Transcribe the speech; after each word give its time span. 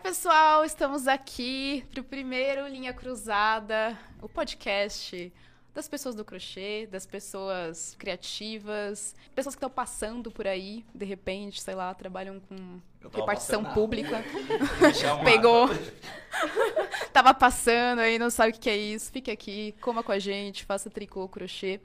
pessoal, 0.00 0.64
estamos 0.64 1.06
aqui 1.06 1.84
para 1.90 2.00
o 2.00 2.04
primeiro 2.04 2.66
Linha 2.66 2.92
Cruzada, 2.92 3.98
o 4.22 4.28
podcast 4.28 5.30
das 5.74 5.86
pessoas 5.86 6.14
do 6.14 6.24
crochê, 6.24 6.88
das 6.90 7.04
pessoas 7.04 7.94
criativas, 7.98 9.14
pessoas 9.34 9.54
que 9.54 9.58
estão 9.58 9.68
passando 9.68 10.30
por 10.30 10.46
aí, 10.46 10.86
de 10.94 11.04
repente, 11.04 11.60
sei 11.60 11.74
lá, 11.74 11.92
trabalham 11.92 12.40
com 12.40 12.80
repartição 13.12 13.62
pública. 13.62 14.24
Pegou. 15.22 15.68
Tava 17.12 17.34
passando 17.34 17.98
aí, 17.98 18.18
não 18.18 18.30
sabe 18.30 18.56
o 18.56 18.58
que 18.58 18.70
é 18.70 18.76
isso. 18.76 19.12
Fique 19.12 19.30
aqui, 19.30 19.74
coma 19.82 20.02
com 20.02 20.12
a 20.12 20.18
gente, 20.18 20.64
faça 20.64 20.88
tricô, 20.88 21.28
crochê. 21.28 21.78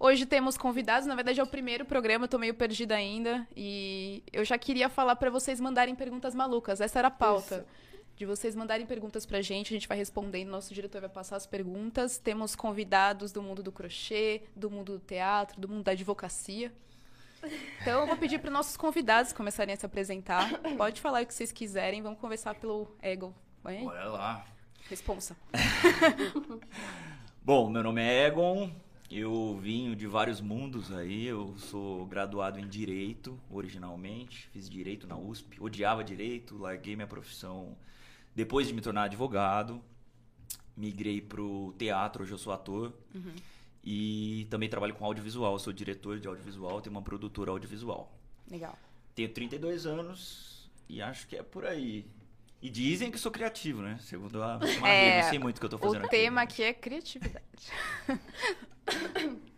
Hoje 0.00 0.26
temos 0.26 0.56
convidados, 0.56 1.08
na 1.08 1.16
verdade 1.16 1.40
é 1.40 1.42
o 1.42 1.46
primeiro 1.46 1.84
programa, 1.84 2.24
eu 2.24 2.28
tô 2.28 2.38
meio 2.38 2.54
perdida 2.54 2.94
ainda. 2.94 3.46
E 3.56 4.22
eu 4.32 4.44
já 4.44 4.56
queria 4.56 4.88
falar 4.88 5.16
para 5.16 5.28
vocês 5.28 5.60
mandarem 5.60 5.94
perguntas 5.94 6.36
malucas. 6.36 6.80
Essa 6.80 7.00
era 7.00 7.08
a 7.08 7.10
pauta. 7.10 7.56
Isso. 7.56 7.88
De 8.16 8.26
vocês 8.26 8.54
mandarem 8.54 8.86
perguntas 8.86 9.26
pra 9.26 9.40
gente, 9.40 9.72
a 9.72 9.76
gente 9.76 9.88
vai 9.88 9.96
respondendo, 9.96 10.48
nosso 10.48 10.72
diretor 10.72 11.00
vai 11.00 11.10
passar 11.10 11.36
as 11.36 11.46
perguntas. 11.46 12.18
Temos 12.18 12.54
convidados 12.54 13.32
do 13.32 13.42
mundo 13.42 13.62
do 13.62 13.72
crochê, 13.72 14.42
do 14.54 14.70
mundo 14.70 14.94
do 14.94 14.98
teatro, 15.00 15.60
do 15.60 15.68
mundo 15.68 15.84
da 15.84 15.92
advocacia. 15.92 16.72
Então 17.80 18.00
eu 18.00 18.06
vou 18.06 18.16
pedir 18.16 18.38
para 18.38 18.50
nossos 18.50 18.76
convidados 18.76 19.32
começarem 19.32 19.74
a 19.74 19.76
se 19.76 19.86
apresentar. 19.86 20.48
Pode 20.76 21.00
falar 21.00 21.22
o 21.22 21.26
que 21.26 21.34
vocês 21.34 21.52
quiserem, 21.52 22.02
vamos 22.02 22.18
conversar 22.20 22.54
pelo 22.54 22.88
Egon. 23.02 23.32
Bora 23.62 24.08
lá. 24.08 24.46
Responsa. 24.88 25.36
Bom, 27.42 27.70
meu 27.70 27.82
nome 27.82 28.02
é 28.02 28.26
Egon, 28.26 28.72
eu 29.10 29.58
vim 29.60 29.94
de 29.94 30.06
vários 30.06 30.40
mundos 30.40 30.92
aí, 30.92 31.24
eu 31.26 31.56
sou 31.56 32.04
graduado 32.06 32.58
em 32.58 32.68
Direito, 32.68 33.38
originalmente, 33.50 34.48
fiz 34.52 34.68
Direito 34.68 35.06
na 35.06 35.16
USP, 35.16 35.60
odiava 35.60 36.04
Direito, 36.04 36.58
larguei 36.58 36.94
minha 36.94 37.06
profissão 37.06 37.76
depois 38.34 38.68
de 38.68 38.74
me 38.74 38.80
tornar 38.80 39.04
advogado, 39.04 39.82
migrei 40.76 41.20
pro 41.20 41.74
teatro, 41.78 42.22
hoje 42.22 42.32
eu 42.32 42.38
sou 42.38 42.52
ator, 42.52 42.92
uhum. 43.14 43.34
e 43.82 44.46
também 44.50 44.68
trabalho 44.68 44.94
com 44.94 45.04
audiovisual, 45.04 45.58
sou 45.58 45.72
diretor 45.72 46.20
de 46.20 46.28
audiovisual, 46.28 46.80
tenho 46.80 46.94
uma 46.94 47.02
produtora 47.02 47.50
audiovisual. 47.50 48.12
Legal. 48.48 48.78
Tenho 49.14 49.32
32 49.32 49.86
anos 49.86 50.70
e 50.88 51.02
acho 51.02 51.26
que 51.26 51.36
é 51.36 51.42
por 51.42 51.66
aí. 51.66 52.06
E 52.60 52.68
dizem 52.68 53.10
que 53.10 53.18
sou 53.18 53.30
criativo, 53.30 53.82
né? 53.82 53.98
Segundo 54.00 54.42
a 54.42 54.58
Maria, 54.80 54.88
é, 54.88 55.22
não 55.22 55.30
sei 55.30 55.38
muito 55.38 55.58
o 55.58 55.60
que 55.60 55.66
eu 55.66 55.70
tô 55.70 55.78
fazendo 55.78 56.02
o 56.02 56.06
aqui. 56.06 56.16
O 56.16 56.18
tema 56.18 56.42
aqui 56.42 56.62
é 56.62 56.72
criatividade. 56.72 57.72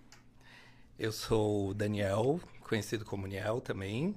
Eu 0.98 1.12
sou 1.12 1.70
o 1.70 1.74
Daniel, 1.74 2.38
conhecido 2.60 3.06
como 3.06 3.26
Niel 3.26 3.62
também. 3.62 4.14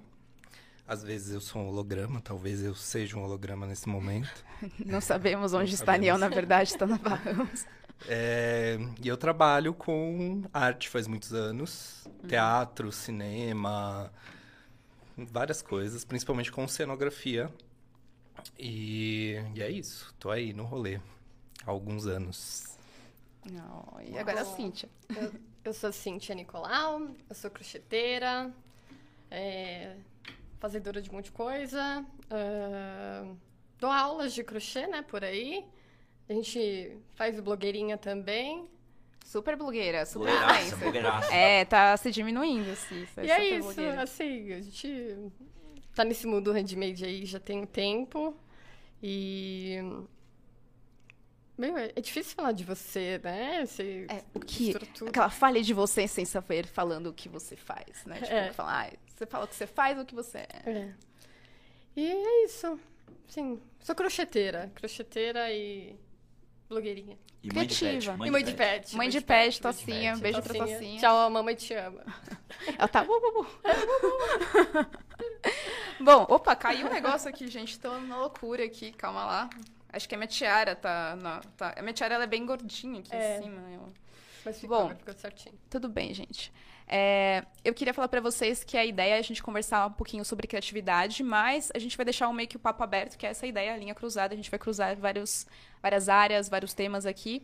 Às 0.86 1.02
vezes 1.02 1.34
eu 1.34 1.40
sou 1.40 1.62
um 1.62 1.70
holograma, 1.70 2.20
talvez 2.20 2.62
eu 2.62 2.76
seja 2.76 3.18
um 3.18 3.24
holograma 3.24 3.66
nesse 3.66 3.88
momento. 3.88 4.44
Não 4.86 5.00
sabemos 5.00 5.54
onde 5.54 5.72
não 5.72 5.76
está 5.76 5.94
sabemos. 5.94 6.02
Niel, 6.02 6.18
na 6.18 6.28
verdade, 6.28 6.72
está 6.72 6.86
na 6.86 6.98
Bahamas. 6.98 7.66
É, 8.06 8.78
e 9.02 9.08
eu 9.08 9.16
trabalho 9.16 9.74
com 9.74 10.44
arte 10.54 10.90
faz 10.90 11.08
muitos 11.08 11.32
anos. 11.34 12.04
Uhum. 12.06 12.28
Teatro, 12.28 12.92
cinema, 12.92 14.12
várias 15.16 15.62
coisas, 15.62 16.04
principalmente 16.04 16.52
com 16.52 16.68
cenografia. 16.68 17.50
E, 18.58 19.36
e 19.56 19.62
é 19.62 19.70
isso, 19.70 20.14
tô 20.20 20.30
aí 20.30 20.54
no 20.54 20.64
rolê 20.64 21.00
há 21.66 21.72
alguns 21.72 22.06
anos. 22.08 22.78
Não, 23.52 24.00
e 24.02 24.18
agora 24.18 24.42
a 24.42 24.46
Cíntia. 24.46 24.90
Eu, 25.16 25.34
eu 25.66 25.74
sou 25.74 25.92
Cíntia 25.92 26.36
Nicolau, 26.36 27.10
eu 27.30 27.36
sou 27.36 27.52
crocheteira, 27.52 28.54
é, 29.30 29.98
fazedora 30.60 31.02
de 31.02 31.10
um 31.10 31.14
monte 31.14 31.26
de 31.26 31.32
coisa, 31.32 32.06
uh, 32.32 33.38
dou 33.80 33.92
aulas 33.92 34.34
de 34.34 34.44
crochê, 34.44 34.88
né, 34.88 35.02
por 35.02 35.24
aí. 35.24 35.66
A 36.30 36.34
gente 36.34 36.98
faz 37.16 37.40
blogueirinha 37.40 37.98
também. 37.98 38.70
Super 39.26 39.56
blogueira, 39.56 40.06
super 40.06 40.30
blogueiraça, 40.30 40.76
blogueiraça. 40.76 41.34
É, 41.34 41.66
tá 41.66 41.96
se 41.98 42.12
diminuindo, 42.12 42.70
assim. 42.72 43.08
E 43.22 43.32
é 43.32 43.58
isso, 43.58 43.82
assim, 44.02 44.52
a 44.52 44.62
gente 44.62 45.18
tá 45.94 46.04
nesse 46.04 46.28
mundo 46.28 46.52
handmade 46.52 47.06
aí 47.06 47.26
já 47.26 47.40
tem 47.40 47.62
um 47.62 47.66
tempo. 47.66 48.36
E. 49.02 49.78
Meu, 51.58 51.78
é 51.78 52.02
difícil 52.02 52.36
falar 52.36 52.52
de 52.52 52.64
você, 52.64 53.20
né? 53.24 53.66
Você 53.66 54.08
é, 54.10 54.24
o 54.34 54.40
que, 54.40 54.74
aquela 55.08 55.30
falha 55.30 55.62
de 55.62 55.74
você 55.74 56.08
sem 56.08 56.26
saber 56.26 56.66
falando 56.66 57.08
o 57.08 57.14
que 57.14 57.30
você 57.30 57.56
faz, 57.56 58.06
né? 58.06 58.20
Tipo, 58.22 58.34
é. 58.34 58.52
falar, 58.52 58.88
ah, 58.88 58.98
você 59.08 59.26
fala 59.28 59.46
o 59.46 59.48
que 59.48 59.56
você 59.56 59.68
faz 59.68 59.98
ou 59.98 60.04
o 60.04 60.06
que 60.06 60.16
você 60.16 60.40
é. 60.40 60.62
é. 60.66 60.94
E 61.96 62.10
é 62.10 62.46
isso. 62.46 62.80
Sim, 63.28 63.62
sou 63.80 63.94
crocheteira. 63.94 64.72
Crocheteira 64.74 65.52
e 65.54 65.96
blogueirinha. 66.70 67.18
E 67.42 67.50
Criativa. 67.50 68.16
Mãe 68.18 68.28
e 68.28 68.32
mãe 68.32 68.44
de 68.44 68.54
pet. 68.54 68.96
Mãe 68.96 69.10
de 69.10 69.20
pet, 69.22 69.62
Tocinha. 69.62 70.16
Beijo 70.18 70.42
pra 70.42 70.54
Tocinha. 70.54 71.00
Tchau, 71.00 71.18
a 71.18 71.30
mamãe 71.30 71.56
te 71.56 71.74
ama. 71.74 72.04
Ela 72.78 72.88
tá... 72.88 73.06
Bom, 76.00 76.26
opa, 76.30 76.56
caiu 76.56 76.88
um 76.88 76.90
negócio 76.90 77.30
aqui, 77.30 77.48
gente. 77.48 77.78
Tô 77.80 77.98
na 78.00 78.18
loucura 78.18 78.64
aqui. 78.64 78.92
Calma 78.94 79.26
lá. 79.26 79.50
Acho 79.92 80.08
que 80.08 80.16
a 80.16 80.18
minha 80.18 80.28
tiara 80.28 80.76
tá... 80.76 81.18
Na, 81.18 81.42
tá... 81.58 81.74
A 81.78 81.82
minha 81.82 81.94
tiara 81.94 82.16
ela 82.16 82.24
é 82.24 82.28
bem 82.28 82.46
gordinha 82.46 83.00
aqui 83.00 83.14
é. 83.14 83.38
em 83.38 83.44
cima. 83.44 83.62
Eu... 83.72 83.94
Mas 84.46 84.60
ficou, 84.60 84.90
Bom, 84.90 84.96
ficou 84.96 85.14
certinho. 85.14 85.56
Tudo 85.70 85.88
bem, 85.88 86.14
gente. 86.14 86.52
É, 86.88 87.46
eu 87.64 87.74
queria 87.74 87.94
falar 87.94 88.08
para 88.08 88.22
vocês 88.22 88.64
que 88.64 88.78
a 88.78 88.86
ideia 88.86 89.16
é 89.16 89.20
a 89.20 89.22
gente 89.22 89.42
conversar 89.42 89.88
um 89.88 89.92
pouquinho 89.92 90.24
sobre 90.26 90.48
criatividade, 90.48 91.24
mas 91.24 91.72
a 91.74 91.80
gente 91.80 91.96
vai 91.96 92.06
deixar 92.06 92.28
um 92.30 92.34
meio 92.34 92.48
que 92.48 92.58
o 92.58 92.60
papo 92.60 92.84
aberto, 92.84 93.18
que 93.18 93.26
é 93.26 93.30
essa 93.30 93.48
ideia, 93.48 93.74
a 93.74 93.78
linha 93.78 93.96
cruzada. 93.96 94.34
A 94.34 94.38
gente 94.38 94.52
vai 94.52 94.60
cruzar 94.60 94.96
vários, 94.96 95.46
várias 95.82 96.10
áreas, 96.10 96.50
vários 96.50 96.74
temas 96.74 97.06
aqui. 97.06 97.42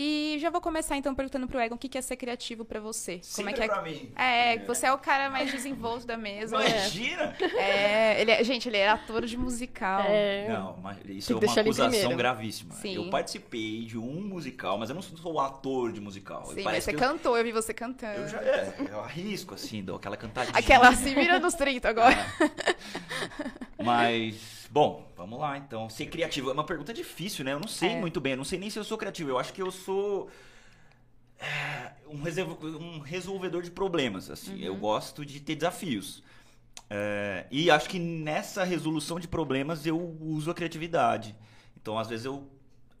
E 0.00 0.38
já 0.38 0.48
vou 0.48 0.60
começar 0.60 0.96
então 0.96 1.12
perguntando 1.12 1.48
pro 1.48 1.58
Egon 1.58 1.74
o 1.74 1.78
que 1.78 1.98
é 1.98 2.00
ser 2.00 2.14
criativo 2.14 2.64
para 2.64 2.78
você. 2.78 3.20
Como 3.34 3.48
é 3.48 3.52
que 3.52 3.60
é? 3.60 3.66
Pra 3.66 3.82
mim. 3.82 4.12
É, 4.14 4.54
é, 4.54 4.58
você 4.64 4.86
é 4.86 4.92
o 4.92 4.98
cara 4.98 5.28
mais 5.28 5.50
desenvolto 5.50 6.06
da 6.06 6.16
mesa. 6.16 6.54
Imagina! 6.54 7.36
É, 7.58 8.20
ele 8.20 8.30
é, 8.30 8.44
gente, 8.44 8.68
ele 8.68 8.76
é 8.76 8.88
ator 8.88 9.26
de 9.26 9.36
musical. 9.36 10.04
É. 10.06 10.46
Não, 10.50 10.76
mas 10.80 10.98
isso 11.08 11.32
é 11.32 11.36
uma 11.36 11.60
acusação 11.60 12.16
gravíssima. 12.16 12.74
Sim. 12.76 12.94
Eu 12.94 13.10
participei 13.10 13.84
de 13.86 13.98
um 13.98 14.20
musical, 14.20 14.78
mas 14.78 14.88
eu 14.88 14.94
não 14.94 15.02
sou 15.02 15.40
ator 15.40 15.90
de 15.90 16.00
musical. 16.00 16.46
Sim, 16.46 16.62
mas 16.62 16.84
você 16.84 16.92
eu... 16.92 16.98
cantou, 16.98 17.36
eu 17.36 17.42
vi 17.42 17.50
você 17.50 17.74
cantando. 17.74 18.20
Eu 18.20 18.28
já 18.28 18.38
é, 18.38 18.74
eu 18.88 19.00
arrisco 19.00 19.54
assim, 19.54 19.82
dou 19.82 19.96
aquela 19.96 20.16
cantadinha. 20.16 20.56
Aquela 20.56 20.94
se 20.94 21.12
vira 21.12 21.40
nos 21.40 21.54
30 21.54 21.88
agora. 21.88 22.14
É. 23.78 23.82
Mas 23.82 24.57
Bom, 24.70 25.10
vamos 25.16 25.38
lá 25.38 25.56
então. 25.56 25.88
Ser 25.88 26.06
criativo 26.06 26.50
é 26.50 26.52
uma 26.52 26.64
pergunta 26.64 26.92
difícil, 26.92 27.44
né? 27.44 27.52
Eu 27.52 27.60
não 27.60 27.68
sei 27.68 27.90
é. 27.90 28.00
muito 28.00 28.20
bem, 28.20 28.32
eu 28.32 28.36
não 28.36 28.44
sei 28.44 28.58
nem 28.58 28.68
se 28.68 28.78
eu 28.78 28.84
sou 28.84 28.98
criativo. 28.98 29.30
Eu 29.30 29.38
acho 29.38 29.52
que 29.52 29.62
eu 29.62 29.70
sou 29.70 30.28
é, 31.38 31.92
um, 32.06 32.76
um 32.84 32.98
resolvedor 32.98 33.62
de 33.62 33.70
problemas, 33.70 34.30
assim. 34.30 34.54
Uhum. 34.54 34.64
Eu 34.64 34.76
gosto 34.76 35.24
de 35.24 35.40
ter 35.40 35.54
desafios. 35.54 36.22
É, 36.90 37.46
e 37.50 37.70
acho 37.70 37.88
que 37.88 37.98
nessa 37.98 38.64
resolução 38.64 39.20
de 39.20 39.28
problemas 39.28 39.86
eu 39.86 40.16
uso 40.20 40.50
a 40.50 40.54
criatividade. 40.54 41.34
Então, 41.80 41.98
às 41.98 42.08
vezes, 42.08 42.24
eu 42.24 42.48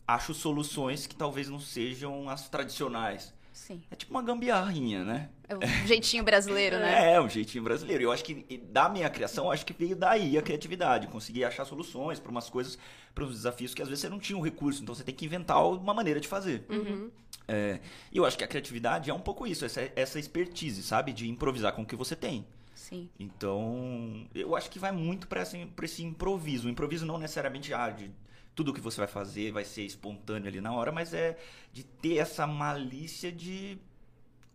acho 0.06 0.32
soluções 0.32 1.06
que 1.06 1.14
talvez 1.14 1.48
não 1.48 1.60
sejam 1.60 2.28
as 2.28 2.48
tradicionais. 2.48 3.34
Sim. 3.58 3.82
É 3.90 3.96
tipo 3.96 4.12
uma 4.12 4.22
gambiarrinha, 4.22 5.04
né? 5.04 5.28
É 5.48 5.56
um 5.56 5.86
jeitinho 5.86 6.22
brasileiro, 6.22 6.78
né? 6.78 7.12
É, 7.12 7.20
um 7.20 7.28
jeitinho 7.28 7.64
brasileiro. 7.64 8.04
Eu 8.04 8.12
acho 8.12 8.24
que 8.24 8.56
da 8.70 8.88
minha 8.88 9.10
criação, 9.10 9.50
acho 9.50 9.66
que 9.66 9.72
veio 9.72 9.96
daí 9.96 10.38
a 10.38 10.42
criatividade. 10.42 11.08
Conseguir 11.08 11.44
achar 11.44 11.64
soluções 11.64 12.20
para 12.20 12.30
umas 12.30 12.48
coisas, 12.48 12.78
para 13.12 13.24
uns 13.24 13.32
desafios 13.32 13.74
que 13.74 13.82
às 13.82 13.88
vezes 13.88 14.00
você 14.00 14.08
não 14.08 14.20
tinha 14.20 14.38
um 14.38 14.42
recurso. 14.42 14.82
Então 14.82 14.94
você 14.94 15.02
tem 15.02 15.14
que 15.14 15.26
inventar 15.26 15.62
uma 15.66 15.92
maneira 15.92 16.20
de 16.20 16.28
fazer. 16.28 16.64
Uhum. 16.70 17.10
É, 17.48 17.80
e 18.12 18.18
eu 18.18 18.24
acho 18.24 18.38
que 18.38 18.44
a 18.44 18.48
criatividade 18.48 19.10
é 19.10 19.14
um 19.14 19.20
pouco 19.20 19.46
isso, 19.46 19.64
essa, 19.64 19.90
essa 19.96 20.18
expertise, 20.18 20.82
sabe? 20.82 21.12
De 21.12 21.28
improvisar 21.28 21.72
com 21.72 21.82
o 21.82 21.86
que 21.86 21.96
você 21.96 22.14
tem. 22.14 22.46
Sim. 22.88 23.10
Então, 23.20 24.26
eu 24.34 24.56
acho 24.56 24.70
que 24.70 24.78
vai 24.78 24.90
muito 24.90 25.28
para 25.28 25.42
esse, 25.42 25.68
esse 25.82 26.02
improviso. 26.02 26.68
O 26.68 26.70
improviso 26.70 27.04
não 27.04 27.18
necessariamente 27.18 27.74
ah, 27.74 27.90
de 27.90 28.10
tudo 28.54 28.72
que 28.72 28.80
você 28.80 28.96
vai 28.96 29.06
fazer 29.06 29.52
vai 29.52 29.62
ser 29.62 29.82
espontâneo 29.82 30.48
ali 30.48 30.58
na 30.58 30.72
hora, 30.72 30.90
mas 30.90 31.12
é 31.12 31.38
de 31.70 31.84
ter 31.84 32.16
essa 32.16 32.46
malícia 32.46 33.30
de 33.30 33.78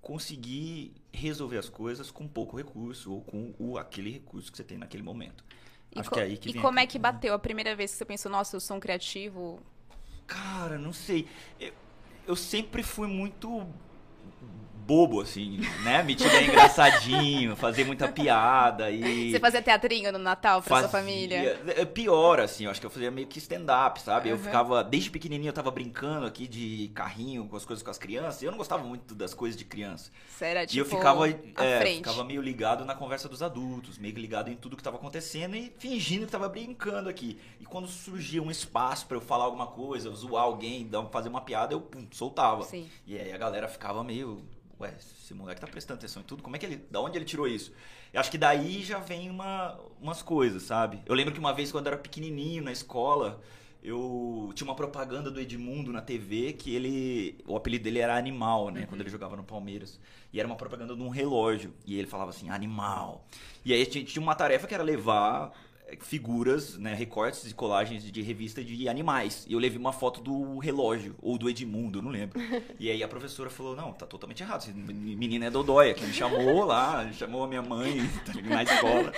conseguir 0.01 0.95
resolver 1.13 1.59
as 1.59 1.69
coisas 1.69 2.09
com 2.09 2.27
pouco 2.27 2.57
recurso 2.57 3.13
ou 3.13 3.21
com 3.21 3.53
o, 3.59 3.77
aquele 3.77 4.09
recurso 4.09 4.51
que 4.51 4.57
você 4.57 4.63
tem 4.63 4.79
naquele 4.79 5.03
momento. 5.03 5.45
E 5.95 5.99
Acho 5.99 6.09
que 6.09 6.19
é 6.19 6.23
aí 6.23 6.35
que 6.35 6.49
E 6.49 6.53
como 6.55 6.79
é 6.79 6.87
que 6.87 6.97
bateu 6.97 7.35
a 7.35 7.39
primeira 7.39 7.75
vez 7.75 7.91
que 7.91 7.97
você 7.97 8.05
pensou, 8.05 8.31
nossa, 8.31 8.55
eu 8.55 8.59
sou 8.59 8.77
um 8.77 8.79
criativo? 8.79 9.61
Cara, 10.25 10.79
não 10.79 10.91
sei. 10.91 11.27
Eu, 11.59 11.71
eu 12.25 12.35
sempre 12.35 12.81
fui 12.81 13.07
muito 13.07 13.67
bobo, 14.83 15.21
assim, 15.21 15.59
né? 15.83 16.03
Metido 16.03 16.29
é 16.35 16.43
engraçadinho, 16.43 17.55
fazer 17.57 17.85
muita 17.85 18.07
piada 18.07 18.89
e... 18.91 19.31
Você 19.31 19.39
fazia 19.39 19.61
teatrinho 19.61 20.11
no 20.11 20.17
Natal 20.19 20.61
pra 20.61 20.69
fazia- 20.69 20.89
sua 20.89 20.99
família? 20.99 21.61
É 21.77 21.85
pior, 21.85 22.39
assim, 22.39 22.65
eu 22.65 22.71
acho 22.71 22.79
que 22.79 22.85
eu 22.85 22.89
fazia 22.89 23.09
meio 23.11 23.27
que 23.27 23.39
stand-up, 23.39 24.01
sabe? 24.01 24.29
Eu 24.29 24.35
Uhum. 24.35 24.43
ficava, 24.43 24.83
desde 24.83 25.09
pequenininho 25.09 25.49
eu 25.49 25.53
tava 25.53 25.71
brincando 25.71 26.25
aqui 26.25 26.47
de 26.47 26.91
carrinho 26.93 27.45
com 27.47 27.55
as 27.55 27.63
coisas 27.65 27.81
com 27.83 27.89
as 27.91 27.97
crianças, 27.97 28.41
e 28.41 28.45
eu 28.45 28.51
não 28.51 28.57
gostava 28.57 28.83
muito 28.83 29.15
das 29.15 29.33
coisas 29.33 29.57
de 29.57 29.63
criança. 29.65 30.11
Era, 30.41 30.65
tipo, 30.65 30.75
e 30.75 30.79
eu 30.79 30.85
ficava, 30.85 31.25
à 31.25 31.63
é, 31.65 31.85
ficava 31.95 32.21
meio 32.25 32.41
ligado 32.41 32.83
na 32.83 32.93
conversa 32.93 33.29
dos 33.29 33.41
adultos, 33.41 33.97
meio 33.97 34.13
ligado 34.15 34.49
em 34.51 34.55
tudo 34.57 34.75
que 34.75 34.83
tava 34.83 34.97
acontecendo 34.97 35.55
e 35.55 35.71
fingindo 35.79 36.25
que 36.25 36.31
tava 36.31 36.49
brincando 36.49 37.07
aqui. 37.09 37.39
E 37.61 37.65
quando 37.65 37.87
surgia 37.87 38.41
um 38.43 38.51
espaço 38.51 39.05
pra 39.07 39.15
eu 39.15 39.21
falar 39.21 39.45
alguma 39.45 39.67
coisa, 39.67 40.09
zoar 40.11 40.43
alguém, 40.43 40.89
fazer 41.11 41.29
uma 41.29 41.39
piada, 41.41 41.73
eu 41.73 41.79
pum, 41.79 42.05
soltava. 42.11 42.63
Sim. 42.63 42.89
E 43.07 43.17
aí 43.17 43.31
a 43.31 43.37
galera 43.37 43.69
ficava 43.69 44.03
meio, 44.03 44.43
ué, 44.83 44.93
esse 44.99 45.33
moleque 45.33 45.61
tá 45.61 45.67
prestando 45.67 45.97
atenção 45.97 46.21
em 46.21 46.25
tudo, 46.25 46.43
como 46.43 46.55
é 46.55 46.59
que 46.59 46.65
ele, 46.65 46.85
da 46.89 47.01
onde 47.01 47.17
ele 47.17 47.25
tirou 47.25 47.47
isso? 47.47 47.73
Eu 48.13 48.19
acho 48.19 48.29
que 48.29 48.37
daí 48.37 48.83
já 48.83 48.99
vem 48.99 49.29
uma, 49.29 49.79
umas 49.99 50.21
coisas, 50.21 50.63
sabe? 50.63 51.01
Eu 51.05 51.15
lembro 51.15 51.33
que 51.33 51.39
uma 51.39 51.53
vez 51.53 51.71
quando 51.71 51.87
eu 51.87 51.93
era 51.93 52.01
pequenininho 52.01 52.63
na 52.63 52.71
escola, 52.71 53.41
eu 53.83 54.51
tinha 54.55 54.65
uma 54.65 54.75
propaganda 54.75 55.29
do 55.29 55.39
Edmundo 55.39 55.91
na 55.91 56.01
TV 56.01 56.53
que 56.53 56.73
ele, 56.73 57.37
o 57.45 57.55
apelido 57.55 57.83
dele 57.83 57.99
era 57.99 58.15
Animal, 58.15 58.69
né, 58.69 58.85
quando 58.87 59.01
ele 59.01 59.09
jogava 59.09 59.35
no 59.35 59.43
Palmeiras. 59.43 59.99
E 60.31 60.39
era 60.39 60.47
uma 60.47 60.55
propaganda 60.55 60.95
de 60.95 61.01
um 61.01 61.09
relógio, 61.09 61.73
e 61.85 61.97
ele 61.97 62.07
falava 62.07 62.29
assim, 62.29 62.49
Animal. 62.49 63.25
E 63.65 63.73
aí 63.73 63.81
a 63.81 63.85
gente 63.85 64.05
tinha 64.05 64.21
uma 64.21 64.35
tarefa 64.35 64.67
que 64.67 64.73
era 64.73 64.83
levar 64.83 65.51
figuras, 66.01 66.77
né, 66.77 66.93
recortes 66.93 67.49
e 67.49 67.53
colagens 67.53 68.03
de 68.11 68.21
revista 68.21 68.63
de 68.63 68.87
animais. 68.89 69.45
E 69.47 69.53
eu 69.53 69.59
levei 69.59 69.77
uma 69.79 69.93
foto 69.93 70.21
do 70.21 70.57
relógio, 70.59 71.15
ou 71.21 71.37
do 71.37 71.49
Edmundo, 71.49 72.01
não 72.01 72.11
lembro. 72.11 72.39
E 72.79 72.89
aí 72.91 73.01
a 73.03 73.07
professora 73.07 73.49
falou, 73.49 73.75
não, 73.75 73.93
tá 73.93 74.05
totalmente 74.05 74.41
errado, 74.43 74.61
esse 74.61 74.73
menino 74.73 75.45
é 75.45 75.49
dodóia, 75.49 75.93
que 75.93 76.05
me 76.05 76.13
chamou 76.13 76.65
lá, 76.65 77.09
chamou 77.13 77.43
a 77.43 77.47
minha 77.47 77.61
mãe 77.61 77.97
tá 78.25 78.33
na 78.41 78.63
escola. 78.63 79.13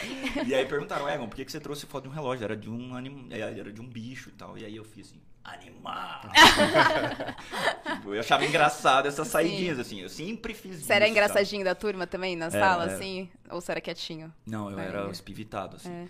E 0.45 0.53
aí 0.53 0.65
perguntaram, 0.65 1.09
Egon, 1.09 1.27
por 1.27 1.35
que, 1.35 1.45
que 1.45 1.51
você 1.51 1.59
trouxe 1.59 1.85
foto 1.85 2.03
de 2.03 2.09
um 2.09 2.11
relógio? 2.11 2.43
Era 2.43 2.55
de 2.55 2.69
um 2.69 2.95
anim... 2.95 3.27
era 3.31 3.71
de 3.71 3.81
um 3.81 3.87
bicho 3.87 4.29
e 4.29 4.33
tal. 4.33 4.57
E 4.57 4.65
aí 4.65 4.75
eu 4.75 4.83
fiz 4.83 5.07
assim, 5.07 5.19
animal. 5.43 6.21
Tipo, 7.95 8.13
eu 8.13 8.19
achava 8.19 8.45
engraçado 8.45 9.07
essas 9.07 9.27
saidinhas, 9.27 9.79
assim. 9.79 10.01
Eu 10.01 10.09
sempre 10.09 10.53
fiz 10.53 10.83
Você 10.83 10.93
era 10.93 11.07
engraçadinho 11.07 11.63
da 11.63 11.75
turma 11.75 12.05
também, 12.07 12.35
na 12.35 12.45
Era, 12.45 12.59
sala, 12.59 12.83
era. 12.85 12.93
assim? 12.95 13.29
Ou 13.49 13.61
você 13.61 13.71
era 13.71 13.81
quietinho? 13.81 14.33
Não, 14.45 14.69
eu 14.71 14.79
É. 14.79 14.85
era 14.87 15.09
espivitado, 15.09 15.75
assim. 15.77 15.89
É. 15.91 16.07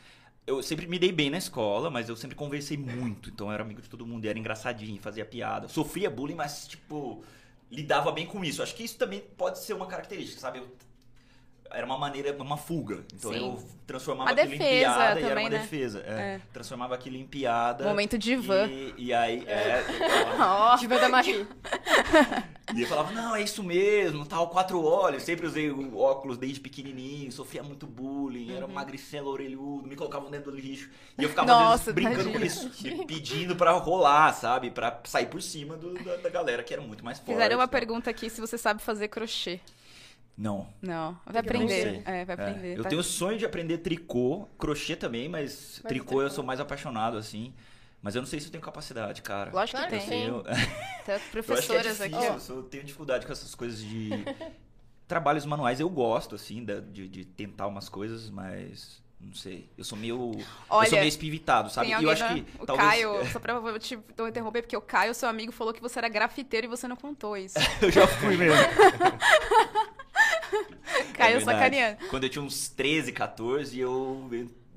Eu 0.47 0.62
sempre 0.62 0.86
me 0.88 1.00
dei 1.00 1.12
bem 1.12 1.30
na 1.31 1.38
escola, 1.39 1.89
mas 1.89 2.07
eu 2.07 2.15
sempre 2.15 2.36
conversei 2.36 2.77
muito. 2.77 3.30
Então 3.30 3.47
eu 3.47 3.53
era 3.53 3.63
amigo 3.63 3.81
de 3.81 3.89
todo 3.89 4.06
mundo, 4.06 4.25
era 4.25 4.38
engraçadinho, 4.38 5.01
fazia 5.01 5.25
piada. 5.25 5.68
Sofria 5.68 6.09
bullying, 6.09 6.36
mas, 6.36 6.68
tipo, 6.68 7.24
lidava 7.71 8.12
bem 8.12 8.27
com 8.27 8.44
isso. 8.45 8.62
Acho 8.62 8.75
que 8.75 8.83
isso 8.83 8.97
também 8.97 9.21
pode 9.38 9.57
ser 9.59 9.74
uma 9.74 9.88
característica, 9.88 10.39
sabe? 10.39 10.59
Eu- 10.59 10.68
era 11.71 11.85
uma 11.85 11.97
maneira, 11.97 12.33
uma 12.41 12.57
fuga. 12.57 13.03
Então 13.13 13.31
Sim. 13.31 13.38
eu 13.39 13.63
transformava 13.85 14.31
Uma 14.31 14.41
aquilo 14.41 14.56
em 14.56 14.57
piada 14.57 15.19
e 15.19 15.23
era 15.23 15.29
também, 15.29 15.44
uma 15.45 15.50
né? 15.50 15.59
defesa. 15.59 16.03
é. 16.06 16.12
É. 16.35 16.41
Transformava 16.53 16.95
aquilo 16.95 17.17
em 17.17 17.25
piada. 17.25 17.83
Momento 17.83 18.17
divã. 18.17 18.65
E, 18.67 18.94
e 18.97 19.13
aí, 19.13 19.44
é, 19.47 19.83
Ó, 20.39 20.75
Diva 20.77 20.97
da 21.00 21.09
Marie. 21.09 21.45
e 22.75 22.81
eu 22.81 22.88
falava, 22.88 23.12
não, 23.12 23.35
é 23.35 23.41
isso 23.44 23.62
mesmo, 23.63 24.25
tal, 24.25 24.50
quatro 24.50 24.81
olhos. 24.83 25.23
Sempre 25.23 25.45
usei 25.45 25.69
óculos 25.94 26.38
desde 26.38 26.59
pequenininho, 26.59 27.31
sofria 27.31 27.62
muito 27.62 27.85
bullying, 27.85 28.56
era 28.56 28.65
um 28.65 28.69
magricelo 28.71 29.29
orelhudo, 29.29 29.88
me 29.88 29.95
colocavam 29.95 30.31
dentro 30.31 30.51
do 30.51 30.57
lixo. 30.57 30.89
E 31.17 31.23
eu 31.23 31.29
ficava 31.29 31.47
Nossa, 31.47 31.91
vezes, 31.91 31.94
brincando 31.94 32.31
com 32.31 32.45
isso, 32.45 32.69
pedindo 33.06 33.56
pra 33.56 33.71
rolar, 33.73 34.33
sabe? 34.33 34.71
Pra 34.71 35.00
sair 35.06 35.27
por 35.27 35.41
cima 35.41 35.75
do- 35.75 35.94
da, 36.03 36.15
da 36.17 36.29
galera 36.29 36.63
que 36.63 36.73
era 36.73 36.81
muito 36.81 37.03
mais 37.03 37.17
forte. 37.19 37.31
fizeram 37.33 37.57
uma 37.57 37.67
pergunta 37.67 38.09
aqui 38.09 38.29
se 38.29 38.41
você 38.41 38.57
sabe 38.57 38.81
fazer 38.81 39.07
crochê. 39.09 39.59
Não. 40.38 40.68
Não, 40.82 41.18
vai 41.26 41.40
aprender. 41.42 42.02
É, 42.06 42.26
vai 42.26 42.36
É, 42.36 42.42
aprender. 42.42 42.78
eu 42.78 42.84
tá? 42.84 42.90
tenho 42.90 43.02
sonho 43.04 43.38
de 43.38 43.46
aprender 43.46 43.78
tricô, 43.78 44.48
crochê 44.60 44.96
também, 44.96 45.30
mas, 45.30 45.80
Mas 45.84 45.90
tricô 45.90 46.22
eu 46.22 46.30
sou 46.30 46.44
mais 46.44 46.60
apaixonado, 46.60 47.18
assim. 47.18 47.54
Mas 48.02 48.16
eu 48.16 48.22
não 48.22 48.28
sei 48.28 48.40
se 48.40 48.48
eu 48.48 48.52
tenho 48.52 48.64
capacidade, 48.64 49.22
cara. 49.22 49.50
Lógico 49.52 49.78
Claro 49.80 49.92
que 49.94 50.00
que 50.00 50.08
tem. 50.10 50.26
Eu, 50.26 50.44
Tem 50.44 50.54
Eu 50.54 50.56
acho 50.58 51.06
que 51.06 51.12
é 51.12 51.20
professoras 51.32 52.02
aqui. 52.02 52.14
eu 52.16 52.40
sou- 52.40 52.64
tenho 52.64 52.84
dificuldade 52.84 53.26
com 53.26 53.32
essas 53.32 53.56
coisas 53.56 53.80
de 53.80 54.10
trabalhos 55.08 55.46
manuais. 55.46 55.80
Eu 55.80 55.90
gosto, 55.90 56.36
assim, 56.36 56.64
de, 56.64 57.08
de 57.08 57.26
tentar 57.26 57.66
umas 57.68 57.90
coisas, 57.90 58.30
mas 58.30 59.02
não 59.20 59.34
sei. 59.34 59.70
Eu 59.78 59.84
sou 59.84 59.98
meio. 59.98 60.34
eu 60.38 60.46
Olha, 60.70 60.90
sou 60.90 61.00
meio 61.00 61.08
espivitado, 61.10 61.72
sabe? 61.72 61.88
Tem 61.90 62.00
E 62.00 62.04
eu 62.04 62.10
acho 62.12 62.28
que. 62.28 62.46
o 62.60 62.66
talvez, 62.66 62.88
Caio, 62.90 63.26
só 63.32 63.40
pra 63.40 63.54
eu 63.54 63.80
te 63.80 63.96
vou 64.18 64.28
interromper, 64.28 64.62
porque 64.62 64.78
o 64.78 64.82
Caio, 64.82 65.16
seu 65.16 65.28
amigo, 65.30 65.52
falou 65.52 65.74
que 65.74 65.82
você 65.82 65.98
era 65.98 66.10
grafiteiro 66.10 66.68
e 66.68 66.70
você 66.70 66.88
não 66.88 66.96
contou 66.98 67.36
isso. 67.36 67.58
eu 67.82 67.90
já 67.90 68.06
fui 68.06 68.38
mesmo. 68.38 68.56
É 71.18 71.31
verdade. 71.31 71.44
sacaneando. 71.46 71.98
Quando 72.10 72.24
eu 72.25 72.30
tinha 72.30 72.44
uns 72.44 72.69
13, 72.69 73.12
14, 73.12 73.80
eu, 73.80 74.30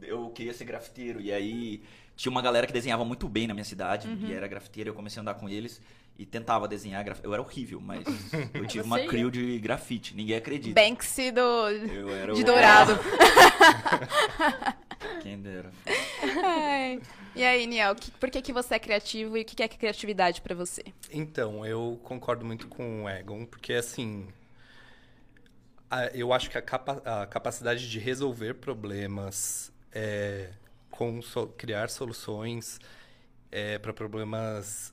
eu 0.02 0.30
queria 0.30 0.54
ser 0.54 0.64
grafiteiro. 0.64 1.20
E 1.20 1.32
aí 1.32 1.82
tinha 2.16 2.30
uma 2.30 2.42
galera 2.42 2.66
que 2.66 2.72
desenhava 2.72 3.04
muito 3.04 3.28
bem 3.28 3.46
na 3.46 3.54
minha 3.54 3.64
cidade, 3.64 4.08
Uhum. 4.08 4.26
e 4.28 4.32
era 4.32 4.46
grafiteiro. 4.48 4.90
Eu 4.90 4.94
comecei 4.94 5.20
a 5.20 5.22
andar 5.22 5.34
com 5.34 5.48
eles 5.48 5.80
e 6.18 6.24
tentava 6.26 6.66
desenhar 6.66 7.04
grafite. 7.04 7.24
Eu 7.26 7.32
era 7.32 7.42
horrível, 7.42 7.80
mas 7.80 8.04
eu 8.54 8.66
tive 8.70 8.84
uma 8.84 8.96
Você 8.96 9.02
ia? 9.04 9.08
crew 9.08 9.30
de 9.30 9.58
grafite. 9.58 10.16
Ninguém 10.16 10.36
acredita. 10.36 10.80
Banksy 10.80 11.30
do... 11.30 11.40
Eu 11.40 12.08
era 12.10 12.34
de 12.34 12.42
o- 12.42 12.44
dourado. 12.44 12.98
Quem 15.22 15.38
dera. 15.40 15.70
Ai. 16.44 17.00
E 17.36 17.44
aí, 17.44 17.66
Niel, 17.66 17.94
que- 17.94 18.10
por 18.12 18.30
que, 18.30 18.42
que 18.42 18.52
você 18.52 18.74
é 18.74 18.78
criativo 18.78 19.36
e 19.36 19.42
o 19.42 19.44
que 19.44 19.54
que 19.54 19.62
é 19.62 19.68
criatividade 19.68 20.40
pra 20.40 20.54
você? 20.54 20.82
Então, 21.12 21.64
eu 21.64 22.00
concordo 22.02 22.44
muito 22.44 22.66
com 22.66 23.04
o 23.04 23.08
Egon, 23.08 23.44
porque 23.46 23.74
assim. 23.74 24.26
Eu 26.14 26.32
acho 26.32 26.50
que 26.50 26.58
a, 26.58 26.62
capa- 26.62 27.02
a 27.04 27.26
capacidade 27.26 27.88
de 27.88 27.98
resolver 27.98 28.54
problemas, 28.54 29.72
é, 29.92 30.50
com 30.90 31.20
so- 31.22 31.48
criar 31.56 31.88
soluções 31.90 32.78
para 33.80 33.92
problemas, 33.92 34.92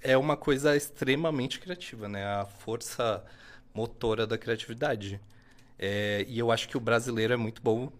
é 0.00 0.16
uma 0.16 0.36
coisa 0.36 0.76
extremamente 0.76 1.60
criativa, 1.60 2.08
né? 2.08 2.24
A 2.26 2.44
força 2.46 3.24
motora 3.74 4.26
da 4.26 4.36
criatividade. 4.36 5.20
É, 5.78 6.24
e 6.28 6.38
eu 6.38 6.50
acho 6.52 6.68
que 6.68 6.76
o 6.76 6.80
brasileiro 6.80 7.32
é 7.34 7.36
muito 7.36 7.62
bom 7.62 7.92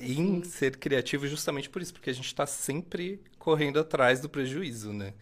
em 0.00 0.42
ser 0.44 0.76
criativo 0.78 1.26
justamente 1.26 1.70
por 1.70 1.82
isso, 1.82 1.92
porque 1.92 2.10
a 2.10 2.14
gente 2.14 2.26
está 2.26 2.46
sempre 2.46 3.20
correndo 3.38 3.80
atrás 3.80 4.20
do 4.20 4.28
prejuízo, 4.28 4.92
né? 4.92 5.14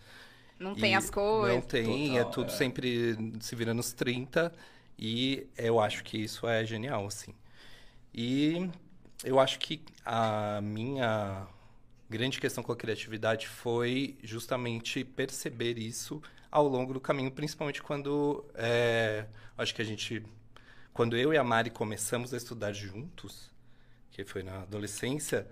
Não 0.58 0.74
tem 0.74 0.94
E 0.94 0.96
as 0.96 1.10
cores. 1.10 1.56
Não 1.56 1.60
tem, 1.62 2.18
é 2.18 2.24
tudo 2.24 2.50
é. 2.50 2.52
sempre 2.52 3.16
se 3.40 3.54
vira 3.56 3.74
nos 3.74 3.92
30. 3.92 4.52
E 4.98 5.46
eu 5.56 5.80
acho 5.80 6.02
que 6.04 6.16
isso 6.18 6.48
é 6.48 6.64
genial, 6.64 7.06
assim. 7.06 7.34
E 8.14 8.70
eu 9.24 9.38
acho 9.38 9.58
que 9.58 9.82
a 10.04 10.60
minha 10.62 11.46
grande 12.08 12.40
questão 12.40 12.62
com 12.62 12.72
a 12.72 12.76
criatividade 12.76 13.48
foi 13.48 14.16
justamente 14.22 15.04
perceber 15.04 15.78
isso 15.78 16.22
ao 16.50 16.66
longo 16.66 16.94
do 16.94 17.00
caminho, 17.00 17.30
principalmente 17.30 17.82
quando 17.82 18.44
é, 18.54 19.26
acho 19.58 19.74
que 19.74 19.82
a 19.82 19.84
gente 19.84 20.24
quando 20.96 21.14
eu 21.14 21.30
e 21.34 21.36
a 21.36 21.44
Mari 21.44 21.68
começamos 21.68 22.32
a 22.32 22.38
estudar 22.38 22.72
juntos, 22.72 23.50
que 24.10 24.24
foi 24.24 24.42
na 24.42 24.62
adolescência, 24.62 25.46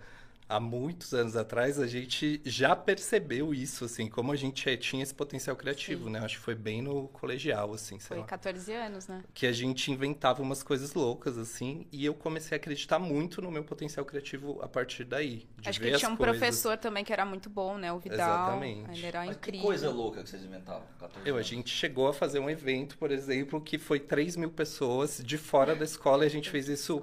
há 0.48 0.60
muitos 0.60 1.12
anos 1.14 1.36
atrás, 1.36 1.78
a 1.78 1.86
gente 1.86 2.40
já 2.44 2.76
percebeu 2.76 3.52
isso, 3.54 3.84
assim, 3.84 4.08
como 4.08 4.30
a 4.32 4.36
gente 4.36 4.68
eh, 4.68 4.76
tinha 4.76 5.02
esse 5.02 5.14
potencial 5.14 5.56
criativo, 5.56 6.04
Sim. 6.04 6.10
né? 6.10 6.18
Acho 6.20 6.36
que 6.38 6.44
foi 6.44 6.54
bem 6.54 6.82
no 6.82 7.08
colegial, 7.08 7.72
assim, 7.72 7.98
sei 7.98 8.08
Foi 8.08 8.18
lá. 8.18 8.24
14 8.24 8.72
anos, 8.72 9.06
né? 9.08 9.24
Que 9.32 9.46
a 9.46 9.52
gente 9.52 9.90
inventava 9.90 10.42
umas 10.42 10.62
coisas 10.62 10.94
loucas, 10.94 11.38
assim, 11.38 11.86
e 11.90 12.04
eu 12.04 12.14
comecei 12.14 12.56
a 12.56 12.60
acreditar 12.60 12.98
muito 12.98 13.40
no 13.40 13.50
meu 13.50 13.64
potencial 13.64 14.04
criativo 14.04 14.60
a 14.62 14.68
partir 14.68 15.04
daí. 15.04 15.46
De 15.58 15.68
Acho 15.70 15.80
ver 15.80 15.88
que 15.88 15.94
as 15.94 16.00
tinha 16.00 16.10
um 16.10 16.16
coisas. 16.16 16.36
professor 16.38 16.76
também 16.78 17.04
que 17.04 17.12
era 17.12 17.24
muito 17.24 17.48
bom, 17.48 17.78
né? 17.78 17.92
O 17.92 17.98
Vidal. 17.98 18.16
Exatamente. 18.18 18.98
Ele 18.98 19.06
era 19.06 19.24
Mas 19.24 19.36
que 19.36 19.36
incrível. 19.36 19.66
coisa 19.66 19.90
louca 19.90 20.22
que 20.22 20.28
vocês 20.28 20.42
inventavam. 20.44 20.86
14 20.98 21.26
Eu, 21.28 21.34
a 21.34 21.38
anos. 21.38 21.48
gente 21.48 21.70
chegou 21.70 22.08
a 22.08 22.12
fazer 22.14 22.38
um 22.38 22.50
evento, 22.50 22.98
por 22.98 23.10
exemplo, 23.10 23.60
que 23.60 23.78
foi 23.78 23.98
3 24.00 24.36
mil 24.36 24.50
pessoas 24.50 25.22
de 25.24 25.38
fora 25.38 25.74
da 25.74 25.84
escola 25.84 26.24
e 26.24 26.26
a 26.26 26.30
gente 26.30 26.50
fez 26.50 26.68
isso 26.68 27.02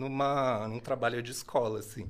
numa, 0.00 0.66
num 0.66 0.80
trabalho 0.80 1.22
de 1.22 1.30
escola, 1.30 1.78
assim. 1.80 2.08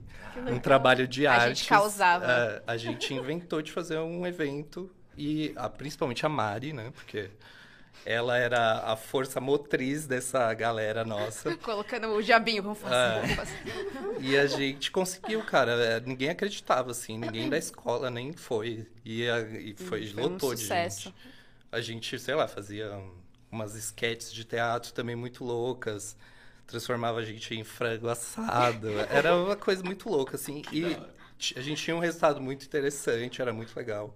Um 0.49 0.59
trabalho 0.59 1.06
de 1.09 1.26
A 1.26 1.32
arte. 1.35 1.49
gente 1.59 1.68
causava. 1.68 2.62
a 2.66 2.76
gente 2.76 3.12
inventou 3.12 3.61
de 3.61 3.73
fazer 3.73 3.99
um 3.99 4.26
evento 4.26 4.90
e 5.16 5.52
a- 5.56 5.68
principalmente 5.68 6.25
a 6.25 6.28
Mari, 6.28 6.73
né? 6.73 6.90
Porque 6.94 7.30
ela 8.06 8.38
era 8.38 8.78
a 8.92 8.97
força 8.97 9.40
motriz 9.40 10.06
dessa 10.06 10.54
galera 10.54 11.04
nossa. 11.04 11.54
Colocando 11.59 12.06
o 12.09 12.23
jabinho, 12.23 12.62
vamos 12.62 12.78
fazer, 12.78 12.94
É. 12.97 14.20
E 14.20 14.38
a 14.38 14.47
gente 14.47 14.90
conseguiu, 14.90 15.42
cara. 15.44 15.73
É, 15.73 16.00
Ninguém 16.00 16.30
acreditava, 16.30 16.92
assim. 16.92 17.18
Ninguém 17.18 17.50
da 17.50 17.59
escola 17.59 18.11
nem 18.11 18.32
foi. 18.32 18.87
E, 19.04 19.28
a- 19.28 19.40
e 19.40 19.75
foi, 19.75 20.06
Foi 20.06 20.23
um 20.23 20.28
lotou 20.28 20.54
de 20.54 20.61
sucesso. 20.61 21.02
gente. 21.04 21.14
A 21.73 21.80
gente, 21.80 22.18
sei 22.18 22.35
lá, 22.35 22.49
fazia 22.49 22.90
um- 22.97 23.14
umas 23.52 23.75
sketches 23.75 24.32
de 24.32 24.44
teatro 24.44 24.92
também 24.92 25.14
muito 25.16 25.44
loucas. 25.44 26.16
Transformava 26.70 27.18
a 27.20 27.24
gente 27.24 27.54
em 27.54 27.64
frango 27.64 28.08
assado. 28.08 28.88
Era 29.10 29.36
uma 29.36 29.56
coisa 29.56 29.82
muito 29.82 30.08
louca, 30.08 30.36
assim. 30.36 30.62
E 30.72 30.84
a 31.56 31.60
gente 31.60 31.82
tinha 31.82 31.96
um 31.96 32.00
resultado 32.00 32.40
muito 32.40 32.64
interessante, 32.64 33.42
era 33.42 33.52
muito 33.52 33.76
legal. 33.76 34.14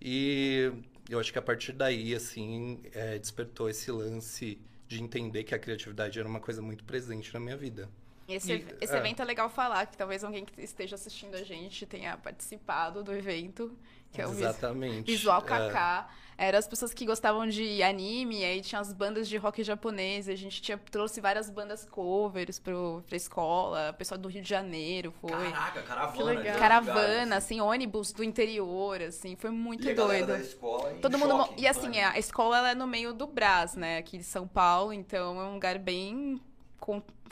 E 0.00 0.72
eu 1.08 1.20
acho 1.20 1.32
que 1.32 1.38
a 1.38 1.42
partir 1.42 1.72
daí, 1.72 2.14
assim, 2.14 2.82
é, 2.92 3.18
despertou 3.18 3.68
esse 3.70 3.90
lance 3.90 4.60
de 4.88 5.02
entender 5.02 5.44
que 5.44 5.54
a 5.54 5.58
criatividade 5.58 6.18
era 6.18 6.28
uma 6.28 6.40
coisa 6.40 6.62
muito 6.62 6.84
presente 6.84 7.32
na 7.34 7.40
minha 7.40 7.56
vida. 7.56 7.88
Esse, 8.28 8.52
E- 8.52 8.76
esse 8.80 8.94
é. 8.94 8.98
evento 8.98 9.20
é 9.20 9.24
legal 9.24 9.50
falar, 9.50 9.86
que 9.86 9.96
talvez 9.96 10.22
alguém 10.24 10.44
que 10.44 10.60
esteja 10.62 10.94
assistindo 10.94 11.34
a 11.34 11.42
gente 11.42 11.84
tenha 11.86 12.16
participado 12.16 13.02
do 13.02 13.12
evento, 13.12 13.76
que 14.12 14.20
é 14.22 14.26
o 14.26 14.32
Exatamente. 14.32 15.04
Visual 15.04 15.42
É, 15.42 15.42
KK. 15.42 16.08
Eram 16.44 16.58
as 16.58 16.66
pessoas 16.66 16.92
que 16.92 17.06
gostavam 17.06 17.46
de 17.46 17.84
anime, 17.84 18.44
aí 18.44 18.60
tinha 18.60 18.80
as 18.80 18.92
bandas 18.92 19.28
de 19.28 19.36
rock 19.36 19.62
japonês. 19.62 20.28
A 20.28 20.34
gente 20.34 20.60
tinha, 20.60 20.76
trouxe 20.90 21.20
várias 21.20 21.48
bandas 21.48 21.84
covers 21.84 22.58
pro, 22.58 23.00
pra 23.06 23.16
escola. 23.16 23.90
O 23.90 23.94
pessoal 23.94 24.18
do 24.18 24.28
Rio 24.28 24.42
de 24.42 24.48
Janeiro 24.48 25.14
foi. 25.20 25.30
Caraca, 25.30 25.82
caravana. 25.82 26.12
Que 26.16 26.22
legal. 26.24 26.52
de 26.54 26.58
Caravana, 26.58 27.00
lugares, 27.00 27.32
assim, 27.32 27.60
ônibus 27.60 28.10
do 28.12 28.24
interior, 28.24 29.00
assim. 29.02 29.36
Foi 29.36 29.50
muito 29.50 29.88
E 29.88 29.94
doido. 29.94 30.26
da 30.26 30.38
escola 30.40 30.90
Todo 31.00 31.16
mundo. 31.16 31.30
choque, 31.30 31.62
E 31.62 31.68
assim, 31.68 31.92
pânico. 31.92 32.08
a 32.12 32.18
escola 32.18 32.58
ela 32.58 32.70
é 32.72 32.74
no 32.74 32.88
meio 32.88 33.12
do 33.14 33.28
Brás, 33.28 33.76
né? 33.76 33.98
Aqui 33.98 34.18
de 34.18 34.24
São 34.24 34.44
Paulo, 34.48 34.92
então 34.92 35.40
é 35.40 35.44
um 35.44 35.54
lugar 35.54 35.78
bem 35.78 36.40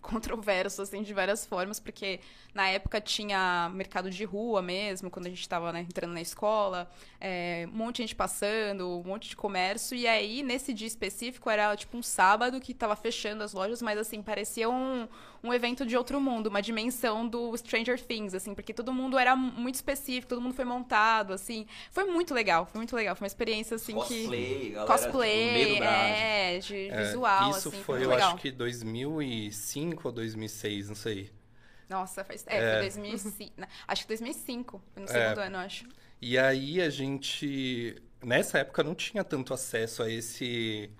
controverso, 0.03 0.83
assim, 0.83 1.03
de 1.03 1.13
várias 1.15 1.45
formas, 1.47 1.79
porque 1.79 2.21
na 2.55 2.69
época 2.69 3.01
tinha 3.01 3.71
mercado 3.75 4.11
de 4.11 4.25
rua 4.25 4.61
mesmo, 4.61 5.11
quando 5.11 5.27
a 5.27 5.31
gente 5.31 5.49
tava 5.49 5.73
né, 5.73 5.81
entrando 5.81 6.13
na 6.13 6.21
escola, 6.21 6.91
é, 7.21 7.69
um 7.73 7.77
monte 7.77 7.97
de 7.97 8.03
gente 8.03 8.15
passando, 8.15 9.01
um 9.01 9.05
monte 9.05 9.29
de 9.29 9.37
comércio, 9.37 9.97
e 9.97 10.07
aí, 10.07 10.43
nesse 10.43 10.73
dia 10.73 10.87
específico, 10.87 11.49
era 11.49 11.75
tipo 11.77 11.97
um 11.97 12.03
sábado 12.03 12.61
que 12.61 12.75
tava 12.75 12.97
fechando 12.97 13.43
as 13.45 13.53
lojas, 13.53 13.83
mas 13.83 13.99
assim, 13.99 14.23
parecia 14.23 14.69
um, 14.69 15.07
um 15.43 15.53
evento 15.53 15.87
de 15.87 15.97
outro 15.97 16.21
mundo, 16.21 16.49
uma 16.49 16.61
dimensão 16.61 17.27
do 17.27 17.57
Stranger 17.57 18.01
Things, 18.03 18.35
assim, 18.35 18.55
porque 18.55 18.75
todo 18.75 18.93
mundo 18.93 19.19
era 19.19 19.35
muito 19.35 19.77
específico, 19.77 20.29
todo 20.29 20.41
mundo 20.41 20.55
foi 20.55 20.65
montado, 20.65 21.33
assim. 21.33 21.67
Foi 21.91 22.05
muito 22.05 22.35
legal, 22.35 22.67
foi 22.67 22.79
muito 22.79 22.95
legal. 22.95 23.15
Foi 23.17 23.25
uma 23.25 23.29
experiência, 23.29 23.77
assim, 23.77 23.93
que. 23.93 23.99
Cosplay, 23.99 24.71
galera, 24.71 24.93
Cosplay, 24.93 25.31
tipo, 25.31 25.47
no 25.47 25.53
meio 25.53 25.75
do 25.75 25.79
Brás. 25.79 26.19
é, 26.19 26.59
de 26.59 26.89
é, 26.89 27.03
visual, 27.05 27.51
Isso 27.51 27.69
assim. 27.69 27.83
foi, 27.83 27.99
muito 27.99 28.11
eu 28.11 28.15
legal. 28.15 28.33
acho 28.33 28.43
que 28.43 28.51
2005 28.51 29.90
ou 30.09 30.13
2006, 30.13 30.89
não 30.89 30.95
sei. 30.95 31.31
Nossa, 31.89 32.25
faz. 32.25 32.45
É, 32.47 32.59
É. 32.59 32.71
foi 32.71 32.79
2005. 32.79 33.61
né? 33.61 33.67
Acho 33.87 34.03
que 34.03 34.09
2005. 34.09 34.83
Foi 34.93 35.03
no 35.03 35.09
É. 35.09 35.13
segundo 35.13 35.39
ano, 35.41 35.57
eu 35.57 35.61
acho. 35.61 35.89
E 36.23 36.39
aí 36.39 36.81
a 36.81 36.91
gente, 36.91 37.97
nessa 38.23 38.59
época, 38.59 38.83
não 38.85 38.95
tinha 38.95 39.25
tanto 39.25 39.53
acesso 39.55 40.03
a 40.03 40.11
esse 40.11 40.91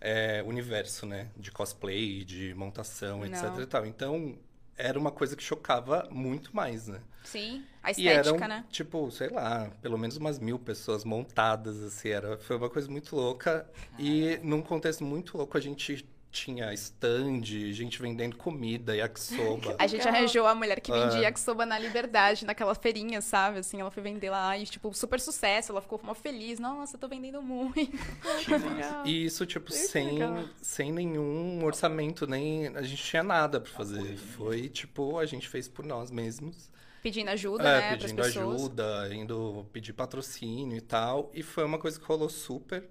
é, 0.00 0.42
universo, 0.44 1.06
né? 1.06 1.30
De 1.36 1.50
cosplay, 1.50 2.24
de 2.24 2.54
montação, 2.54 3.24
etc 3.24 3.42
Não. 3.42 3.62
e 3.62 3.66
tal. 3.66 3.86
Então, 3.86 4.38
era 4.76 4.98
uma 4.98 5.10
coisa 5.12 5.36
que 5.36 5.42
chocava 5.42 6.08
muito 6.10 6.54
mais, 6.54 6.88
né? 6.88 7.00
Sim. 7.22 7.64
A 7.82 7.92
E 7.96 8.08
eram, 8.08 8.36
estética, 8.36 8.48
né? 8.48 8.64
tipo, 8.70 9.10
sei 9.10 9.28
lá, 9.30 9.70
pelo 9.80 9.96
menos 9.96 10.16
umas 10.16 10.38
mil 10.38 10.58
pessoas 10.58 11.04
montadas, 11.04 11.82
assim, 11.82 12.08
era, 12.10 12.36
foi 12.38 12.56
uma 12.56 12.68
coisa 12.68 12.90
muito 12.90 13.14
louca. 13.16 13.70
E 13.98 14.38
num 14.42 14.60
contexto 14.60 15.04
muito 15.04 15.38
louco, 15.38 15.56
a 15.56 15.60
gente 15.60 16.06
tinha 16.34 16.72
stand, 16.74 17.42
gente 17.44 18.02
vendendo 18.02 18.36
comida, 18.36 18.94
yakisoba. 18.96 19.76
A 19.78 19.86
gente 19.86 20.06
arranjou 20.06 20.46
a 20.46 20.54
mulher 20.54 20.80
que 20.80 20.90
vendia 20.90 21.18
Ah. 21.20 21.22
yakisoba 21.22 21.64
na 21.64 21.78
Liberdade, 21.78 22.44
naquela 22.44 22.74
feirinha, 22.74 23.20
sabe? 23.20 23.58
Assim, 23.60 23.80
ela 23.80 23.90
foi 23.90 24.02
vender 24.02 24.30
lá 24.30 24.58
e, 24.58 24.64
tipo, 24.66 24.92
super 24.92 25.20
sucesso. 25.20 25.70
Ela 25.72 25.80
ficou 25.80 26.00
mó 26.02 26.12
feliz. 26.12 26.58
Nossa, 26.58 26.96
eu 26.96 27.00
tô 27.00 27.08
vendendo 27.08 27.40
muito. 27.40 27.74
E 29.04 29.24
isso, 29.24 29.46
tipo, 29.46 29.70
Muito 29.70 29.86
sem, 29.86 30.18
sem 30.60 30.92
nenhum 30.92 31.64
orçamento, 31.64 32.26
nem. 32.26 32.68
A 32.76 32.82
gente 32.82 33.02
tinha 33.02 33.22
nada 33.22 33.60
pra 33.60 33.70
fazer. 33.72 34.16
Foi, 34.16 34.68
tipo, 34.68 35.18
a 35.18 35.26
gente 35.26 35.48
fez 35.48 35.68
por 35.68 35.84
nós 35.84 36.10
mesmos. 36.10 36.70
Pedindo 37.02 37.28
ajuda, 37.30 37.62
É, 37.68 37.80
né, 37.80 37.96
pedindo 37.96 38.22
ajuda, 38.22 39.14
indo 39.14 39.66
pedir 39.72 39.92
patrocínio 39.92 40.76
e 40.76 40.80
tal. 40.80 41.30
E 41.34 41.42
foi 41.42 41.62
uma 41.64 41.78
coisa 41.78 42.00
que 42.00 42.06
rolou 42.06 42.28
super. 42.28 42.82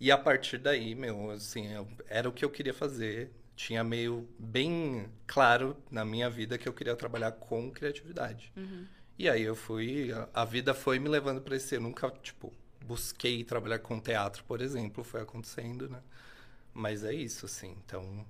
E 0.00 0.10
a 0.10 0.18
partir 0.18 0.58
daí, 0.58 0.94
meu, 0.94 1.30
assim, 1.30 1.72
eu- 1.72 1.86
era 2.08 2.28
o 2.28 2.32
que 2.32 2.44
eu 2.44 2.50
queria 2.50 2.74
fazer. 2.74 3.30
Tinha 3.54 3.84
meio 3.84 4.26
bem 4.38 5.06
claro 5.26 5.76
na 5.90 6.04
minha 6.04 6.30
vida 6.30 6.56
que 6.58 6.68
eu 6.68 6.72
queria 6.72 6.96
trabalhar 6.96 7.32
com 7.32 7.70
criatividade. 7.70 8.52
Uhum. 8.56 8.86
E 9.18 9.28
aí 9.28 9.42
eu 9.42 9.54
fui, 9.54 10.12
a, 10.12 10.28
a 10.34 10.44
vida 10.44 10.72
foi 10.74 10.98
me 10.98 11.08
levando 11.08 11.42
pra 11.42 11.54
esse. 11.56 11.74
Eu 11.74 11.80
nunca, 11.82 12.10
tipo, 12.22 12.52
busquei 12.86 13.44
trabalhar 13.44 13.78
com 13.80 14.00
teatro, 14.00 14.42
por 14.44 14.62
exemplo, 14.62 15.04
foi 15.04 15.20
acontecendo, 15.20 15.88
né? 15.88 16.00
Mas 16.74 17.04
é 17.04 17.12
isso, 17.12 17.46
assim. 17.46 17.76
Então, 17.84 18.26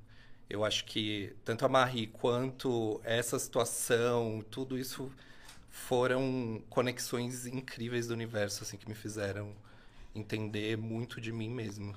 eu 0.48 0.64
acho 0.64 0.84
que 0.84 1.34
tanto 1.44 1.64
a 1.64 1.68
Marie 1.68 2.08
quanto 2.08 3.00
essa 3.04 3.38
situação, 3.38 4.44
tudo 4.50 4.78
isso 4.78 5.10
foram 5.68 6.62
conexões 6.68 7.46
incríveis 7.46 8.08
do 8.08 8.14
universo, 8.14 8.64
assim, 8.64 8.76
que 8.76 8.88
me 8.88 8.94
fizeram 8.94 9.54
entender 10.14 10.76
muito 10.76 11.20
de 11.20 11.32
mim 11.32 11.48
mesmo. 11.50 11.94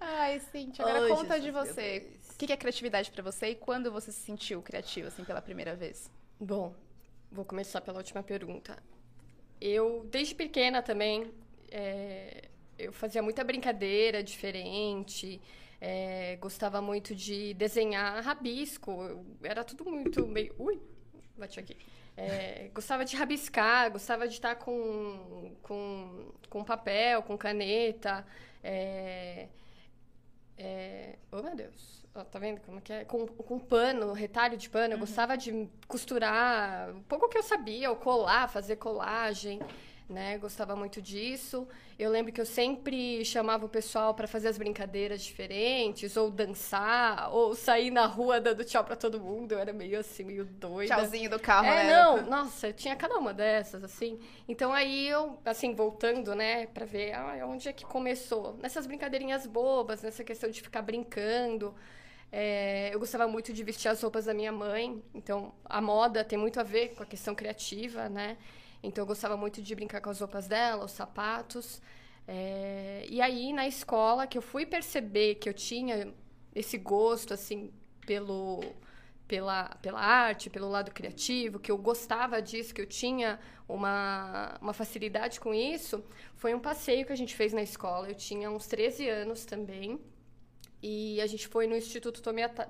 Ai, 0.00 0.40
Cintia, 0.40 0.84
agora 0.84 1.08
conta 1.08 1.40
Jesus, 1.40 1.42
de 1.42 1.50
você. 1.50 2.06
O 2.32 2.38
que 2.38 2.52
é 2.52 2.56
criatividade 2.56 3.10
pra 3.10 3.22
você 3.22 3.50
e 3.50 3.54
quando 3.54 3.90
você 3.90 4.12
se 4.12 4.20
sentiu 4.20 4.60
criativo, 4.62 5.08
assim, 5.08 5.24
pela 5.24 5.40
primeira 5.40 5.74
vez? 5.74 6.10
Bom, 6.38 6.74
vou 7.32 7.44
começar 7.44 7.80
pela 7.80 7.98
última 7.98 8.22
pergunta. 8.22 8.82
Eu, 9.60 10.06
desde 10.10 10.34
pequena 10.34 10.82
também, 10.82 11.32
é, 11.70 12.48
eu 12.78 12.92
fazia 12.92 13.22
muita 13.22 13.42
brincadeira 13.42 14.22
diferente, 14.22 15.40
é, 15.80 16.36
gostava 16.36 16.82
muito 16.82 17.14
de 17.14 17.54
desenhar 17.54 18.22
rabisco, 18.22 18.90
eu- 18.90 19.26
era 19.42 19.64
tudo 19.64 19.86
muito 19.86 20.26
meio... 20.26 20.54
Ui, 20.58 20.78
bati 21.38 21.58
aqui. 21.58 21.74
É, 22.16 22.70
gostava 22.74 23.04
de 23.04 23.14
rabiscar, 23.14 23.90
gostava 23.90 24.26
de 24.26 24.34
estar 24.34 24.54
com, 24.54 25.54
com, 25.62 26.32
com 26.48 26.64
papel, 26.64 27.22
com 27.22 27.36
caneta, 27.36 28.26
é, 28.62 29.48
é... 30.56 31.18
Oh, 31.30 31.42
meu 31.42 31.54
Deus. 31.54 32.04
Tá 32.32 32.38
vendo 32.38 32.60
como 32.62 32.80
que 32.80 32.92
é? 32.92 33.04
Com, 33.04 33.26
com 33.26 33.58
pano, 33.58 34.14
retalho 34.14 34.56
de 34.56 34.70
pano. 34.70 34.94
Eu 34.94 34.98
gostava 34.98 35.36
de 35.36 35.68
costurar 35.86 36.88
um 36.90 37.02
pouco 37.02 37.28
que 37.28 37.36
eu 37.36 37.42
sabia, 37.42 37.90
ou 37.90 37.96
colar, 37.96 38.48
fazer 38.48 38.76
colagem, 38.76 39.60
né? 40.08 40.38
Gostava 40.38 40.76
muito 40.76 41.02
disso. 41.02 41.66
Eu 41.98 42.10
lembro 42.10 42.32
que 42.32 42.40
eu 42.40 42.46
sempre 42.46 43.24
chamava 43.24 43.66
o 43.66 43.68
pessoal 43.68 44.14
para 44.14 44.26
fazer 44.28 44.48
as 44.48 44.56
brincadeiras 44.58 45.22
diferentes, 45.22 46.16
ou 46.16 46.30
dançar, 46.30 47.32
ou 47.34 47.54
sair 47.54 47.90
na 47.90 48.06
rua 48.06 48.40
dando 48.40 48.64
tchau 48.64 48.84
para 48.84 48.94
todo 48.96 49.20
mundo. 49.20 49.52
Eu 49.52 49.58
era 49.58 49.72
meio 49.72 49.98
assim, 49.98 50.24
meio 50.24 50.44
doida. 50.44 50.94
Tchauzinho 50.94 51.30
do 51.30 51.40
carro, 51.40 51.66
É, 51.66 51.84
né? 51.84 51.92
não, 51.94 52.22
nossa, 52.26 52.72
tinha 52.72 52.94
cada 52.94 53.16
uma 53.18 53.34
dessas, 53.34 53.82
assim. 53.82 54.18
Então 54.48 54.72
aí 54.72 55.08
eu, 55.08 55.38
assim, 55.44 55.74
voltando, 55.74 56.34
né, 56.34 56.66
pra 56.66 56.84
ver 56.86 57.12
ah, 57.14 57.46
onde 57.46 57.68
é 57.68 57.72
que 57.72 57.84
começou. 57.84 58.56
Nessas 58.62 58.86
brincadeirinhas 58.86 59.46
bobas, 59.46 60.02
nessa 60.02 60.22
questão 60.22 60.50
de 60.50 60.60
ficar 60.62 60.82
brincando. 60.82 61.74
É, 62.30 62.90
eu 62.92 62.98
gostava 62.98 63.26
muito 63.28 63.52
de 63.52 63.62
vestir 63.64 63.88
as 63.88 64.02
roupas 64.02 64.24
da 64.26 64.34
minha 64.34 64.50
mãe, 64.52 65.02
então 65.14 65.54
a 65.64 65.80
moda 65.80 66.24
tem 66.24 66.36
muito 66.38 66.58
a 66.58 66.62
ver 66.64 66.88
com 66.94 67.02
a 67.02 67.06
questão 67.06 67.34
criativa, 67.34 68.08
né? 68.08 68.36
Então 68.82 69.02
eu 69.02 69.06
gostava 69.06 69.36
muito 69.36 69.62
de 69.62 69.74
brincar 69.74 70.00
com 70.00 70.10
as 70.10 70.20
roupas 70.20 70.46
dela, 70.46 70.84
os 70.84 70.92
sapatos. 70.92 71.80
É, 72.28 73.06
e 73.08 73.20
aí 73.20 73.52
na 73.52 73.66
escola 73.66 74.26
que 74.26 74.36
eu 74.38 74.42
fui 74.42 74.66
perceber 74.66 75.36
que 75.36 75.48
eu 75.48 75.54
tinha 75.54 76.12
esse 76.54 76.76
gosto, 76.78 77.34
assim, 77.34 77.72
pelo 78.06 78.62
pela, 79.28 79.70
pela 79.82 80.00
arte, 80.00 80.48
pelo 80.48 80.68
lado 80.68 80.92
criativo, 80.92 81.58
que 81.58 81.70
eu 81.70 81.76
gostava 81.76 82.40
disso, 82.40 82.72
que 82.72 82.80
eu 82.80 82.86
tinha 82.86 83.40
uma, 83.68 84.56
uma 84.60 84.72
facilidade 84.72 85.40
com 85.40 85.52
isso, 85.52 86.04
foi 86.36 86.54
um 86.54 86.60
passeio 86.60 87.04
que 87.04 87.12
a 87.12 87.16
gente 87.16 87.34
fez 87.34 87.52
na 87.52 87.62
escola. 87.62 88.08
Eu 88.08 88.14
tinha 88.14 88.48
uns 88.50 88.66
13 88.68 89.08
anos 89.08 89.44
também. 89.44 90.00
E 90.82 91.20
a 91.20 91.26
gente 91.26 91.48
foi 91.48 91.66
no 91.66 91.76
Instituto 91.76 92.22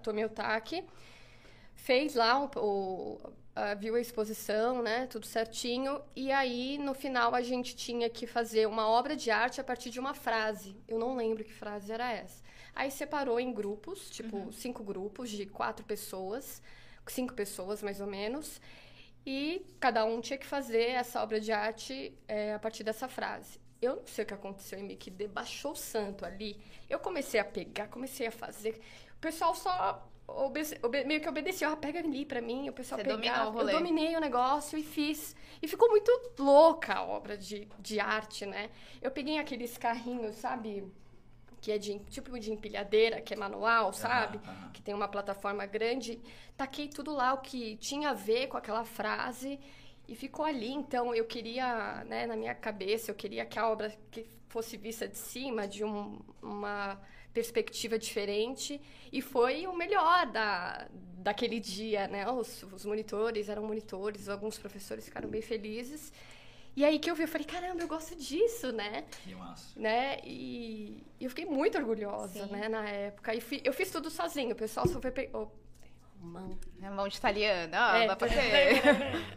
Tomiotaki, 0.02 0.84
fez 1.74 2.14
lá 2.14 2.42
o, 2.44 2.50
o- 2.56 3.32
a- 3.56 3.74
viu 3.74 3.94
a 3.96 4.00
exposição, 4.00 4.82
né, 4.82 5.06
tudo 5.06 5.26
certinho, 5.26 6.00
e 6.14 6.30
aí 6.30 6.78
no 6.78 6.94
final 6.94 7.34
a 7.34 7.40
gente 7.42 7.74
tinha 7.74 8.08
que 8.10 8.26
fazer 8.26 8.66
uma 8.68 8.86
obra 8.88 9.16
de 9.16 9.30
arte 9.30 9.60
a 9.60 9.64
partir 9.64 9.90
de 9.90 9.98
uma 9.98 10.14
frase. 10.14 10.76
Eu 10.86 10.98
não 10.98 11.16
lembro 11.16 11.42
que 11.44 11.52
frase 11.52 11.90
era 11.90 12.12
essa. 12.12 12.42
Aí 12.74 12.90
separou 12.90 13.40
em 13.40 13.52
grupos, 13.52 14.10
tipo 14.10 14.52
cinco 14.52 14.84
grupos 14.84 15.30
de 15.30 15.46
quatro 15.46 15.84
pessoas, 15.84 16.62
cinco 17.06 17.32
pessoas 17.34 17.82
mais 17.82 18.00
ou 18.00 18.06
menos, 18.06 18.60
e 19.24 19.66
cada 19.80 20.04
um 20.04 20.20
tinha 20.20 20.38
que 20.38 20.46
fazer 20.46 20.90
essa 20.90 21.22
obra 21.22 21.40
de 21.40 21.50
arte 21.50 22.16
é, 22.28 22.54
a 22.54 22.58
partir 22.58 22.84
dessa 22.84 23.08
frase. 23.08 23.58
Eu 23.80 23.96
não 23.96 24.06
sei 24.06 24.24
o 24.24 24.26
que 24.26 24.34
aconteceu 24.34 24.78
em 24.78 24.82
mim, 24.84 24.96
que 24.96 25.10
debaixou 25.10 25.72
o 25.72 25.76
santo 25.76 26.24
ali. 26.24 26.60
Eu 26.88 26.98
comecei 26.98 27.38
a 27.40 27.44
pegar, 27.44 27.88
comecei 27.88 28.26
a 28.26 28.30
fazer. 28.30 28.80
O 29.16 29.20
pessoal 29.20 29.54
só 29.54 30.06
obede- 30.28 30.78
meio 31.04 31.20
que 31.20 31.28
obedecia. 31.28 31.68
Ah, 31.68 31.76
pega 31.76 31.98
ali 31.98 32.24
pra 32.24 32.40
mim. 32.40 32.68
O 32.68 32.72
pessoal 32.72 33.00
Você 33.00 33.04
pegava. 33.06 33.48
o 33.50 33.52
rolê. 33.52 33.72
Eu 33.74 33.78
dominei 33.78 34.16
o 34.16 34.20
negócio 34.20 34.78
e 34.78 34.82
fiz. 34.82 35.34
E 35.62 35.68
ficou 35.68 35.88
muito 35.88 36.10
louca 36.38 36.94
a 36.94 37.04
obra 37.04 37.36
de, 37.36 37.66
de 37.78 37.98
arte, 38.00 38.44
né? 38.46 38.70
Eu 39.00 39.10
peguei 39.10 39.38
aqueles 39.38 39.76
carrinhos, 39.78 40.36
sabe? 40.36 40.84
Que 41.60 41.72
é 41.72 41.78
de, 41.78 41.98
tipo 42.10 42.38
de 42.38 42.52
empilhadeira, 42.52 43.20
que 43.20 43.32
é 43.34 43.36
manual, 43.36 43.92
sabe? 43.92 44.38
Aham, 44.38 44.52
aham. 44.52 44.70
que 44.72 44.82
tem 44.82 44.94
uma 44.94 45.08
plataforma 45.08 45.64
grande, 45.66 46.20
taquei 46.56 46.86
tudo 46.88 47.12
lá 47.12 47.32
o 47.34 47.38
que 47.38 47.76
tinha 47.78 48.10
a 48.10 48.14
ver 48.14 48.46
com 48.48 48.56
aquela 48.56 48.84
frase 48.84 49.58
E 50.08 50.14
ficou 50.14 50.44
ali, 50.44 50.70
então 50.70 51.12
eu 51.12 51.24
queria, 51.24 52.04
né, 52.04 52.26
na 52.26 52.36
minha 52.36 52.54
cabeça, 52.54 53.10
eu 53.10 53.14
queria 53.16 53.44
que 53.44 53.58
a 53.58 53.68
obra 53.68 53.92
que 54.12 54.24
fosse 54.48 54.76
vista 54.76 55.08
de 55.08 55.18
cima, 55.18 55.66
de 55.66 55.82
um, 55.82 56.20
uma 56.40 56.96
perspectiva 57.36 57.98
diferente, 57.98 58.80
e 59.12 59.20
foi 59.20 59.66
o 59.66 59.74
melhor 59.82 60.24
da, 60.36 60.86
daquele 61.26 61.60
dia, 61.60 62.08
né? 62.08 62.26
Os, 62.30 62.62
os 62.76 62.84
monitores 62.86 63.48
eram 63.50 63.62
monitores, 63.62 64.26
alguns 64.28 64.56
professores 64.58 65.04
ficaram 65.04 65.28
bem 65.28 65.42
felizes. 65.42 66.02
E 66.74 66.82
aí 66.84 66.98
que 66.98 67.10
eu 67.10 67.14
vi, 67.14 67.24
eu 67.24 67.28
falei, 67.28 67.46
caramba, 67.46 67.82
eu 67.82 67.88
gosto 67.88 68.14
disso, 68.16 68.72
né? 68.72 69.04
Que 69.22 69.34
massa. 69.34 69.78
Né? 69.78 70.18
E, 70.24 71.02
e 71.20 71.24
eu 71.24 71.30
fiquei 71.30 71.44
muito 71.46 71.76
orgulhosa, 71.76 72.46
Sim. 72.46 72.52
né, 72.52 72.68
na 72.68 72.88
época. 72.88 73.34
E 73.34 73.40
fi- 73.40 73.62
eu 73.64 73.72
fiz 73.72 73.90
tudo 73.90 74.08
sozinho, 74.10 74.52
o 74.52 74.56
pessoal 74.64 74.86
só 74.88 74.98
foi... 75.00 75.10
Pe... 75.10 75.28
Oh, 75.34 75.48
mão. 76.20 76.58
É 76.82 76.88
mão 76.90 77.06
de 77.08 77.16
italiana, 77.18 77.92
ó, 77.92 77.96
É, 77.96 78.06
dá 78.06 78.16
pra 78.16 78.28
ter 78.28 78.82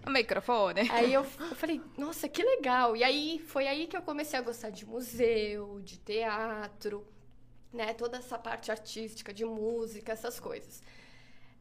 o 0.07 0.09
microfone. 0.11 0.89
Aí 0.91 1.13
eu, 1.13 1.23
eu 1.51 1.55
falei, 1.55 1.81
nossa, 1.97 2.27
que 2.29 2.43
legal. 2.43 2.95
E 2.95 3.03
aí 3.03 3.39
foi 3.47 3.67
aí 3.67 3.87
que 3.87 3.95
eu 3.97 4.01
comecei 4.01 4.37
a 4.39 4.41
gostar 4.41 4.69
de 4.69 4.85
museu, 4.85 5.79
de 5.81 5.97
teatro, 5.97 7.05
né? 7.73 7.93
Toda 7.93 8.17
essa 8.17 8.37
parte 8.37 8.71
artística, 8.71 9.33
de 9.33 9.45
música, 9.45 10.11
essas 10.13 10.39
coisas. 10.39 10.81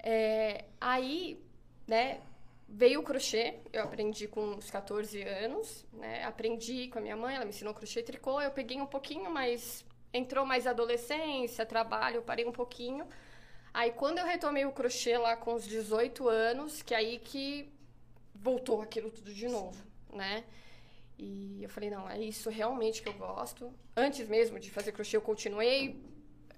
É, 0.03 0.65
aí, 0.81 1.43
né, 1.87 2.21
veio 2.69 3.01
o 3.01 3.03
crochê, 3.03 3.59
eu 3.73 3.83
aprendi 3.83 4.29
com 4.29 4.43
uns 4.43 4.71
14 4.71 5.23
anos, 5.23 5.87
né? 5.93 6.25
Aprendi 6.25 6.89
com 6.89 6.99
a 6.99 7.03
minha 7.03 7.17
mãe, 7.17 7.35
ela 7.35 7.45
me 7.45 7.51
ensinou 7.51 7.75
crochê 7.75 8.01
e 8.01 8.03
tricô, 8.03 8.41
eu 8.41 8.51
peguei 8.51 8.81
um 8.81 8.87
pouquinho, 8.87 9.31
mas 9.31 9.85
entrou 10.13 10.45
mais 10.45 10.67
adolescência, 10.67 11.65
trabalho, 11.65 12.17
eu 12.17 12.23
parei 12.23 12.45
um 12.45 12.53
pouquinho. 12.53 13.07
Aí 13.73 13.93
quando 13.93 14.19
eu 14.19 14.27
retomei 14.27 14.65
o 14.67 14.73
crochê 14.73 15.17
lá 15.17 15.37
com 15.37 15.55
os 15.55 15.67
18 15.67 16.29
anos, 16.29 16.83
que 16.83 16.95
aí 16.95 17.19
que 17.19 17.73
voltou 18.35 18.83
aquilo 18.83 19.11
tudo 19.11 19.33
de 19.33 19.49
novo, 19.49 19.83
né? 20.13 20.45
E 21.19 21.63
eu 21.63 21.69
falei, 21.69 21.91
não, 21.91 22.09
é 22.09 22.21
isso 22.21 22.49
realmente 22.49 23.03
que 23.03 23.09
eu 23.09 23.15
gosto. 23.15 23.73
Antes 23.97 24.29
mesmo 24.29 24.61
de 24.61 24.71
fazer 24.71 24.93
crochê, 24.93 25.17
eu 25.17 25.21
continuei 25.21 26.01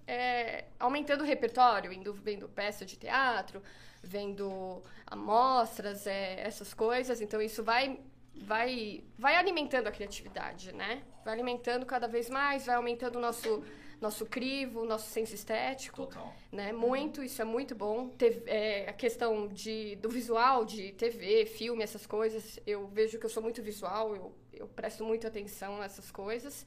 é, 0.06 0.64
aumentando 0.78 1.22
o 1.22 1.26
repertório, 1.26 1.92
indo 1.92 2.12
vendo 2.12 2.48
peça 2.48 2.84
de 2.84 2.96
teatro, 2.96 3.62
vendo 4.02 4.82
amostras, 5.06 6.06
é, 6.06 6.40
essas 6.40 6.74
coisas. 6.74 7.20
Então 7.20 7.40
isso 7.40 7.62
vai 7.62 7.98
vai 8.34 9.04
vai 9.18 9.36
alimentando 9.36 9.86
a 9.86 9.92
criatividade, 9.92 10.72
né? 10.72 11.02
Vai 11.24 11.34
alimentando 11.34 11.86
cada 11.86 12.06
vez 12.06 12.28
mais, 12.28 12.66
vai 12.66 12.74
aumentando 12.74 13.16
o 13.16 13.20
nosso 13.20 13.64
nosso 14.00 14.24
crivo, 14.26 14.84
nosso 14.84 15.08
senso 15.10 15.34
estético 15.34 16.06
Total. 16.06 16.34
né? 16.50 16.72
Muito, 16.72 17.22
isso 17.22 17.42
é 17.42 17.44
muito 17.44 17.74
bom. 17.74 18.08
Teve, 18.08 18.48
é, 18.48 18.88
a 18.88 18.92
questão 18.92 19.46
de, 19.48 19.96
do 19.96 20.08
visual, 20.08 20.64
de 20.64 20.92
TV, 20.92 21.44
filme, 21.46 21.82
essas 21.82 22.06
coisas, 22.06 22.58
eu 22.66 22.86
vejo 22.88 23.18
que 23.18 23.26
eu 23.26 23.30
sou 23.30 23.42
muito 23.42 23.62
visual, 23.62 24.16
eu, 24.16 24.34
eu 24.52 24.66
presto 24.68 25.04
muita 25.04 25.28
atenção 25.28 25.78
nessas 25.78 26.10
coisas. 26.10 26.66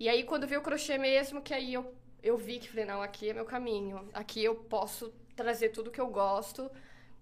E 0.00 0.08
aí, 0.08 0.24
quando 0.24 0.46
veio 0.46 0.60
o 0.60 0.64
crochê 0.64 0.96
mesmo, 0.98 1.42
que 1.42 1.52
aí 1.54 1.74
eu, 1.74 1.94
eu 2.22 2.36
vi 2.36 2.58
que 2.58 2.68
falei, 2.68 2.84
não, 2.84 3.02
aqui 3.02 3.28
é 3.30 3.34
meu 3.34 3.44
caminho. 3.44 4.08
Aqui 4.12 4.42
eu 4.42 4.54
posso 4.54 5.12
trazer 5.34 5.70
tudo 5.70 5.90
que 5.90 6.00
eu 6.00 6.06
gosto, 6.08 6.70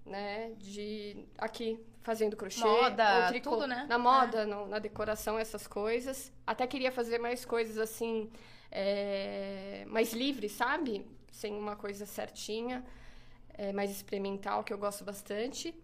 né? 0.06 0.52
De 0.58 1.24
aqui 1.38 1.78
fazendo 2.02 2.36
crochê. 2.36 2.60
Moda, 2.64 3.28
tricô. 3.28 3.50
tudo, 3.50 3.66
né? 3.66 3.86
Na 3.88 3.98
moda, 3.98 4.46
no- 4.46 4.66
na 4.66 4.78
decoração, 4.78 5.38
essas 5.38 5.66
coisas. 5.66 6.32
Até 6.46 6.66
queria 6.66 6.92
fazer 6.92 7.18
mais 7.18 7.44
coisas 7.44 7.78
assim, 7.78 8.30
é, 8.74 9.84
mais 9.86 10.12
livre, 10.12 10.48
sabe? 10.48 11.06
Sem 11.30 11.54
uma 11.54 11.76
coisa 11.76 12.04
certinha, 12.04 12.84
é, 13.54 13.72
mais 13.72 13.90
experimental, 13.90 14.64
que 14.64 14.72
eu 14.72 14.78
gosto 14.78 15.04
bastante. 15.04 15.74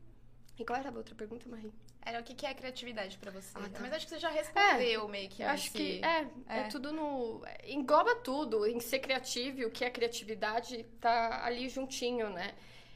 E 0.58 0.64
qual 0.64 0.78
era 0.78 0.90
a 0.90 0.92
outra 0.92 1.14
pergunta, 1.14 1.48
Marie? 1.48 1.72
Era 2.02 2.20
o 2.20 2.24
que 2.24 2.34
que 2.34 2.46
é 2.46 2.52
criatividade 2.54 3.16
pra 3.18 3.30
você? 3.30 3.50
Ah, 3.54 3.68
tá. 3.68 3.78
Mas 3.80 3.92
acho 3.92 4.06
que 4.06 4.10
você 4.14 4.18
já 4.18 4.30
respondeu 4.30 5.06
meio 5.06 5.28
que 5.28 5.42
acho 5.42 5.70
que 5.70 6.00
nesse- 6.00 6.04
é, 6.04 6.26
é, 6.48 6.58
é. 6.60 6.62
tudo 6.68 6.92
no. 6.92 7.42
Engloba 7.64 8.16
tudo. 8.16 8.66
Em 8.66 8.80
ser 8.80 9.00
criativo 9.00 9.66
o 9.66 9.70
que 9.70 9.84
é 9.84 9.90
criatividade 9.90 10.84
tá 11.00 11.44
ali 11.44 11.68
juntinho, 11.68 12.30
né? 12.30 12.54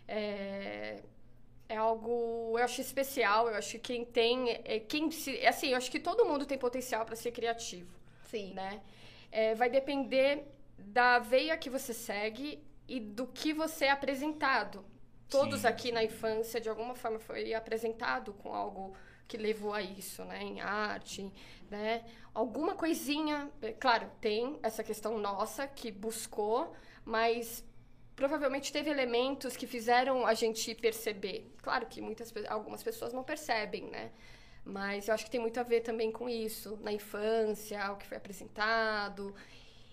É, 0.08 1.02
é 1.68 1.76
algo. 1.76 2.54
Eu 2.58 2.64
acho 2.64 2.80
especial. 2.80 3.48
Eu 3.48 3.56
acho 3.56 3.72
que 3.72 3.78
quem 3.78 4.04
tem. 4.06 4.50
É, 4.64 4.80
quem 4.80 5.10
se, 5.10 5.46
assim, 5.46 5.68
eu 5.68 5.76
acho 5.76 5.90
que 5.90 6.00
todo 6.00 6.24
mundo 6.24 6.46
tem 6.46 6.56
potencial 6.58 7.04
para 7.04 7.14
ser 7.14 7.30
criativo. 7.30 7.92
Sim. 8.30 8.52
né? 8.54 8.80
É, 9.40 9.52
vai 9.54 9.68
depender 9.68 10.46
da 10.78 11.18
veia 11.18 11.56
que 11.56 11.68
você 11.68 11.92
segue 11.92 12.62
e 12.86 13.00
do 13.00 13.26
que 13.26 13.52
você 13.52 13.86
é 13.86 13.90
apresentado. 13.90 14.84
Todos 15.28 15.62
Sim. 15.62 15.66
aqui 15.66 15.90
na 15.90 16.04
infância, 16.04 16.60
de 16.60 16.68
alguma 16.68 16.94
forma, 16.94 17.18
foi 17.18 17.52
apresentado 17.52 18.32
com 18.34 18.54
algo 18.54 18.94
que 19.26 19.36
levou 19.36 19.72
a 19.74 19.82
isso, 19.82 20.24
né? 20.24 20.40
Em 20.40 20.60
arte, 20.60 21.32
né? 21.68 22.04
Alguma 22.32 22.76
coisinha... 22.76 23.50
é, 23.60 23.72
Claro, 23.72 24.08
tem 24.20 24.56
essa 24.62 24.84
questão 24.84 25.18
nossa 25.18 25.66
que 25.66 25.90
buscou, 25.90 26.72
mas 27.04 27.64
provavelmente 28.14 28.72
teve 28.72 28.88
elementos 28.88 29.56
que 29.56 29.66
fizeram 29.66 30.24
a 30.24 30.34
gente 30.34 30.74
perceber. 30.76 31.52
Claro 31.60 31.86
que 31.86 32.00
muitas, 32.00 32.32
algumas 32.48 32.84
pessoas 32.84 33.12
não 33.12 33.24
percebem, 33.24 33.90
né? 33.90 34.12
Mas 34.64 35.08
eu 35.08 35.14
acho 35.14 35.24
que 35.24 35.30
tem 35.30 35.40
muito 35.40 35.58
a 35.60 35.62
ver 35.62 35.80
também 35.80 36.10
com 36.10 36.28
isso, 36.28 36.78
na 36.82 36.92
infância, 36.92 37.92
o 37.92 37.96
que 37.96 38.06
foi 38.06 38.16
apresentado. 38.16 39.34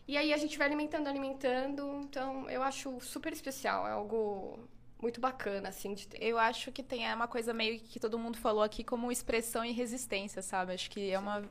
E 0.07 0.17
aí 0.17 0.34
a 0.34 0.38
gente 0.38 0.57
vai 0.57 0.67
alimentando, 0.67 1.07
alimentando. 1.07 2.01
Então 2.03 2.49
eu 2.49 2.62
acho 2.63 2.99
super 3.01 3.34
especial, 3.34 3.88
é 3.88 3.91
algo 3.91 4.60
muito 5.01 5.19
bacana, 5.19 5.69
assim, 5.69 5.93
de. 5.93 6.07
Eu 6.19 6.38
acho 6.38 6.71
que 6.71 6.84
tem 6.84 7.07
é 7.07 7.13
uma 7.13 7.27
coisa 7.27 7.53
meio 7.53 7.79
que 7.79 7.99
todo 7.99 8.19
mundo 8.19 8.38
falou 8.38 8.63
aqui 8.63 8.84
como 8.84 9.12
expressão 9.12 9.65
e 9.65 9.71
resistência, 9.71 10.41
sabe? 10.41 10.73
Acho 10.73 10.89
que 10.89 11.10
é 11.10 11.19
uma. 11.19 11.43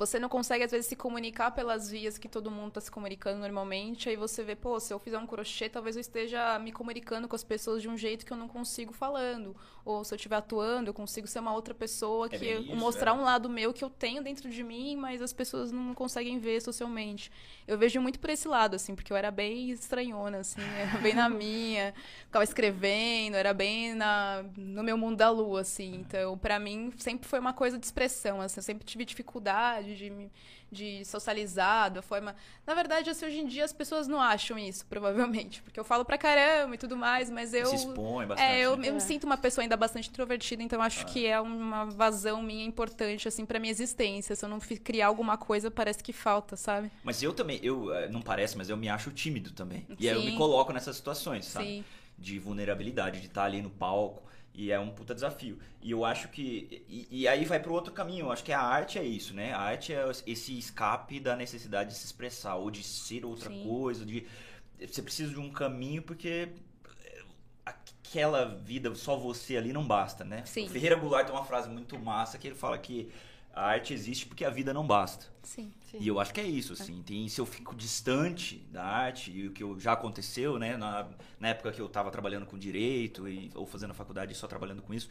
Você 0.00 0.18
não 0.18 0.30
consegue, 0.30 0.64
às 0.64 0.70
vezes, 0.70 0.86
se 0.86 0.96
comunicar 0.96 1.50
pelas 1.50 1.90
vias 1.90 2.16
que 2.16 2.26
todo 2.26 2.50
mundo 2.50 2.68
está 2.68 2.80
se 2.80 2.90
comunicando 2.90 3.38
normalmente. 3.38 4.08
Aí 4.08 4.16
você 4.16 4.42
vê, 4.42 4.56
pô, 4.56 4.80
se 4.80 4.94
eu 4.94 4.98
fizer 4.98 5.18
um 5.18 5.26
crochê, 5.26 5.68
talvez 5.68 5.94
eu 5.94 6.00
esteja 6.00 6.58
me 6.58 6.72
comunicando 6.72 7.28
com 7.28 7.36
as 7.36 7.44
pessoas 7.44 7.82
de 7.82 7.88
um 7.88 7.98
jeito 7.98 8.24
que 8.24 8.32
eu 8.32 8.36
não 8.38 8.48
consigo 8.48 8.94
falando. 8.94 9.54
Ou 9.84 10.02
se 10.02 10.14
eu 10.14 10.16
estiver 10.16 10.36
atuando, 10.36 10.88
eu 10.88 10.94
consigo 10.94 11.26
ser 11.26 11.40
uma 11.40 11.52
outra 11.52 11.74
pessoa 11.74 12.26
É 12.26 12.30
que 12.30 12.38
bem 12.38 12.62
isso, 12.62 12.76
mostrar 12.76 13.10
é. 13.10 13.14
um 13.14 13.20
lado 13.20 13.50
meu 13.50 13.74
que 13.74 13.84
eu 13.84 13.90
tenho 13.90 14.22
dentro 14.22 14.48
de 14.48 14.62
mim, 14.62 14.96
mas 14.96 15.20
as 15.20 15.34
pessoas 15.34 15.70
não 15.70 15.92
conseguem 15.92 16.38
ver 16.38 16.62
socialmente. 16.62 17.30
Eu 17.68 17.76
vejo 17.76 18.00
muito 18.00 18.18
por 18.18 18.30
esse 18.30 18.48
lado, 18.48 18.76
assim, 18.76 18.94
porque 18.94 19.12
eu 19.12 19.16
era 19.18 19.30
bem 19.30 19.70
estranhona, 19.70 20.38
assim, 20.38 20.62
era 20.80 20.96
bem 20.98 21.12
na 21.12 21.28
minha, 21.28 21.92
ficava 22.24 22.42
escrevendo, 22.42 23.34
era 23.34 23.52
bem 23.52 23.94
na, 23.94 24.44
no 24.56 24.82
meu 24.82 24.96
mundo 24.96 25.16
da 25.16 25.28
lua, 25.28 25.60
assim. 25.60 25.94
Então, 25.96 26.38
pra 26.38 26.58
mim, 26.58 26.90
sempre 26.96 27.28
foi 27.28 27.38
uma 27.38 27.52
coisa 27.52 27.78
de 27.78 27.84
expressão, 27.84 28.40
assim, 28.40 28.60
eu 28.60 28.64
sempre 28.64 28.84
tive 28.84 29.04
dificuldade 29.04 29.89
de, 29.96 30.10
me- 30.10 30.30
de 30.70 31.04
socializar 31.04 31.90
da 31.90 32.02
forma... 32.02 32.34
Na 32.66 32.74
verdade, 32.74 33.10
assim, 33.10 33.26
hoje 33.26 33.38
em 33.40 33.46
dia 33.46 33.64
as 33.64 33.72
pessoas 33.72 34.06
não 34.08 34.20
acham 34.20 34.58
isso, 34.58 34.86
provavelmente, 34.86 35.62
porque 35.62 35.78
eu 35.78 35.84
falo 35.84 36.04
pra 36.04 36.16
caramba 36.18 36.74
e 36.74 36.78
tudo 36.78 36.96
mais, 36.96 37.30
mas 37.30 37.52
eu... 37.54 37.66
Se 37.66 37.76
expõe 37.76 38.26
bastante. 38.26 38.46
É, 38.50 38.60
eu, 38.60 38.76
né? 38.76 38.88
eu 38.88 38.92
me 38.92 38.98
É. 38.98 39.00
sinto 39.00 39.24
uma 39.24 39.36
pessoa 39.36 39.62
ainda 39.64 39.76
bastante 39.76 40.08
introvertida, 40.08 40.62
então 40.62 40.80
acho 40.80 41.06
que 41.06 41.26
é 41.26 41.40
uma 41.40 41.84
vazão 41.86 42.42
minha 42.42 42.64
importante, 42.64 43.26
assim, 43.28 43.44
pra 43.44 43.58
minha 43.58 43.70
existência. 43.70 44.34
Se 44.36 44.44
eu 44.44 44.48
não 44.48 44.60
criar 44.60 45.08
alguma 45.08 45.36
coisa, 45.36 45.70
parece 45.70 46.02
que 46.02 46.12
falta, 46.12 46.56
sabe? 46.56 46.90
Mas 47.02 47.22
eu 47.22 47.32
também, 47.32 47.58
eu 47.62 47.92
eh, 47.94 48.08
não 48.08 48.22
parece, 48.22 48.56
mas 48.56 48.68
eu 48.68 48.76
me 48.76 48.88
acho 48.88 49.10
tímido 49.10 49.50
também. 49.52 49.86
E 49.98 50.08
aí 50.08 50.14
eu 50.14 50.22
me 50.22 50.36
coloco 50.36 50.72
nessas 50.72 50.96
situações, 50.96 51.46
sabe? 51.46 51.66
Sim. 51.66 51.84
De 52.18 52.38
vulnerabilidade, 52.38 53.20
de 53.20 53.26
estar 53.26 53.44
ali 53.44 53.62
no 53.62 53.70
palco. 53.70 54.22
E 54.60 54.70
é 54.70 54.78
um 54.78 54.90
puta 54.90 55.14
desafio. 55.14 55.58
E 55.80 55.90
eu 55.90 56.04
acho 56.04 56.28
que. 56.28 56.84
E, 56.86 57.08
e 57.10 57.26
aí 57.26 57.46
vai 57.46 57.58
pro 57.58 57.72
outro 57.72 57.94
caminho. 57.94 58.26
Eu 58.26 58.32
acho 58.32 58.44
que 58.44 58.52
a 58.52 58.60
arte 58.60 58.98
é 58.98 59.02
isso, 59.02 59.32
né? 59.32 59.54
A 59.54 59.60
arte 59.60 59.94
é 59.94 60.04
esse 60.26 60.58
escape 60.58 61.18
da 61.18 61.34
necessidade 61.34 61.88
de 61.88 61.96
se 61.96 62.04
expressar, 62.04 62.56
ou 62.56 62.70
de 62.70 62.82
ser 62.82 63.24
outra 63.24 63.48
Sim. 63.48 63.64
coisa. 63.66 64.04
de 64.04 64.26
Você 64.78 65.00
precisa 65.00 65.32
de 65.32 65.40
um 65.40 65.50
caminho 65.50 66.02
porque 66.02 66.50
aquela 67.64 68.44
vida, 68.44 68.94
só 68.94 69.16
você 69.16 69.56
ali 69.56 69.72
não 69.72 69.86
basta, 69.86 70.24
né? 70.24 70.44
Sim. 70.44 70.66
O 70.66 70.68
Ferreira 70.68 70.96
Goulart 70.96 71.26
tem 71.26 71.34
uma 71.34 71.44
frase 71.44 71.70
muito 71.70 71.98
massa 71.98 72.36
que 72.36 72.48
ele 72.48 72.54
fala 72.54 72.76
que 72.76 73.10
a 73.54 73.62
arte 73.66 73.92
existe 73.92 74.26
porque 74.26 74.44
a 74.44 74.50
vida 74.50 74.72
não 74.72 74.86
basta. 74.86 75.26
Sim. 75.42 75.72
Sim. 75.90 75.98
E 76.00 76.06
eu 76.08 76.20
acho 76.20 76.32
que 76.32 76.40
é 76.40 76.44
isso, 76.46 76.72
assim. 76.72 77.02
Tem, 77.02 77.28
se 77.28 77.40
eu 77.40 77.46
fico 77.46 77.74
distante 77.74 78.58
da 78.70 78.84
arte, 78.84 79.30
e 79.32 79.48
o 79.48 79.52
que 79.52 79.62
eu- 79.62 79.78
já 79.80 79.92
aconteceu, 79.92 80.58
né? 80.58 80.76
Na, 80.76 81.08
na 81.38 81.48
época 81.48 81.72
que 81.72 81.80
eu 81.80 81.88
tava 81.88 82.10
trabalhando 82.10 82.46
com 82.46 82.58
direito, 82.58 83.28
e, 83.28 83.50
ou 83.54 83.66
fazendo 83.66 83.94
faculdade 83.94 84.32
e 84.32 84.34
só 84.34 84.46
trabalhando 84.46 84.82
com 84.82 84.94
isso, 84.94 85.08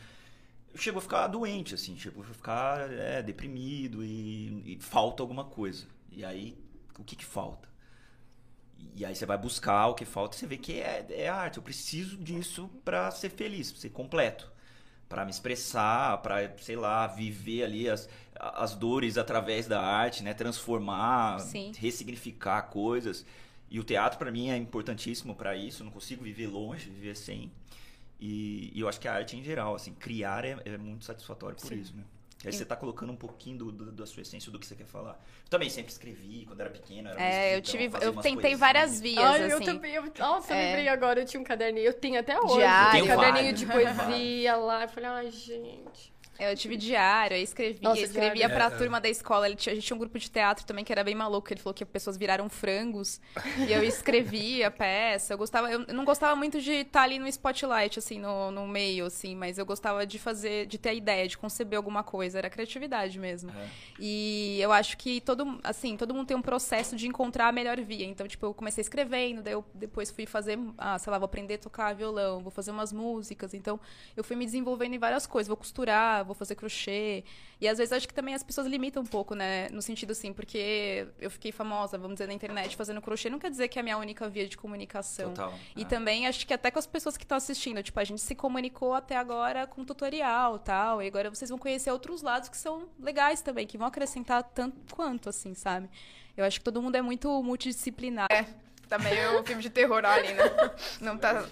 eu 0.74 0.80
chego 0.80 1.00
a 1.00 1.02
ficar 1.02 1.28
doente, 1.28 1.76
assim. 1.76 1.98
Chego 1.98 2.22
a 2.22 2.26
ficar 2.26 2.92
é, 2.92 3.22
deprimido 3.24 4.04
e, 4.06 4.74
e 4.76 4.80
falta 4.82 5.24
alguma 5.24 5.46
coisa. 5.46 5.88
E 6.12 6.24
aí, 6.26 6.58
o 6.98 7.04
que 7.04 7.16
que 7.16 7.26
falta? 7.26 7.68
E 8.96 9.06
aí 9.06 9.16
você 9.16 9.26
vai 9.26 9.38
buscar 9.38 9.88
o 9.88 9.94
que 9.96 10.06
falta 10.06 10.36
e 10.36 10.40
você 10.40 10.48
vê 10.48 10.58
que 10.58 10.80
é, 10.80 11.06
é 11.10 11.28
arte. 11.30 11.58
Eu 11.58 11.64
preciso 11.64 12.18
disso 12.18 12.70
pra 12.84 13.12
ser 13.12 13.30
feliz, 13.30 13.72
pra 13.72 13.82
ser 13.82 13.90
completo. 13.90 14.52
Pra 15.08 15.26
me 15.26 15.32
expressar, 15.32 16.18
pra, 16.22 16.38
sei 16.60 16.76
lá, 16.76 17.08
viver 17.08 17.64
ali 17.64 17.90
as, 17.90 18.10
as 18.40 18.74
dores 18.76 19.18
através 19.18 19.68
da 19.68 19.82
arte, 19.82 20.24
né? 20.24 20.34
Transformar, 20.34 21.40
Sim. 21.40 21.72
ressignificar 21.78 22.62
coisas. 22.64 23.26
E 23.70 23.80
o 23.80 23.84
teatro 23.84 24.18
pra 24.18 24.32
mim 24.32 24.50
é 24.50 24.58
importantíssimo 24.58 25.36
pra 25.36 25.56
isso. 25.56 25.82
Eu 25.82 25.86
não 25.86 25.92
consigo 25.92 26.24
viver 26.24 26.48
longe, 26.48 26.90
viver 26.90 27.16
sem. 27.16 27.52
E, 28.20 28.72
e 28.74 28.80
eu 28.82 28.90
acho 28.90 29.00
que 29.00 29.08
a 29.08 29.14
arte 29.14 29.38
em 29.38 29.44
geral, 29.44 29.76
assim, 29.76 29.94
criar 29.94 30.44
é, 30.44 30.58
é 30.66 30.78
muito 30.78 31.06
satisfatório 31.06 31.56
por 31.56 31.68
Sim. 31.68 31.76
isso, 31.80 31.96
né? 31.96 32.04
Aí 32.46 32.54
você 32.54 32.64
tá 32.64 32.74
colocando 32.74 33.12
um 33.12 33.18
pouquinho 33.18 33.58
do, 33.58 33.72
do- 33.72 33.92
da 33.92 34.06
sua 34.06 34.22
essência, 34.22 34.50
do 34.50 34.58
que 34.58 34.66
você 34.66 34.74
quer 34.74 34.86
falar. 34.86 35.12
Eu 35.44 35.50
também 35.50 35.70
sempre 35.70 35.92
escrevi, 35.92 36.46
quando 36.46 36.62
era 36.62 36.70
pequeno, 36.70 37.10
era 37.10 37.22
É, 37.22 37.56
eu 37.58 37.62
tive. 37.62 37.90
Eu 38.02 38.14
tentei 38.14 38.56
várias 38.56 39.02
vias, 39.02 39.22
Ai, 39.22 39.52
eu 39.52 39.58
assim. 39.58 39.66
também. 39.66 39.94
Eu, 39.94 40.04
nossa, 40.18 40.54
eu 40.54 40.58
É. 40.58 40.66
lembrei 40.68 40.88
agora, 40.88 41.20
eu 41.20 41.26
tinha 41.26 41.42
um 41.42 41.44
caderninho. 41.44 41.86
Eu 41.86 41.94
tenho 41.94 42.18
até 42.18 42.40
hoje. 42.40 42.56
Diário. 42.56 42.88
Um 42.88 42.92
Tenho 42.92 43.08
caderninho 43.08 43.44
vários, 43.58 43.60
de 43.60 43.66
poesia 43.66 44.56
lá. 44.58 44.84
Eu 44.84 44.90
falei, 44.90 45.10
ai, 45.10 45.32
gente. 45.32 46.14
Eu 46.40 46.56
tive 46.56 46.78
diário, 46.78 47.36
eu 47.38 47.44
escrevia, 47.44 47.80
Nossa, 47.82 48.02
escrevia 48.02 48.34
diário. 48.48 48.56
pra 48.56 48.66
É, 48.66 48.68
é. 48.68 48.78
turma 48.78 49.02
da 49.02 49.10
escola. 49.10 49.46
Ele 49.48 49.56
tinha- 49.56 49.74
a 49.74 49.76
gente 49.76 49.86
tinha 49.86 49.96
um 49.96 50.00
grupo 50.00 50.18
de 50.18 50.30
teatro 50.30 50.66
também 50.66 50.86
que 50.86 50.92
era 50.92 51.04
bem 51.04 51.16
maluco. 51.16 51.52
Ele 51.52 51.60
falou 51.60 51.74
que 51.74 51.84
pessoas 51.86 52.18
viraram 52.18 52.50
frangos. 52.50 53.20
e 53.68 53.72
eu 53.74 53.84
escrevia 53.84 54.72
peça. 54.72 55.34
Eu 55.34 55.38
gostava. 55.38 55.70
Eu 55.72 55.80
não 55.94 56.06
gostava 56.06 56.36
muito 56.36 56.62
de 56.62 56.72
estar 56.72 57.02
ali 57.04 57.20
no 57.20 57.28
spotlight, 57.28 58.00
assim, 58.00 58.20
no, 58.20 58.52
no 58.52 58.68
meio, 58.68 59.06
assim, 59.06 59.36
mas 59.36 59.58
eu 59.58 59.66
gostava 59.66 60.06
de 60.06 60.18
fazer, 60.20 60.66
de 60.66 60.78
ter 60.78 60.90
a 60.90 60.94
ideia, 60.94 61.28
de 61.28 61.38
conceber 61.38 61.78
alguma 61.78 62.04
coisa. 62.04 62.38
Era 62.38 62.50
criatividade 62.50 63.20
mesmo. 63.20 63.50
É. 63.52 63.68
E 64.00 64.60
eu 64.62 64.72
acho 64.72 64.98
que 64.98 65.20
todo, 65.22 65.60
assim, 65.64 65.98
todo 65.98 66.14
mundo 66.14 66.28
tem 66.28 66.38
um 66.38 66.42
processo 66.42 66.96
de 66.96 67.08
encontrar 67.08 67.48
a 67.48 67.52
melhor 67.52 67.80
via. 67.82 68.06
Então, 68.06 68.28
tipo, 68.28 68.46
eu 68.46 68.54
comecei 68.54 68.82
escrevendo, 68.82 69.42
daí 69.42 69.54
eu 69.54 69.66
depois 69.74 70.10
fui 70.12 70.26
fazer, 70.26 70.58
ah, 70.78 70.98
sei 70.98 71.12
lá, 71.12 71.18
vou 71.18 71.26
aprender 71.26 71.56
a 71.56 71.58
tocar 71.58 71.94
violão, 71.94 72.42
vou 72.42 72.52
fazer 72.52 72.72
umas 72.72 72.94
músicas. 72.94 73.54
Então, 73.54 73.80
eu 74.16 74.24
fui 74.24 74.36
me 74.36 74.46
desenvolvendo 74.46 74.94
em 74.94 75.00
várias 75.00 75.28
coisas. 75.28 75.48
Vou 75.48 75.58
costurar, 75.58 76.24
vou 76.30 76.36
fazer 76.36 76.56
crochê. 76.56 77.24
E 77.60 77.68
às 77.68 77.78
vezes 77.78 77.92
acho 77.92 78.08
que 78.08 78.14
também 78.14 78.34
as 78.34 78.44
pessoas 78.44 78.68
limitam 78.68 79.04
um 79.04 79.06
pouco, 79.06 79.36
né? 79.36 79.68
No 79.70 79.82
sentido 79.82 80.12
assim, 80.12 80.32
porque 80.32 81.08
eu 81.20 81.30
fiquei 81.30 81.52
famosa, 81.52 81.98
vamos 81.98 82.16
dizer, 82.16 82.28
na 82.28 82.34
internet 82.34 82.76
fazendo 82.76 83.02
crochê, 83.02 83.30
não 83.30 83.40
quer 83.40 83.50
dizer 83.50 83.68
que 83.68 83.78
é 83.78 83.82
a 83.82 83.84
minha 83.84 83.98
única 83.98 84.30
via 84.30 84.48
de 84.48 84.56
comunicação. 84.56 85.34
Total. 85.34 85.54
E 85.76 85.82
é. 85.82 85.86
também 85.86 86.28
acho 86.28 86.46
que 86.46 86.54
até 86.54 86.72
com 86.72 86.80
as 86.80 86.88
pessoas 86.88 87.18
que 87.18 87.24
estão 87.24 87.38
assistindo, 87.38 87.82
tipo, 87.84 88.00
a 88.00 88.04
gente 88.04 88.22
se 88.22 88.36
comunicou 88.36 88.94
até 88.94 89.18
agora 89.18 89.68
com 89.68 89.84
tutorial 89.84 90.60
tal, 90.60 91.02
e 91.02 91.08
agora 91.08 91.30
vocês 91.30 91.50
vão 91.50 91.58
conhecer 91.58 91.92
outros 91.92 92.22
lados 92.22 92.48
que 92.48 92.58
são 92.58 92.88
legais 93.00 93.42
também, 93.42 93.66
que 93.66 93.78
vão 93.78 93.88
acrescentar 93.88 94.44
tanto 94.44 94.78
quanto, 94.94 95.30
assim, 95.30 95.54
sabe? 95.54 95.90
Eu 96.38 96.46
acho 96.46 96.60
que 96.60 96.64
todo 96.64 96.82
mundo 96.82 96.96
é 96.96 97.02
muito 97.02 97.44
multidisciplinar. 97.44 98.28
É, 98.32 98.46
tá 98.88 98.98
meio 98.98 99.44
filme 99.44 99.62
de 99.62 99.70
terror 99.70 100.06
ali, 100.06 100.34
né? 100.34 100.44
Não 101.02 101.18
tá. 101.18 101.46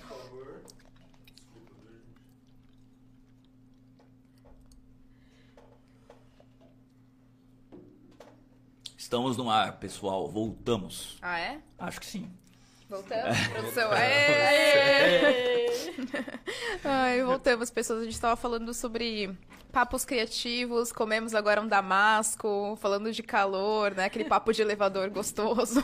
Estamos 9.08 9.38
no 9.38 9.50
ar, 9.50 9.78
pessoal. 9.78 10.28
Voltamos. 10.28 11.18
Ah, 11.22 11.40
é? 11.40 11.62
Acho 11.80 11.98
que 11.98 12.06
sim. 12.06 12.30
Voltamos, 12.90 13.38
produção. 13.54 13.90
Aê! 13.90 15.70
Ai, 16.84 17.24
voltamos, 17.24 17.72
pessoas. 17.72 18.02
A 18.02 18.04
gente 18.04 18.16
estava 18.16 18.36
falando 18.36 18.74
sobre 18.74 19.34
papos 19.72 20.04
criativos, 20.04 20.92
comemos 20.92 21.34
agora 21.34 21.62
um 21.62 21.68
damasco, 21.70 22.78
falando 22.82 23.10
de 23.14 23.24
calor, 23.24 23.96
né? 23.96 24.04
Aquele 24.04 24.26
papo 24.26 24.52
de 24.52 24.62
elevador 24.62 25.10
gostoso. 25.10 25.82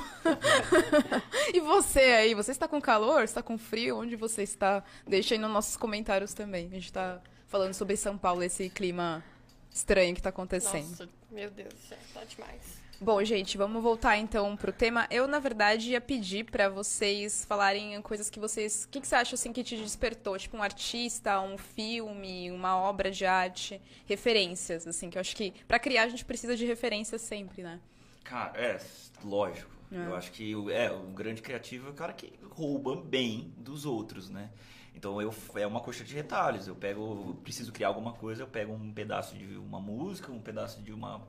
e 1.54 1.62
você 1.62 2.02
aí, 2.02 2.34
você 2.34 2.52
está 2.52 2.68
com 2.68 2.82
calor? 2.82 3.24
Está 3.24 3.42
com 3.42 3.58
frio? 3.58 4.00
Onde 4.00 4.18
você 4.18 4.44
está? 4.44 4.84
Deixa 5.08 5.34
aí 5.34 5.40
nos 5.40 5.50
nossos 5.50 5.78
comentários 5.78 6.34
também. 6.34 6.68
A 6.68 6.72
gente 6.72 6.88
está 6.88 7.22
falando 7.48 7.74
sobre 7.74 7.96
São 7.96 8.18
Paulo, 8.18 8.44
esse 8.44 8.70
clima 8.70 9.24
estranho 9.72 10.14
que 10.14 10.20
está 10.20 10.30
acontecendo. 10.30 10.90
Nossa, 10.90 11.10
meu 11.32 11.50
Deus 11.50 11.74
do 11.74 11.80
céu, 11.88 11.98
tá 12.14 12.26
demais. 12.26 12.83
Bom, 13.04 13.22
gente, 13.22 13.58
vamos 13.58 13.84
voltar 13.84 14.18
então 14.18 14.56
pro 14.56 14.72
tema. 14.72 15.06
Eu, 15.12 15.28
na 15.28 15.38
verdade, 15.38 15.92
ia 15.92 16.00
pedir 16.00 16.46
pra 16.46 16.70
vocês 16.70 17.44
falarem 17.44 18.02
coisas 18.02 18.30
que 18.30 18.40
vocês. 18.40 18.86
O 18.86 18.88
que, 18.88 19.02
que 19.02 19.08
você 19.08 19.16
acha 19.16 19.36
assim 19.36 19.52
que 19.52 19.62
te 19.62 19.76
despertou? 19.76 20.38
Tipo, 20.38 20.56
um 20.56 20.64
artista, 20.64 21.42
um 21.42 21.58
filme, 21.58 22.50
uma 22.50 22.78
obra 22.78 23.12
de 23.12 23.26
arte, 23.26 23.82
referências, 24.06 24.88
assim, 24.88 25.10
que 25.10 25.18
eu 25.18 25.20
acho 25.20 25.36
que 25.36 25.54
pra 25.68 25.80
criar 25.80 26.04
a 26.04 26.08
gente 26.08 26.24
precisa 26.24 26.56
de 26.56 26.66
referências 26.66 27.22
sempre, 27.22 27.62
né? 27.62 27.82
Cara, 28.24 28.58
é, 28.58 28.80
lógico. 29.22 29.70
É. 29.92 29.98
Eu 29.98 30.16
acho 30.16 30.32
que 30.32 30.56
o- 30.56 30.70
é, 30.70 30.90
o 30.90 31.08
grande 31.08 31.42
criativo 31.42 31.88
é 31.88 31.92
o 31.92 31.94
cara 31.94 32.14
que 32.14 32.32
rouba 32.52 32.96
bem 32.96 33.54
dos 33.58 33.86
outros, 33.86 34.30
né? 34.30 34.50
Então 34.96 35.22
eu 35.22 35.34
é 35.56 35.68
uma 35.68 35.82
coxa 35.82 36.06
de 36.06 36.14
retalhos. 36.16 36.68
Eu 36.70 36.76
pego, 36.76 37.02
eu 37.28 37.36
preciso 37.44 37.74
criar 37.74 37.90
alguma 37.90 38.14
coisa, 38.14 38.44
eu 38.44 38.48
pego 38.48 38.72
um 38.72 38.94
pedaço 38.94 39.36
de 39.36 39.58
uma 39.58 39.82
música, 39.82 40.32
um 40.32 40.40
pedaço 40.40 40.82
de 40.82 40.94
uma 40.94 41.22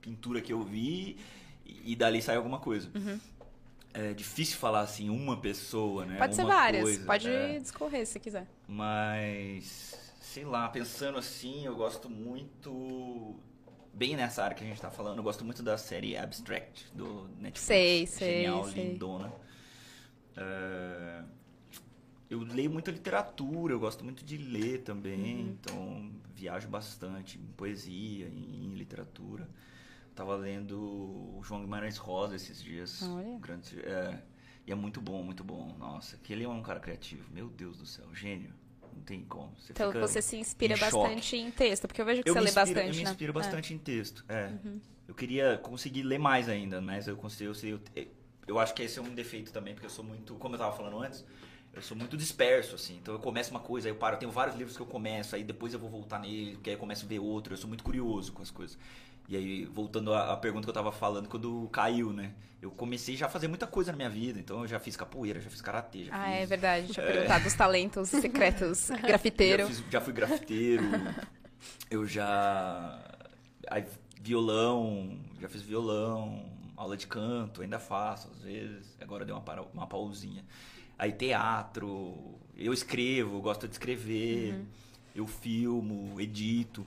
pintura 0.00 0.40
que 0.40 0.52
eu 0.52 0.62
vi 0.62 1.16
e, 1.64 1.92
e 1.92 1.96
dali 1.96 2.20
sai 2.22 2.36
alguma 2.36 2.58
coisa. 2.58 2.90
É 3.92 4.14
difícil 4.14 4.56
falar 4.56 4.80
assim 4.80 5.10
uma 5.10 5.36
pessoa, 5.36 6.04
né? 6.06 6.12
Uhum. 6.14 6.18
Pode 6.18 6.36
ser 6.36 6.44
várias, 6.44 6.82
coisa, 6.84 7.04
pode 7.04 7.28
é. 7.28 7.58
discorrer 7.58 8.06
se 8.06 8.20
quiser. 8.20 8.46
Mas, 8.68 10.12
sei 10.20 10.44
lá, 10.44 10.68
pensando 10.68 11.18
assim, 11.18 11.66
eu 11.66 11.74
gosto 11.74 12.08
muito. 12.08 13.34
Bem 13.92 14.14
nessa 14.16 14.44
área 14.44 14.56
que 14.56 14.62
a 14.62 14.66
gente 14.66 14.80
tá 14.80 14.88
falando, 14.90 15.18
eu 15.18 15.22
gosto 15.24 15.44
muito 15.44 15.62
da 15.64 15.76
série 15.76 16.16
Abstract 16.16 16.86
do 16.94 17.28
Netflix. 17.40 17.60
Sei, 17.60 18.06
sei, 18.06 18.34
Genial, 18.44 18.64
sei. 18.68 18.84
lindona. 18.92 19.32
É, 20.36 21.22
Eu 22.30 22.38
leio 22.44 22.70
muita 22.70 22.92
literatura, 22.92 23.72
eu 23.74 23.80
gosto 23.80 24.04
muito 24.04 24.24
de 24.24 24.36
ler 24.36 24.82
também, 24.82 25.18
Uhum. 25.34 25.40
então 25.60 26.10
viajo 26.32 26.68
bastante 26.68 27.36
em 27.38 27.46
poesia, 27.56 28.28
em 28.28 28.72
literatura. 28.76 29.48
Tava 30.14 30.34
lendo 30.36 30.78
o 30.78 31.40
João 31.42 31.60
Guimarães 31.62 31.96
Rosa 31.96 32.36
esses 32.36 32.62
dias. 32.62 33.02
Olha. 33.02 33.38
grande- 33.38 33.80
é, 33.80 34.22
e 34.66 34.72
é 34.72 34.74
muito 34.74 35.00
bom, 35.00 35.22
muito 35.22 35.42
bom. 35.42 35.74
Nossa, 35.78 36.16
que 36.18 36.32
ele 36.32 36.44
é 36.44 36.48
um 36.48 36.62
cara 36.62 36.80
criativo. 36.80 37.24
Meu 37.32 37.48
Deus 37.48 37.76
do 37.78 37.86
céu, 37.86 38.06
gênio. 38.14 38.52
Não 38.94 39.02
tem 39.02 39.24
como. 39.24 39.52
Você 39.58 39.72
Então 39.72 39.92
você 39.92 40.20
se 40.20 40.36
inspira 40.36 40.74
em 40.74 40.76
choque. 40.76 40.96
bastante 40.96 41.36
em 41.36 41.50
texto, 41.50 41.86
porque 41.86 42.00
eu 42.00 42.04
vejo 42.04 42.22
que 42.22 42.28
eu 42.28 42.34
você 42.34 42.40
lê 42.40 42.46
inspiro, 42.46 42.64
bastante, 42.66 42.88
Eu 42.88 42.94
me 42.94 43.02
né? 43.04 43.10
inspiro 43.10 43.30
É. 43.30 43.34
Uhum. 43.34 43.40
bastante 43.40 43.74
em 43.74 43.78
texto, 43.78 44.24
é. 44.28 44.52
Eu 45.08 45.14
queria 45.14 45.58
conseguir 45.58 46.02
ler 46.02 46.18
mais 46.18 46.48
ainda, 46.48 46.80
mas 46.80 47.08
eu 47.08 47.16
consigo, 47.16 47.52
eu, 47.64 47.80
eu, 47.96 48.06
eu 48.46 48.58
acho 48.58 48.74
que 48.74 48.82
esse 48.82 48.98
é 48.98 49.02
um 49.02 49.14
defeito 49.14 49.52
também, 49.52 49.74
porque 49.74 49.86
eu 49.86 49.90
sou 49.90 50.04
muito, 50.04 50.34
como 50.34 50.54
eu 50.54 50.58
tava 50.58 50.76
falando 50.76 50.98
antes, 51.00 51.24
eu 51.72 51.80
sou 51.82 51.96
muito 51.96 52.16
disperso, 52.16 52.74
assim. 52.74 52.96
Então 52.96 53.14
eu 53.14 53.20
começo 53.20 53.50
uma 53.50 53.60
coisa, 53.60 53.88
aí 53.88 53.92
eu 53.92 53.96
paro, 53.98 54.16
eu 54.16 54.20
tenho 54.20 54.30
vários 54.32 54.56
livros 54.56 54.76
que 54.76 54.82
eu 54.82 54.86
começo, 54.86 55.34
aí 55.34 55.42
depois 55.44 55.72
eu 55.72 55.78
vou 55.80 55.88
voltar 55.88 56.18
nele, 56.18 56.52
porque 56.54 56.70
aí 56.70 56.76
eu 56.76 56.80
começo 56.80 57.04
a 57.04 57.08
ver 57.08 57.18
outro, 57.20 57.54
eu 57.54 57.56
sou 57.58 57.68
muito 57.68 57.82
curioso 57.84 58.32
com 58.32 58.42
as 58.42 58.50
coisas. 58.50 58.76
E 59.30 59.36
aí, 59.36 59.64
voltando 59.64 60.12
à, 60.12 60.32
à 60.32 60.36
pergunta 60.36 60.64
que 60.64 60.70
eu 60.70 60.74
tava 60.74 60.90
falando 60.90 61.28
quando 61.28 61.68
caiu, 61.72 62.12
né? 62.12 62.32
Eu 62.60 62.68
comecei 62.72 63.16
já 63.16 63.26
a 63.26 63.28
fazer 63.28 63.46
muita 63.46 63.64
coisa 63.66 63.92
na 63.92 63.96
minha 63.96 64.10
vida, 64.10 64.40
então 64.40 64.60
eu 64.62 64.66
já 64.66 64.80
fiz 64.80 64.96
capoeira, 64.96 65.40
já 65.40 65.48
fiz 65.48 65.62
karatê, 65.62 66.06
já 66.06 66.14
Ah, 66.14 66.24
fiz 66.32 66.34
é 66.42 66.46
verdade. 66.46 66.86
Deixa 66.86 67.00
eu 67.00 67.06
perguntar 67.12 67.38
dos 67.38 67.54
talentos 67.54 68.08
secretos. 68.08 68.90
Grafiteiro. 69.06 69.62
já, 69.62 69.68
fiz- 69.68 69.84
já 69.88 70.00
fui 70.00 70.12
grafiteiro. 70.12 70.82
eu 71.88 72.04
já. 72.04 73.00
Aí, 73.68 73.84
violão, 74.20 75.16
já 75.40 75.48
fiz 75.48 75.62
violão, 75.62 76.44
aula 76.76 76.96
de 76.96 77.06
canto, 77.06 77.62
ainda 77.62 77.78
faço 77.78 78.28
às 78.32 78.42
vezes. 78.42 78.96
Agora 79.00 79.24
deu 79.24 79.36
uma, 79.36 79.42
para- 79.42 79.62
uma 79.62 79.86
pausinha. 79.86 80.44
Aí 80.98 81.12
teatro, 81.12 82.34
eu 82.56 82.72
escrevo, 82.72 83.40
gosto 83.40 83.66
de 83.68 83.74
escrever, 83.74 84.54
Uhum. 84.54 84.66
eu 85.14 85.26
filmo, 85.26 86.20
edito. 86.20 86.84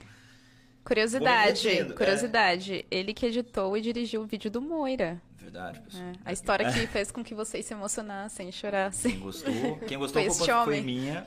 Curiosidade, 0.84 1.68
é. 1.68 1.84
curiosidade. 1.92 2.86
Ele 2.90 3.14
que 3.14 3.26
editou 3.26 3.76
e 3.76 3.80
dirigiu 3.80 4.22
o 4.22 4.26
vídeo 4.26 4.50
do 4.50 4.60
Moira. 4.60 5.20
Verdade, 5.38 5.80
pessoal. 5.80 6.04
É, 6.04 6.12
a 6.24 6.32
história 6.32 6.72
que 6.72 6.86
fez 6.86 7.10
com 7.10 7.22
que 7.24 7.34
vocês 7.34 7.64
se 7.64 7.72
emocionassem, 7.74 8.46
Quem 8.46 8.52
chorassem. 8.52 9.18
gostou, 9.18 9.52
quem 9.86 9.98
gostou 9.98 10.22
Foi 10.22 10.30
culpa 10.30 10.44
foi 10.64 10.74
homem. 10.78 10.82
minha. 10.82 11.24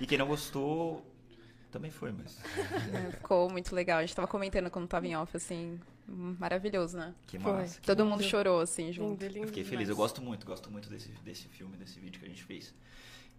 E 0.00 0.06
quem 0.06 0.16
não 0.18 0.26
gostou 0.26 1.04
também 1.70 1.90
foi, 1.90 2.12
mas. 2.12 2.38
É, 2.94 3.10
Ficou 3.12 3.50
muito 3.50 3.74
legal. 3.74 3.98
A 3.98 4.02
gente 4.02 4.14
tava 4.14 4.28
comentando 4.28 4.70
quando 4.70 4.86
tava 4.86 5.06
em 5.06 5.16
off, 5.16 5.36
assim, 5.36 5.78
maravilhoso, 6.06 6.96
né? 6.96 7.14
Que 7.26 7.38
Foi. 7.38 7.52
massa. 7.52 7.80
que 7.80 7.86
Todo 7.86 8.04
mundo 8.04 8.20
lindo. 8.20 8.30
chorou, 8.30 8.60
assim, 8.60 8.92
junto. 8.92 9.22
Lindo, 9.22 9.26
lindo 9.34 9.38
Eu 9.44 9.48
fiquei 9.48 9.64
feliz, 9.64 9.80
demais. 9.80 9.88
eu 9.90 9.96
gosto 9.96 10.22
muito, 10.22 10.46
gosto 10.46 10.70
muito 10.70 10.88
desse, 10.88 11.08
desse 11.24 11.48
filme, 11.48 11.76
desse 11.76 11.98
vídeo 11.98 12.20
que 12.20 12.26
a 12.26 12.28
gente 12.28 12.44
fez. 12.44 12.72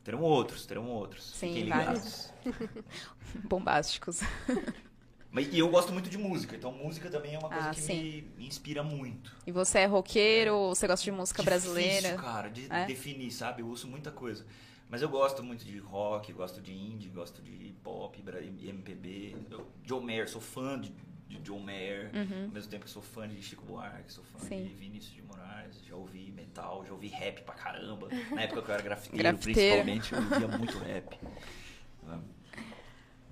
Terão 0.04 0.22
outros, 0.22 0.66
terão 0.66 0.88
outros. 0.88 1.32
Sim, 1.32 1.54
Fiquem 1.54 1.70
vários. 1.70 2.32
ligados. 2.46 2.74
Bombásticos. 3.46 4.20
Mas, 5.36 5.54
e 5.54 5.60
eu 5.60 5.68
gosto 5.68 5.92
muito 5.92 6.10
de 6.10 6.18
música, 6.18 6.56
então 6.56 6.72
música 6.72 7.10
também 7.10 7.36
é 7.36 7.38
uma 7.38 7.50
coisa 7.50 7.70
Ah, 7.70 7.74
que 7.74 7.82
me, 7.82 8.22
me 8.38 8.48
inspira 8.48 8.82
muito. 8.82 9.36
E 9.46 9.52
você 9.52 9.80
é 9.80 9.86
roqueiro? 9.86 10.70
Você 10.70 10.88
gosta 10.88 11.04
de 11.04 11.12
música 11.12 11.44
brasileira? 11.44 11.92
Difícil, 12.08 12.18
cara, 12.18 12.48
de 12.50 12.72
É? 12.72 12.86
definir, 12.86 13.30
sabe? 13.32 13.62
Eu 13.62 13.68
ouço 13.68 13.86
muita 13.86 14.12
coisa. 14.12 14.46
Mas 14.90 15.02
eu 15.02 15.10
gosto 15.10 15.44
muito 15.44 15.66
de 15.66 15.78
rock, 15.78 16.32
gosto 16.32 16.62
de 16.62 16.72
indie, 16.72 17.10
gosto 17.10 17.42
de 17.42 17.76
pop, 17.84 18.18
MPB. 18.64 19.36
Eu, 19.52 19.68
John 19.84 20.00
Mayer, 20.00 20.30
sou 20.30 20.40
fã 20.40 20.80
de, 20.80 20.94
de 21.28 21.38
John 21.40 21.60
Mayer. 21.60 22.12
Ao 22.14 22.52
mesmo 22.54 22.72
tempo 22.72 22.86
que 22.86 22.90
sou 22.92 23.02
fã 23.02 23.28
de 23.28 23.42
Chico 23.42 23.66
Buarque, 23.66 24.14
sou 24.14 24.24
fã 24.24 24.40
Uhum. 24.42 24.48
Sim. 24.48 24.64
de 24.68 24.74
Vinícius 24.74 25.14
de 25.16 25.22
Moraes. 25.22 25.84
Já 25.86 25.96
ouvi 25.98 26.32
metal, 26.32 26.86
já 26.88 26.94
ouvi 26.94 27.10
rap 27.10 27.42
pra 27.42 27.56
caramba. 27.56 28.08
Na 28.32 28.44
época 28.44 28.62
que 28.62 28.70
eu 28.70 28.74
era 28.74 28.84
grafiteiro, 28.84 29.18
Grafiteiro. 29.18 29.84
principalmente, 29.84 30.14
eu 30.14 30.20
ouvia 30.46 30.58
muito 30.58 30.78
rap. 30.80 31.20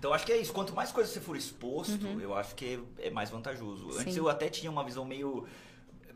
Então 0.04 0.14
acho 0.14 0.26
que 0.26 0.34
é 0.34 0.38
isso. 0.38 0.52
Quanto 0.52 0.76
mais 0.76 0.92
coisas 0.92 1.14
você 1.14 1.22
for 1.22 1.38
exposto, 1.38 2.06
eu 2.20 2.36
acho 2.36 2.54
que 2.56 2.78
é, 3.00 3.10
mais 3.10 3.30
vantajoso. 3.30 3.86
Antes 3.92 4.08
Uhum. 4.08 4.12
Sim. 4.12 4.20
eu 4.20 4.28
até 4.28 4.50
tinha 4.50 4.70
uma 4.70 4.84
visão 4.84 5.06
meio 5.06 5.48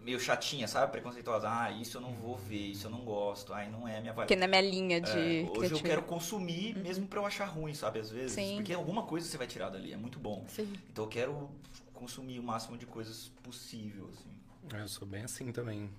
meio 0.04 0.20
chatinha, 0.20 0.68
sabe? 0.68 0.92
Preconceituosa. 0.92 1.48
Ah, 1.50 1.72
isso 1.72 1.96
eu 1.96 2.02
não 2.02 2.14
vou 2.14 2.36
ver, 2.36 2.72
isso 2.72 2.88
eu 2.88 2.92
não 2.92 3.00
gosto. 3.00 3.54
Ai, 3.54 3.70
não 3.72 3.88
é 3.88 3.98
a 3.98 4.02
minha 4.02 4.12
vibe. 4.12 4.28
Porque 4.28 4.36
não 4.36 4.44
é 4.44 4.48
minha 4.48 4.62
linha 4.62 5.00
de 5.00 5.10
É, 5.10 5.50
hoje 5.50 5.74
eu 5.74 5.80
quero 5.80 6.02
consumir, 6.02 6.78
mesmo 6.78 7.08
pra 7.08 7.22
eu 7.22 7.26
achar 7.26 7.46
ruim, 7.46 7.74
sabe? 7.74 8.00
Às 8.00 8.10
vezes. 8.10 8.34
Sim. 8.34 8.58
Porque 8.58 8.74
alguma 8.74 9.04
coisa 9.04 9.26
você 9.26 9.38
vai 9.38 9.48
tirar 9.48 9.70
dali, 9.70 9.94
é 9.94 9.98
muito 9.98 10.20
bom. 10.20 10.44
Sim. 10.50 10.74
Então 10.92 11.06
eu 11.06 11.10
quero 11.10 11.50
consumir 11.94 12.40
o 12.40 12.44
máximo 12.44 12.78
de 12.78 12.86
coisas 12.86 13.32
possível, 13.42 14.10
assim. 14.12 14.78
É, 14.78 14.82
Eu 14.82 14.88
sou 14.90 15.08
bem 15.08 15.24
assim 15.24 15.50
também. 15.54 15.90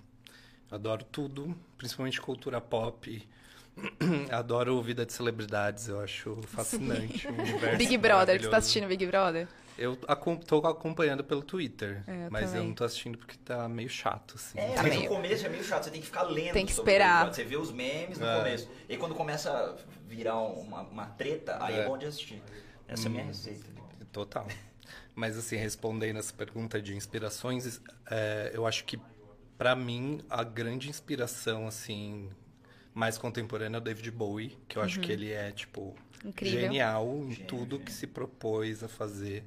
Adoro 0.69 1.03
tudo, 1.05 1.57
principalmente 1.75 2.21
cultura 2.21 2.61
pop. 2.61 3.27
Adoro 4.31 4.81
vida 4.81 5.05
de 5.05 5.13
celebridades, 5.13 5.87
eu 5.87 5.99
acho 6.01 6.37
fascinante. 6.47 7.27
o 7.27 7.31
universo 7.33 7.77
Big 7.77 7.97
Brother, 7.97 8.41
você 8.41 8.49
tá 8.49 8.57
assistindo 8.57 8.87
Big 8.87 9.05
Brother? 9.05 9.47
Eu 9.77 9.95
tô 9.95 10.57
acompanhando 10.67 11.23
pelo 11.23 11.41
Twitter, 11.41 12.03
É, 12.05 12.25
eu 12.25 12.31
mas 12.31 12.47
também. 12.47 12.57
eu 12.63 12.67
não 12.67 12.73
tô 12.75 12.83
assistindo 12.83 13.17
porque 13.17 13.37
tá 13.37 13.67
meio 13.69 13.87
chato, 13.87 14.35
assim. 14.35 14.59
É, 14.59 14.73
Tá 14.73 14.83
mas 14.83 14.91
meio- 14.91 15.09
no 15.09 15.15
começo 15.15 15.45
é 15.45 15.49
meio 15.49 15.63
chato, 15.63 15.83
você 15.85 15.91
tem 15.91 16.01
que 16.01 16.05
ficar 16.07 16.23
lendo. 16.23 16.51
Tem 16.53 16.65
que 16.65 16.73
sobre 16.73 16.91
esperar. 16.91 17.33
Você 17.33 17.45
vê 17.45 17.55
os 17.55 17.71
memes 17.71 18.19
no 18.19 18.25
É. 18.25 18.37
começo. 18.39 18.69
E 18.89 18.97
quando 18.97 19.15
começa 19.15 19.49
a 19.51 19.75
virar 20.05 20.35
uma, 20.37 20.81
uma 20.81 21.05
treta, 21.05 21.57
aí 21.63 21.75
é. 21.75 21.79
É. 21.79 21.85
bom 21.87 21.97
de 21.97 22.05
assistir. 22.07 22.41
Essa 22.89 23.03
é 23.03 23.07
a 23.07 23.09
minha 23.09 23.23
Hum. 23.23 23.27
receita. 23.27 23.65
Total. 24.11 24.47
Mas 25.15 25.37
assim, 25.37 25.55
respondendo 25.55 26.17
essa 26.17 26.33
pergunta 26.33 26.81
de 26.81 26.93
inspirações, 26.95 27.79
é, 28.11 28.51
eu 28.53 28.65
acho 28.67 28.83
que 28.83 28.99
pra 29.57 29.75
mim 29.77 30.19
a 30.29 30.43
grande 30.43 30.89
inspiração 30.89 31.67
assim 31.67 32.29
mais 32.93 33.17
contemporânea 33.17 33.77
é 33.77 33.79
o 33.79 33.83
David 33.83 34.11
Bowie, 34.11 34.57
que 34.67 34.77
eu 34.77 34.81
acho 34.81 34.99
que 34.99 35.11
ele 35.11 35.31
é 35.31 35.51
tipo 35.51 35.95
Incrível. 36.25 36.59
genial 36.61 37.07
em 37.23 37.31
Gênio, 37.31 37.47
tudo 37.47 37.79
que 37.79 37.91
se 37.91 38.07
propôs 38.07 38.83
a 38.83 38.87
fazer. 38.87 39.43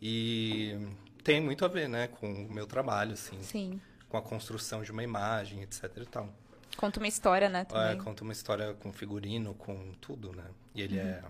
E 0.00 0.76
tem 1.22 1.40
muito 1.40 1.64
a 1.64 1.68
ver, 1.68 1.88
né, 1.88 2.08
com 2.08 2.30
o 2.46 2.52
meu 2.52 2.66
trabalho 2.66 3.12
assim, 3.12 3.40
Sim. 3.42 3.80
com 4.08 4.16
a 4.16 4.22
construção 4.22 4.82
de 4.82 4.90
uma 4.90 5.02
imagem, 5.02 5.62
etc 5.62 5.84
e 5.96 6.06
tal. 6.06 6.28
Conta 6.76 6.98
uma 6.98 7.08
história, 7.08 7.48
né, 7.48 7.60
É, 7.60 7.64
também. 7.64 7.98
conta 7.98 8.24
uma 8.24 8.32
história 8.32 8.72
com 8.74 8.92
figurino, 8.92 9.54
com 9.54 9.92
tudo, 10.00 10.32
né? 10.32 10.44
E 10.74 10.80
ele 10.80 10.98
é, 10.98 11.22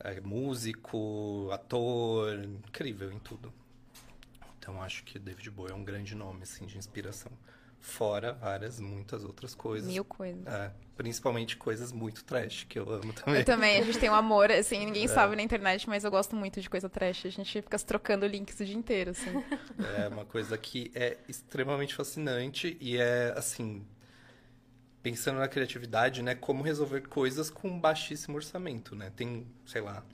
é 0.00 0.20
músico, 0.20 1.48
ator, 1.52 2.44
incrível 2.44 3.10
em 3.12 3.18
tudo. 3.18 3.52
Então 4.58 4.80
acho 4.80 5.02
que 5.02 5.18
David 5.18 5.50
Bowie 5.50 5.72
é 5.72 5.74
um 5.74 5.82
grande 5.84 6.14
nome, 6.14 6.44
assim, 6.44 6.66
de 6.66 6.78
inspiração. 6.78 7.32
Fora 7.80 8.32
várias, 8.32 8.80
muitas 8.80 9.24
outras 9.24 9.54
coisas. 9.54 9.88
Mil 9.88 10.04
coisas. 10.04 10.44
É, 10.46 10.72
principalmente 10.96 11.56
coisas 11.56 11.92
muito 11.92 12.24
trash, 12.24 12.66
que 12.68 12.78
eu 12.78 12.90
amo 12.90 13.12
também. 13.12 13.40
Eu 13.40 13.44
também, 13.44 13.78
a 13.78 13.84
gente 13.84 13.98
tem 13.98 14.10
um 14.10 14.14
amor, 14.14 14.50
assim, 14.50 14.84
ninguém 14.84 15.06
sabe 15.06 15.36
na 15.36 15.42
internet, 15.42 15.88
mas 15.88 16.04
eu 16.04 16.10
gosto 16.10 16.34
muito 16.34 16.60
de 16.60 16.68
coisa 16.68 16.88
trash. 16.88 17.26
A 17.26 17.30
gente 17.30 17.62
fica 17.62 17.78
se 17.78 17.86
trocando 17.86 18.26
links 18.26 18.58
o 18.60 18.64
dia 18.64 18.76
inteiro, 18.76 19.12
assim. 19.12 19.30
É 19.96 20.08
uma 20.08 20.24
coisa 20.24 20.58
que 20.58 20.90
é 20.94 21.16
extremamente 21.28 21.94
fascinante 21.94 22.76
e 22.80 22.96
é, 22.96 23.32
assim, 23.36 23.86
pensando 25.02 25.38
na 25.38 25.48
criatividade, 25.48 26.22
né? 26.22 26.34
Como 26.34 26.62
resolver 26.62 27.02
coisas 27.02 27.48
com 27.48 27.78
baixíssimo 27.78 28.36
orçamento, 28.36 28.96
né? 28.96 29.12
Tem, 29.14 29.46
sei 29.66 29.80
lá, 29.80 30.04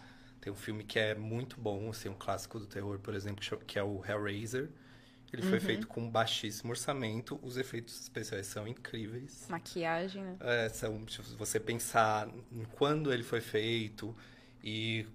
tem 0.40 0.53
um 0.53 0.57
filme 0.57 0.85
que 0.85 0.98
é 0.98 1.14
muito 1.14 1.59
bom, 1.59 1.90
assim, 1.90 2.09
um 2.11 2.14
clássico 2.14 2.59
do 2.59 2.66
terror, 2.66 2.98
por 2.98 3.14
exemplo, 3.14 3.42
que 3.66 3.79
é 3.79 3.83
o 3.83 4.05
Hellraiser. 4.07 4.68
Ele 5.35 5.42
foi 5.42 5.59
feito 5.61 5.87
com 5.88 6.09
baixíssimo 6.09 6.70
orçamento, 6.70 7.38
os 7.42 7.57
efeitos 7.57 8.01
especiais 8.01 8.47
são 8.47 8.66
incríveis. 8.68 9.47
Maquiagem, 9.49 10.23
né? 10.23 10.37
É, 10.40 10.68
são, 10.68 11.07
se 11.09 11.20
você 11.37 11.59
pensar 11.59 12.29
em 12.53 12.64
quando 12.64 13.12
ele 13.12 13.23
foi 13.25 13.40
feito 13.40 14.14
e 14.62 15.07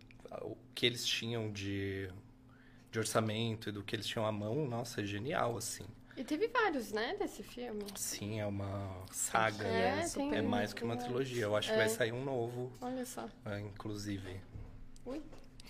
o 0.41 0.55
que 0.75 0.85
eles 0.85 1.05
tinham 1.05 1.51
de, 1.51 2.09
de 2.91 2.99
orçamento 2.99 3.69
e 3.69 3.71
do 3.71 3.81
que 3.83 3.95
eles 3.95 4.05
tinham 4.05 4.25
à 4.25 4.31
mão, 4.31 4.67
nossa, 4.67 5.01
é 5.01 5.05
genial, 5.05 5.57
assim. 5.57 5.85
E 6.17 6.23
teve 6.25 6.49
vários, 6.49 6.91
né, 6.91 7.15
desse 7.17 7.41
filme. 7.41 7.85
Sim, 7.95 8.41
é 8.41 8.45
uma 8.45 9.05
saga, 9.09 9.63
É, 9.63 9.95
né? 9.95 10.09
tem 10.09 10.35
É 10.35 10.41
mais 10.41 10.73
que 10.73 10.83
uma 10.83 10.97
trilogia. 10.97 11.43
Eu 11.43 11.55
acho 11.55 11.69
que 11.69 11.75
É. 11.75 11.77
vai 11.77 11.87
sair 11.89 12.11
um 12.11 12.25
novo, 12.25 12.71
Olha 12.81 13.05
só. 13.05 13.29
é, 13.45 13.59
inclusive. 13.61 14.41
Ui. 15.05 15.21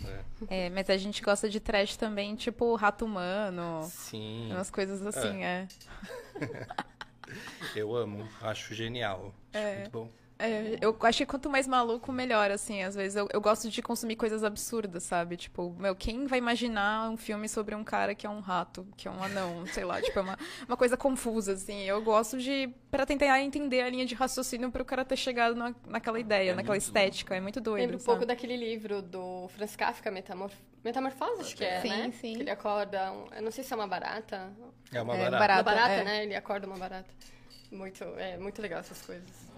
É. 0.06 0.66
É, 0.66 0.70
mas 0.70 0.90
a 0.90 0.98
gente 0.98 1.22
gosta 1.22 1.50
de 1.50 1.60
trash 1.60 1.96
também, 1.98 2.36
tipo 2.36 2.74
Rato 2.76 3.06
Humano, 3.06 3.84
Sim, 3.90 4.52
umas 4.52 4.70
coisas 4.70 5.06
assim, 5.06 5.44
é. 5.44 5.68
eu 7.76 7.96
amo, 7.96 8.28
acho 8.42 8.74
genial. 8.74 9.34
Acho 9.54 9.64
É. 9.64 9.76
muito 9.76 9.92
bom. 9.92 10.10
É, 10.42 10.78
eu 10.80 10.96
acho 11.02 11.18
que 11.18 11.26
quanto 11.26 11.50
mais 11.50 11.68
maluco, 11.68 12.14
melhor, 12.14 12.50
assim. 12.50 12.82
Às 12.82 12.96
vezes 12.96 13.18
eu, 13.18 13.28
eu 13.34 13.42
gosto 13.42 13.70
de 13.70 13.82
consumir 13.82 14.16
coisas 14.16 14.42
absurdas, 14.42 15.04
sabe? 15.04 15.36
Tipo, 15.36 15.76
meu, 15.78 15.94
quem 15.94 16.28
vai 16.28 16.40
imaginar 16.40 17.10
um 17.10 17.18
filme 17.18 17.50
sobre 17.50 17.76
um 17.76 17.84
cara 17.84 18.16
que 18.16 18.26
é 18.26 18.30
um 18.30 18.40
rato, 18.40 18.88
que 18.96 19.06
é 19.06 19.12
um 19.12 19.22
anão, 19.22 19.66
sei 19.68 19.84
lá, 19.84 20.02
tipo, 20.02 20.18
é 20.18 20.22
uma, 20.22 20.40
uma 20.66 20.78
coisa 20.78 20.96
confusa, 20.96 21.52
assim. 21.54 21.84
Eu 21.84 22.02
gosto 22.02 22.38
de. 22.38 22.70
pra 22.90 23.06
tentar 23.06 23.42
entender 23.42 23.82
a 23.82 23.90
linha 23.90 24.06
de 24.06 24.16
raciocínio 24.16 24.72
pro 24.72 24.86
cara 24.86 25.04
ter 25.04 25.18
chegado 25.18 25.56
na, 25.56 25.76
naquela 25.86 26.18
ideia, 26.18 26.52
É 26.52 26.56
naquela 26.56 26.78
estética. 26.78 27.36
É 27.36 27.42
muito 27.42 27.60
doido. 27.60 27.82
Lembra 27.82 27.98
um 27.98 28.06
pouco 28.06 28.26
daquele 28.26 28.56
livro 28.56 29.02
do 29.02 29.50
Franz 29.50 29.76
Kafka, 29.76 30.10
Metamorf... 30.10 30.56
Metamorfose, 30.86 31.42
acho 31.42 31.58
que 31.58 31.66
é, 31.66 31.82
Sim, 31.82 31.90
né? 31.90 32.12
sim. 32.14 32.36
Que 32.36 32.42
ele 32.44 32.50
acorda, 32.50 33.12
um... 33.12 33.26
eu 33.36 33.42
não 33.42 33.52
sei 33.52 33.66
se 33.66 33.74
é 33.74 33.76
uma 33.76 33.88
barata. 33.88 34.50
É 34.94 35.02
uma 35.02 35.16
É, 35.18 35.30
barata. 35.30 35.38
barata. 35.38 35.60
uma 35.60 35.64
barata, 35.64 35.94
é. 35.96 36.04
né? 36.06 36.24
Ele 36.24 36.36
acorda 36.36 36.66
uma 36.66 36.78
barata. 36.78 37.10
Muito, 37.70 38.04
é 38.18 38.38
muito 38.38 38.62
legal 38.62 38.80
essas 38.80 39.02
coisas. 39.02 39.49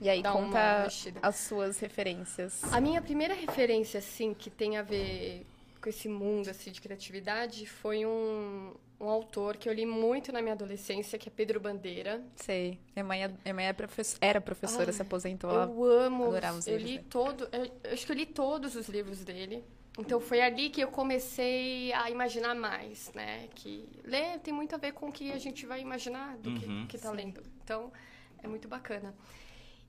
E 0.00 0.08
aí, 0.08 0.22
Dá 0.22 0.32
conta 0.32 0.86
as 1.22 1.36
suas 1.36 1.78
referências. 1.80 2.62
A 2.72 2.80
minha 2.80 3.02
primeira 3.02 3.34
referência, 3.34 3.98
assim, 3.98 4.32
que 4.32 4.48
tem 4.48 4.76
a 4.76 4.82
ver 4.82 5.44
com 5.80 5.88
esse 5.88 6.08
mundo, 6.08 6.48
assim, 6.48 6.70
de 6.70 6.80
criatividade, 6.80 7.66
foi 7.66 8.06
um, 8.06 8.74
um 9.00 9.08
autor 9.08 9.56
que 9.56 9.68
eu 9.68 9.72
li 9.72 9.84
muito 9.86 10.30
na 10.32 10.40
minha 10.40 10.54
adolescência, 10.54 11.18
que 11.18 11.28
é 11.28 11.32
Pedro 11.34 11.58
Bandeira. 11.58 12.22
Sei. 12.36 12.78
Minha 12.94 13.04
mãe, 13.04 13.24
é- 13.24 13.28
minha 13.44 13.54
mãe 13.54 13.66
é 13.66 13.72
profess- 13.72 14.16
era 14.20 14.40
professora, 14.40 14.86
Ai, 14.86 14.92
se 14.92 15.02
aposentou. 15.02 15.50
Eu 15.50 15.84
amo. 15.84 16.26
adorava 16.26 16.58
os 16.58 16.66
Eu 16.68 16.74
livros 16.76 16.90
li 16.90 16.96
dele. 16.98 17.08
todo. 17.10 17.48
Eu, 17.50 17.64
eu 17.84 17.92
acho 17.92 18.06
que 18.06 18.12
eu 18.12 18.16
li 18.16 18.26
todos 18.26 18.76
os 18.76 18.88
livros 18.88 19.24
dele. 19.24 19.64
Então 19.98 20.20
foi 20.20 20.40
ali 20.40 20.70
que 20.70 20.80
eu 20.80 20.88
comecei 20.92 21.92
a 21.92 22.08
imaginar 22.08 22.54
mais, 22.54 23.10
né? 23.14 23.48
Que 23.56 23.88
ler 24.04 24.38
tem 24.38 24.54
muito 24.54 24.72
a 24.76 24.78
ver 24.78 24.92
com 24.92 25.08
o 25.08 25.12
que 25.12 25.32
a 25.32 25.38
gente 25.38 25.66
vai 25.66 25.80
imaginar 25.80 26.36
do 26.36 26.50
Uhum. 26.50 26.86
que, 26.86 26.96
que 26.96 26.98
tá 26.98 27.10
lendo. 27.10 27.42
Então 27.64 27.92
é 28.40 28.46
muito 28.46 28.68
bacana. 28.68 29.12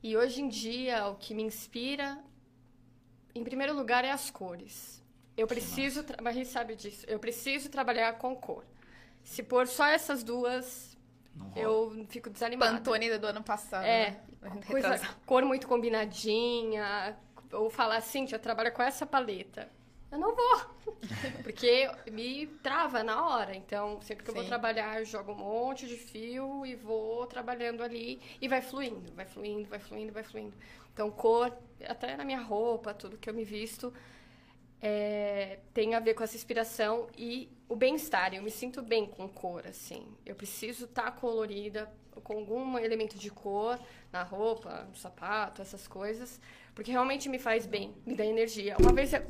E 0.02 0.16
hoje 0.16 0.42
em 0.42 0.48
dia 0.48 1.08
o 1.08 1.16
que 1.16 1.34
me 1.34 1.44
inspira, 1.44 2.18
em 3.36 3.44
primeiro 3.44 3.74
lugar, 3.74 4.04
é 4.06 4.12
as 4.12 4.30
cores. 4.30 5.04
Eu 5.36 5.48
preciso, 5.48 6.04
mas 6.22 6.36
a 6.36 6.40
gente 6.40 6.50
sabe 6.50 6.76
disso. 6.76 7.06
Eu 7.08 7.20
preciso 7.20 7.70
trabalhar 7.70 8.14
com 8.14 8.36
cor. 8.36 8.66
Se 9.24 9.42
pôr 9.44 9.68
só 9.68 9.86
essas 9.86 10.24
duas, 10.24 10.98
eu 11.56 12.06
fico 12.10 12.30
desanimada. 12.30 12.78
Pantone 12.78 13.18
do 13.18 13.28
ano 13.28 13.44
passado. 13.44 13.86
É, 13.86 14.22
né? 14.42 14.62
coisa, 14.68 15.00
cor 15.26 15.44
muito 15.46 15.68
combinadinha. 15.68 17.18
Ou 17.52 17.70
falar 17.70 17.98
assim, 17.98 18.28
eu 18.32 18.40
trabalho 18.40 18.72
com 18.72 18.84
essa 18.84 19.06
paleta. 19.06 19.70
Eu 20.12 20.18
não 20.18 20.36
vou. 20.36 20.62
Porque 21.44 21.90
me 22.12 22.48
trava 22.64 23.04
na 23.04 23.28
hora. 23.28 23.56
Então, 23.56 24.02
sempre 24.02 24.24
que 24.24 24.30
eu 24.30 24.34
vou 24.34 24.44
Sim. 24.44 24.50
trabalhar, 24.50 25.00
eu 25.00 25.06
jogo 25.06 25.32
um 25.32 25.36
monte 25.36 25.88
de 25.88 25.96
fio 25.96 26.66
e 26.66 26.76
vou 26.76 27.26
trabalhando 27.28 27.84
ali. 27.84 28.20
E 28.42 28.48
vai 28.48 28.62
fluindo, 28.62 29.12
vai 29.14 29.26
fluindo, 29.26 29.70
vai 29.70 29.80
fluindo, 29.80 30.12
vai 30.12 30.24
fluindo. 30.24 30.56
Então, 30.94 31.12
cor, 31.12 31.56
até 31.88 32.18
na 32.18 32.26
minha 32.26 32.42
roupa, 32.42 32.94
tudo 32.94 33.18
que 33.18 33.30
eu 33.30 33.34
me 33.34 33.44
visto, 33.44 33.94
é, 34.82 35.60
tem 35.74 35.94
a 35.94 36.00
ver 36.00 36.14
com 36.14 36.24
essa 36.24 36.36
inspiração 36.36 37.08
e 37.18 37.50
o 37.68 37.76
bem-estar. 37.76 38.34
Eu 38.34 38.42
me 38.42 38.52
sinto 38.52 38.82
bem 38.82 39.06
com 39.06 39.28
cor, 39.30 39.66
assim. 39.68 40.06
Eu 40.26 40.36
preciso 40.36 40.86
estar 40.86 41.12
colorida, 41.12 41.92
com 42.24 42.34
algum 42.34 42.78
elemento 42.78 43.18
de 43.18 43.30
cor 43.30 43.80
na 44.12 44.24
roupa, 44.24 44.86
no 44.90 44.96
sapato, 44.96 45.62
essas 45.62 45.88
coisas, 45.88 46.40
porque 46.74 46.92
realmente 46.92 47.30
me 47.30 47.40
faz 47.40 47.66
bem, 47.66 47.94
me 48.06 48.16
dá 48.16 48.26
energia. 48.26 48.76
Uma 48.80 48.92
vez 48.92 49.14
eu, 49.14 49.26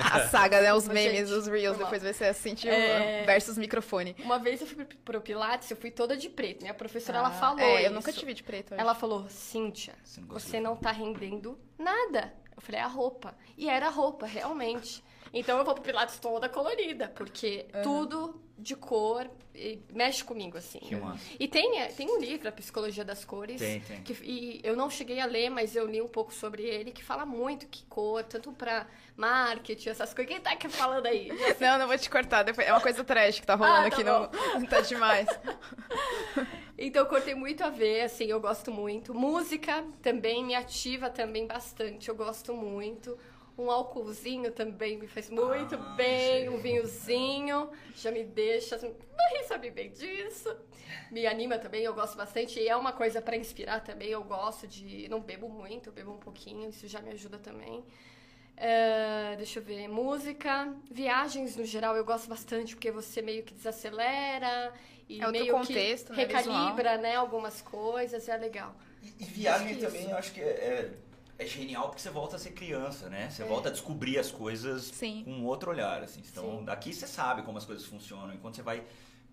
A 0.00 0.28
saga, 0.28 0.60
né? 0.60 0.72
Os 0.74 0.84
Gente, 0.84 0.94
memes, 0.94 1.30
os 1.30 1.46
reels, 1.46 1.76
normal. 1.76 1.86
depois 1.86 2.02
vai 2.02 2.12
ser 2.12 2.26
assim, 2.26 2.54
tipo, 2.54 2.72
É. 2.72 3.24
versus 3.24 3.58
microfone. 3.58 4.14
uma 4.20 4.38
vez 4.38 4.60
eu 4.60 4.66
fui 4.66 4.84
pro- 4.84 5.20
Pilates, 5.20 5.70
eu 5.70 5.76
fui 5.76 5.90
toda 5.90 6.16
de 6.16 6.28
preto, 6.28 6.62
né? 6.64 6.70
A 6.70 6.74
professora, 6.74 7.18
ela 7.18 7.28
Ah, 7.28 7.32
falou 7.32 7.60
É, 7.60 7.80
eu 7.80 7.86
isso. 7.86 7.94
nunca 7.94 8.12
tive 8.12 8.32
de 8.34 8.42
preto. 8.42 8.74
Ela 8.74 8.94
falou, 8.94 9.28
Cíntia, 9.28 9.94
Você 10.04 10.60
não 10.60 10.74
você 10.74 10.82
tá 10.82 10.92
rendendo 10.92 11.58
nada. 11.78 12.32
Eu 12.56 12.62
falei, 12.62 12.80
é 12.80 12.84
a 12.84 12.88
roupa. 12.88 13.34
E 13.56 13.68
era 13.68 13.86
a 13.86 13.90
roupa, 13.90 14.26
realmente. 14.26 15.02
Então 15.32 15.58
eu 15.58 15.64
vou 15.64 15.74
pro 15.74 15.82
Pilates 15.82 16.18
toda 16.18 16.48
colorida, 16.48 17.08
porque 17.08 17.66
tudo 17.82 18.40
de 18.56 18.74
cor 18.74 19.30
e 19.54 19.78
mexe 19.92 20.24
comigo, 20.24 20.56
assim. 20.58 20.78
Que 20.80 20.96
massa. 20.96 21.22
E 21.38 21.46
tem, 21.46 21.78
é, 21.80 21.86
tem 21.86 22.08
um 22.10 22.18
livro, 22.18 22.48
A 22.48 22.52
Psicologia 22.52 23.04
das 23.04 23.24
Cores. 23.24 23.60
Tem, 23.60 23.80
tem. 23.80 24.02
que- 24.02 24.14
e 24.24 24.60
eu 24.64 24.74
não 24.76 24.90
cheguei 24.90 25.20
a 25.20 25.26
ler, 25.26 25.48
mas 25.50 25.76
eu 25.76 25.86
li 25.86 26.00
um 26.02 26.08
pouco 26.08 26.32
sobre 26.34 26.62
ele, 26.64 26.90
que 26.90 27.04
fala 27.04 27.24
muito 27.26 27.66
que 27.68 27.84
cor, 27.86 28.24
tanto 28.24 28.50
pra 28.52 28.86
marketing, 29.16 29.90
essas 29.90 30.12
coisas. 30.14 30.32
Quem 30.32 30.40
tá 30.42 30.52
aqui 30.52 30.68
falando 30.68 31.06
aí? 31.06 31.28
Não, 31.60 31.78
não 31.78 31.86
vou 31.86 31.96
te 31.98 32.08
cortar. 32.10 32.42
depois- 32.42 32.66
É 32.66 32.72
uma 32.72 32.80
coisa 32.80 33.04
trash 33.04 33.38
que 33.40 33.46
tá 33.46 33.54
rolando 33.54 33.76
Ah, 33.76 33.80
tá 33.82 33.86
aqui 33.88 34.04
no. 34.04 34.66
Tá 34.68 34.80
demais. 34.80 35.28
Então, 36.80 37.04
cor 37.06 37.20
tem 37.20 37.34
muito 37.34 37.64
a 37.64 37.70
ver, 37.70 38.02
assim, 38.02 38.26
eu 38.26 38.40
gosto 38.40 38.70
muito. 38.70 39.12
Música 39.12 39.84
também 40.00 40.44
me 40.44 40.54
ativa 40.54 41.10
também 41.10 41.44
bastante, 41.46 42.08
eu 42.08 42.14
gosto 42.14 42.54
muito. 42.54 43.18
Um 43.58 43.70
álcoolzinho 43.72 44.52
também 44.52 44.96
me 44.96 45.08
faz 45.08 45.28
muito 45.28 45.74
Ah, 45.74 45.94
bem, 45.96 46.42
sei. 46.42 46.48
um 46.48 46.58
vinhozinho 46.58 47.70
já 47.96 48.12
me 48.12 48.22
deixa. 48.22 48.76
Marie 48.78 49.44
sabe 49.48 49.70
bem 49.70 49.90
disso. 49.90 50.56
Me 51.10 51.26
anima 51.26 51.58
também, 51.58 51.82
eu 51.82 51.92
gosto 51.92 52.16
bastante. 52.16 52.60
E 52.60 52.68
é 52.68 52.76
uma 52.76 52.92
coisa 52.92 53.20
pra 53.20 53.36
inspirar 53.36 53.80
também. 53.82 54.10
Eu 54.10 54.22
gosto 54.22 54.66
de. 54.68 55.08
Não 55.08 55.20
bebo 55.20 55.48
muito, 55.48 55.88
eu 55.88 55.92
bebo 55.92 56.12
um 56.12 56.18
pouquinho, 56.18 56.70
isso 56.70 56.86
já 56.86 57.00
me 57.00 57.10
ajuda 57.10 57.36
também. 57.38 57.84
É, 58.56 59.34
deixa 59.36 59.58
eu 59.58 59.62
ver, 59.62 59.86
música, 59.86 60.74
viagens 60.90 61.56
no 61.56 61.64
geral 61.64 61.96
eu 61.96 62.04
gosto 62.04 62.28
bastante 62.28 62.74
porque 62.74 62.90
você 62.90 63.22
meio 63.22 63.44
que 63.44 63.54
desacelera 63.54 64.72
e 65.08 65.22
É 65.22 65.30
meio 65.30 65.54
contexto, 65.54 66.12
que 66.12 66.16
né, 66.16 66.24
recalibra, 66.24 66.96
né, 66.98 67.14
algumas 67.14 67.62
coisas, 67.62 68.28
é 68.28 68.36
legal. 68.36 68.74
E, 69.00 69.14
e 69.20 69.24
viagem 69.26 69.70
Isso. 69.72 69.80
também, 69.86 70.10
eu 70.10 70.16
acho 70.16 70.32
que 70.32 70.40
é, 70.40 70.44
é, 70.44 70.90
é 71.38 71.46
genial 71.46 71.88
porque 71.88 72.00
você 72.02 72.10
volta 72.10 72.36
a 72.36 72.38
ser 72.38 72.50
criança, 72.50 73.08
né? 73.08 73.30
Você 73.30 73.42
É. 73.42 73.46
volta 73.46 73.68
a 73.68 73.72
descobrir 73.72 74.18
as 74.18 74.30
coisas 74.30 74.84
Sim. 74.84 75.22
com 75.24 75.44
outro 75.44 75.70
olhar, 75.70 76.02
assim. 76.02 76.20
Então, 76.30 76.58
Sim. 76.58 76.64
daqui 76.64 76.92
você 76.92 77.06
sabe 77.06 77.42
como 77.42 77.56
as 77.58 77.64
coisas 77.64 77.84
funcionam. 77.86 78.34
Enquanto 78.34 78.56
você 78.56 78.62
vai 78.62 78.82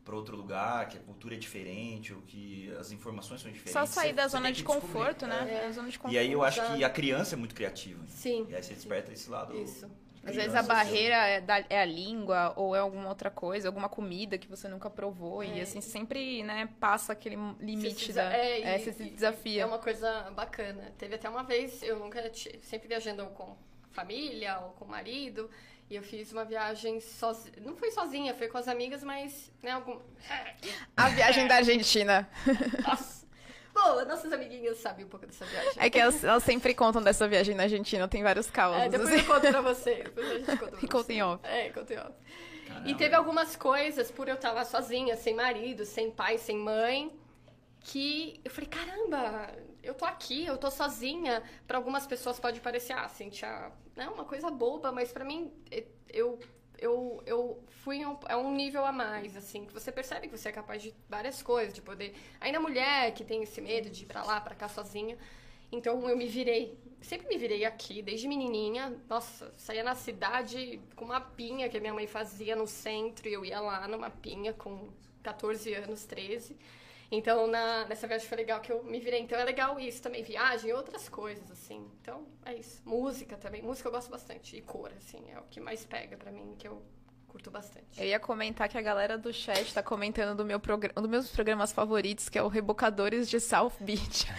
para 0.04 0.15
outro 0.15 0.38
lugar, 0.38 0.88
que 0.88 0.98
a 0.98 1.02
cultura 1.02 1.34
é 1.34 1.38
diferente, 1.38 2.13
ou 2.13 2.22
que 2.22 2.72
as 2.80 2.91
informações 2.91 3.41
são 3.41 3.50
diferentes. 3.52 3.74
Só 3.74 3.88
sair 3.88 4.10
você- 4.10 4.13
da 4.13 4.24
você 4.24 4.30
zona 4.30 4.52
de 4.52 4.63
conforto, 4.63 5.26
né? 5.26 5.62
É. 5.63 5.65
A 5.65 5.72
zona 5.72 5.89
de 5.89 5.98
conforto. 5.98 6.13
E 6.13 6.18
aí 6.20 6.32
eu 6.32 6.44
acho 6.44 6.62
que 6.76 6.84
a 6.84 6.89
criança 6.91 7.34
é 7.34 7.38
muito 7.38 7.56
criativa. 7.56 8.04
Sim. 8.08 8.46
E 8.48 8.56
aí 8.56 8.62
você 8.62 8.76
desperta 8.76 9.12
esse 9.12 9.28
lado. 9.30 9.60
Isso. 9.60 9.89
Às 10.26 10.36
vezes 10.36 10.56
a 10.56 10.64
barreira 10.64 11.16
é, 11.16 11.40
da- 11.40 11.64
é 11.70 11.82
a 11.82 11.86
língua 11.86 12.52
ou 12.56 12.76
é 12.76 12.80
alguma 12.80 13.10
outra 13.10 13.30
coisa, 13.30 13.68
alguma 13.68 13.88
comida 13.88 14.38
que 14.38 14.48
você 14.48 14.68
nunca 14.68 14.90
provou. 14.90 15.44
E 15.44 15.60
É. 15.60 15.62
assim, 15.64 15.80
sempre, 15.82 16.42
né, 16.44 16.68
passa 16.80 17.14
aquele 17.14 17.36
limite 17.60 18.08
Você 18.08 18.14
da. 18.14 18.34
é, 18.34 18.62
É, 18.62 18.76
e- 18.76 18.80
você 18.84 18.92
se 18.94 19.04
e- 19.04 19.10
desafia. 19.12 19.62
É 19.62 19.66
uma 19.66 19.80
coisa 19.80 20.32
bacana. 20.32 20.92
Teve 20.98 21.16
até 21.16 21.30
uma 21.30 21.44
vez, 21.44 21.84
eu 21.84 22.00
nunca 22.00 22.28
tinha, 22.30 22.56
sempre 22.64 22.88
viajando 22.88 23.26
com 23.28 23.56
família 23.92 24.60
ou 24.60 24.72
com 24.72 24.86
marido, 24.86 25.50
e 25.90 25.96
eu 25.96 26.02
fiz 26.02 26.32
uma 26.34 26.44
viagem 26.44 27.00
sozinha. 27.00 27.56
Não 27.62 27.76
foi 27.78 27.92
sozinha, 27.92 28.34
foi 28.34 28.48
com 28.48 28.58
as 28.58 28.68
amigas, 28.68 29.04
mas, 29.04 29.52
né, 29.62 29.72
algum. 29.72 30.00
A 30.98 31.10
viagem 31.10 31.48
da 31.48 31.58
Argentina. 31.58 32.28
Nossa! 32.86 33.25
Bom, 33.76 34.06
nossas 34.06 34.32
amiguinhas 34.32 34.78
sabem 34.78 35.04
um 35.04 35.10
pouco 35.10 35.28
dessa 35.28 35.44
viagem. 35.44 35.74
É 35.76 35.90
que 35.90 36.00
elas, 36.00 36.24
elas 36.24 36.44
sempre 36.44 36.74
contam 36.74 37.04
dessa 37.04 37.28
viagem 37.28 37.54
na 37.54 37.64
Argentina, 37.64 38.08
tem 38.08 38.24
vários 38.24 38.50
causos. 38.50 38.82
É, 38.82 38.88
depois 38.88 39.10
assim. 39.10 39.20
eu 39.20 39.26
conto 39.26 39.48
pra 39.52 39.62
você. 39.62 39.96
Depois 39.96 40.32
a 40.32 40.34
gente 40.38 40.46
conta 40.46 40.68
pra 40.72 40.80
E 40.82 40.88
conta 40.88 41.14
em 41.14 41.22
off. 41.22 41.46
É, 41.46 41.70
conta 41.72 41.94
em 41.94 41.98
off. 41.98 42.14
Caramba. 42.68 42.90
E 42.90 42.96
teve 42.96 43.14
algumas 43.14 43.56
coisas, 43.58 44.10
por 44.10 44.30
eu 44.30 44.36
estar 44.36 44.54
lá 44.54 44.64
sozinha, 44.64 45.18
sem 45.18 45.36
marido, 45.36 45.86
sem 45.86 46.10
pai, 46.10 46.38
sem 46.38 46.58
mãe, 46.58 47.12
que 47.82 48.40
eu 48.46 48.50
falei, 48.50 48.70
caramba, 48.70 49.54
eu 49.84 49.94
tô 49.94 50.06
aqui, 50.06 50.46
eu 50.46 50.58
tô 50.58 50.72
sozinha. 50.72 51.44
Pra 51.68 51.78
algumas 51.78 52.08
pessoas 52.08 52.40
pode 52.40 52.62
parecer, 52.62 52.94
ah, 52.94 53.10
Cintia, 53.10 53.72
é 53.98 54.08
uma 54.08 54.24
coisa 54.24 54.50
boba, 54.50 54.90
mas 54.92 55.12
pra 55.12 55.26
mim, 55.26 55.52
eh, 55.70 55.84
eu, 56.12 56.40
eu, 56.80 57.22
eu 57.26 57.64
fui 57.84 58.06
um, 58.06 58.18
a 58.26 58.38
um 58.38 58.54
nível 58.54 58.86
a 58.86 58.92
mais, 58.92 59.36
assim, 59.36 59.66
que 59.66 59.74
você 59.74 59.92
percebe 59.92 60.28
que 60.28 60.38
você 60.38 60.50
é 60.50 60.52
capaz 60.52 60.82
de 60.82 60.94
várias 61.10 61.42
coisas, 61.42 61.74
de 61.74 61.82
poder... 61.82 62.14
Ainda 62.40 62.60
mulher 62.60 63.14
que 63.14 63.24
tem 63.24 63.44
esse 63.44 63.62
medo 63.62 63.90
de 63.90 64.04
ir 64.04 64.06
pra 64.06 64.24
lá, 64.24 64.40
pra 64.42 64.56
cá 64.56 64.68
sozinha. 64.68 65.18
Então 65.72 66.08
eu 66.08 66.16
me 66.16 66.28
virei. 66.28 66.78
Sempre 67.02 67.28
me 67.28 67.38
virei 67.38 67.66
aqui, 67.66 68.02
desde 68.02 68.28
menininha. 68.28 68.96
Nossa, 69.08 69.54
saía 69.58 69.84
na 69.84 69.96
cidade 69.96 70.82
com 70.96 71.06
uma 71.06 71.22
pinha 71.22 71.70
que 71.70 71.78
a 71.78 71.80
minha 71.80 71.94
mãe 71.94 72.08
fazia 72.08 72.56
no 72.56 72.66
centro 72.66 73.28
e 73.28 73.34
eu 73.34 73.46
ia 73.46 73.60
lá 73.60 73.88
numa 73.88 74.10
pinha 74.10 74.54
com 74.54 74.90
14 75.22 75.74
anos, 75.74 76.06
13. 76.06 76.58
Então 77.12 77.48
na, 77.48 77.86
nessa 77.86 78.08
viagem 78.08 78.28
foi 78.28 78.38
legal 78.38 78.60
que 78.60 78.72
eu 78.72 78.84
me 78.84 79.00
virei. 79.00 79.22
Então 79.22 79.38
é 79.39 79.44
legal 79.44 79.80
isso 79.80 80.02
também, 80.02 80.24
viagem 80.24 80.70
e 80.70 80.74
outras 80.74 81.08
coisas, 81.08 81.50
assim. 81.52 81.89
Então 82.02 82.26
é 82.46 82.56
isso. 82.56 82.82
Música 82.86 83.38
também. 83.38 83.62
Música 83.62 83.88
eu 83.88 83.91
gosto 83.91 84.10
bastante. 84.10 84.58
E 84.58 84.62
cor, 84.62 84.91
assim, 84.98 85.24
é 85.32 85.39
o 85.39 85.44
que 85.44 85.60
mais 85.60 85.86
pega 85.86 86.18
pra 86.18 86.32
mim, 86.32 86.56
que 86.58 86.68
eu 86.68 86.82
curto 87.28 87.52
bastante. 87.52 88.00
Eu 88.00 88.06
ia 88.08 88.20
comentar 88.20 88.68
que 88.70 88.78
a 88.78 88.82
galera 88.82 89.18
do 89.18 89.32
chat 89.34 89.74
tá 89.74 89.84
comentando 89.84 90.36
do 90.38 90.46
meu 90.46 90.60
programa, 90.60 90.94
um 90.98 91.02
dos 91.02 91.12
meus 91.12 91.30
programas 91.32 91.72
favoritos, 91.72 92.28
que 92.30 92.38
é 92.38 92.41
o 92.44 92.48
Rebocadores 92.48 93.30
de 93.30 93.39
South 93.39 93.74
Beach. 93.80 94.26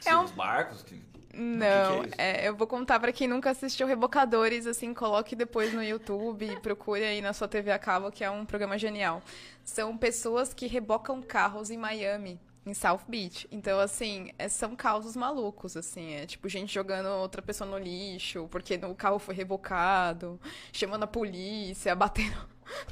Sim, 0.00 0.10
é 0.10 0.16
um- 0.16 0.24
Os 0.24 0.30
barcos. 0.30 0.82
Que... 0.82 1.07
Não, 1.40 2.02
que 2.02 2.08
que 2.08 2.20
é, 2.20 2.48
eu 2.48 2.56
vou 2.56 2.66
contar 2.66 2.98
pra 2.98 3.12
quem 3.12 3.28
nunca 3.28 3.50
assistiu 3.50 3.86
Rebocadores, 3.86 4.66
assim, 4.66 4.92
coloque 4.92 5.36
depois 5.36 5.72
no 5.72 5.82
YouTube, 5.82 6.58
procure 6.60 7.04
aí 7.04 7.20
na 7.20 7.32
sua 7.32 7.46
TV 7.46 7.70
a 7.70 7.78
cabo, 7.78 8.10
que 8.10 8.24
é 8.24 8.30
um 8.30 8.44
programa 8.44 8.76
genial. 8.76 9.22
São 9.64 9.96
pessoas 9.96 10.52
que 10.52 10.66
rebocam 10.66 11.22
carros 11.22 11.70
em 11.70 11.76
Miami, 11.76 12.40
em 12.66 12.74
South 12.74 13.02
Beach. 13.06 13.46
Então, 13.52 13.78
assim, 13.78 14.30
é- 14.38 14.48
são 14.48 14.74
causos 14.74 15.14
malucos, 15.14 15.76
assim, 15.76 16.14
é 16.14 16.26
tipo 16.26 16.48
gente 16.48 16.74
jogando 16.74 17.06
outra 17.06 17.40
pessoa 17.40 17.70
no 17.70 17.78
lixo, 17.78 18.48
porque 18.50 18.74
o 18.76 18.94
carro 18.94 19.18
foi 19.20 19.34
rebocado, 19.34 20.40
chamando 20.72 21.04
a 21.04 21.06
polícia, 21.06 21.94
batendo 21.96 22.36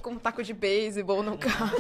com 0.02 0.12
um 0.12 0.18
taco 0.18 0.42
de 0.42 0.52
beisebol 0.52 1.22
no 1.22 1.36
carro. 1.38 1.76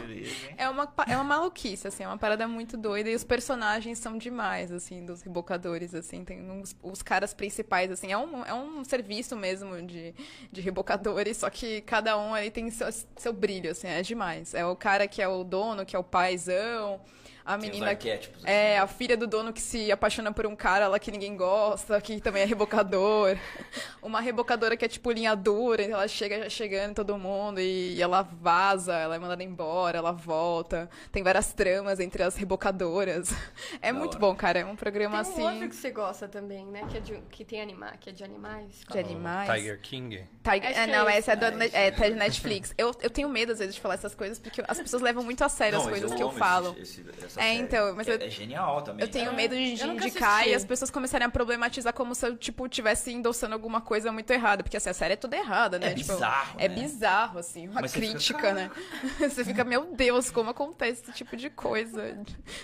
Beleza, 0.00 0.48
hein? 0.48 0.54
É 0.56 0.68
uma, 0.68 0.92
é 1.06 1.16
uma 1.16 1.24
maluquice, 1.24 1.88
assim, 1.88 2.04
é 2.04 2.06
uma 2.06 2.18
parada 2.18 2.46
muito 2.48 2.76
doida. 2.76 3.10
E 3.10 3.14
os 3.14 3.24
personagens 3.24 3.98
são 3.98 4.16
demais, 4.16 4.70
assim, 4.72 5.04
dos 5.04 5.22
rebocadores, 5.22 5.94
assim. 5.94 6.24
Tem 6.24 6.50
uns, 6.50 6.76
os 6.82 7.02
caras 7.02 7.34
principais, 7.34 7.90
assim. 7.90 8.12
É 8.12 8.18
um, 8.18 8.44
é 8.44 8.54
um 8.54 8.84
serviço 8.84 9.36
mesmo 9.36 9.80
de, 9.82 10.14
de 10.50 10.60
rebocadores, 10.60 11.38
só 11.38 11.50
que 11.50 11.80
cada 11.82 12.18
um 12.18 12.34
ali 12.34 12.50
tem 12.50 12.70
seu, 12.70 12.88
seu 13.16 13.32
brilho, 13.32 13.70
assim, 13.70 13.88
é 13.88 14.02
demais. 14.02 14.54
É 14.54 14.64
o 14.64 14.76
cara 14.76 15.06
que 15.06 15.20
é 15.20 15.28
o 15.28 15.44
dono, 15.44 15.84
que 15.84 15.96
é 15.96 15.98
o 15.98 16.04
paizão. 16.04 17.00
A 17.46 17.56
Tem 17.56 17.70
os 17.70 17.76
menina 17.76 17.94
que... 17.94 18.10
arquétipos. 18.10 18.44
É, 18.44 18.72
assim, 18.76 18.84
a 18.84 18.86
filha 18.88 19.16
do 19.16 19.24
dono 19.26 19.52
que 19.52 19.60
se 19.60 19.92
apaixona 19.92 20.32
por 20.32 20.46
um 20.46 20.56
cara 20.56 20.88
lá 20.88 20.98
que 20.98 21.12
ninguém 21.12 21.36
gosta, 21.36 22.00
que 22.00 22.20
também 22.20 22.42
é 22.42 22.44
rebocador. 22.44 23.36
Uma 24.02 24.20
rebocadora 24.20 24.76
que 24.76 24.84
é 24.84 24.88
tipo 24.88 25.10
linha 25.12 25.34
dura, 25.36 25.82
então 25.82 25.96
ela 25.96 26.08
chega 26.08 26.40
já 26.44 26.48
chegando 26.48 26.90
em 26.90 26.94
todo 26.94 27.16
mundo 27.16 27.60
e, 27.60 27.94
e 27.94 28.02
ela 28.02 28.22
vaza, 28.22 28.94
ela 28.94 29.14
é 29.14 29.18
mandada 29.18 29.42
embora, 29.44 29.98
ela 29.98 30.10
volta. 30.12 30.90
Tem 31.12 31.22
várias 31.22 31.52
tramas 31.52 32.00
entre 32.00 32.22
as 32.22 32.34
rebocadoras. 32.36 33.30
É 33.82 33.92
Da 33.92 33.98
muito 33.98 34.12
hora. 34.12 34.18
bom, 34.20 34.34
cara. 34.34 34.58
É 34.60 34.64
um 34.64 34.74
programa 34.76 35.22
Tem 35.22 35.32
um 35.32 35.46
assim. 35.46 35.54
outro 35.54 35.68
que 35.68 35.76
você 35.76 35.90
gosta 35.90 36.26
também, 36.26 36.64
né? 36.66 36.86
Que, 36.90 36.96
é 36.96 37.00
de, 37.00 37.14
que 37.30 37.44
tem 37.44 37.60
anima, 37.60 37.92
que 38.00 38.10
é 38.10 38.12
de 38.12 38.24
animais. 38.24 38.80
De 38.90 38.98
animais. 38.98 39.50
Tiger 39.50 39.80
King. 39.80 40.24
Tiger... 40.42 40.78
É, 40.78 40.86
não, 40.86 41.08
é 41.08 41.18
essa 41.18 41.32
é, 41.32 41.36
do, 41.36 41.62
é, 41.62 41.68
é. 41.72 41.90
de 41.90 42.10
Netflix. 42.14 42.74
Eu, 42.78 42.92
eu 43.02 43.10
tenho 43.10 43.28
medo, 43.28 43.52
às 43.52 43.58
vezes, 43.58 43.74
de 43.74 43.80
falar 43.80 43.94
essas 43.94 44.14
coisas, 44.14 44.38
porque 44.38 44.62
as 44.66 44.78
pessoas 44.80 45.02
levam 45.02 45.22
muito 45.22 45.42
a 45.44 45.48
sério 45.48 45.78
Não, 45.78 45.84
as 45.84 45.90
coisas 45.90 46.14
que 46.14 46.22
eu 46.22 46.32
falo. 46.32 46.74
esse- 46.80 47.04
esse- 47.24 47.35
essa 47.38 47.48
É, 47.48 47.52
série. 47.52 47.62
então, 47.64 47.94
mas 47.94 48.08
é, 48.08 48.14
eu- 48.14 48.20
é 48.20 48.30
genial 48.30 48.82
também. 48.82 49.04
Eu 49.04 49.10
tenho 49.10 49.30
né? 49.30 49.36
medo 49.36 49.54
de, 49.54 49.62
indicar 49.86 50.32
assisti. 50.34 50.50
e 50.50 50.54
as 50.54 50.64
pessoas 50.64 50.90
começarem 50.90 51.26
a 51.26 51.30
problematizar 51.30 51.92
como 51.92 52.14
se 52.14 52.26
eu, 52.26 52.36
tipo, 52.36 52.68
tivesse 52.68 53.12
endossando 53.12 53.54
alguma 53.54 53.80
coisa 53.80 54.10
muito 54.12 54.30
errada. 54.32 54.62
Porque, 54.62 54.76
assim, 54.76 54.90
a 54.90 54.94
série 54.94 55.14
é 55.14 55.16
toda 55.16 55.36
errada, 55.36 55.78
né? 55.78 55.88
É 55.92 55.94
Tipo, 55.94 56.12
bizarro, 56.14 56.60
É 56.60 56.68
né? 56.68 56.74
bizarro, 56.74 57.38
assim, 57.38 57.68
uma 57.68 57.80
Mas 57.80 57.90
você 57.92 58.00
fica, 58.00 58.12
crítica, 58.12 58.52
né? 58.54 58.70
você 59.18 59.44
fica, 59.44 59.64
meu 59.64 59.86
Deus, 59.94 60.30
como 60.30 60.50
acontece 60.50 61.02
esse 61.02 61.12
tipo 61.12 61.36
de 61.36 61.50
coisa? 61.50 62.16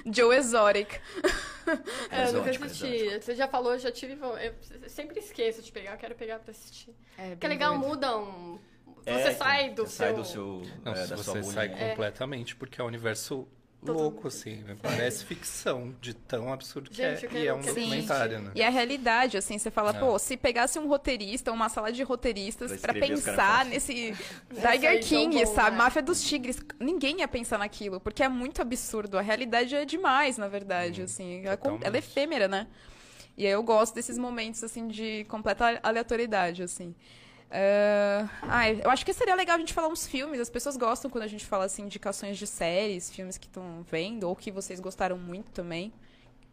Joe 0.06 0.36
Exotic. 0.36 1.00
É, 2.10 2.28
eu 2.28 2.32
nunca 2.32 2.50
Exótico, 2.50 2.64
assisti. 2.64 3.20
Você 3.20 3.34
já 3.34 3.46
falou, 3.48 3.72
eu 3.74 3.78
já 3.78 3.90
tive. 3.90 4.14
Eu 4.14 4.88
sempre 4.88 5.18
esqueço 5.18 5.62
de 5.62 5.70
pegar, 5.70 5.92
eu 5.92 5.98
quero 5.98 6.14
pegar 6.14 6.38
pra 6.40 6.50
assistir. 6.50 6.94
É, 7.16 7.36
Que 7.36 7.46
é 7.46 7.48
legal, 7.48 7.76
mudam. 7.78 8.60
É, 9.04 9.14
Você 9.14 9.20
então, 9.30 9.34
sai 9.38 9.70
do 9.70 9.82
você 9.86 9.96
seu. 9.96 10.06
sai 10.06 10.14
do 10.14 10.24
seu. 10.24 10.62
Não, 10.84 10.92
é, 10.92 11.06
você 11.06 11.42
sai 11.42 11.68
bolinha. 11.68 11.88
completamente, 11.88 12.54
porque 12.56 12.80
é 12.80 12.84
um 12.84 12.86
universo 12.86 13.48
Todo 13.84 13.98
louco, 13.98 14.16
mundo. 14.18 14.26
assim. 14.28 14.56
né? 14.58 14.76
Parece 14.80 15.24
ficção, 15.24 15.94
de 16.00 16.14
tão 16.14 16.52
absurdo 16.52 16.88
que 16.90 16.96
Gente, 16.96 17.24
é. 17.26 17.28
quero- 17.28 17.38
e 17.44 17.46
é 17.48 17.52
um 17.54 17.60
quero 17.60 17.74
documentário, 17.74 18.36
assistir. 18.36 18.46
né? 18.46 18.52
E 18.54 18.62
a 18.62 18.70
realidade, 18.70 19.36
assim, 19.36 19.58
você 19.58 19.70
fala, 19.70 19.90
É. 19.90 19.98
pô, 19.98 20.18
se 20.18 20.36
pegasse 20.36 20.78
um 20.78 20.86
roteirista, 20.86 21.50
uma 21.50 21.68
sala 21.68 21.90
de 21.90 22.02
roteiristas 22.02 22.80
caras 22.80 22.98
pensar 23.00 23.64
nesse 23.66 24.14
aí 24.64 24.78
Tiger 24.78 25.02
King, 25.04 25.44
bom, 25.44 25.54
sabe? 25.54 25.70
né? 25.72 25.76
Máfia 25.78 26.02
dos 26.02 26.22
Tigres, 26.22 26.60
ninguém 26.78 27.18
ia 27.20 27.28
pensar 27.28 27.58
naquilo, 27.58 27.98
porque 28.00 28.22
é 28.22 28.28
muito 28.28 28.62
absurdo. 28.62 29.18
A 29.18 29.20
realidade 29.20 29.74
é 29.74 29.84
demais, 29.84 30.38
na 30.38 30.46
verdade, 30.48 31.02
assim. 31.02 31.44
Ela, 31.44 31.56
con- 31.56 31.78
ela 31.82 31.96
é 31.96 31.98
efêmera, 31.98 32.46
né? 32.46 32.68
E 33.36 33.46
aí 33.46 33.52
eu 33.52 33.62
gosto 33.62 33.94
desses 33.94 34.16
momentos, 34.18 34.62
assim, 34.62 34.86
de 34.88 35.24
completa 35.24 35.80
aleatoriedade, 35.82 36.62
assim. 36.62 36.94
Ah, 37.52 38.70
eu 38.70 38.90
acho 38.90 39.04
que 39.04 39.12
seria 39.12 39.34
legal 39.34 39.56
a 39.56 39.58
gente 39.58 39.74
falar 39.74 39.88
uns 39.88 40.06
filmes. 40.06 40.40
As 40.40 40.50
pessoas 40.50 40.76
gostam 40.76 41.10
quando 41.10 41.24
a 41.24 41.28
gente 41.28 41.44
fala 41.44 41.66
assim, 41.66 41.82
indicações 41.82 42.38
de 42.38 42.46
séries, 42.46 43.10
filmes 43.10 43.36
que 43.36 43.46
estão 43.46 43.84
vendo, 43.90 44.24
ou 44.24 44.34
que 44.34 44.50
vocês 44.50 44.80
gostaram 44.80 45.18
muito 45.18 45.50
também. 45.50 45.92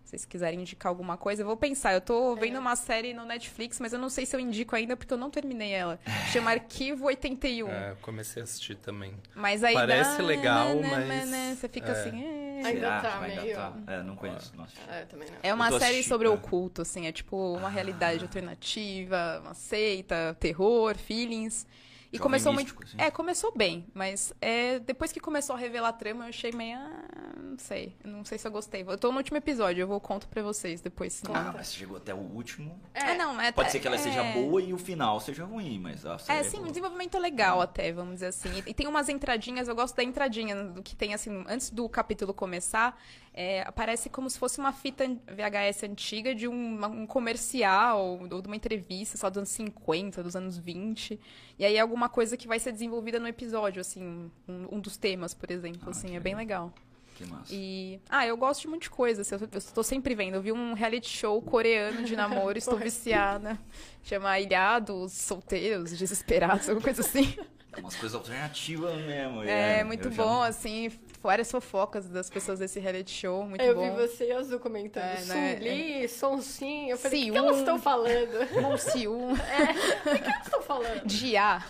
Se 0.09 0.17
vocês 0.17 0.25
quiserem 0.25 0.61
indicar 0.61 0.89
alguma 0.89 1.15
coisa, 1.17 1.43
eu 1.43 1.45
vou 1.45 1.55
pensar. 1.55 1.93
Eu 1.93 2.01
tô 2.01 2.35
vendo 2.35 2.57
uma 2.57 2.75
série 2.75 3.13
no 3.13 3.25
Netflix, 3.25 3.79
mas 3.79 3.93
eu 3.93 3.99
não 3.99 4.09
sei 4.09 4.25
se 4.25 4.35
eu 4.35 4.39
indico 4.39 4.75
ainda 4.75 4.97
porque 4.97 5.13
eu 5.13 5.17
não 5.19 5.29
terminei 5.29 5.71
ela. 5.71 5.99
Chama 6.33 6.49
Arquivo 6.49 7.05
81. 7.05 7.69
É, 7.69 7.91
eu 7.91 7.95
comecei 7.97 8.41
a 8.41 8.43
assistir 8.43 8.73
também. 8.77 9.13
Mas 9.35 9.63
aí 9.63 9.75
Parece 9.75 10.17
dá- 10.17 10.23
legal, 10.23 10.73
né, 10.77 10.81
né, 10.97 11.05
mas- 11.07 11.29
né, 11.29 11.55
Você 11.55 11.69
fica 11.69 11.89
é. 11.89 11.91
assim. 11.91 12.23
é. 12.25 12.61
Ainda 12.65 13.01
tá 13.01 13.19
Ainda 13.21 13.41
meio- 13.43 13.55
tá? 13.55 13.73
É, 13.85 14.01
não 14.01 14.15
conheço. 14.15 14.51
Nossa. 14.57 14.73
Ah, 14.89 15.01
eu 15.01 15.05
também 15.05 15.29
não. 15.29 15.37
É 15.43 15.53
uma 15.53 15.69
série 15.73 15.83
assistindo, 15.85 16.07
sobre 16.09 16.27
o 16.27 16.31
é. 16.31 16.33
oculto, 16.33 16.81
assim. 16.81 17.05
É 17.05 17.11
tipo 17.11 17.37
uma 17.55 17.69
realidade 17.69 18.23
alternativa, 18.23 19.39
uma 19.43 19.53
seita, 19.53 20.35
terror, 20.39 20.97
feelings. 20.97 21.67
E 22.11 22.17
Jovem 22.17 22.23
começou 22.23 22.53
místico, 22.53 22.79
muito. 22.81 22.95
assim. 22.95 23.07
É, 23.07 23.11
começou 23.11 23.53
bem, 23.55 23.85
mas 23.93 24.33
é, 24.41 24.79
depois 24.79 25.11
que 25.11 25.19
começou 25.19 25.55
a 25.55 25.59
revelar 25.59 25.89
a 25.89 25.93
trama, 25.93 26.25
eu 26.25 26.29
achei 26.29 26.51
meio. 26.51 26.77
Ah, 26.77 27.39
não 27.39 27.57
sei. 27.57 27.95
Não 28.03 28.25
sei 28.25 28.37
se 28.39 28.47
eu 28.47 28.51
gostei. 28.51 28.83
Eu 28.87 28.97
tô 28.97 29.11
no 29.11 29.17
último 29.17 29.37
episódio, 29.37 29.81
eu 29.81 29.87
vou 29.87 29.99
conto 29.99 30.27
pra 30.27 30.41
vocês 30.41 30.81
depois. 30.81 31.21
Ah, 31.31 31.51
mas 31.53 31.71
chegou 31.71 31.97
até 31.97 32.13
o 32.13 32.17
último. 32.17 32.79
É, 32.95 33.15
não, 33.15 33.39
é 33.39 33.51
Pode 33.51 33.71
ser 33.71 33.79
que 33.79 33.85
ela 33.85 33.95
é... 33.95 33.99
seja 33.99 34.23
boa 34.23 34.59
e 34.59 34.73
o 34.73 34.77
final 34.77 35.19
seja 35.19 35.45
ruim, 35.45 35.79
mas 35.79 36.03
a 36.03 36.17
série 36.17 36.39
É, 36.39 36.43
sim, 36.43 36.59
o 36.59 36.67
desenvolvimento 36.67 37.15
é 37.15 37.19
legal 37.19 37.61
até, 37.61 37.91
vamos 37.91 38.15
dizer 38.15 38.27
assim. 38.27 38.49
E, 38.65 38.71
e 38.71 38.73
tem 38.73 38.87
umas 38.87 39.07
entradinhas, 39.07 39.67
eu 39.67 39.75
gosto 39.75 39.95
da 39.95 40.03
entradinha, 40.03 40.55
do 40.55 40.81
que 40.81 40.95
tem 40.95 41.13
assim, 41.13 41.43
antes 41.47 41.69
do 41.69 41.87
capítulo 41.87 42.33
começar, 42.33 42.99
é, 43.33 43.61
aparece 43.61 44.09
como 44.09 44.29
se 44.29 44.37
fosse 44.37 44.59
uma 44.59 44.73
fita 44.73 45.05
VHS 45.27 45.83
antiga 45.83 46.33
de 46.33 46.47
um, 46.47 46.85
um 46.85 47.05
comercial, 47.05 48.19
ou 48.19 48.41
de 48.41 48.47
uma 48.47 48.55
entrevista, 48.55 49.17
só 49.17 49.29
dos 49.29 49.37
anos 49.37 49.49
50, 49.49 50.23
dos 50.23 50.35
anos 50.35 50.57
20. 50.57 51.19
E 51.57 51.65
aí 51.65 51.77
é 51.77 51.79
alguma 51.99 52.09
coisa 52.09 52.37
que 52.37 52.47
vai 52.47 52.59
ser 52.59 52.71
desenvolvida 52.71 53.19
no 53.19 53.27
episódio, 53.27 53.81
assim, 53.81 54.31
um, 54.47 54.67
um 54.71 54.79
dos 54.79 54.95
temas, 54.95 55.33
por 55.33 55.51
exemplo, 55.51 55.81
Ah, 55.87 55.89
assim, 55.89 56.15
é 56.15 56.19
bem 56.19 56.33
legal. 56.33 56.71
Que 57.15 57.25
massa. 57.25 57.53
E. 57.53 57.99
Ah, 58.09 58.25
eu 58.25 58.37
gosto 58.37 58.61
de 58.61 58.67
um 58.67 58.71
monte 58.71 58.83
de 58.83 58.89
coisa. 58.89 59.21
assim, 59.21 59.35
Eu, 59.35 59.47
tô 59.73 59.83
sempre 59.83 60.15
vendo. 60.15 60.35
Eu 60.35 60.41
vi 60.41 60.53
um 60.53 60.73
reality 60.73 61.09
show 61.09 61.41
coreano 61.41 62.03
de 62.03 62.15
namoro, 62.15 62.57
estou 62.57 62.77
viciada. 62.77 63.59
Chama 64.01 64.39
Ilhados, 64.39 65.11
Solteiros, 65.11 65.91
Desesperados, 65.97 66.69
alguma 66.69 66.85
coisa 66.85 67.01
assim. 67.01 67.35
Umas 67.77 67.95
coisas 67.95 68.15
alternativas 68.15 68.95
mesmo. 69.05 69.43
É, 69.43 69.83
muito 69.83 70.07
eu 70.07 70.11
já- 70.13 70.23
bom, 70.23 70.41
assim. 70.41 70.89
Várias 71.21 71.51
fofocas 71.51 72.07
das 72.07 72.29
pessoas 72.29 72.59
desse 72.59 72.79
reality 72.79 73.11
show. 73.11 73.45
Muito 73.45 73.61
eu 73.61 73.75
bom. 73.75 73.95
vi 73.95 74.07
você 74.07 74.27
e 74.29 74.31
a 74.31 74.39
Azul 74.39 74.59
comentando. 74.59 75.03
É, 75.03 75.21
né? 75.25 75.55
Suli, 75.57 76.07
Sonsin. 76.07 76.89
Eu 76.89 76.97
falei, 76.97 77.29
o 77.29 77.33
que, 77.33 77.37
elas 77.37 77.57
estão 77.57 77.77
falando? 77.79 78.47
Monsium, 78.61 79.33
O 79.33 79.35
que, 79.35 80.19
que 80.19 80.29
elas 80.29 80.45
estão 80.45 80.61
falando? 80.61 81.05
Dia. 81.05 81.63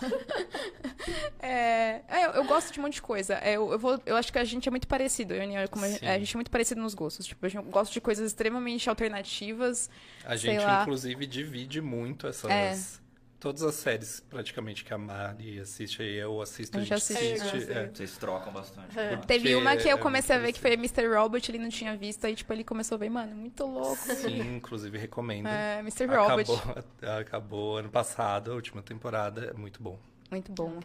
É, 1.42 2.02
é, 2.06 2.26
eu, 2.26 2.30
eu 2.32 2.44
gosto 2.44 2.70
de 2.72 2.78
um 2.78 2.82
monte 2.82 2.94
de 2.94 3.02
coisa. 3.02 3.34
É, 3.36 3.56
eu, 3.56 3.72
eu, 3.72 3.78
vou, 3.78 3.98
eu 4.04 4.16
acho 4.16 4.30
que 4.30 4.38
a 4.38 4.44
gente 4.44 4.68
é 4.68 4.70
muito 4.70 4.86
parecido. 4.86 5.34
Eu, 5.34 5.42
e 5.42 5.56
a- 5.56 5.66
como 5.66 5.84
a, 5.84 5.88
a 5.88 6.18
gente 6.18 6.34
é 6.34 6.36
muito 6.36 6.50
parecido 6.50 6.80
nos 6.80 6.94
gostos. 6.94 7.26
Tipo, 7.26 7.46
eu 7.46 7.62
gosto 7.64 7.92
de 7.92 8.00
coisas 8.00 8.26
extremamente 8.26 8.88
alternativas. 8.88 9.88
A 10.24 10.36
gente, 10.36 10.62
lá. 10.62 10.82
inclusive, 10.82 11.26
divide 11.26 11.80
muito 11.80 12.26
essas. 12.26 13.00
É. 13.40 13.42
Todas 13.42 13.62
as 13.62 13.74
séries, 13.74 14.20
praticamente, 14.28 14.84
que 14.84 14.92
a 14.92 14.98
Mari 14.98 15.60
assiste 15.60 16.02
e 16.02 16.16
eu 16.16 16.42
assisto, 16.42 16.76
a 16.76 16.80
gente 16.80 16.92
assisti. 16.92 17.24
É, 17.24 17.32
assiste. 17.34 17.72
é. 17.72 17.86
Vocês 17.88 18.16
trocam 18.18 18.52
bastante. 18.52 18.98
É. 18.98 19.16
Teve 19.16 19.54
uma 19.54 19.76
que 19.76 19.88
eu 19.88 19.96
é 19.96 20.00
comecei 20.00 20.36
a 20.36 20.38
ver 20.38 20.52
que 20.52 20.60
foi 20.60 20.72
Mr. 20.74 21.06
Robot, 21.06 21.50
ele 21.50 21.58
não 21.58 21.70
tinha 21.70 21.96
visto, 21.96 22.24
aí 22.26 22.34
tipo, 22.34 22.52
ele 22.52 22.62
começou 22.62 22.96
a 22.96 22.98
ver, 22.98 23.08
mano, 23.08 23.34
muito 23.34 23.64
louco. 23.64 23.96
Sim, 23.96 24.56
inclusive 24.56 24.98
recomendo. 24.98 25.48
É, 25.48 25.78
Mr. 25.78 26.06
Robot. 26.06 26.52
Acabou, 26.52 26.84
acabou 27.18 27.76
ano 27.78 27.88
passado, 27.88 28.52
a 28.52 28.54
última 28.54 28.82
temporada, 28.82 29.46
é 29.46 29.58
muito 29.58 29.82
bom. 29.82 29.98
Muito 30.30 30.52
bom. 30.52 30.78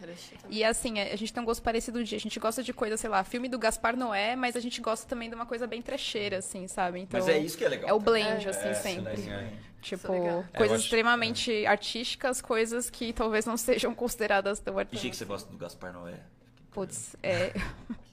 E 0.49 0.63
assim, 0.63 0.99
a 0.99 1.15
gente 1.15 1.31
tem 1.31 1.43
um 1.43 1.45
gosto 1.45 1.61
parecido 1.61 2.03
de. 2.03 2.15
A 2.15 2.19
gente 2.19 2.39
gosta 2.39 2.63
de 2.63 2.73
coisa, 2.73 2.97
sei 2.97 3.09
lá, 3.09 3.23
filme 3.23 3.47
do 3.47 3.59
Gaspar 3.59 3.95
Noé, 3.95 4.35
mas 4.35 4.55
a 4.55 4.59
gente 4.59 4.81
gosta 4.81 5.07
também 5.07 5.29
de 5.29 5.35
uma 5.35 5.45
coisa 5.45 5.67
bem 5.67 5.81
trecheira, 5.81 6.37
assim, 6.39 6.67
sabe? 6.67 6.99
Então, 7.01 7.19
Mas 7.19 7.29
é 7.29 7.37
isso 7.37 7.57
que 7.57 7.63
é 7.63 7.69
legal. 7.69 7.89
É 7.89 7.93
o 7.93 7.99
blend, 7.99 8.45
É, 8.47 8.49
assim, 8.49 8.69
é, 8.69 8.73
sempre. 8.73 9.21
né? 9.21 9.53
Tipo, 9.81 10.03
Isso 10.05 10.13
é 10.13 10.19
legal. 10.19 10.45
É, 10.51 10.57
coisas 10.57 10.75
acho- 10.77 10.83
extremamente 10.85 11.65
artísticas, 11.67 12.41
coisas 12.41 12.89
que 12.89 13.13
talvez 13.13 13.45
não 13.45 13.55
sejam 13.57 13.93
consideradas 13.93 14.59
tão 14.59 14.77
E 14.77 14.79
artísticas. 14.79 15.11
que 15.11 15.17
você 15.17 15.25
gosta 15.25 15.51
do 15.51 15.57
Gaspar 15.57 15.93
Noé? 15.93 16.19
Putz, 16.71 17.15
é. 17.21 17.53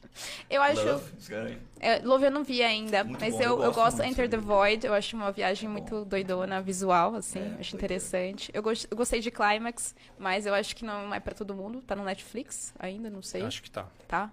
Eu 0.51 0.63
acho. 0.63 0.85
Love. 0.87 1.59
É, 1.81 1.99
Love 1.99 2.27
eu 2.27 2.31
não 2.31 2.45
vi 2.45 2.63
ainda, 2.63 3.03
Muito 3.03 3.21
mas 3.21 3.35
bom, 3.35 3.41
eu, 3.41 3.45
eu 3.45 3.51
eu 3.51 3.57
gosto 3.73 3.75
gosto 3.77 3.97
muito 3.99 4.11
Enter 4.11 4.29
the. 4.31 4.37
Void, 4.37 4.87
eu 4.87 4.95
acho 4.95 5.17
uma 5.17 5.33
viagem 5.33 5.69
Muito 5.69 5.95
muito 5.95 6.09
doidona, 6.09 6.61
visual, 6.61 7.15
assim, 7.17 7.55
É, 7.57 7.61
acho 7.61 7.75
interessante. 7.75 8.51
Eu, 8.55 8.63
gos- 8.63 8.87
eu 8.91 8.97
gostei 8.97 9.21
de 9.21 9.31
Climax, 9.31 9.95
mas 10.19 10.47
eu 10.47 10.55
acho 10.55 10.77
que 10.77 10.85
não 10.85 11.13
é 11.13 11.19
pra 11.19 11.35
todo 11.35 11.55
mundo, 11.55 11.83
tá 11.83 11.97
no 11.97 12.05
Netflix 12.05 12.73
ainda, 12.79 13.11
não 13.11 13.23
sei, 13.23 13.43
Acho 13.45 13.63
que 13.63 13.71
tá. 13.71 13.89
tá? 14.07 14.31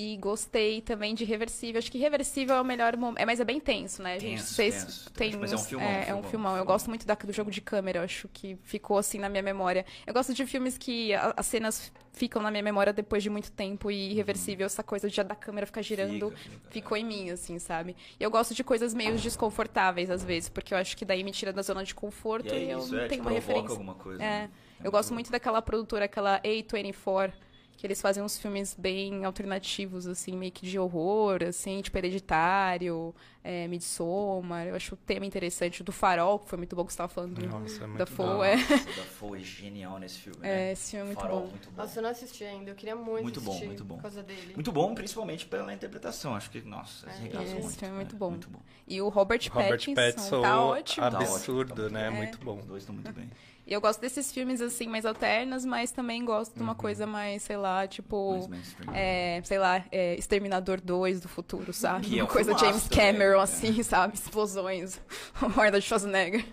E 0.00 0.16
gostei 0.18 0.80
também 0.80 1.12
de 1.12 1.24
Reversível, 1.24 1.80
acho 1.80 1.90
que 1.90 1.98
Reversível 1.98 2.54
é 2.54 2.60
o 2.60 2.64
melhor 2.64 2.96
momento, 2.96 3.18
é, 3.20 3.26
mas 3.26 3.40
é 3.40 3.44
bem 3.44 3.58
tenso, 3.58 4.00
né, 4.00 4.16
gente? 4.20 4.36
Tenso, 4.38 4.54
Vocês 4.54 4.84
tenso, 4.84 5.10
têm 5.10 5.30
tenso, 5.32 5.44
é 5.44 5.56
um 5.56 5.60
uns- 5.60 5.66
filmão, 5.66 5.88
é, 5.88 5.92
é 5.92 6.00
um 6.00 6.04
filmão, 6.04 6.22
filmão. 6.22 6.50
Eu 6.52 6.56
filmão. 6.58 6.66
gosto 6.66 6.88
muito 6.88 7.04
da- 7.04 7.14
do 7.16 7.32
jogo 7.32 7.50
de 7.50 7.60
câmera, 7.60 7.98
eu 7.98 8.04
acho 8.04 8.28
que 8.28 8.56
ficou 8.62 8.96
assim 8.96 9.18
na 9.18 9.28
minha 9.28 9.42
memória. 9.42 9.84
Eu 10.06 10.14
gosto 10.14 10.32
de 10.32 10.46
filmes 10.46 10.78
que 10.78 11.12
a- 11.14 11.34
as 11.36 11.46
cenas 11.46 11.90
ficam 12.12 12.40
na 12.40 12.48
minha 12.48 12.62
memória 12.62 12.92
depois 12.92 13.24
de 13.24 13.28
muito 13.30 13.50
tempo 13.50 13.90
e 13.90 14.12
Irreversível, 14.12 14.66
essa 14.66 14.84
coisa 14.84 15.08
de 15.10 15.20
da 15.20 15.34
câmera 15.34 15.66
ficar 15.66 15.82
girando 15.82 16.26
Uhum. 16.26 16.30
Fica, 16.36 16.50
fica. 16.50 16.70
ficou 16.70 16.96
em 16.96 17.04
mim, 17.04 17.30
assim, 17.30 17.58
sabe? 17.58 17.96
E 18.20 18.22
eu 18.22 18.30
gosto 18.30 18.54
de 18.54 18.62
coisas 18.62 18.94
meio 18.94 19.16
desconfortáveis, 19.18 20.10
às 20.10 20.22
vezes, 20.22 20.48
porque 20.48 20.72
eu 20.74 20.78
acho 20.78 20.96
que 20.96 21.04
daí 21.04 21.24
me 21.24 21.32
tira 21.32 21.52
da 21.52 21.60
zona 21.62 21.82
de 21.82 21.92
conforto 21.92 22.54
E 22.54 22.56
e, 22.56 22.70
é 22.70 22.74
eu 22.74 22.78
isso, 22.78 22.92
não 22.94 23.00
é, 23.00 23.06
te 23.06 23.08
tenho 23.08 23.22
uma 23.22 23.32
referência. 23.32 23.76
coisa. 23.94 24.22
É, 24.22 24.42
né? 24.42 24.50
eu 24.84 24.92
gosto 24.92 25.12
muito 25.12 25.28
daquela 25.32 25.60
produtora, 25.60 26.04
aquela 26.04 26.40
A24, 26.44 27.32
que 27.78 27.86
eles 27.86 28.00
fazem 28.02 28.20
uns 28.20 28.36
filmes 28.36 28.74
bem 28.76 29.24
alternativos, 29.24 30.04
assim, 30.08 30.32
meio 30.36 30.50
que 30.50 30.66
de 30.66 30.76
horror, 30.80 31.44
assim, 31.44 31.80
tipo 31.80 31.96
Hereditário, 31.96 33.14
é, 33.44 33.68
Midsommar. 33.68 34.66
Eu 34.66 34.74
acho 34.74 34.94
o 34.94 34.98
tema 34.98 35.24
interessante. 35.24 35.84
Do 35.84 35.92
Farol, 35.92 36.40
que 36.40 36.48
foi 36.48 36.58
muito 36.58 36.74
bom 36.74 36.84
que 36.84 36.92
você 36.92 36.94
estava 36.94 37.08
falando. 37.08 37.34
do- 37.40 37.46
Nossa, 37.48 37.84
é 37.84 37.86
muito 37.86 37.98
da 38.00 38.04
bom. 38.04 38.36
Foe, 38.38 38.46
é. 38.48 38.56
Nossa, 38.56 38.66
da 39.00 39.04
Foe 39.04 39.40
é 39.40 39.44
genial 39.44 39.96
nesse 40.00 40.18
filme, 40.18 40.38
É, 40.42 40.48
né? 40.48 40.72
esse 40.72 40.90
filme 40.90 41.02
é 41.04 41.06
muito 41.06 41.20
Farol, 41.20 41.40
bom. 41.42 41.46
muito 41.50 41.70
bom. 41.70 41.76
Nossa, 41.82 41.98
eu 41.98 42.02
não 42.02 42.10
assisti 42.10 42.42
ainda. 42.44 42.70
Eu 42.72 42.74
queria 42.74 42.96
muito, 42.96 43.22
Muito 43.22 43.40
bom, 43.40 43.50
assistir 43.52 43.66
muito 43.66 43.84
bom. 43.84 43.94
por 43.94 44.02
causa 44.02 44.22
dele. 44.24 44.54
Muito 44.56 44.72
bom, 44.72 44.92
principalmente 44.94 45.46
pela 45.46 45.72
interpretação. 45.72 46.34
Acho 46.34 46.50
que, 46.50 46.60
nossa, 46.62 47.08
É, 47.08 47.12
esse 47.44 47.54
muito. 47.54 47.78
filme 47.78 47.94
é 47.94 47.96
muito 47.96 48.12
né? 48.14 48.18
bom. 48.18 48.30
Muito 48.30 48.50
bom. 48.50 48.60
E 48.88 49.00
o 49.00 49.08
Robert, 49.08 49.40
Robert 49.52 49.70
Pattinson, 49.78 49.94
Pattinson, 49.94 50.42
tá 50.42 50.62
ótimo. 50.64 51.10
Tá 51.10 51.18
absurdo, 51.18 51.72
ótimo, 51.74 51.88
tá 51.88 51.94
né? 51.94 52.06
É. 52.08 52.10
Muito 52.10 52.38
bom. 52.44 52.58
Os 52.58 52.66
dois 52.66 52.82
estão 52.82 52.92
muito 52.94 53.12
bem. 53.14 53.30
E 53.68 53.72
eu 53.74 53.82
gosto 53.82 54.00
desses 54.00 54.32
filmes, 54.32 54.62
assim, 54.62 54.86
mais 54.86 55.04
alternos, 55.04 55.62
mas 55.62 55.90
também 55.90 56.24
gosto 56.24 56.54
de 56.54 56.62
uma 56.62 56.74
coisa 56.74 57.06
mais, 57.06 57.42
sei 57.42 57.58
lá, 57.58 57.86
tipo... 57.86 58.36
Uhum. 58.36 58.94
É, 58.94 59.42
sei 59.44 59.58
lá, 59.58 59.84
é, 59.92 60.14
Exterminador 60.14 60.80
2 60.80 61.20
do 61.20 61.28
futuro, 61.28 61.70
sabe? 61.74 62.06
Que 62.06 62.18
é 62.18 62.22
Uma 62.22 62.30
um 62.30 62.32
coisa 62.32 62.56
James 62.56 62.88
também, 62.88 63.12
Cameron, 63.12 63.40
é. 63.40 63.42
assim, 63.42 63.82
sabe? 63.82 64.14
Explosões. 64.14 64.98
Arnold 65.54 65.82
Schwarzenegger. 65.82 66.46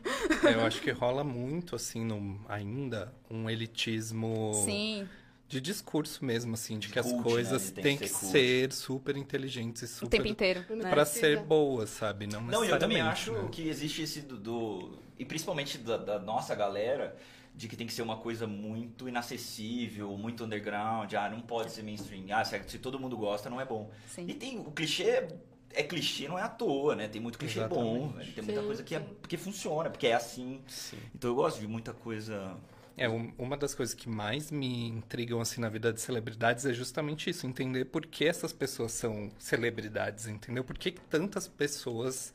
É, 0.43 0.55
eu 0.55 0.66
acho 0.66 0.82
que 0.82 0.91
rola 0.91 1.24
muito, 1.24 1.74
assim, 1.74 2.03
no, 2.03 2.38
ainda, 2.49 3.13
um 3.32 3.49
elitismo 3.49 4.51
Sim. 4.66 5.07
De 5.55 5.61
discurso 5.61 6.23
mesmo, 6.25 6.53
assim, 6.53 6.77
de 6.77 6.89
que 6.89 6.99
as 6.99 7.05
Cult, 7.05 7.17
né? 7.17 7.23
coisas 7.23 7.71
tem 7.71 7.83
têm 7.83 7.97
que 7.97 8.03
que 8.05 8.09
ser 8.09 8.71
super 8.73 9.15
inteligentes 9.15 9.81
e 9.81 9.85
O 9.85 9.87
super... 9.87 10.09
tempo 10.17 10.27
inteiro. 10.27 10.65
Né? 10.69 10.89
Pra 10.89 11.05
ser 11.05 11.43
boas, 11.43 11.89
sabe? 11.89 12.27
Não, 12.27 12.41
Não, 12.41 12.63
e 12.65 12.69
eu 12.69 12.77
também 12.79 13.01
acho 13.01 13.31
né? 13.31 13.49
que 13.51 13.67
existe 13.67 14.01
esse 14.01 14.21
do, 14.21 14.37
do- 14.37 14.99
E 15.17 15.23
principalmente 15.25 15.77
da, 15.77 15.97
da 15.97 16.19
nossa 16.19 16.53
galera, 16.53 17.15
de 17.53 17.67
que 17.69 17.75
tem 17.77 17.87
que 17.87 17.93
ser 17.93 18.01
uma 18.01 18.17
coisa 18.17 18.45
muito 18.45 19.07
inacessível, 19.07 20.17
muito 20.17 20.43
underground. 20.43 21.13
Ah, 21.13 21.29
não 21.29 21.39
pode 21.41 21.71
ser 21.71 21.83
mainstream. 21.83 22.25
Ah, 22.31 22.43
se, 22.43 22.61
se 22.67 22.79
todo 22.79 22.99
mundo 22.99 23.15
gosta, 23.17 23.49
não 23.49 23.61
é 23.61 23.65
bom. 23.65 23.89
Sim. 24.07 24.25
E 24.27 24.33
tem. 24.33 24.59
O 24.59 24.71
clichê 24.71 25.27
é 25.73 25.83
clichê, 25.83 26.27
não 26.27 26.37
é 26.37 26.41
à 26.41 26.49
toa, 26.49 26.95
né? 26.95 27.07
Tem 27.07 27.21
muito 27.21 27.37
clichê 27.37 27.61
bom. 27.65 27.95
Exatamente. 28.09 28.27
né? 28.27 28.33
Tem 28.35 28.43
muita 28.43 28.59
Sim, 28.61 28.67
coisa 28.67 28.83
que, 28.83 28.95
é, 28.95 29.05
que 29.27 29.37
funciona, 29.37 29.89
porque 29.89 30.07
é 30.07 30.13
assim. 30.13 30.61
Sim. 30.67 30.97
Então 31.13 31.29
eu 31.31 31.35
gosto 31.35 31.59
de 31.61 31.67
muita 31.67 31.93
coisa. 31.93 32.57
É, 32.97 33.09
um- 33.09 33.33
uma 33.37 33.57
das 33.57 33.75
coisas 33.75 33.93
que 33.93 34.07
mais 34.07 34.49
me 34.51 34.87
intrigam 34.87 35.41
assim 35.41 35.59
na 35.59 35.67
vida 35.69 35.91
de 35.91 35.99
celebridades 35.99 36.65
é 36.65 36.73
justamente 36.73 37.29
isso, 37.29 37.45
entender 37.45 37.85
por 37.85 38.05
que 38.05 38.23
essas 38.25 38.53
pessoas 38.53 38.93
são 38.93 39.29
celebridades, 39.37 40.27
entendeu? 40.27 40.63
Por 40.63 40.77
que, 40.77 40.91
que 40.91 41.01
tantas 41.01 41.47
pessoas 41.47 42.33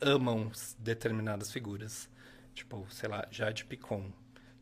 amam 0.00 0.50
determinadas 0.78 1.50
figuras. 1.50 2.08
Tipo, 2.54 2.86
sei 2.90 3.08
lá, 3.08 3.26
Jade 3.30 3.64
Picon. 3.64 4.10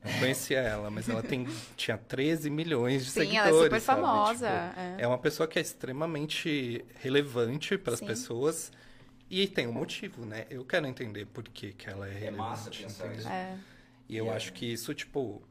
Eu 0.05 0.11
não 0.13 0.19
conhecia 0.19 0.61
ela, 0.61 0.91
mas 0.91 1.09
ela 1.09 1.23
tem, 1.23 1.47
tinha 1.77 1.97
13 1.97 2.51
milhões 2.51 3.05
de 3.05 3.11
Sim, 3.11 3.21
seguidores. 3.21 3.47
ela 3.49 3.61
é 3.61 3.63
super 3.65 3.81
sabe? 3.81 4.01
famosa. 4.03 4.35
Tipo, 4.69 4.81
é. 4.81 4.97
é 4.99 5.07
uma 5.07 5.19
pessoa 5.19 5.47
que 5.49 5.59
é 5.59 5.63
extremamente 5.63 6.85
relevante 7.01 7.77
para 7.79 7.95
as 7.95 8.01
Sim. 8.01 8.07
pessoas 8.07 8.73
e 9.31 9.47
tem 9.49 9.67
um 9.67 9.73
motivo, 9.73 10.25
né? 10.27 10.47
Eu 10.51 10.65
quero 10.65 10.87
entender 10.87 11.27
por 11.27 11.45
que, 11.45 11.73
que 11.73 11.89
ela 11.89 12.07
é 12.07 12.11
É 12.11 12.15
relevante. 12.15 12.37
massa 12.39 12.71
pensar 12.71 13.05
entendeu? 13.07 13.19
isso. 13.21 13.29
É. 13.29 13.57
E 14.09 14.17
eu 14.17 14.31
é- 14.31 14.31
acho 14.31 14.53
que 14.53 14.67
isso, 14.67 14.95
tipo, 14.95 15.43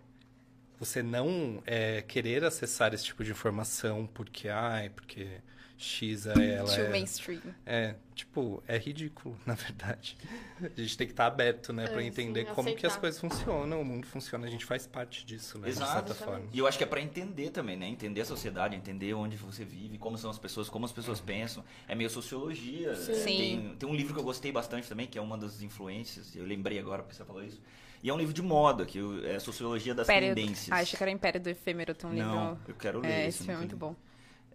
você 0.79 1.03
não 1.03 1.61
é, 1.65 2.01
querer 2.03 2.43
acessar 2.45 2.93
esse 2.93 3.05
tipo 3.05 3.23
de 3.23 3.31
informação 3.31 4.07
porque, 4.07 4.49
ai, 4.49 4.89
porque 4.89 5.41
X 5.77 6.27
é 6.27 6.55
ela 6.55 6.67
Too 6.73 6.83
é, 6.85 6.89
mainstream. 6.89 7.41
é, 7.65 7.95
tipo, 8.15 8.63
é 8.67 8.77
ridículo, 8.77 9.37
na 9.45 9.53
verdade. 9.53 10.15
A 10.61 10.81
gente 10.81 10.95
tem 10.97 11.07
que 11.07 11.13
estar 11.13 11.25
aberto, 11.25 11.73
né, 11.73 11.85
É, 11.85 11.87
pra 11.87 11.99
sim, 12.01 12.07
entender 12.07 12.45
como 12.45 12.69
que 12.69 12.85
as 12.85 12.93
aceitar. 12.93 12.99
coisas 13.01 13.19
funcionam, 13.19 13.81
o 13.81 13.85
mundo 13.85 14.05
funciona, 14.07 14.47
a 14.47 14.49
gente 14.49 14.63
faz 14.65 14.87
parte 14.87 15.25
disso, 15.25 15.57
né, 15.59 15.67
Exato. 15.69 15.85
de 15.87 15.93
certa 15.93 16.11
Exatamente. 16.13 16.39
forma. 16.41 16.49
E 16.53 16.59
eu 16.59 16.67
acho 16.67 16.77
que 16.77 16.83
é 16.83 16.87
pra 16.87 17.01
entender 17.01 17.49
também, 17.49 17.75
né? 17.75 17.87
Entender 17.87 18.21
a 18.21 18.25
sociedade, 18.25 18.75
entender 18.75 19.13
onde 19.13 19.35
você 19.35 19.65
vive, 19.65 19.97
como 19.97 20.17
são 20.17 20.29
as 20.29 20.39
pessoas, 20.39 20.69
como 20.69 20.85
as 20.85 20.91
pessoas 20.91 21.19
pensam. 21.19 21.63
É 21.87 21.95
meio 21.95 22.09
sociologia. 22.09 22.95
Sim. 22.95 23.13
Sim. 23.15 23.37
Tem, 23.37 23.75
tem 23.79 23.89
um 23.89 23.95
livro 23.95 24.13
que 24.13 24.19
eu 24.19 24.23
gostei 24.23 24.51
bastante 24.51 24.87
também, 24.87 25.07
que 25.07 25.17
é 25.17 25.21
uma 25.21 25.37
das 25.37 25.61
influências. 25.61 26.35
Eu 26.35 26.45
lembrei 26.45 26.79
agora 26.79 27.03
porque 27.03 27.15
você 27.15 27.25
falou 27.25 27.43
isso. 27.43 27.59
E 28.01 28.09
é 28.09 28.13
um 28.13 28.17
livro 28.17 28.33
de 28.33 28.41
moda, 28.41 28.85
que 28.85 28.99
é 29.25 29.39
Sociologia 29.39 29.95
das 29.95 30.07
Império... 30.07 30.35
Tendências. 30.35 30.69
Ah, 30.71 30.81
achei 30.81 30.97
que 30.97 31.03
era 31.03 31.09
o 31.09 31.13
Império 31.13 31.39
do 31.41 31.49
Efêmero, 31.49 31.93
tem 31.95 32.09
um 32.09 32.13
Não, 32.13 32.49
livro... 32.51 32.59
eu 32.67 32.75
quero 32.75 32.99
ler 32.99 33.09
É, 33.09 33.27
esse. 33.27 33.43
esse 33.43 33.51
é 33.51 33.55
muito 33.55 33.77
bom. 33.77 33.95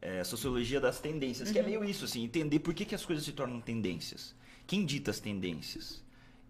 É, 0.00 0.22
Sociologia 0.24 0.80
das 0.80 1.00
Tendências, 1.00 1.48
Uhum. 1.48 1.52
que 1.52 1.58
é 1.58 1.62
meio 1.62 1.84
isso, 1.84 2.04
assim, 2.04 2.24
entender 2.24 2.60
por 2.60 2.72
que, 2.74 2.84
que 2.84 2.94
as 2.94 3.04
coisas 3.04 3.24
se 3.24 3.32
tornam 3.32 3.60
tendências. 3.60 4.34
Quem 4.66 4.84
dita 4.84 5.10
as 5.10 5.18
tendências? 5.18 6.02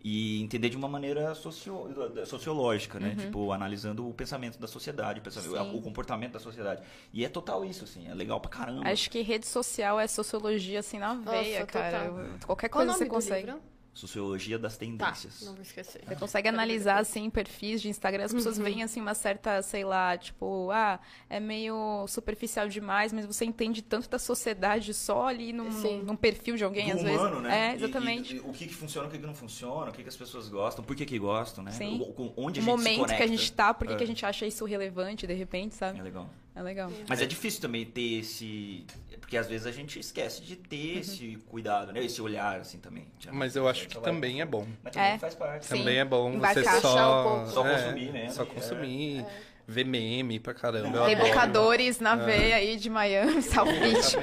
e 0.02 0.40
entender 0.40 0.68
de 0.68 0.76
uma 0.76 0.88
maneira 0.88 1.34
socio, 1.34 1.88
sociológica, 2.24 3.00
né? 3.00 3.10
Uhum. 3.10 3.16
Tipo, 3.16 3.52
analisando 3.52 4.08
o 4.08 4.14
pensamento 4.14 4.58
da 4.58 4.66
sociedade, 4.68 5.18
o, 5.18 5.22
pensamento, 5.22 5.76
o, 5.76 5.82
comportamento 5.82 6.32
da 6.32 6.38
sociedade. 6.38 6.82
E 7.12 7.24
é 7.24 7.28
total 7.28 7.64
isso, 7.64 7.84
assim, 7.84 8.08
é 8.08 8.14
legal 8.14 8.40
pra 8.40 8.50
caramba. 8.50 8.88
Acho 8.88 9.10
que 9.10 9.20
rede 9.22 9.46
social 9.46 9.98
é 9.98 10.06
sociologia, 10.06 10.80
assim, 10.80 10.98
na 10.98 11.14
veia, 11.14 11.60
Nossa, 11.60 11.66
cara. 11.66 12.12
Qualquer 12.46 12.68
coisa 12.68 12.92
você 12.92 13.06
consegue. 13.06 13.46
Livro? 13.46 13.60
Sociologia 13.98 14.58
das 14.58 14.76
tendências. 14.76 15.40
Tá, 15.40 15.46
não 15.46 15.54
vou 15.54 15.62
esquecer. 15.62 16.02
Você 16.06 16.14
consegue 16.14 16.48
analisar, 16.48 16.98
assim, 16.98 17.28
perfis 17.28 17.82
de 17.82 17.88
Instagram, 17.88 18.24
as 18.24 18.32
pessoas 18.32 18.56
uhum. 18.56 18.64
veem, 18.64 18.82
assim, 18.84 19.00
uma 19.00 19.14
certa, 19.14 19.60
sei 19.60 19.84
lá, 19.84 20.16
tipo, 20.16 20.70
ah, 20.70 21.00
é 21.28 21.40
meio 21.40 22.06
superficial 22.06 22.68
demais, 22.68 23.12
mas 23.12 23.26
você 23.26 23.44
entende 23.44 23.82
tanto 23.82 24.08
da 24.08 24.18
sociedade 24.18 24.94
só 24.94 25.26
ali 25.26 25.52
num, 25.52 25.68
num 26.04 26.14
perfil 26.14 26.56
de 26.56 26.62
alguém, 26.62 26.86
Do 26.86 26.96
às 26.96 27.00
humano, 27.00 27.18
vezes. 27.18 27.42
Né? 27.42 27.70
É, 27.70 27.74
exatamente. 27.74 28.34
E, 28.34 28.36
e, 28.36 28.40
o 28.40 28.52
que, 28.52 28.68
que 28.68 28.74
funciona, 28.74 29.08
o 29.08 29.10
que, 29.10 29.18
que 29.18 29.26
não 29.26 29.34
funciona, 29.34 29.90
o 29.90 29.92
que, 29.92 30.02
que 30.04 30.08
as 30.08 30.16
pessoas 30.16 30.48
gostam, 30.48 30.84
por 30.84 30.94
que, 30.94 31.04
que 31.04 31.18
gostam, 31.18 31.64
né? 31.64 31.72
Sim. 31.72 32.00
O, 32.00 32.32
onde 32.36 32.60
a 32.60 32.62
o 32.62 32.64
gente 32.64 32.64
momento 32.64 33.08
se 33.08 33.16
que 33.16 33.22
a 33.22 33.26
gente 33.26 33.52
tá, 33.52 33.74
por 33.74 33.88
que, 33.88 33.94
é. 33.94 33.96
que 33.96 34.04
a 34.04 34.06
gente 34.06 34.24
acha 34.24 34.46
isso 34.46 34.64
relevante, 34.64 35.26
de 35.26 35.34
repente, 35.34 35.74
sabe? 35.74 35.98
É 35.98 36.02
legal. 36.02 36.30
É 36.58 36.62
legal. 36.62 36.90
Mas 37.08 37.22
é 37.22 37.26
difícil 37.26 37.60
também 37.60 37.84
ter 37.86 38.18
esse. 38.18 38.84
Porque 39.20 39.36
às 39.36 39.46
vezes 39.46 39.64
a 39.64 39.70
gente 39.70 40.00
esquece 40.00 40.42
de 40.42 40.56
ter 40.56 40.94
uhum. 40.94 41.00
esse 41.00 41.38
cuidado, 41.48 41.92
né? 41.92 42.04
Esse 42.04 42.20
olhar, 42.20 42.58
assim, 42.58 42.78
também. 42.78 43.06
Mas 43.30 43.54
eu 43.54 43.68
acho 43.68 43.86
que 43.86 44.00
também 44.00 44.40
é 44.40 44.44
bom. 44.44 44.66
Mas 44.82 44.92
também 44.92 45.12
é. 45.12 45.18
faz 45.18 45.36
parte. 45.36 45.66
Sim. 45.66 45.78
Também 45.78 45.98
é 45.98 46.04
bom 46.04 46.36
você 46.40 46.64
só... 46.80 47.44
Um 47.44 47.46
só 47.46 47.64
é, 47.64 47.76
consumir, 47.76 48.12
né? 48.12 48.28
Só 48.30 48.44
consumir. 48.44 49.20
É. 49.20 49.58
Ver 49.68 49.84
meme 49.84 50.40
pra 50.40 50.54
caramba. 50.54 51.06
Rebocadores 51.06 52.00
na 52.00 52.14
é. 52.14 52.24
veia 52.24 52.56
aí 52.56 52.76
de 52.76 52.90
Miami, 52.90 53.34
Beach. 53.44 54.16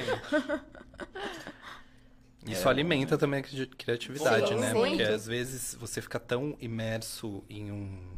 Isso 2.47 2.67
é, 2.67 2.71
alimenta 2.71 3.17
também 3.17 3.41
a 3.41 3.43
criatividade, 3.77 4.47
sim, 4.47 4.55
né? 4.55 4.73
Sim. 4.73 4.73
Porque 4.73 5.03
às 5.03 5.27
vezes 5.27 5.75
você 5.79 6.01
fica 6.01 6.19
tão 6.19 6.57
imerso 6.59 7.43
em 7.47 7.71
um 7.71 8.14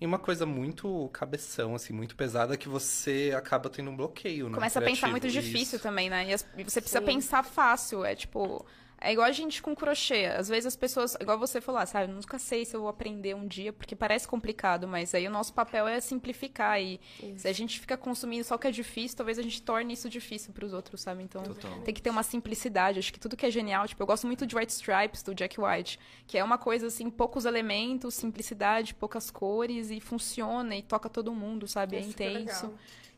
em 0.00 0.06
uma 0.06 0.18
coisa 0.18 0.46
muito 0.46 1.10
cabeção, 1.12 1.74
assim, 1.74 1.92
muito 1.92 2.16
pesada, 2.16 2.56
que 2.56 2.68
você 2.68 3.32
acaba 3.36 3.68
tendo 3.68 3.90
um 3.90 3.96
bloqueio, 3.96 4.48
né? 4.48 4.54
Começa 4.54 4.78
a 4.78 4.82
pensar 4.82 5.08
muito 5.08 5.28
difícil 5.28 5.76
Isso. 5.76 5.82
também, 5.82 6.08
né? 6.08 6.26
E 6.56 6.64
você 6.64 6.80
precisa 6.80 7.00
Sim. 7.00 7.04
pensar 7.04 7.44
fácil. 7.44 8.04
É 8.04 8.14
tipo, 8.14 8.64
é 9.00 9.12
igual 9.12 9.26
a 9.26 9.32
gente 9.32 9.62
com 9.62 9.74
crochê. 9.74 10.26
Às 10.26 10.48
vezes 10.48 10.66
as 10.66 10.76
pessoas, 10.76 11.16
igual 11.18 11.38
você 11.38 11.60
falou, 11.60 11.80
ah, 11.80 11.86
sabe, 11.86 12.10
eu 12.10 12.14
nunca 12.14 12.38
sei 12.38 12.66
se 12.66 12.76
eu 12.76 12.80
vou 12.80 12.88
aprender 12.88 13.34
um 13.34 13.46
dia, 13.46 13.72
porque 13.72 13.96
parece 13.96 14.28
complicado, 14.28 14.86
mas 14.86 15.14
aí 15.14 15.26
o 15.26 15.30
nosso 15.30 15.54
papel 15.54 15.88
é 15.88 16.00
simplificar. 16.00 16.80
E 16.80 17.00
isso. 17.22 17.40
se 17.40 17.48
a 17.48 17.52
gente 17.52 17.80
fica 17.80 17.96
consumindo 17.96 18.44
só 18.44 18.56
o 18.56 18.58
que 18.58 18.66
é 18.66 18.70
difícil, 18.70 19.16
talvez 19.16 19.38
a 19.38 19.42
gente 19.42 19.62
torne 19.62 19.94
isso 19.94 20.08
difícil 20.10 20.52
para 20.52 20.66
os 20.66 20.74
outros, 20.74 21.00
sabe? 21.00 21.22
Então 21.22 21.42
Totalmente. 21.42 21.84
tem 21.84 21.94
que 21.94 22.02
ter 22.02 22.10
uma 22.10 22.22
simplicidade. 22.22 22.98
Acho 22.98 23.12
que 23.12 23.18
tudo 23.18 23.36
que 23.36 23.46
é 23.46 23.50
genial, 23.50 23.88
tipo, 23.88 24.02
eu 24.02 24.06
gosto 24.06 24.26
muito 24.26 24.46
de 24.46 24.54
White 24.54 24.72
Stripes, 24.72 25.22
do 25.22 25.34
Jack 25.34 25.58
White, 25.58 25.98
que 26.26 26.36
é 26.36 26.44
uma 26.44 26.58
coisa 26.58 26.88
assim, 26.88 27.08
poucos 27.08 27.46
elementos, 27.46 28.14
simplicidade, 28.14 28.94
poucas 28.94 29.30
cores, 29.30 29.90
e 29.90 29.98
funciona 29.98 30.76
e 30.76 30.82
toca 30.82 31.08
todo 31.08 31.32
mundo, 31.32 31.66
sabe? 31.66 31.96
É, 31.96 32.00
é 32.00 32.02
intenso. 32.02 32.70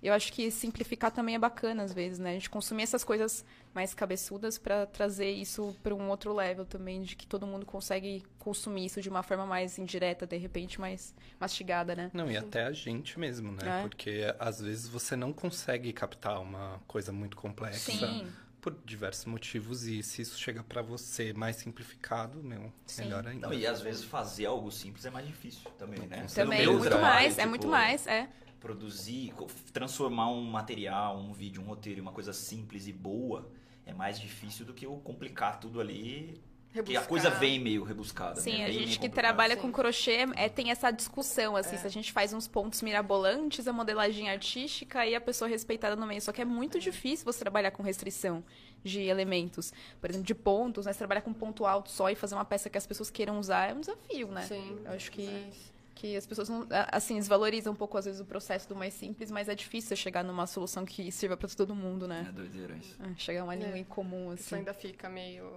Eu 0.03 0.13
acho 0.13 0.33
que 0.33 0.51
simplificar 0.51 1.13
também 1.13 1.37
é 1.37 1.39
bacana 1.39 1.85
às 1.85 1.93
vezes, 1.93 2.19
né? 2.19 2.31
A 2.31 2.33
gente 2.35 2.51
consumir 2.51 2.83
essas 2.83 3.05
coisas 3.05 3.45
mais 3.75 3.95
cabeçudas 3.95 4.59
para 4.59 4.87
trazer 4.87 5.31
isso 5.31 5.77
para 5.83 5.95
um 5.95 6.09
outro 6.09 6.35
level 6.35 6.65
também, 6.65 7.03
de 7.03 7.17
que 7.17 7.27
todo 7.27 7.47
mundo 7.47 7.65
consegue 7.65 8.23
consumir 8.39 8.87
isso 8.87 9.01
de 9.01 9.09
uma 9.09 9.23
forma 9.23 9.47
mais 9.47 9.79
indireta, 9.79 10.27
de 10.27 10.37
repente, 10.37 10.81
mais 10.81 11.15
mastigada, 11.41 11.95
né? 11.95 12.11
Não, 12.13 12.31
e 12.31 12.37
até 12.37 12.65
a 12.65 12.73
gente 12.73 13.19
mesmo, 13.19 13.53
né? 13.53 13.81
É. 13.81 13.83
Porque 13.83 14.35
às 14.39 14.61
vezes 14.61 14.89
você 14.89 15.17
não 15.17 15.33
consegue 15.33 15.93
captar 15.93 16.41
uma 16.41 16.81
coisa 16.87 17.13
muito 17.13 17.37
complexa. 17.37 17.93
Sim 17.93 18.27
por 18.63 18.79
diversos 18.85 19.25
motivos 19.25 19.83
e 19.89 20.05
se 20.05 20.23
isso 20.23 20.39
chega 20.39 20.63
para 20.63 20.81
você 20.81 21.33
mais 21.33 21.57
simplificado, 21.57 22.41
meu, 22.45 22.73
Sim. 22.87 23.03
melhor 23.03 23.27
ainda. 23.27 23.49
Não, 23.49 23.53
e 23.53 23.67
às 23.67 23.81
vezes 23.81 24.05
fazer 24.05 24.47
algo 24.47 24.71
simples 24.71 25.05
é 25.05 25.11
mais 25.11 25.27
difícil 25.27 25.69
também, 25.73 26.07
né? 26.07 26.25
Também, 26.33 26.65
muito 26.69 26.85
trabalho, 26.85 27.03
mais, 27.03 27.27
é 27.27 27.29
tipo, 27.31 27.41
é 27.41 27.47
muito 27.47 27.67
mais, 27.67 28.07
é 28.07 28.29
produzir, 28.61 29.35
transformar 29.73 30.31
um 30.31 30.45
material, 30.45 31.19
um 31.19 31.33
vídeo, 31.33 31.61
um 31.61 31.65
roteiro 31.65 31.99
em 31.99 32.03
uma 32.03 32.13
coisa 32.13 32.33
simples 32.33 32.87
e 32.87 32.93
boa 32.93 33.51
é 33.87 33.93
mais 33.93 34.19
difícil 34.19 34.65
do 34.65 34.73
que 34.73 34.87
eu 34.87 34.97
complicar 34.99 35.59
tudo 35.61 35.81
ali. 35.81 36.41
Que 36.87 36.97
a 36.97 37.03
coisa 37.03 37.29
vem 37.29 37.61
meio 37.61 37.85
rebuscada. 37.85 38.41
Sim, 38.41 38.59
né? 38.59 38.65
a 38.65 38.71
gente 38.71 38.99
que 38.99 39.07
trabalha 39.07 39.57
Sim. 39.57 39.61
com 39.61 39.71
crochê 39.71 40.27
é, 40.37 40.49
tem 40.49 40.71
essa 40.71 40.91
discussão, 40.91 41.55
assim, 41.55 41.75
é. 41.77 41.79
se 41.79 41.87
a 41.87 41.91
gente 41.91 42.11
faz 42.11 42.33
uns 42.33 42.49
pontos 42.49 42.81
mirabolantes, 42.81 43.69
a 43.69 43.75
modelagem 43.75 44.31
artística 44.31 45.07
e 45.07 45.15
a 45.15 45.21
pessoa 45.21 45.49
respeitada 45.49 45.95
no 45.95 46.07
meio. 46.07 46.23
Só 46.23 46.33
que 46.33 46.41
é 46.41 46.47
muito 46.47 46.79
é. 46.79 46.81
difícil 46.81 47.27
você 47.27 47.41
trabalhar 47.41 47.73
com 47.73 47.83
restrição 47.83 48.43
de 48.83 49.03
elementos. 49.03 49.71
Por 50.01 50.09
exemplo, 50.09 50.27
de 50.27 50.35
pontos, 50.35 50.87
né? 50.87 50.95
Você 50.95 50.99
trabalhar 50.99 51.21
com 51.21 51.35
ponto 51.35 51.67
alto 51.67 51.91
só 51.91 52.09
e 52.09 52.15
fazer 52.15 52.37
uma 52.37 52.45
peça 52.45 52.71
que 52.71 52.79
as 52.79 52.87
pessoas 52.87 53.11
queiram 53.11 53.39
usar 53.39 53.69
é 53.69 53.75
um 53.75 53.81
desafio, 53.81 54.29
né? 54.29 54.43
Sim. 54.47 54.81
Eu 54.83 54.93
acho 54.93 55.11
que. 55.11 55.27
É 55.27 55.72
que 56.03 56.17
as 56.17 56.27
pessoas 56.27 56.49
não, 56.49 56.67
assim 56.91 57.15
desvalorizam 57.15 57.73
um 57.73 57.77
pouco 57.77 57.97
às 57.97 58.05
vezes 58.05 58.21
o 58.21 58.25
processo 58.25 58.69
do 58.69 58.75
mais 58.75 58.93
simples, 58.93 59.31
mas 59.31 59.49
é 59.49 59.55
difícil 59.55 59.97
chegar 59.97 60.25
numa 60.25 60.49
solução 60.49 60.85
que 60.85 61.13
sirva 61.13 61.37
para 61.37 61.49
todo 61.51 61.77
mundo, 61.77 62.09
né? 62.09 62.27
É 62.29 62.33
doideira 62.33 62.77
isso. 62.77 63.01
É, 63.01 63.15
chegar 63.17 63.43
a 63.43 63.45
uma 63.45 63.55
língua 63.55 63.77
é. 63.77 63.79
em 63.79 63.85
comum 63.85 64.33
assim. 64.33 64.43
Isso 64.43 64.55
ainda 64.57 64.75
fica 64.75 65.09
meio, 65.09 65.49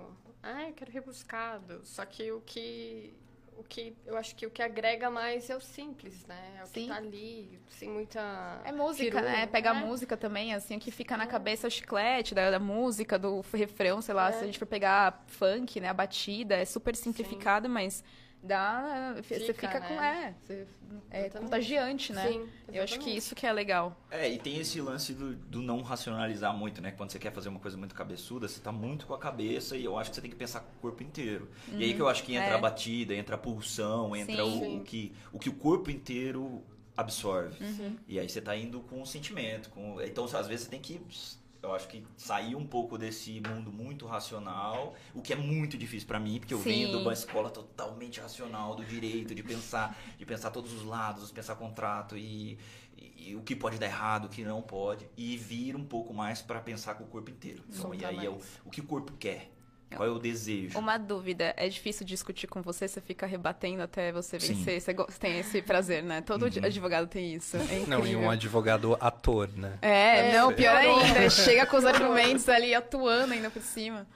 ah, 0.44 0.68
eu 0.68 0.74
quero 0.74 0.92
rebuscado. 0.92 1.82
Só 1.84 2.06
que 2.06 2.32
o 2.32 2.42
que 2.42 3.12
o 3.58 3.64
que 3.64 3.96
eu 4.06 4.18
acho 4.18 4.36
que 4.36 4.46
o 4.46 4.52
que 4.52 4.62
agrega 4.62 5.10
mais 5.10 5.50
é 5.50 5.56
o 5.56 5.62
simples, 5.62 6.24
né? 6.28 6.58
É 6.60 6.64
o 6.64 6.68
Sim. 6.68 6.74
que 6.74 6.88
tá 6.90 6.96
ali, 6.98 7.60
sem 7.70 7.90
muita. 7.90 8.62
É 8.64 8.72
música, 8.72 9.22
né? 9.22 9.48
Pega 9.48 9.72
é. 9.72 9.74
música 9.74 10.16
também, 10.16 10.54
assim, 10.54 10.78
o 10.78 10.80
que 10.80 10.92
fica 10.92 11.18
na 11.18 11.24
é. 11.24 11.28
cabeça 11.28 11.66
é 11.66 11.70
o 11.70 11.72
chiclete 11.72 12.36
da, 12.36 12.52
da, 12.52 12.60
música, 12.60 13.18
do 13.18 13.44
refrão, 13.52 14.00
sei 14.00 14.14
lá, 14.14 14.30
é. 14.30 14.34
se 14.34 14.44
a 14.44 14.46
gente 14.46 14.60
for 14.60 14.68
pegar 14.68 15.24
funk, 15.26 15.80
né? 15.80 15.88
A 15.88 15.94
batida 15.94 16.56
é 16.56 16.66
super 16.66 16.96
simplificada, 16.96 17.68
mas 17.68 18.04
dá. 18.46 19.16
Fica, 19.24 19.40
você 19.40 19.54
fica 19.54 19.80
né? 19.80 19.88
com. 19.88 19.94
É, 20.02 20.36
você, 20.44 20.68
é 21.10 21.30
contagiante, 21.30 22.14
né? 22.14 22.28
Sim, 22.28 22.48
Eu 22.72 22.84
acho 22.84 23.00
que 23.00 23.10
isso 23.10 23.36
que 23.36 23.46
é 23.46 23.52
legal. 23.52 24.00
É, 24.10 24.30
e 24.30 24.38
tem 24.38 24.60
esse 24.60 24.80
lance 24.80 25.14
do, 25.14 25.36
do, 25.36 25.62
não 25.62 25.82
racionalizar 25.82 26.56
muito, 26.56 26.82
né? 26.82 26.92
Quando 26.92 27.12
você 27.12 27.20
quer 27.20 27.32
fazer 27.32 27.50
uma 27.50 27.60
coisa 27.60 27.76
muito 27.76 27.94
cabeçuda, 27.96 28.48
você 28.48 28.60
tá 28.60 28.72
muito 28.72 29.06
com 29.06 29.14
a 29.14 29.20
cabeça 29.20 29.76
e 29.76 29.84
eu 29.84 29.98
acho 29.98 30.12
que 30.12 30.16
você 30.16 30.22
tem 30.22 30.32
que 30.32 30.38
pensar 30.38 30.62
com 30.62 30.72
o 30.72 30.82
corpo 30.82 31.04
inteiro. 31.04 31.50
Uhum. 31.68 31.80
E 31.80 31.84
aí 31.84 31.94
que 31.94 32.02
eu 32.02 32.08
acho 32.08 32.24
que 32.24 32.36
entra 32.36 32.52
é. 32.52 32.56
a 32.56 32.60
batida, 32.60 33.14
entra 33.14 33.36
a 33.36 33.38
pulsão, 33.38 34.16
entra 34.16 34.46
o, 34.46 34.78
o, 34.78 34.84
que, 34.84 35.12
o 35.34 35.40
que 35.40 35.50
o 35.50 35.54
corpo 35.54 35.90
inteiro 35.90 36.64
absorve. 36.96 37.64
Uhum. 37.64 37.98
E 38.08 38.20
aí 38.20 38.30
você 38.30 38.40
tá 38.40 38.56
indo 38.56 38.80
com 38.82 39.02
o 39.02 39.06
sentimento. 39.06 39.70
Com... 39.70 40.02
Então, 40.02 40.26
às 40.26 40.48
vezes, 40.48 40.66
você 40.66 40.72
tem 40.72 40.80
que 40.80 41.02
eu 41.66 41.74
acho 41.74 41.88
que 41.88 42.06
sair 42.16 42.56
um 42.56 42.66
pouco 42.66 42.98
desse 42.98 43.42
mundo 43.42 43.72
muito 43.72 44.06
racional, 44.06 44.96
o 45.14 45.22
que 45.22 45.34
é 45.34 45.36
muito 45.36 45.78
difícil 45.78 46.08
para 46.08 46.20
mim, 46.20 46.40
porque 46.40 46.54
eu 46.54 46.60
Sim. 46.60 46.70
venho 46.70 46.90
de 46.90 46.96
uma 46.98 47.14
escola 47.14 47.50
totalmente 47.50 48.20
racional 48.20 48.76
do 48.76 48.84
direito, 48.84 49.34
de 49.34 49.44
pensar, 49.44 49.98
de 50.18 50.26
pensar 50.26 50.52
todos 50.52 50.72
os 50.74 50.84
lados, 50.84 51.32
pensar 51.32 51.56
contrato 51.56 52.18
e, 52.18 52.58
e, 52.98 53.32
e 53.32 53.36
o 53.36 53.42
que 53.42 53.56
pode 53.56 53.78
dar 53.78 53.88
errado, 53.88 54.26
o 54.26 54.30
que 54.30 54.44
não 54.44 54.62
pode, 54.62 55.10
e 55.18 55.38
vir 55.38 55.76
um 55.76 55.84
pouco 55.84 56.14
mais 56.14 56.42
para 56.42 56.60
pensar 56.60 56.96
com 56.96 57.04
o 57.04 57.08
corpo 57.08 57.30
inteiro. 57.32 57.64
Então, 57.70 57.94
e 57.94 58.06
aí 58.06 58.26
é 58.26 58.30
o, 58.30 58.40
o 58.64 58.70
que 58.70 58.82
o 58.82 58.86
corpo 58.86 59.14
quer. 59.14 59.55
Qual 59.94 60.08
é 60.08 60.12
o 60.12 60.20
desejo? 60.20 60.78
Uma 60.78 60.98
dúvida. 60.98 61.54
É 61.58 61.70
difícil 61.70 62.06
discutir 62.06 62.48
com 62.48 62.62
você, 62.62 62.88
você 62.88 63.00
fica 63.00 63.26
rebatendo 63.26 63.82
até 63.82 64.12
você 64.12 64.38
vencer. 64.38 64.82
Sim. 64.82 64.94
Você 64.94 65.20
tem 65.20 65.40
esse 65.40 65.62
prazer, 65.62 66.04
né? 66.04 66.22
Todo 66.22 66.44
uhum. 66.44 66.64
advogado 66.64 67.08
tem 67.08 67.36
isso. 67.36 67.58
É 67.58 67.86
não, 67.88 68.06
e 68.06 68.16
um 68.16 68.30
advogado 68.30 68.98
ator, 69.00 69.50
né? 69.56 69.78
É, 69.82 70.30
é 70.30 70.38
não, 70.38 70.54
pior 70.54 70.76
ainda. 70.76 71.30
Chega 71.30 71.66
com 71.66 71.78
os 71.78 71.86
argumentos 71.86 72.48
ali 72.50 72.74
atuando 72.74 73.34
ainda 73.34 73.50
por 73.50 73.62
cima. 73.62 74.08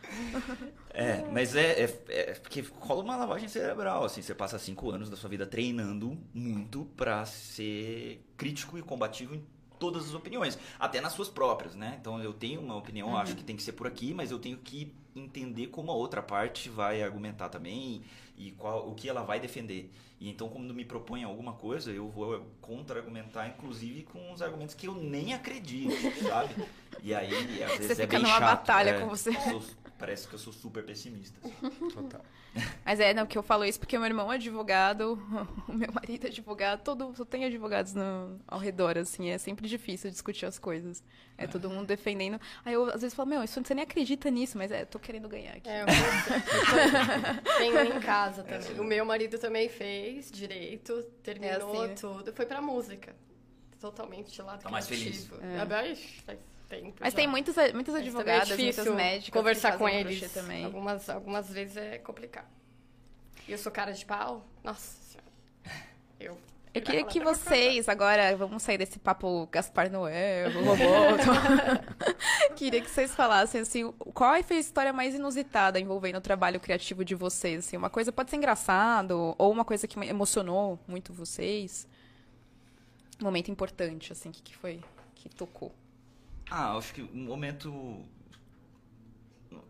É, 0.94 1.24
mas 1.32 1.56
é, 1.56 1.84
é, 1.84 1.98
é, 2.10 2.34
porque 2.34 2.66
rola 2.80 3.04
uma 3.04 3.16
lavagem 3.16 3.48
cerebral, 3.48 4.04
assim. 4.04 4.22
Você 4.22 4.36
passa 4.36 4.60
cinco 4.60 4.92
anos 4.92 5.10
da 5.10 5.16
sua 5.16 5.30
vida 5.30 5.46
treinando 5.46 6.18
muito 6.34 6.86
para 6.98 7.26
ser 7.26 8.26
crítico 8.36 8.78
e 8.78 8.82
combativo 8.82 9.36
em 9.36 9.46
todas 9.80 10.10
as 10.10 10.14
opiniões, 10.14 10.60
até 10.78 11.00
nas 11.00 11.14
suas 11.14 11.30
próprias, 11.30 11.74
né? 11.74 11.98
Então 12.00 12.22
eu 12.22 12.34
tenho 12.34 12.60
uma 12.60 12.76
opinião, 12.76 13.10
uhum. 13.10 13.18
acho 13.18 13.36
que 13.36 13.44
tem 13.44 13.56
que 13.56 13.64
ser 13.64 13.72
por 13.72 13.88
aqui, 13.88 14.14
mas 14.14 14.30
eu 14.30 14.38
tenho 14.38 14.58
que 14.58 14.94
entender 15.20 15.68
como 15.68 15.92
a 15.92 15.96
outra 15.96 16.22
parte 16.22 16.70
vai 16.70 17.02
argumentar 17.02 17.50
também 17.50 18.04
e 18.38 18.52
qual, 18.52 18.90
o 18.90 18.96
que 18.96 19.10
ela 19.10 19.22
vai 19.22 19.40
defender. 19.40 19.92
E 20.20 20.30
então, 20.30 20.50
quando 20.50 20.74
me 20.74 20.84
propõe 20.84 21.24
alguma 21.24 21.54
coisa, 21.54 21.92
eu 21.92 22.10
vou 22.10 22.46
contra-argumentar, 22.60 23.48
inclusive 23.48 24.04
com 24.04 24.34
os 24.34 24.42
argumentos 24.42 24.76
que 24.76 24.88
eu 24.88 24.94
nem 24.94 25.34
acredito, 25.34 25.96
sabe? 26.28 26.56
E 27.02 27.14
aí, 27.14 27.64
às 27.64 27.72
vezes, 27.78 27.86
você 27.88 27.92
é 27.94 27.96
fica 27.96 28.08
bem 28.08 28.22
numa 28.22 28.40
chato. 28.40 28.42
batalha 28.42 28.90
é, 28.90 29.00
com 29.00 29.08
você. 29.08 29.32
Sou, 29.34 29.64
parece 29.98 30.28
que 30.28 30.34
eu 30.34 30.40
sou 30.40 30.52
super 30.52 30.84
pessimista. 30.84 31.40
Assim. 31.42 31.90
Total. 31.90 32.22
Mas 32.84 33.00
é, 33.00 33.14
não, 33.14 33.26
que 33.26 33.38
eu 33.38 33.44
falo 33.44 33.64
isso 33.64 33.80
porque 33.80 33.98
meu 33.98 34.08
irmão 34.08 34.32
é 34.32 34.36
advogado, 34.36 35.22
o 35.68 35.74
meu 35.74 35.92
marido 35.94 36.26
é 36.26 36.30
advogado, 36.30 36.82
todo, 36.84 37.16
só 37.16 37.24
tem 37.24 37.46
advogados 37.46 37.94
no, 37.94 38.40
ao 38.48 38.60
redor, 38.60 38.98
assim, 38.98 39.30
é 39.30 39.38
sempre 39.38 39.68
difícil 39.68 40.10
discutir 40.10 40.46
as 40.46 40.60
coisas. 40.60 41.04
É, 41.40 41.48
todo 41.48 41.70
mundo 41.70 41.88
defendendo. 41.88 42.40
Aí 42.66 42.74
eu 42.74 42.86
às 42.86 43.02
vezes 43.02 43.14
falo, 43.14 43.30
meu, 43.30 43.44
isso, 43.44 43.62
você 43.64 43.74
nem 43.74 43.84
acredita 43.84 44.30
nisso, 44.30 44.58
mas 44.58 44.72
é, 44.72 44.84
tô 44.84 45.00
querendo 45.00 45.30
ganhar 45.30 45.56
aqui. 45.56 45.70
É, 45.70 45.84
eu 45.84 45.86
tenho 47.58 47.96
em 47.96 48.00
casa 48.02 48.44
também. 48.44 48.78
É, 48.78 48.82
o 48.82 48.84
meu 48.84 49.06
marido 49.06 49.40
também 49.40 49.70
fez 49.70 50.30
direito, 50.32 51.02
terminou 51.24 51.52
é 51.52 51.56
assim, 51.56 51.88
né? 51.88 51.96
tudo, 51.96 52.34
foi 52.34 52.46
pra 52.46 52.62
música. 52.62 53.16
Totalmente 53.80 54.42
lá 54.42 54.58
Tá 54.58 54.70
mais 54.70 54.88
feliz. 54.88 55.30
É. 55.42 55.96
faz 56.26 56.40
tempo. 56.70 56.98
Mas 57.00 57.14
já. 57.14 57.16
tem 57.16 57.28
muitos, 57.28 57.56
muitas 57.74 57.96
advogadas, 57.96 58.52
é 58.52 58.58
muitas 58.58 58.88
médicas. 58.88 59.40
Conversar 59.40 59.78
com 59.78 59.90
eles 59.90 60.32
também. 60.32 60.66
Algumas, 60.66 61.10
algumas 61.10 61.50
vezes 61.50 61.78
é 61.78 61.98
complicado. 61.98 62.48
E 63.48 63.52
eu 63.52 63.58
sou 63.58 63.72
cara 63.72 63.92
de 63.92 64.06
pau. 64.06 64.46
Nossa 64.64 64.96
senhora. 65.02 65.32
Eu. 66.20 66.38
Eu 66.72 66.84
queria 66.84 67.04
que 67.04 67.20
vocês, 67.20 67.90
agora, 67.90 68.36
vamos 68.38 68.62
sair 68.62 68.78
desse 68.78 69.00
papo 69.00 69.48
Gaspar 69.52 69.92
Noé, 69.92 70.48
Roboto. 70.50 71.30
queria 72.56 72.80
que 72.80 72.90
vocês 72.90 73.16
falassem, 73.16 73.62
assim, 73.62 73.92
qual 74.14 74.42
foi 74.44 74.58
a 74.58 74.60
história 74.60 74.94
mais 74.94 75.16
inusitada 75.16 75.80
envolvendo 75.80 76.18
o 76.18 76.22
trabalho 76.22 76.60
criativo 76.60 77.04
de 77.04 77.16
vocês? 77.16 77.66
Assim, 77.66 77.76
uma 77.76 77.90
coisa 77.90 78.12
pode 78.12 78.30
ser 78.30 78.36
engraçado, 78.36 79.36
ou 79.36 79.52
uma 79.52 79.66
coisa 79.66 79.88
que 79.88 80.00
emocionou 80.00 80.80
muito 80.88 81.12
vocês. 81.12 81.88
Um 83.20 83.26
momento 83.26 83.50
importante, 83.50 84.12
assim, 84.12 84.32
que, 84.32 84.44
que 84.44 84.56
foi 84.56 84.80
que 85.16 85.28
tocou? 85.28 85.74
Ah, 86.52 86.78
acho 86.78 86.94
que 86.94 87.02
um 87.02 87.26
momento 87.26 88.06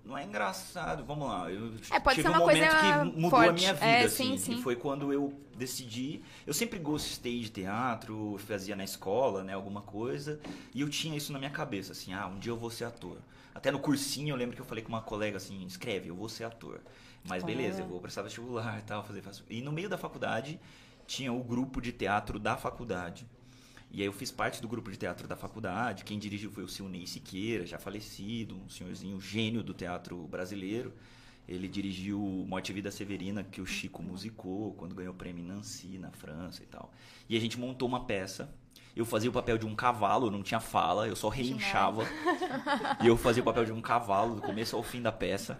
não 0.03 0.17
é 0.17 0.23
engraçado, 0.25 1.03
vamos 1.05 1.27
lá. 1.27 1.49
Eu 1.51 1.73
é, 1.91 1.99
pode 1.99 2.21
ser 2.21 2.27
uma 2.27 2.37
um 2.37 2.39
momento 2.41 2.59
coisa 2.71 3.03
que 3.03 3.17
mudou 3.17 3.29
forte. 3.29 3.49
a 3.49 3.53
minha 3.53 3.73
vida, 3.73 3.85
é, 3.85 4.03
assim, 4.05 4.37
sim, 4.37 4.55
sim. 4.55 4.61
foi 4.61 4.75
quando 4.75 5.13
eu 5.13 5.33
decidi. 5.55 6.21
Eu 6.47 6.53
sempre 6.53 6.79
gostei 6.79 7.39
de 7.41 7.49
teatro, 7.49 8.37
fazia 8.39 8.75
na 8.75 8.83
escola, 8.83 9.43
né, 9.43 9.53
alguma 9.53 9.81
coisa, 9.81 10.39
e 10.73 10.81
eu 10.81 10.89
tinha 10.89 11.15
isso 11.17 11.31
na 11.31 11.39
minha 11.39 11.51
cabeça, 11.51 11.91
assim, 11.91 12.13
ah, 12.13 12.27
um 12.27 12.39
dia 12.39 12.51
eu 12.51 12.57
vou 12.57 12.69
ser 12.71 12.85
ator. 12.85 13.17
Até 13.53 13.71
no 13.71 13.79
cursinho 13.79 14.33
eu 14.33 14.35
lembro 14.37 14.55
que 14.55 14.61
eu 14.61 14.65
falei 14.65 14.83
com 14.83 14.89
uma 14.89 15.01
colega 15.01 15.37
assim, 15.37 15.63
escreve, 15.65 16.09
eu 16.09 16.15
vou 16.15 16.29
ser 16.29 16.45
ator. 16.45 16.79
Mas 17.27 17.43
beleza, 17.43 17.81
Ah. 17.81 17.83
eu 17.85 17.87
vou 17.89 17.99
prestar 17.99 18.21
vestibular 18.21 18.79
e 18.79 18.81
tal, 18.83 19.03
fazer. 19.03 19.21
faço- 19.21 19.43
E 19.49 19.61
no 19.61 19.71
meio 19.71 19.89
da 19.89 19.97
faculdade 19.97 20.59
tinha 21.05 21.33
o 21.33 21.43
grupo 21.43 21.81
de 21.81 21.91
teatro 21.91 22.39
da 22.39 22.55
faculdade. 22.55 23.27
E 23.91 24.01
aí 24.01 24.05
eu 24.05 24.13
fiz 24.13 24.31
parte 24.31 24.61
do 24.61 24.67
grupo 24.67 24.91
de 24.91 24.97
teatro 24.97 25.27
da 25.27 25.35
faculdade. 25.35 26.03
Quem 26.03 26.19
dirigiu 26.19 26.51
foi 26.51 26.63
o 26.63 26.67
Silnei 26.67 27.07
Siqueira, 27.07 27.65
já 27.65 27.79
falecido, 27.79 28.55
um 28.55 28.69
senhorzinho 28.69 29.19
gênio 29.19 29.63
do 29.63 29.73
teatro 29.73 30.15
brasileiro. 30.27 30.93
Ele 31.47 31.67
dirigiu 31.67 32.19
Morte 32.47 32.69
e 32.69 32.73
Vida 32.73 32.91
Severina, 32.91 33.43
que 33.43 33.59
o 33.59 33.65
Chico 33.65 34.03
musicou, 34.03 34.73
quando 34.75 34.93
ganhou 34.93 35.13
o 35.13 35.17
prêmio 35.17 35.43
Nancy 35.43 35.97
na 35.97 36.11
França 36.11 36.61
e 36.61 36.67
tal. 36.67 36.91
E 37.27 37.35
a 37.35 37.39
gente 37.39 37.59
montou 37.59 37.87
uma 37.87 38.05
peça. 38.05 38.53
Eu 38.95 39.03
fazia 39.03 39.31
o 39.31 39.33
papel 39.33 39.57
de 39.57 39.65
um 39.65 39.75
cavalo, 39.75 40.29
não 40.29 40.43
tinha 40.43 40.59
fala, 40.59 41.07
eu 41.07 41.15
só 41.15 41.27
reinchava. 41.27 42.03
e 43.01 43.07
eu 43.07 43.17
fazia 43.17 43.41
o 43.41 43.45
papel 43.45 43.65
de 43.65 43.71
um 43.71 43.81
cavalo 43.81 44.35
do 44.35 44.41
começo 44.41 44.75
ao 44.75 44.83
fim 44.83 45.01
da 45.01 45.11
peça. 45.11 45.57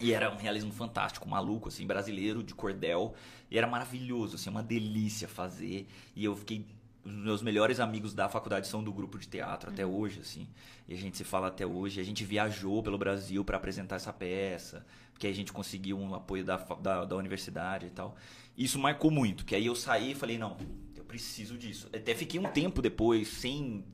E 0.00 0.12
era 0.12 0.32
um 0.32 0.36
realismo 0.36 0.72
fantástico, 0.72 1.28
maluco, 1.28 1.68
assim, 1.68 1.84
brasileiro, 1.84 2.44
de 2.44 2.54
cordel. 2.54 3.14
E 3.50 3.58
era 3.58 3.66
maravilhoso, 3.66 4.36
assim, 4.36 4.48
uma 4.48 4.62
delícia 4.62 5.26
fazer. 5.26 5.88
E 6.14 6.24
eu 6.24 6.36
fiquei. 6.36 6.64
Os 7.08 7.14
meus 7.14 7.42
melhores 7.42 7.80
amigos 7.80 8.12
da 8.12 8.28
faculdade 8.28 8.66
são 8.66 8.84
do 8.84 8.92
grupo 8.92 9.18
de 9.18 9.26
teatro 9.26 9.70
até 9.70 9.86
hoje, 9.86 10.20
assim. 10.20 10.46
E 10.86 10.92
a 10.92 10.96
gente 10.96 11.16
se 11.16 11.24
fala 11.24 11.48
até 11.48 11.66
hoje. 11.66 12.00
A 12.00 12.04
gente 12.04 12.22
viajou 12.22 12.82
pelo 12.82 12.98
Brasil 12.98 13.42
para 13.42 13.56
apresentar 13.56 13.96
essa 13.96 14.12
peça. 14.12 14.84
Porque 15.12 15.26
a 15.26 15.32
gente 15.32 15.50
conseguiu 15.50 15.98
um 15.98 16.14
apoio 16.14 16.44
da, 16.44 16.56
da, 16.56 17.04
da 17.06 17.16
universidade 17.16 17.86
e 17.86 17.90
tal. 17.90 18.14
Isso 18.56 18.78
marcou 18.78 19.10
muito. 19.10 19.44
Que 19.46 19.54
aí 19.54 19.64
eu 19.64 19.74
saí 19.74 20.12
e 20.12 20.14
falei, 20.14 20.36
não, 20.36 20.58
eu 20.94 21.02
preciso 21.04 21.56
disso. 21.56 21.88
Até 21.94 22.14
fiquei 22.14 22.38
um 22.38 22.50
tempo 22.52 22.82
depois 22.82 23.26
sem 23.28 23.84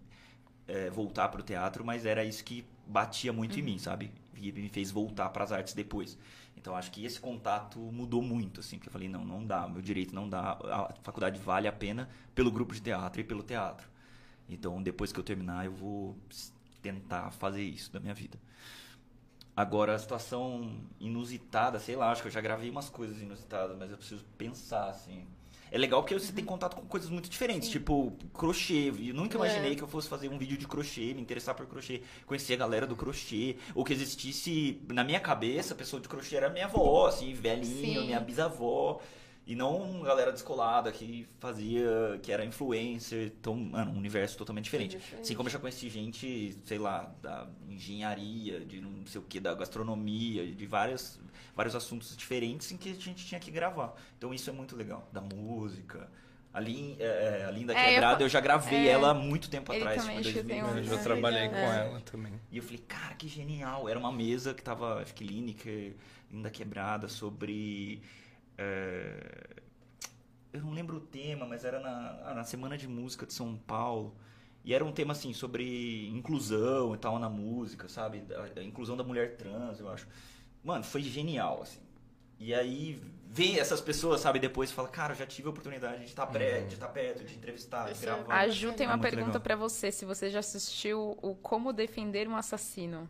é, 0.67 0.91
voltar 0.91 1.29
pro 1.29 1.43
teatro, 1.43 1.85
mas 1.85 2.05
era 2.05 2.25
isso 2.25 2.43
que 2.43 2.65
batia 2.87 3.33
muito 3.33 3.59
em 3.59 3.63
mim, 3.63 3.79
sabe? 3.79 4.11
E 4.37 4.51
me 4.51 4.69
fez 4.69 4.91
voltar 4.91 5.29
para 5.29 5.45
as 5.45 5.53
artes 5.53 5.73
depois. 5.73 6.19
Então 6.65 6.75
acho 6.75 6.91
que 6.91 7.05
esse 7.05 7.21
contato 7.21 7.79
mudou 7.79 8.23
muito, 8.23 8.61
assim, 8.61 8.79
porque 8.79 8.89
eu 8.89 8.93
falei, 8.93 9.07
não, 9.07 9.23
não 9.23 9.45
dá, 9.45 9.69
meu 9.69 9.83
direito 9.83 10.15
não 10.15 10.27
dá, 10.27 10.53
a 10.53 10.95
faculdade 11.03 11.39
vale 11.39 11.69
a 11.69 11.73
pena 11.73 12.09
pelo 12.35 12.51
grupo 12.51 12.73
de 12.73 12.81
teatro 12.81 13.21
e 13.21 13.25
pelo 13.25 13.43
teatro. 13.43 13.87
Então 14.49 14.83
depois 14.83 15.13
que 15.13 15.21
eu 15.21 15.23
terminar, 15.23 15.67
eu 15.67 15.73
vou 15.73 16.17
tentar 16.81 17.31
fazer 17.33 17.63
isso 17.63 17.93
da 17.93 18.01
minha 18.01 18.15
vida. 18.15 18.39
Agora, 19.55 19.95
a 19.95 19.99
situação 19.99 20.81
inusitada, 20.99 21.79
sei 21.79 21.97
lá, 21.97 22.11
acho 22.11 22.23
que 22.23 22.29
eu 22.29 22.33
já 22.33 22.41
gravei 22.41 22.71
umas 22.71 22.89
coisas 22.89 23.21
inusitadas, 23.21 23.77
mas 23.77 23.91
eu 23.91 23.99
preciso 23.99 24.25
pensar, 24.39 24.89
assim. 24.89 25.27
É 25.75 25.79
legal 25.79 26.01
porque 26.05 26.15
você 26.15 26.33
tem 26.33 26.45
contato 26.45 26.77
com 26.77 26.83
coisas 26.87 27.11
muito 27.11 27.29
diferentes, 27.29 27.69
tipo 27.69 28.13
crochê. 28.33 28.93
Eu 29.09 29.13
nunca 29.13 29.35
imaginei 29.37 29.73
É. 29.73 29.75
que 29.75 29.83
eu 29.83 29.89
fosse 29.89 30.09
fazer 30.09 30.29
um 30.29 30.39
vídeo 30.39 30.57
de 30.57 30.69
crochê, 30.69 31.13
me 31.13 31.21
interessar 31.21 31.53
por 31.53 31.67
crochê, 31.67 32.01
conhecer 32.27 32.53
a 32.55 32.57
galera 32.59 32.87
do 32.87 32.95
crochê, 32.95 33.57
ou 33.75 33.83
que 33.85 33.93
existisse 33.93 34.81
na 34.89 35.03
minha 35.03 35.19
cabeça, 35.19 35.75
a 35.75 35.77
pessoa 35.77 36.01
de 36.01 36.09
crochê 36.09 36.37
era 36.37 36.49
minha 36.49 36.67
avó, 36.67 37.09
assim, 37.09 37.35
velhinha, 37.35 38.01
Sim. 38.01 38.07
minha 38.07 38.21
bisavó. 38.21 39.01
E 39.47 39.55
não 39.55 40.01
galera 40.03 40.33
descolada 40.33 40.91
que 40.93 41.27
fazia, 41.41 42.19
que 42.23 42.31
era 42.33 42.45
influencer, 42.47 43.33
então, 43.39 43.55
mano, 43.55 43.91
um 43.91 43.99
universo 43.99 44.39
totalmente 44.39 44.65
diferente. 44.67 44.97
diferente. 44.97 45.21
Assim 45.23 45.35
como 45.35 45.49
eu 45.49 45.53
já 45.53 45.59
conheci 45.59 45.91
gente, 45.91 46.57
sei 46.65 46.79
lá, 46.79 47.13
da 47.21 47.47
engenharia, 47.69 48.61
de 48.61 48.81
não 48.81 49.05
sei 49.07 49.21
o 49.21 49.25
que, 49.25 49.39
da 49.41 49.53
gastronomia, 49.55 50.47
de 50.47 50.67
várias, 50.67 51.21
vários 51.55 51.75
assuntos 51.75 52.17
diferentes 52.17 52.71
em 52.73 52.77
que 52.77 52.91
a 52.91 52.95
gente 52.95 53.25
tinha 53.27 53.41
que 53.41 53.51
gravar. 53.51 53.95
Então 54.19 54.33
isso 54.35 54.49
é 54.51 54.53
muito 54.53 54.75
legal. 54.77 55.09
Da 55.13 55.21
música. 55.21 56.09
A, 56.53 56.61
Lin, 56.61 56.97
é, 57.01 57.41
é, 57.41 57.45
a 57.47 57.51
Linda 57.51 57.73
É, 57.75 57.89
eu 57.89 57.95
Quebrada, 57.95 58.17
fa- 58.19 58.23
eu 58.23 58.29
já 58.29 58.41
gravei 58.41 58.87
é, 58.87 58.93
ela 58.93 59.11
há 59.11 59.15
muito 59.15 59.51
tempo 59.51 59.73
ele 59.73 59.81
atrás, 59.83 60.03
também 60.03 60.17
tipo, 60.23 60.29
em 60.29 60.31
acho 60.33 60.41
que 60.43 60.47
tem 60.49 60.63
um- 60.63 60.67
2000. 60.73 60.93
Eu 60.93 60.97
já 60.99 61.03
trabalhei 61.03 61.49
com 61.49 61.57
É. 61.57 61.87
ela 61.89 62.01
também. 62.03 62.33
E 62.51 62.57
eu 62.57 62.63
falei, 62.63 62.79
cara, 62.87 63.15
que 63.17 63.27
genial. 63.27 63.89
Era 63.89 63.99
uma 63.99 64.13
mesa 64.13 64.55
que 64.55 64.63
tava, 64.63 65.01
acho 65.03 65.13
que 65.15 65.25
Lineker, 65.25 65.97
Linda 66.31 66.51
Quebrada, 66.51 67.09
sobre. 67.09 68.03
é, 68.57 69.63
Eu 70.53 70.61
não 70.63 70.71
lembro 70.73 70.99
o 70.99 71.01
tema, 71.01 71.45
mas 71.47 71.65
era 71.65 71.81
na, 71.81 72.35
na 72.35 72.45
Semana 72.45 72.79
de 72.79 72.87
Música 72.87 73.27
de 73.27 73.33
São 73.33 73.57
Paulo. 73.57 74.15
E 74.65 74.73
era 74.73 74.85
um 74.85 74.93
tema, 74.93 75.11
assim, 75.13 75.33
sobre 75.33 76.07
inclusão 76.09 76.95
e 76.95 76.99
tal 76.99 77.19
na 77.19 77.29
música, 77.29 77.89
sabe? 77.89 78.23
A, 78.57 78.61
a 78.61 78.63
inclusão 78.63 78.97
da 78.97 79.03
mulher 79.03 79.37
trans, 79.37 79.81
eu 79.81 79.89
acho. 79.91 80.07
Mano, 80.65 80.83
foi 80.83 81.03
genial, 81.03 81.61
assim. 81.63 81.81
E 82.39 82.55
aí, 82.55 83.01
ver 83.29 83.59
essas 83.59 83.81
pessoas, 83.81 84.21
sabe, 84.21 84.39
depois 84.39 84.73
fala, 84.73 84.89
cara, 84.89 85.13
eu 85.13 85.17
já 85.19 85.27
tive 85.27 85.49
a 85.49 85.51
oportunidade 85.51 85.99
de 85.99 86.05
estar, 86.07 86.27
pré, 86.27 86.61
de 86.61 86.75
estar 86.75 86.89
perto, 86.89 87.23
de 87.25 87.35
entrevistar, 87.35 87.93
de 87.93 87.93
é- 87.93 88.07
gravar. 88.07 88.35
A 88.35 88.49
Ju 88.49 88.73
tem 88.73 88.87
É 88.87 88.91
uma 88.91 88.99
pergunta 88.99 89.39
pra 89.39 89.55
você, 89.55 89.93
se 89.93 90.05
você 90.05 90.31
já 90.31 90.39
assistiu 90.41 91.17
o 91.23 91.35
Como 91.35 91.73
Defender 91.73 92.27
um 92.29 92.37
Assassino. 92.37 93.09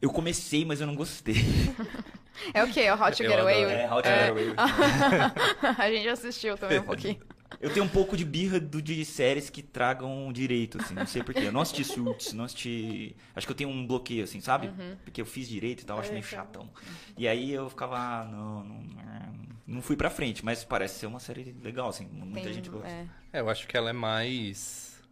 Eu 0.00 0.10
comecei, 0.10 0.64
mas 0.64 0.80
eu 0.80 0.86
não 0.86 0.94
gostei. 0.96 1.34
É 2.52 2.64
o 2.64 2.72
quê? 2.72 2.90
O 2.90 2.94
Hot 2.94 3.22
Eu 3.22 3.30
Getaway? 3.30 3.62
É, 3.62 3.88
How 3.88 4.02
to 4.02 4.08
É. 4.08 4.32
A 5.78 5.88
gente 5.88 6.08
assistiu 6.08 6.58
também 6.58 6.80
um 6.80 6.82
pouquinho. 6.82 7.20
Eu 7.60 7.72
tenho 7.72 7.84
um 7.84 7.88
pouco 7.88 8.16
de 8.16 8.24
birra 8.24 8.58
do, 8.60 8.80
de 8.82 9.04
séries 9.04 9.48
que 9.50 9.62
tragam 9.62 10.32
direito, 10.32 10.78
assim, 10.80 10.94
não 10.94 11.06
sei 11.06 11.22
porquê. 11.22 11.40
Eu 11.46 11.52
não 11.52 11.60
assisti 11.60 11.84
Suits, 11.84 12.32
não 12.32 12.44
assisti... 12.44 13.16
Acho 13.34 13.46
que 13.46 13.52
eu 13.52 13.56
tenho 13.56 13.70
um 13.70 13.86
bloqueio, 13.86 14.24
assim, 14.24 14.40
sabe? 14.40 14.70
Porque 15.04 15.20
eu 15.20 15.26
fiz 15.26 15.48
direito 15.48 15.82
e 15.82 15.84
tal, 15.84 15.98
acho 15.98 16.10
É, 16.10 16.12
meio 16.12 16.24
então. 16.24 16.38
chatão. 16.38 16.70
E 17.16 17.26
aí 17.26 17.52
eu 17.52 17.68
ficava, 17.70 17.96
ah, 17.98 18.24
não, 18.24 18.64
não, 18.64 18.84
não 19.66 19.82
fui 19.82 19.96
pra 19.96 20.10
frente, 20.10 20.44
mas 20.44 20.64
parece 20.64 20.98
ser 20.98 21.06
uma 21.06 21.20
série 21.20 21.54
legal, 21.62 21.88
assim, 21.88 22.06
muita 22.06 22.42
Tem- 22.42 22.52
gente 22.52 22.68
gosta. 22.68 22.88
é. 22.88 23.06
É, 23.32 23.40
eu 23.40 23.48
acho 23.48 23.66
que 23.66 23.76
ela 23.76 23.90
é 23.90 23.92
mais 23.94 25.02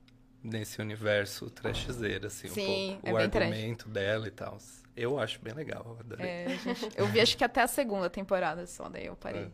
nesse 0.42 0.80
universo 0.80 1.48
trashzeiro, 1.50 2.26
assim, 2.26 2.48
Sim, 2.48 2.60
um 2.60 2.92
pouco. 2.94 3.06
é 3.08 3.12
o 3.12 3.16
bem 3.16 3.30
trash. 3.30 3.42
argumento 3.48 3.88
dela 3.88 4.26
e 4.28 4.30
tal. 4.32 4.58
Eu 4.94 5.18
acho 5.18 5.40
bem 5.40 5.54
legal, 5.54 5.96
adorei. 6.00 6.26
É, 6.26 6.58
gente, 6.58 6.88
eu 6.96 7.06
vi 7.06 7.20
acho 7.20 7.36
que 7.36 7.42
até 7.44 7.62
a 7.62 7.66
segunda 7.66 8.10
temporada 8.10 8.66
só, 8.66 8.88
daí 8.88 9.06
eu 9.06 9.16
parei. 9.16 9.48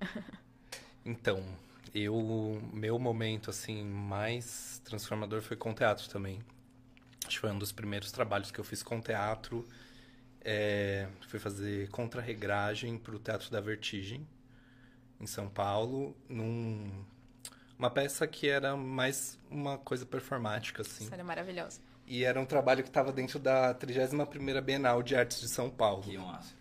É. 0.00 0.06
Então, 1.04 1.42
eu 1.94 2.60
meu 2.72 2.98
momento 2.98 3.50
assim 3.50 3.84
mais 3.84 4.80
transformador 4.84 5.42
foi 5.42 5.56
com 5.56 5.74
teatro 5.74 6.08
também. 6.08 6.40
Acho 7.26 7.36
que 7.36 7.40
foi 7.40 7.50
um 7.50 7.58
dos 7.58 7.72
primeiros 7.72 8.10
trabalhos 8.10 8.50
que 8.50 8.58
eu 8.58 8.64
fiz 8.64 8.82
com 8.82 9.00
teatro. 9.00 9.66
É, 10.42 11.06
fui 11.28 11.38
fazer 11.38 11.88
contra-regragem 11.90 12.96
para 12.96 13.14
o 13.14 13.18
Teatro 13.18 13.50
da 13.50 13.60
Vertigem, 13.60 14.26
em 15.20 15.26
São 15.26 15.50
Paulo, 15.50 16.16
num 16.28 17.04
uma 17.78 17.90
peça 17.90 18.26
que 18.26 18.48
era 18.48 18.76
mais 18.76 19.38
uma 19.50 19.78
coisa 19.78 20.04
performática, 20.04 20.82
assim. 20.82 21.08
Série 21.08 21.22
maravilhosa. 21.22 21.80
E 22.06 22.24
era 22.24 22.38
um 22.40 22.44
trabalho 22.44 22.82
que 22.82 22.90
estava 22.90 23.12
dentro 23.12 23.38
da 23.38 23.74
31ª 23.74 24.60
Bienal 24.60 25.02
de 25.02 25.16
Artes 25.16 25.40
de 25.40 25.48
São 25.48 25.70
Paulo. 25.70 26.02
Que 26.02 26.18
massa. 26.18 26.54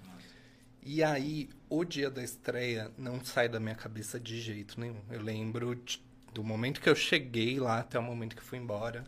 E 0.82 1.04
aí, 1.04 1.50
o 1.70 1.84
dia 1.84 2.10
da 2.10 2.24
estreia 2.24 2.92
não 2.98 3.24
sai 3.24 3.50
da 3.50 3.60
minha 3.60 3.76
cabeça 3.76 4.20
de 4.20 4.40
jeito 4.40 4.80
nenhum. 4.80 5.02
Eu 5.10 5.22
lembro 5.22 5.76
de- 5.76 6.02
do 6.34 6.44
momento 6.44 6.80
que 6.82 6.90
eu 6.90 6.96
cheguei 6.96 7.60
lá 7.60 7.80
até 7.80 8.00
o 8.00 8.04
momento 8.04 8.36
que 8.36 8.42
fui 8.44 8.58
embora. 8.58 9.04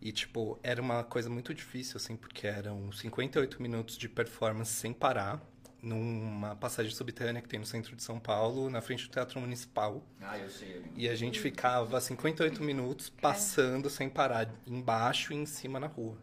E, 0.00 0.12
tipo, 0.12 0.58
era 0.62 0.80
uma 0.80 1.02
coisa 1.04 1.28
muito 1.28 1.52
difícil, 1.54 1.96
assim, 1.96 2.16
porque 2.16 2.46
eram 2.46 2.90
58 2.92 3.60
minutos 3.60 3.96
de 3.96 4.08
performance 4.08 4.72
sem 4.72 4.92
parar, 4.92 5.40
numa 5.82 6.56
passagem 6.56 6.92
subterrânea 6.92 7.40
que 7.42 7.48
tem 7.48 7.60
no 7.60 7.66
centro 7.66 7.94
de 7.94 8.02
São 8.02 8.18
Paulo, 8.18 8.68
na 8.70 8.80
frente 8.80 9.04
do 9.06 9.10
Teatro 9.10 9.40
Municipal. 9.40 10.02
Ah, 10.20 10.38
eu 10.38 10.48
sei. 10.50 10.76
eu. 10.76 10.84
E 10.96 11.08
a 11.08 11.14
gente 11.14 11.38
ficava 11.40 12.00
58 12.00 12.62
minutos 12.62 13.08
passando 13.10 13.88
sem 13.90 14.08
parar, 14.08 14.48
embaixo 14.66 15.32
e 15.32 15.36
em 15.36 15.46
cima 15.46 15.78
na 15.78 15.86
rua. 15.86 16.18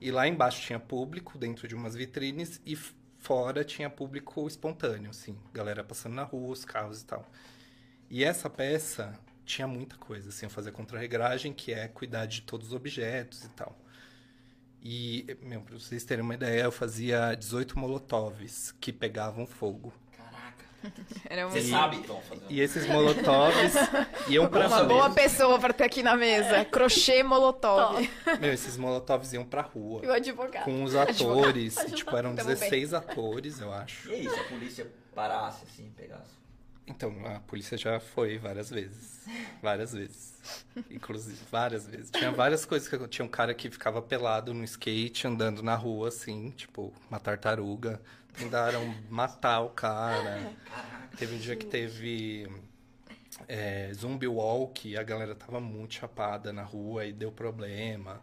E 0.00 0.10
lá 0.10 0.26
embaixo 0.26 0.60
tinha 0.62 0.80
público 0.80 1.38
dentro 1.38 1.68
de 1.68 1.74
umas 1.74 1.94
vitrines 1.94 2.60
e 2.66 2.76
fora 3.22 3.64
tinha 3.64 3.88
público 3.88 4.46
espontâneo, 4.46 5.10
assim, 5.10 5.38
galera 5.54 5.82
passando 5.82 6.14
na 6.14 6.24
rua, 6.24 6.52
os 6.52 6.64
carros 6.64 7.02
e 7.02 7.06
tal. 7.06 7.24
E 8.10 8.24
essa 8.24 8.50
peça 8.50 9.18
tinha 9.44 9.66
muita 9.66 9.96
coisa, 9.96 10.28
assim, 10.28 10.46
eu 10.46 10.50
fazia 10.50 10.72
contra-regragem, 10.72 11.52
que 11.52 11.72
é 11.72 11.88
cuidar 11.88 12.26
de 12.26 12.42
todos 12.42 12.68
os 12.68 12.74
objetos 12.74 13.44
e 13.44 13.48
tal. 13.50 13.78
E, 14.82 15.36
meu, 15.40 15.62
pra 15.62 15.78
vocês 15.78 16.04
terem 16.04 16.24
uma 16.24 16.34
ideia, 16.34 16.64
eu 16.64 16.72
fazia 16.72 17.34
18 17.34 17.78
molotovs 17.78 18.72
que 18.80 18.92
pegavam 18.92 19.46
fogo. 19.46 19.92
Era 21.28 21.46
Você 21.48 21.60
uma, 21.60 21.78
sabe 21.78 21.98
que 22.00 22.06
vão 22.08 22.20
fazer. 22.22 22.44
E 22.48 22.60
esses 22.60 22.86
molotovs 22.86 23.74
iam 24.28 24.48
pra 24.48 24.66
uma 24.66 24.84
boa 24.84 25.10
pessoa 25.10 25.58
pra 25.58 25.72
ter 25.72 25.84
aqui 25.84 26.02
na 26.02 26.16
mesa. 26.16 26.64
Crochê 26.64 27.22
molotov. 27.22 28.08
Meu, 28.40 28.52
esses 28.52 28.76
molotovs 28.76 29.32
iam 29.32 29.44
pra 29.44 29.62
rua. 29.62 30.00
E 30.04 30.06
o 30.08 30.12
advogado. 30.12 30.64
Com 30.64 30.82
os 30.84 30.94
atores. 30.94 31.76
Advogado. 31.78 31.92
e, 31.92 31.96
tipo, 31.96 32.16
eram 32.16 32.34
Tamo 32.34 32.48
bem. 32.48 32.56
16 32.56 32.94
atores, 32.94 33.60
eu 33.60 33.72
acho. 33.72 34.08
E 34.10 34.14
aí, 34.14 34.28
se 34.28 34.40
a 34.40 34.44
polícia 34.44 34.86
parasse 35.14 35.64
assim, 35.70 35.90
pegasse? 35.96 36.42
Então, 36.84 37.14
a 37.24 37.38
polícia 37.40 37.78
já 37.78 38.00
foi 38.00 38.38
várias 38.38 38.68
vezes. 38.68 39.22
Várias 39.62 39.92
vezes. 39.92 40.34
Inclusive, 40.90 41.38
várias 41.50 41.86
vezes. 41.86 42.10
Tinha 42.10 42.32
várias 42.32 42.64
coisas 42.66 42.88
que 42.88 42.96
eu- 42.96 43.06
tinha 43.06 43.24
um 43.24 43.28
cara 43.28 43.54
que 43.54 43.70
ficava 43.70 44.02
pelado 44.02 44.52
no 44.52 44.64
skate, 44.64 45.26
andando 45.28 45.62
na 45.62 45.76
rua, 45.76 46.08
assim, 46.08 46.50
tipo, 46.50 46.92
uma 47.08 47.20
tartaruga. 47.20 48.00
Tentaram 48.34 48.94
matar 49.10 49.60
o 49.60 49.70
cara. 49.70 50.40
Teve 51.16 51.34
um 51.34 51.38
dia 51.38 51.54
que 51.56 51.66
teve 51.66 52.48
é, 53.48 53.90
zumbi 53.94 54.26
walk 54.26 54.88
e 54.88 54.96
a 54.96 55.02
galera 55.02 55.34
tava 55.34 55.60
muito 55.60 55.94
chapada 55.94 56.52
na 56.52 56.62
rua 56.62 57.04
e 57.04 57.12
deu 57.12 57.30
problema. 57.30 58.20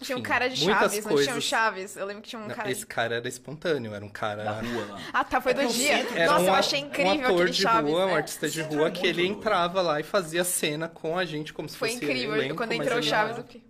Tinha 0.00 0.18
um 0.18 0.22
cara 0.22 0.48
de 0.48 0.56
Chaves, 0.56 0.82
não 0.82 0.88
tinha 0.90 1.06
um 1.06 1.16
coisas. 1.26 1.44
Chaves? 1.44 1.96
Eu 1.96 2.06
lembro 2.06 2.22
que 2.22 2.30
tinha 2.30 2.42
um 2.42 2.48
Não, 2.48 2.54
cara 2.54 2.68
Esse 2.70 2.80
de... 2.80 2.86
cara 2.86 3.14
era 3.16 3.28
espontâneo, 3.28 3.94
era 3.94 4.04
um 4.04 4.08
cara. 4.08 4.42
Na 4.42 4.60
rua 4.60 4.86
lá. 4.86 5.00
Ah, 5.12 5.24
tá, 5.24 5.40
foi 5.40 5.54
do 5.54 5.66
dia. 5.68 5.98
centro. 5.98 6.18
Era 6.18 6.26
Nossa, 6.32 6.42
um, 6.42 6.46
eu 6.48 6.54
achei 6.54 6.80
incrível 6.80 7.12
um 7.30 7.34
ator 7.34 7.48
de 7.50 7.62
Chaves. 7.62 7.90
rua, 7.90 8.04
um 8.04 8.08
né? 8.08 8.14
artista 8.14 8.48
de 8.48 8.62
rua, 8.62 8.88
é 8.88 8.90
que 8.90 9.06
ele 9.06 9.24
entrava 9.24 9.80
lá 9.80 10.00
e 10.00 10.02
fazia 10.02 10.42
cena 10.42 10.88
com 10.88 11.16
a 11.16 11.24
gente 11.24 11.52
como 11.52 11.68
se 11.68 11.76
Foi 11.76 11.90
fosse 11.90 12.04
incrível. 12.04 12.34
elenco, 12.34 12.56
Quando 12.56 12.72
entrou 12.72 12.98
o 12.98 13.02
Chaves, 13.02 13.38
eu 13.38 13.44
fiquei... 13.44 13.62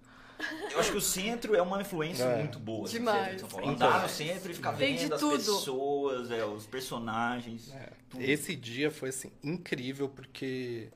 Eu 0.71 0.81
acho 0.81 0.91
que 0.91 0.97
o 0.97 1.01
centro 1.01 1.55
é 1.55 1.63
uma 1.63 1.81
influência 1.81 2.25
É. 2.25 2.39
muito 2.39 2.59
boa. 2.59 2.85
assim, 2.87 2.99
Demais. 2.99 3.37
de. 3.37 3.45
Então, 3.45 3.69
Andar 3.69 4.03
no 4.03 4.09
centro 4.09 4.51
e 4.51 4.55
ficar 4.55 4.73
de 4.73 4.79
vendo 4.79 5.15
as 5.15 5.21
tudo. 5.21 5.37
pessoas, 5.37 6.31
é, 6.31 6.45
os 6.45 6.67
personagens. 6.67 7.73
tudo. 8.09 8.23
Esse 8.23 8.55
dia 8.57 8.91
foi 8.91 9.11
assim 9.11 9.31
incrível 9.43 10.09
porque 10.09 10.91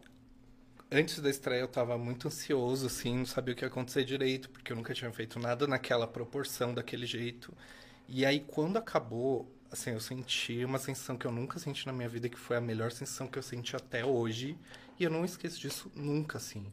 antes 0.90 1.20
da 1.20 1.28
estreia 1.30 1.60
eu 1.60 1.68
tava 1.68 1.96
muito 1.98 2.28
ansioso 2.28 2.86
assim, 2.86 3.18
não 3.18 3.26
sabia 3.26 3.52
o 3.54 3.56
que 3.56 3.64
ia 3.64 3.68
acontecer 3.68 4.04
direito, 4.04 4.48
porque 4.50 4.72
eu 4.72 4.76
nunca 4.76 4.94
tinha 4.94 5.12
feito 5.12 5.38
nada 5.38 5.66
naquela 5.66 6.06
proporção, 6.06 6.72
daquele 6.74 7.06
jeito. 7.06 7.52
E 8.08 8.24
aí 8.24 8.40
quando 8.40 8.76
acabou, 8.76 9.50
assim, 9.70 9.90
eu 9.90 10.00
senti 10.00 10.64
uma 10.64 10.78
sensação 10.78 11.16
que 11.16 11.26
eu 11.26 11.32
nunca 11.32 11.58
senti 11.58 11.84
na 11.86 11.92
minha 11.92 12.08
vida, 12.08 12.28
que 12.28 12.38
foi 12.38 12.56
a 12.56 12.60
melhor 12.60 12.92
sensação 12.92 13.26
que 13.26 13.38
eu 13.38 13.42
senti 13.42 13.74
até 13.74 14.04
hoje, 14.04 14.56
e 14.98 15.04
eu 15.04 15.10
não 15.10 15.24
esqueço 15.24 15.58
disso 15.60 15.90
nunca 15.94 16.38
assim. 16.38 16.64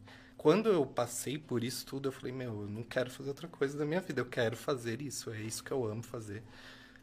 Quando 0.44 0.68
eu 0.68 0.84
passei 0.84 1.38
por 1.38 1.64
isso 1.64 1.86
tudo, 1.86 2.08
eu 2.08 2.12
falei, 2.12 2.30
meu, 2.30 2.60
eu 2.60 2.68
não 2.68 2.82
quero 2.82 3.10
fazer 3.10 3.30
outra 3.30 3.48
coisa 3.48 3.78
da 3.78 3.86
minha 3.86 4.02
vida, 4.02 4.20
eu 4.20 4.26
quero 4.26 4.54
fazer 4.54 5.00
isso, 5.00 5.30
é 5.30 5.40
isso 5.40 5.64
que 5.64 5.70
eu 5.70 5.86
amo 5.86 6.02
fazer. 6.02 6.42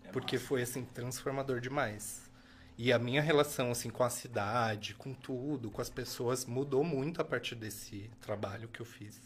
É 0.04 0.10
porque 0.10 0.36
massa. 0.36 0.48
foi 0.48 0.62
assim 0.62 0.86
transformador 0.86 1.60
demais. 1.60 2.30
E 2.78 2.94
a 2.94 3.00
minha 3.00 3.20
relação 3.20 3.72
assim 3.72 3.90
com 3.90 4.04
a 4.04 4.12
cidade, 4.12 4.94
com 4.94 5.12
tudo, 5.12 5.72
com 5.72 5.82
as 5.82 5.90
pessoas 5.90 6.46
mudou 6.46 6.84
muito 6.84 7.20
a 7.20 7.26
partir 7.26 7.56
desse 7.56 8.12
trabalho 8.22 8.68
que 8.68 8.80
eu 8.80 8.86
fiz. 8.86 9.20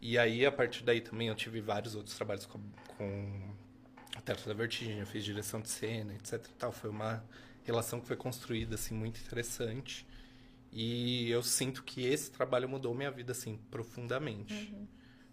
E 0.00 0.18
aí 0.18 0.44
a 0.44 0.50
partir 0.50 0.82
daí 0.82 1.00
também 1.00 1.28
eu 1.28 1.36
tive 1.36 1.60
vários 1.60 1.94
outros 1.94 2.16
trabalhos 2.16 2.46
com, 2.46 2.60
com 2.96 3.54
a 4.16 4.20
Teatro 4.22 4.48
da 4.48 4.54
Vertigem, 4.54 4.98
eu 4.98 5.06
fiz 5.06 5.24
direção 5.24 5.60
de 5.60 5.68
cena, 5.68 6.14
etc 6.14 6.44
tal. 6.58 6.72
Foi 6.72 6.90
uma 6.90 7.22
relação 7.62 8.00
que 8.00 8.08
foi 8.08 8.16
construída 8.16 8.74
assim 8.74 8.92
muito 8.92 9.20
interessante. 9.20 10.04
E 10.72 11.30
eu 11.30 11.42
sinto 11.42 11.82
que 11.84 12.04
esse 12.06 12.30
trabalho 12.30 12.68
mudou 12.68 12.94
minha 12.94 13.10
vida 13.10 13.32
assim 13.32 13.58
profundamente. 13.70 14.74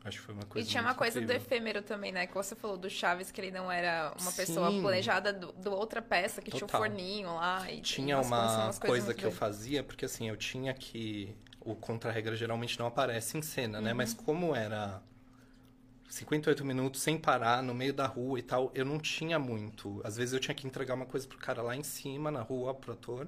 Acho 0.03 0.19
que 0.19 0.23
foi 0.25 0.35
uma 0.35 0.45
E 0.53 0.63
coisa 0.63 0.65
tinha 0.65 0.81
uma 0.81 0.95
coisa 0.95 1.21
do 1.21 1.31
incrível. 1.31 1.31
efêmero 1.31 1.81
também, 1.83 2.11
né? 2.11 2.25
Que 2.27 2.33
você 2.33 2.55
falou 2.55 2.77
do 2.77 2.89
Chaves, 2.89 3.31
que 3.31 3.39
ele 3.39 3.51
não 3.51 3.71
era 3.71 4.13
uma 4.19 4.33
pessoa 4.33 4.71
Sim. 4.71 4.81
planejada 4.81 5.31
do, 5.31 5.51
do 5.53 5.71
outra 5.71 6.01
peça, 6.01 6.41
que 6.41 6.51
tinha 6.51 6.65
Total. 6.65 6.65
um 6.65 6.69
forninho 6.73 7.33
lá. 7.35 7.69
E 7.71 7.81
Tinha 7.81 8.19
umas- 8.19 8.57
uma 8.57 8.57
umas 8.57 8.79
coisa 8.79 9.13
que 9.13 9.25
eu 9.25 9.31
doidas. 9.31 9.33
fazia, 9.33 9.83
porque 9.83 10.05
assim, 10.05 10.29
eu 10.29 10.37
tinha 10.37 10.73
que. 10.73 11.35
O 11.61 11.75
contra-regra 11.75 12.35
geralmente 12.35 12.79
não 12.79 12.87
aparece 12.87 13.37
em 13.37 13.41
cena, 13.41 13.79
Uhum. 13.79 13.83
né? 13.83 13.93
Mas 13.93 14.13
como 14.13 14.55
era 14.55 15.01
58 16.09 16.65
minutos 16.65 17.01
sem 17.01 17.17
parar, 17.19 17.63
no 17.63 17.73
meio 17.73 17.93
da 17.93 18.07
rua 18.07 18.39
e 18.39 18.43
tal, 18.43 18.71
eu 18.75 18.85
não 18.85 18.99
tinha 18.99 19.39
muito. 19.39 20.01
Às 20.05 20.17
vezes 20.17 20.33
eu 20.33 20.39
tinha 20.39 20.55
que 20.55 20.67
entregar 20.67 20.95
uma 20.95 21.05
coisa 21.05 21.27
pro 21.27 21.37
cara 21.37 21.61
lá 21.61 21.75
em 21.75 21.83
cima, 21.83 22.31
na 22.31 22.41
rua, 22.41 22.73
pro 22.75 22.93
ator, 22.93 23.27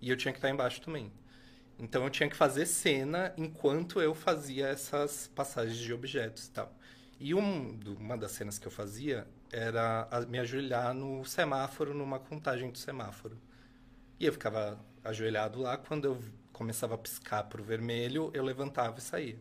e 0.00 0.10
eu 0.10 0.16
tinha 0.16 0.32
que 0.32 0.38
estar 0.38 0.50
embaixo 0.50 0.80
também. 0.82 1.12
Então 1.78 2.04
eu 2.04 2.10
tinha 2.10 2.28
que 2.28 2.36
fazer 2.36 2.66
cena 2.66 3.32
enquanto 3.36 4.00
eu 4.00 4.14
fazia 4.14 4.68
essas 4.68 5.28
passagens 5.34 5.78
de 5.78 5.92
objetos 5.92 6.46
e 6.46 6.50
tal. 6.50 6.72
E 7.18 7.34
um, 7.34 7.78
uma 7.98 8.16
das 8.16 8.32
cenas 8.32 8.58
que 8.58 8.66
eu 8.66 8.72
fazia 8.72 9.26
era 9.50 10.08
me 10.28 10.38
ajoelhar 10.38 10.94
no 10.94 11.24
semáforo, 11.24 11.94
numa 11.94 12.18
contagem 12.18 12.70
do 12.70 12.78
semáforo. 12.78 13.38
E 14.18 14.26
eu 14.26 14.32
ficava 14.32 14.78
ajoelhado 15.04 15.60
lá, 15.60 15.76
quando 15.76 16.06
eu 16.06 16.18
começava 16.52 16.94
a 16.94 16.98
piscar 16.98 17.44
pro 17.44 17.62
vermelho, 17.62 18.30
eu 18.34 18.44
levantava 18.44 18.98
e 18.98 19.02
saía. 19.02 19.38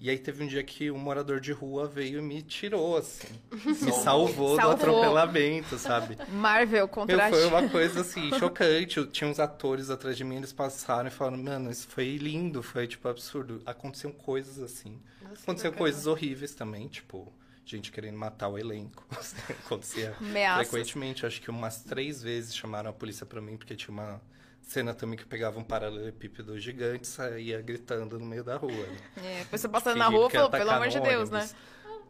E 0.00 0.08
aí 0.08 0.18
teve 0.18 0.44
um 0.44 0.46
dia 0.46 0.62
que 0.62 0.92
um 0.92 0.98
morador 0.98 1.40
de 1.40 1.50
rua 1.50 1.88
veio 1.88 2.20
e 2.20 2.22
me 2.22 2.40
tirou, 2.40 2.96
assim. 2.96 3.26
Me 3.50 3.92
salvou, 3.92 4.56
do 4.56 4.70
atropelamento, 4.70 5.76
sabe? 5.76 6.16
Marvel 6.28 6.78
Meu, 6.78 6.88
contra 6.88 7.28
foi 7.28 7.44
uma 7.46 7.68
coisa 7.68 8.02
assim, 8.02 8.30
chocante. 8.38 9.04
Tinha 9.06 9.28
uns 9.28 9.40
atores 9.40 9.90
atrás 9.90 10.16
de 10.16 10.22
mim, 10.22 10.36
eles 10.36 10.52
passaram 10.52 11.08
e 11.08 11.10
falaram, 11.10 11.42
mano, 11.42 11.68
isso 11.68 11.88
foi 11.88 12.16
lindo, 12.16 12.62
foi 12.62 12.86
tipo 12.86 13.08
absurdo. 13.08 13.60
Aconteciam 13.66 14.12
coisas 14.12 14.60
assim. 14.60 15.00
Nossa, 15.20 15.42
Aconteciam 15.42 15.72
coisas 15.72 16.06
horríveis 16.06 16.54
também, 16.54 16.86
tipo, 16.86 17.32
gente 17.64 17.90
querendo 17.90 18.16
matar 18.16 18.48
o 18.48 18.56
elenco. 18.56 19.04
Acontecia 19.66 20.14
Ameaças. 20.20 20.68
frequentemente. 20.68 21.26
Acho 21.26 21.40
que 21.40 21.50
umas 21.50 21.82
três 21.82 22.22
vezes 22.22 22.54
chamaram 22.54 22.90
a 22.90 22.92
polícia 22.92 23.26
pra 23.26 23.40
mim, 23.40 23.56
porque 23.56 23.74
tinha 23.74 23.92
uma 23.92 24.20
cena 24.68 24.92
também 24.92 25.18
que 25.18 25.24
pegava 25.24 25.58
um 25.58 25.64
paralelepípedo 25.64 26.58
gigante 26.60 27.04
e 27.04 27.06
saía 27.06 27.60
gritando 27.62 28.18
no 28.18 28.26
meio 28.26 28.44
da 28.44 28.56
rua. 28.56 28.70
né? 28.70 28.98
É, 29.16 29.42
a 29.42 29.44
pessoa 29.46 29.72
passando 29.72 29.96
na 29.96 30.04
Fingindo 30.04 30.20
rua 30.20 30.30
falou, 30.30 30.50
pelo 30.50 30.70
amor 30.70 30.88
de 30.88 31.00
Deus, 31.00 31.30
né? 31.30 31.48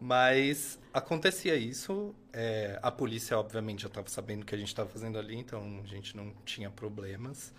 Mas 0.00 0.78
acontecia 0.92 1.54
isso. 1.54 2.14
é, 2.32 2.78
a 2.82 2.90
polícia, 2.90 3.38
obviamente, 3.38 3.82
já 3.82 3.88
estava 3.88 4.08
sabendo 4.08 4.42
o 4.42 4.44
que 4.46 4.54
a 4.54 4.58
gente 4.58 4.68
estava 4.68 4.88
fazendo 4.88 5.18
ali, 5.18 5.36
então 5.36 5.80
a 5.82 5.86
gente 5.86 6.16
não 6.16 6.32
tinha 6.44 6.68
problemas. 6.68 7.54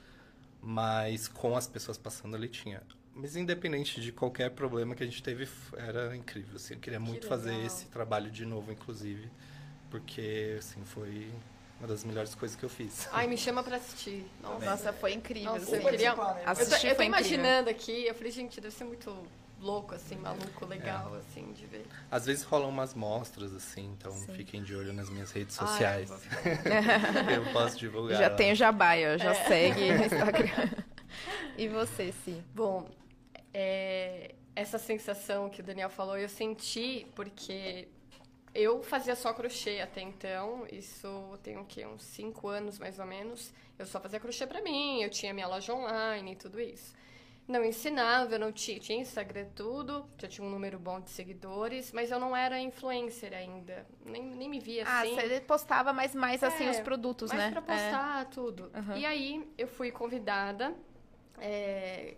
Mas 0.62 1.30
com 1.30 1.56
as 1.56 1.66
pessoas 1.66 1.98
passando 1.98 2.36
ali 2.36 2.50
tinha. 2.50 2.82
Mas 3.16 3.38
independente 3.38 4.02
de 4.02 4.12
qualquer 4.12 4.52
problema 4.52 4.96
que 4.96 5.04
a 5.04 5.06
gente 5.06 5.24
teve, 5.24 5.48
era 5.78 6.16
incrível. 6.16 6.58
Assim, 6.58 6.74
eu 6.74 6.80
queria 6.80 7.00
muito 7.00 7.26
fazer 7.26 7.56
esse 7.66 7.86
trabalho 7.88 8.30
de 8.30 8.46
novo, 8.46 8.72
inclusive. 8.72 9.30
Porque, 9.90 10.58
assim, 10.60 10.84
foi 10.84 11.32
uma 11.80 11.88
das 11.88 12.04
melhores 12.04 12.36
coisas 12.36 12.58
que 12.58 12.64
eu 12.64 12.70
fiz. 12.70 13.08
Ai, 13.12 13.26
me 13.28 13.38
chama 13.38 13.64
pra 13.64 13.78
assistir. 13.78 14.26
Nossa, 14.42 14.66
Nossa, 14.66 14.94
foi 14.94 15.14
incrível. 15.14 15.54
Nossa, 15.54 15.76
eu 15.76 15.82
queria... 15.82 16.14
né? 16.16 16.22
Eu 16.22 16.44
tô, 16.44 16.50
Assistir 16.52 16.88
eu 16.88 16.96
tô 16.96 17.04
imaginando 17.04 17.70
aqui, 17.70 18.06
eu 18.06 18.14
falei, 18.14 18.32
gente, 18.32 18.60
deve 18.60 18.74
ser 18.76 18.84
muito 18.84 19.16
louco, 19.62 19.94
assim, 19.96 20.16
maluco, 20.16 20.66
legal, 20.66 21.14
assim, 21.16 21.52
de 21.54 21.66
ver. 21.66 21.86
Às 22.12 22.26
vezes 22.26 22.44
rolam 22.44 22.70
umas 22.70 22.94
mostras, 22.94 23.54
assim, 23.54 23.94
então 23.98 24.12
Sim. 24.14 24.34
fiquem 24.34 24.64
de 24.64 24.74
olho 24.76 24.94
nas 24.94 25.10
minhas 25.10 25.32
redes 25.32 25.58
Ai, 25.60 25.68
sociais. 25.68 26.10
eu 26.10 26.18
ficar- 26.18 27.32
eu 27.32 27.54
posso 27.54 27.78
divulgar. 27.78 28.18
Já 28.18 28.30
lá. 28.30 28.36
tem 28.36 28.52
o 28.52 28.56
Jabai, 28.56 29.14
ó. 29.14 29.18
Já 29.18 29.32
É. 29.32 29.48
segue 29.48 29.94
no 29.94 30.04
Instagram. 30.06 30.70
E 31.58 31.68
você, 31.68 32.14
Si? 32.24 32.42
Bom, 32.56 32.90
é, 33.54 34.34
essa 34.56 34.78
sensação 34.78 35.50
que 35.50 35.60
o 35.62 35.64
Daniel 35.64 35.90
falou, 35.90 36.18
eu 36.18 36.30
senti 36.30 37.06
porque 37.16 37.88
eu 38.54 38.82
fazia 38.84 39.16
só 39.16 39.34
crochê 39.34 39.80
até 39.82 40.02
então, 40.02 40.66
isso 40.72 41.38
tem 41.44 41.58
o 41.58 41.66
quê? 41.66 41.86
Uns 41.86 42.04
cinco 42.04 42.48
anos 42.48 42.78
mais 42.80 43.00
ou 43.00 43.06
menos. 43.06 43.54
Eu 43.78 43.86
só 43.86 44.00
fazia 44.00 44.20
crochê 44.20 44.46
pra 44.48 44.62
mim, 44.62 45.02
eu 45.02 45.10
tinha 45.10 45.34
minha 45.34 45.48
loja 45.48 45.74
online 45.74 46.34
e 46.34 46.36
tudo 46.36 46.60
isso. 46.60 46.94
Não 47.48 47.64
ensinava, 47.66 48.36
eu 48.36 48.40
não 48.40 48.52
tinha, 48.52 48.80
tinha 48.80 49.00
Instagram 49.02 49.48
tudo, 49.56 50.06
já 50.20 50.28
tinha 50.28 50.46
um 50.46 50.52
número 50.52 50.78
bom 50.78 51.00
de 51.00 51.10
seguidores, 51.10 51.92
mas 51.92 52.12
eu 52.12 52.20
não 52.20 52.36
era 52.36 52.60
influencer 52.60 53.34
ainda, 53.34 53.88
nem, 54.06 54.22
nem 54.22 54.48
me 54.48 54.60
via 54.60 54.84
Ah, 54.86 55.02
assim. 55.02 55.16
você 55.16 55.42
postava 55.42 55.92
mais, 55.92 56.14
mais 56.14 56.44
assim, 56.44 56.68
É, 56.68 56.70
os 56.70 56.80
produtos, 56.80 57.32
Mas 57.32 57.40
né? 57.40 57.50
pra 57.52 57.62
postar 57.64 58.26
tudo. 58.30 58.70
Aham. 58.76 58.96
E 58.98 59.04
aí 59.06 59.52
eu 59.58 59.68
fui 59.68 59.92
convidada 59.92 60.76
é, 61.40 62.16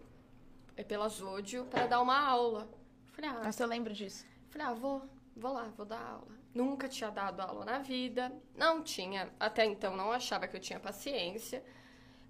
é 0.75 0.83
pela 0.83 1.07
Zódio 1.07 1.63
para 1.65 1.87
dar 1.87 2.01
uma 2.01 2.19
aula. 2.19 2.67
Falei, 3.13 3.29
É. 3.29 3.33
ah, 3.33 3.43
Nossa, 3.45 3.63
eu 3.63 3.67
lembro 3.67 3.93
disso. 3.93 4.25
falei, 4.49 4.67
ah, 4.67 4.73
vou, 4.73 5.01
vou 5.35 5.53
lá, 5.53 5.71
vou 5.75 5.85
dar 5.85 6.01
aula. 6.01 6.39
Nunca 6.53 6.87
tinha 6.87 7.09
dado 7.09 7.39
aula 7.41 7.65
na 7.65 7.79
vida, 7.79 8.31
não 8.55 8.83
tinha, 8.83 9.31
até 9.39 9.65
então 9.65 9.95
não 9.95 10.11
achava 10.11 10.47
que 10.47 10.55
eu 10.55 10.61
tinha 10.61 10.79
paciência. 10.79 11.63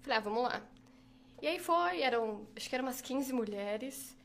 Falei, 0.00 0.18
ah, 0.18 0.20
vamos 0.20 0.42
lá. 0.42 0.62
E 1.40 1.46
aí 1.46 1.58
foi, 1.58 2.02
eram, 2.02 2.46
acho 2.56 2.68
que 2.68 2.74
eram 2.74 2.84
umas 2.84 3.00
15 3.00 3.32
mulheres, 3.32 4.16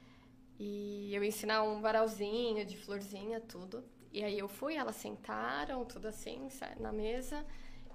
e 0.60 1.14
eu 1.14 1.24
ensinar 1.24 1.64
um 1.64 1.82
varalzinho 1.82 2.66
de 2.66 2.78
florzinha, 2.78 3.40
tudo. 3.40 3.84
E 4.12 4.24
aí 4.24 4.40
eu 4.40 4.48
fui, 4.48 4.76
elas 4.76 4.96
sentaram, 4.96 5.86
tudo 5.86 6.08
assim, 6.08 6.48
na 6.80 6.92
mesa. 6.92 7.46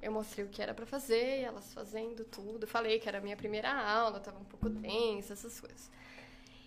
Eu 0.00 0.12
mostrei 0.12 0.44
o 0.44 0.48
que 0.48 0.62
era 0.62 0.74
pra 0.74 0.86
fazer, 0.86 1.40
elas 1.40 1.72
fazendo 1.72 2.24
tudo. 2.24 2.66
Falei 2.66 2.98
que 2.98 3.08
era 3.08 3.18
a 3.18 3.20
minha 3.20 3.36
primeira 3.36 3.72
aula, 3.72 4.20
tava 4.20 4.38
um 4.38 4.44
pouco 4.44 4.70
tensa, 4.70 5.32
essas 5.32 5.60
coisas. 5.60 5.90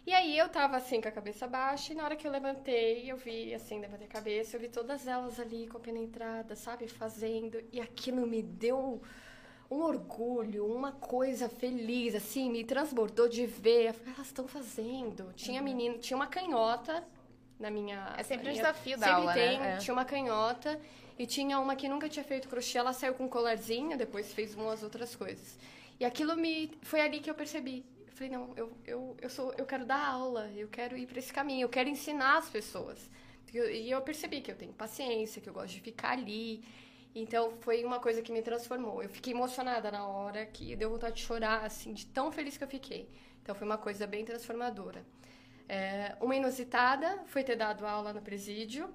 E 0.06 0.14
aí 0.14 0.38
eu 0.38 0.48
tava 0.50 0.78
assim 0.78 1.02
com 1.02 1.08
a 1.08 1.12
cabeça 1.12 1.48
baixa 1.48 1.92
e 1.92 1.96
na 1.96 2.04
hora 2.06 2.16
que 2.16 2.28
eu 2.28 2.32
levantei, 2.32 3.12
eu 3.12 3.18
vi 3.18 3.54
assim, 3.56 3.80
levantei 3.80 4.06
a 4.06 4.10
cabeça, 4.10 4.56
eu 4.56 4.60
vi 4.60 4.70
todas 4.70 5.08
elas 5.08 5.40
ali 5.40 5.68
compenetradas, 5.68 6.60
sabe, 6.60 6.88
fazendo, 6.88 7.60
e 7.72 7.82
aquilo 7.82 8.28
me 8.28 8.44
deu 8.44 9.02
um 9.70 9.82
orgulho, 9.82 10.68
uma 10.68 10.92
coisa 10.92 11.50
feliz, 11.50 12.14
assim, 12.14 12.52
me 12.52 12.64
transbordou 12.64 13.28
de 13.28 13.48
ver. 13.48 13.88
Eu 13.88 13.94
falei, 13.96 14.14
elas 14.14 14.28
estão 14.28 14.48
fazendo. 14.48 15.34
Tinha 15.36 15.60
menino, 15.60 15.98
tinha 15.98 16.16
uma 16.16 16.28
canhota 16.28 17.04
na 17.60 17.72
minha. 17.72 18.14
É 18.16 18.22
sempre 18.22 18.46
na 18.46 18.52
um 18.52 18.54
minha- 18.54 18.64
desafio 18.64 18.98
da 19.00 19.06
sempre 19.08 19.22
aula, 19.22 19.34
tem, 19.34 19.60
né? 19.60 19.78
Tinha 19.78 19.94
uma 19.94 20.06
canhota 20.06 20.80
e 21.18 21.26
tinha 21.26 21.60
uma 21.60 21.76
que 21.76 21.90
nunca 21.90 22.08
tinha 22.08 22.24
feito 22.24 22.48
crochê. 22.48 22.78
Ela 22.78 22.94
saiu 22.94 23.16
com 23.16 23.24
um 23.26 23.28
colarzinho, 23.28 23.98
depois 23.98 24.32
fez 24.32 24.54
umas 24.54 24.84
outras 24.84 25.16
coisas. 25.16 25.58
E 26.00 26.06
aquilo 26.06 26.38
me. 26.38 26.70
Foi 26.84 27.02
ali 27.02 27.20
que 27.20 27.30
eu 27.30 27.34
percebi. 27.36 27.84
Falei, 28.16 28.32
não, 28.32 28.54
eu, 28.56 28.72
eu, 28.86 29.18
eu, 29.22 29.30
sou, 29.30 29.54
eu 29.58 29.66
quero 29.66 29.86
dar 29.86 30.08
aula, 30.08 30.50
eu 30.56 30.70
quero 30.70 30.98
ir 30.98 31.06
para 31.06 31.20
esse 31.20 31.34
caminho, 31.34 31.66
eu 31.66 31.70
quero 31.70 31.90
ensinar 31.90 32.38
as 32.38 32.50
pessoas. 32.50 33.12
E 33.54 33.92
eu 33.92 34.02
percebi 34.02 34.40
que 34.40 34.50
eu 34.50 34.56
tenho 34.56 34.72
paciência, 34.72 35.42
que 35.42 35.50
eu 35.50 35.54
gosto 35.54 35.74
de 35.74 35.82
ficar 35.82 36.12
ali. 36.12 36.64
Então 37.14 37.52
foi 37.60 37.84
uma 37.84 38.00
coisa 38.00 38.22
que 38.22 38.32
me 38.32 38.42
transformou. 38.42 39.04
Eu 39.04 39.10
fiquei 39.10 39.34
emocionada 39.34 39.92
na 39.92 40.08
hora 40.08 40.46
que 40.46 40.78
deu 40.78 40.90
vontade 40.90 41.18
de 41.18 41.24
chorar, 41.24 41.66
assim, 41.66 41.94
de 41.94 42.06
tão 42.06 42.32
feliz 42.32 42.58
que 42.58 42.64
eu 42.64 42.68
fiquei. 42.70 43.10
Então 43.42 43.54
foi 43.54 43.68
uma 43.68 43.78
coisa 43.78 44.08
bem 44.08 44.24
transformadora. 44.24 45.06
É, 45.68 46.16
uma 46.22 46.36
inusitada 46.38 47.22
foi 47.26 47.44
ter 47.44 47.58
dado 47.58 47.86
aula 47.86 48.14
no 48.14 48.22
presídio. 48.22 48.90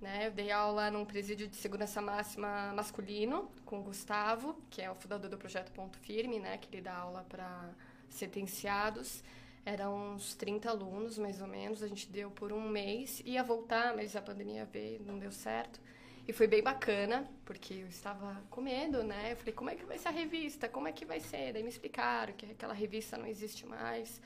Né? 0.00 0.28
Eu 0.28 0.30
dei 0.32 0.50
aula 0.50 0.90
num 0.90 1.04
presídio 1.04 1.46
de 1.46 1.56
segurança 1.56 2.00
máxima 2.00 2.72
masculino 2.74 3.50
com 3.66 3.80
o 3.80 3.82
Gustavo, 3.82 4.56
que 4.70 4.80
é 4.80 4.90
o 4.90 4.94
fundador 4.94 5.30
do 5.30 5.36
projeto 5.36 5.70
Ponto 5.72 5.98
Firme, 5.98 6.40
né? 6.40 6.56
que 6.56 6.74
ele 6.74 6.82
dá 6.82 6.96
aula 6.96 7.24
para 7.28 7.70
sentenciados. 8.12 9.22
Eram 9.64 10.14
uns 10.14 10.34
30 10.34 10.70
alunos, 10.70 11.18
mais 11.18 11.40
ou 11.40 11.46
menos. 11.46 11.82
A 11.82 11.88
gente 11.88 12.08
deu 12.08 12.30
por 12.30 12.52
um 12.52 12.68
mês. 12.68 13.22
Ia 13.24 13.42
voltar, 13.42 13.94
mas 13.94 14.16
a 14.16 14.22
pandemia 14.22 14.64
veio, 14.64 15.02
não 15.02 15.18
deu 15.18 15.32
certo. 15.32 15.80
E 16.26 16.32
foi 16.32 16.46
bem 16.46 16.62
bacana, 16.62 17.28
porque 17.44 17.74
eu 17.74 17.88
estava 17.88 18.40
com 18.48 18.60
medo, 18.60 19.02
né? 19.02 19.32
Eu 19.32 19.36
falei, 19.36 19.52
como 19.52 19.70
é 19.70 19.74
que 19.74 19.84
vai 19.84 19.98
ser 19.98 20.08
a 20.08 20.12
revista? 20.12 20.68
Como 20.68 20.86
é 20.86 20.92
que 20.92 21.04
vai 21.04 21.18
ser? 21.18 21.52
Daí 21.52 21.62
me 21.62 21.68
explicaram 21.68 22.32
que 22.34 22.46
aquela 22.46 22.72
revista 22.72 23.16
não 23.16 23.26
existe 23.26 23.66
mais. 23.66 24.20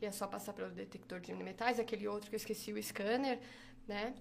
É 0.00 0.10
só 0.10 0.26
passar 0.26 0.52
pelo 0.52 0.70
detector 0.70 1.20
de 1.20 1.34
metais, 1.34 1.80
aquele 1.80 2.06
outro 2.06 2.28
que 2.28 2.36
eu 2.36 2.38
esqueci, 2.38 2.72
o 2.72 2.82
scanner, 2.82 3.40
né? 3.86 4.14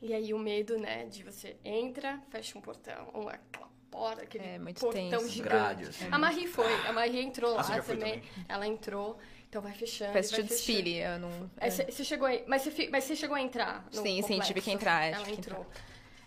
E 0.00 0.12
aí 0.12 0.34
o 0.34 0.38
medo, 0.38 0.76
né, 0.78 1.06
de 1.06 1.22
você 1.22 1.56
entra, 1.64 2.20
fecha 2.28 2.58
um 2.58 2.60
portão, 2.60 3.08
aquela 3.28 3.71
porta, 3.92 4.22
aquele 4.24 4.44
É, 4.44 4.58
muito 4.58 4.80
portão 4.80 5.08
tenso. 5.10 5.28
gigante. 5.28 5.42
Grade, 5.54 5.84
assim. 5.84 6.08
A 6.10 6.18
Marie 6.18 6.48
foi, 6.48 6.74
a 6.86 6.92
Marie 6.92 7.20
entrou 7.20 7.52
Ah, 7.58 7.62
lá 7.62 7.82
também. 7.82 8.20
também. 8.20 8.22
Ela 8.48 8.66
entrou, 8.66 9.18
então 9.48 9.62
vai 9.62 9.72
fechando. 9.72 10.10
Foi 10.12 10.18
e 10.18 10.20
assistir 10.20 10.40
o 10.40 10.44
vai 10.44 10.48
fechando. 10.48 10.74
desfile, 10.82 10.98
eu 10.98 11.18
não... 11.20 11.50
Você 11.60 11.84
você 11.90 12.04
chegou 12.04 12.26
aí, 12.26 12.42
mas 12.48 12.62
você, 12.62 12.88
mas 12.90 13.04
você 13.04 13.14
chegou 13.14 13.36
a 13.36 13.40
entrar 13.40 13.84
no 13.92 14.02
Sim, 14.02 14.16
sim, 14.16 14.20
complexo? 14.22 14.46
tive 14.48 14.60
que 14.62 14.70
entrar, 14.72 15.04
é, 15.04 15.12
Ela 15.12 15.24
que 15.24 15.32
entrou. 15.32 15.66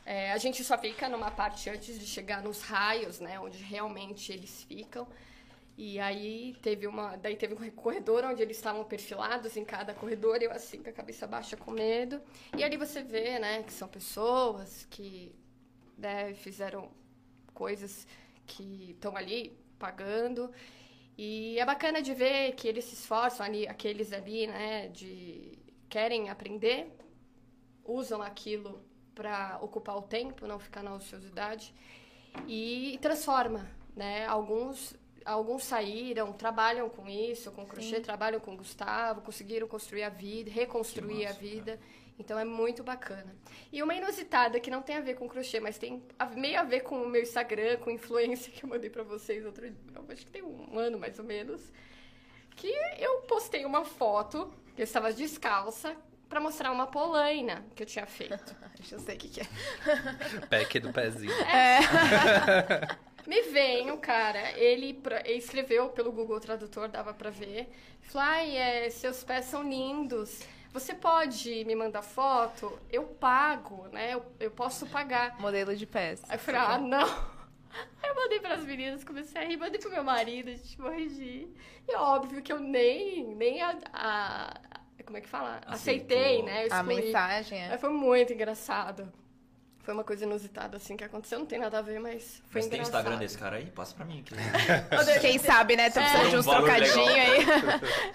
É, 0.06 0.32
a 0.32 0.38
gente 0.38 0.64
só 0.64 0.78
fica 0.78 1.10
numa 1.10 1.32
parte 1.32 1.68
antes 1.70 2.00
de 2.00 2.06
chegar 2.06 2.44
nos 2.44 2.62
raios, 2.62 3.20
né, 3.20 3.40
onde 3.40 3.58
realmente 3.64 4.32
eles 4.32 4.64
ficam. 4.64 5.08
E 5.78 6.00
aí 6.00 6.56
teve 6.62 6.88
uma, 6.88 7.18
daí 7.18 7.36
teve 7.36 7.54
um 7.56 7.70
corredor 7.72 8.24
onde 8.24 8.42
eles 8.42 8.56
estavam 8.56 8.86
perfilados 8.86 9.58
em 9.58 9.66
cada 9.66 9.94
corredor, 9.94 10.38
eu 10.42 10.52
assim 10.52 10.82
com 10.82 10.90
a 10.90 10.94
cabeça 10.94 11.26
baixa 11.28 11.58
com 11.58 11.72
medo. 11.72 12.22
E 12.56 12.64
ali 12.64 12.78
você 12.78 13.02
vê, 13.04 13.40
né, 13.40 13.64
que 13.64 13.74
são 13.74 13.88
pessoas 13.88 14.88
que 14.90 15.36
né, 15.98 16.34
fizeram 16.36 16.90
coisas 17.56 18.06
que 18.46 18.92
estão 18.92 19.16
ali 19.16 19.58
pagando. 19.80 20.52
E 21.18 21.58
é 21.58 21.66
bacana 21.66 22.02
de 22.02 22.14
ver 22.14 22.54
que 22.54 22.68
eles 22.68 22.86
se 22.86 22.96
esforçam 22.96 23.46
ali, 23.46 23.68
aqueles 23.68 24.12
ali, 24.12 24.46
né, 24.48 24.90
de 24.90 25.58
querem 25.90 26.30
aprender, 26.30 26.92
usam 27.84 28.22
aquilo 28.22 28.84
para 29.14 29.58
ocupar 29.62 29.98
o 29.98 30.02
tempo, 30.02 30.46
não 30.46 30.60
ficar 30.60 30.84
na 30.84 30.94
ociosidade 30.94 31.74
e 32.48 33.00
transforma, 33.02 33.66
né? 33.96 34.26
Alguns 34.26 34.94
alguns 35.24 35.64
saíram, 35.64 36.32
trabalham 36.34 36.88
com 36.88 37.10
isso, 37.10 37.52
com 37.52 37.66
crochê, 37.66 38.00
trabalham 38.00 38.40
com 38.40 38.54
o 38.54 38.58
Gustavo, 38.58 39.22
conseguiram 39.22 39.68
construir 39.68 40.04
a 40.04 40.10
vida, 40.10 40.52
reconstruir 40.52 41.18
Que 41.18 41.26
a 41.26 41.30
massa, 41.30 41.40
vida. 41.40 41.80
Então 42.18 42.40
é 42.40 42.46
muito 42.46 42.84
bacana. 42.84 43.36
E 43.72 43.84
uma 43.84 43.94
inusitada 43.94 44.60
que 44.60 44.72
não 44.72 44.82
tem 44.82 44.96
a 44.96 45.02
ver 45.02 45.16
com 45.16 45.28
crochê, 45.28 45.60
mas 45.60 45.78
tem 45.78 46.02
meio 46.36 46.60
a 46.60 46.64
ver 46.64 46.82
com 46.82 47.02
o 47.02 47.10
meu 47.10 47.22
Instagram, 47.22 47.78
com 47.78 47.92
influência 47.92 48.52
que 48.52 48.64
eu 48.64 48.70
mandei 48.70 48.90
pra 48.90 49.04
vocês 49.04 49.46
outro 49.46 49.70
dia, 49.70 49.78
eu 49.94 50.06
acho 50.10 50.26
que 50.26 50.32
tem 50.32 50.42
um 50.42 50.80
ano 50.80 50.98
mais 50.98 51.20
ou 51.20 51.26
menos, 51.26 51.62
que 52.56 52.72
eu 52.98 53.22
postei 53.24 53.66
uma 53.66 53.84
foto, 53.84 54.54
que 54.76 54.82
eu 54.82 54.86
estava 54.86 55.12
descalça, 55.12 55.96
pra 56.30 56.40
mostrar 56.40 56.72
uma 56.72 56.88
polaina 56.88 57.66
que 57.76 57.84
eu 57.84 57.88
tinha 57.88 58.06
feito. 58.06 58.56
Deixa 58.78 58.96
eu 58.96 59.00
sei 59.00 59.16
o 59.16 59.18
que, 59.18 59.30
que 59.30 59.42
é. 59.42 59.48
Pack 60.50 60.80
do 60.80 60.92
pezinho. 60.92 61.34
Me 63.28 63.42
vem 63.42 63.90
o 63.90 63.98
cara, 63.98 64.52
ele, 64.52 65.02
escreveu 65.26 65.90
pelo 65.90 66.12
Google 66.12 66.40
Tradutor, 66.40 66.88
dava 66.88 67.12
pra 67.12 67.32
ver. 67.32 67.68
Falou, 68.02 68.28
ai, 68.28 68.56
é, 68.56 68.90
seus 68.92 69.24
pés 69.24 69.46
são 69.46 69.68
lindos. 69.68 70.42
Você 70.76 70.94
pode 70.94 71.64
me 71.64 71.74
mandar 71.74 72.02
foto? 72.02 72.78
Eu 72.92 73.04
pago, 73.04 73.88
né? 73.94 74.14
Eu, 74.14 74.26
eu 74.42 74.52
posso 74.52 74.86
pagar. 74.88 75.40
Modelo 75.40 75.74
de 75.74 75.86
pés. 75.86 76.22
Aí 76.28 76.36
eu 76.36 76.40
falei, 76.40 76.60
ah, 76.60 76.78
não. 76.78 77.08
Aí 78.04 78.10
eu 78.10 78.14
mandei 78.16 78.42
pras 78.42 78.62
meninas, 78.66 79.02
comecei 79.06 79.42
a 79.42 79.46
rir, 79.46 79.56
mandei 79.56 79.80
pro 79.80 79.90
meu 79.90 80.04
marido, 80.04 80.50
a 80.50 80.54
gente 80.54 80.80
morre 80.82 81.08
de 81.08 81.16
rir. 81.24 81.56
E 81.88 81.96
óbvio 81.96 82.42
que 82.42 82.52
eu 82.52 82.60
nem, 82.60 83.24
nem 83.36 83.62
a, 83.62 83.78
a- 83.94 84.54
como 85.06 85.16
é 85.16 85.22
que 85.22 85.30
fala? 85.30 85.62
Aceitou. 85.66 86.18
Aceitei, 86.18 86.44
né? 86.44 86.68
Eu 86.68 86.74
A 86.74 86.84
mensagem 86.84 87.58
é... 87.58 87.70
Mas 87.70 87.80
foi 87.80 87.90
muito 87.92 88.34
engraçado. 88.34 89.10
Foi 89.80 89.94
uma 89.94 90.04
coisa 90.04 90.26
inusitada, 90.26 90.76
assim, 90.76 90.98
que 90.98 91.04
aconteceu. 91.06 91.40
Não 91.40 91.46
tem 91.46 91.60
nada 91.60 91.80
a 91.80 91.82
ver, 91.82 92.00
mas 92.02 92.42
foi 92.50 92.60
Mas 92.62 92.68
tem 92.70 92.80
o 92.80 92.82
engraçado. 92.82 93.00
Instagram 93.02 93.18
desse 93.18 93.38
cara 93.38 93.56
aí? 93.56 93.68
Passa 93.68 93.96
pra 93.96 94.04
mim. 94.04 94.24
Que... 94.24 94.36
Quem 95.22 95.38
sabe, 95.40 95.78
né? 95.78 95.90
Tô 95.90 96.02
precisando 96.02 96.26
É. 96.26 96.30
de 96.32 96.36
uns 96.38 96.48
Um 96.48 96.50
trocadinhos 96.52 96.98
aí. 97.08 97.46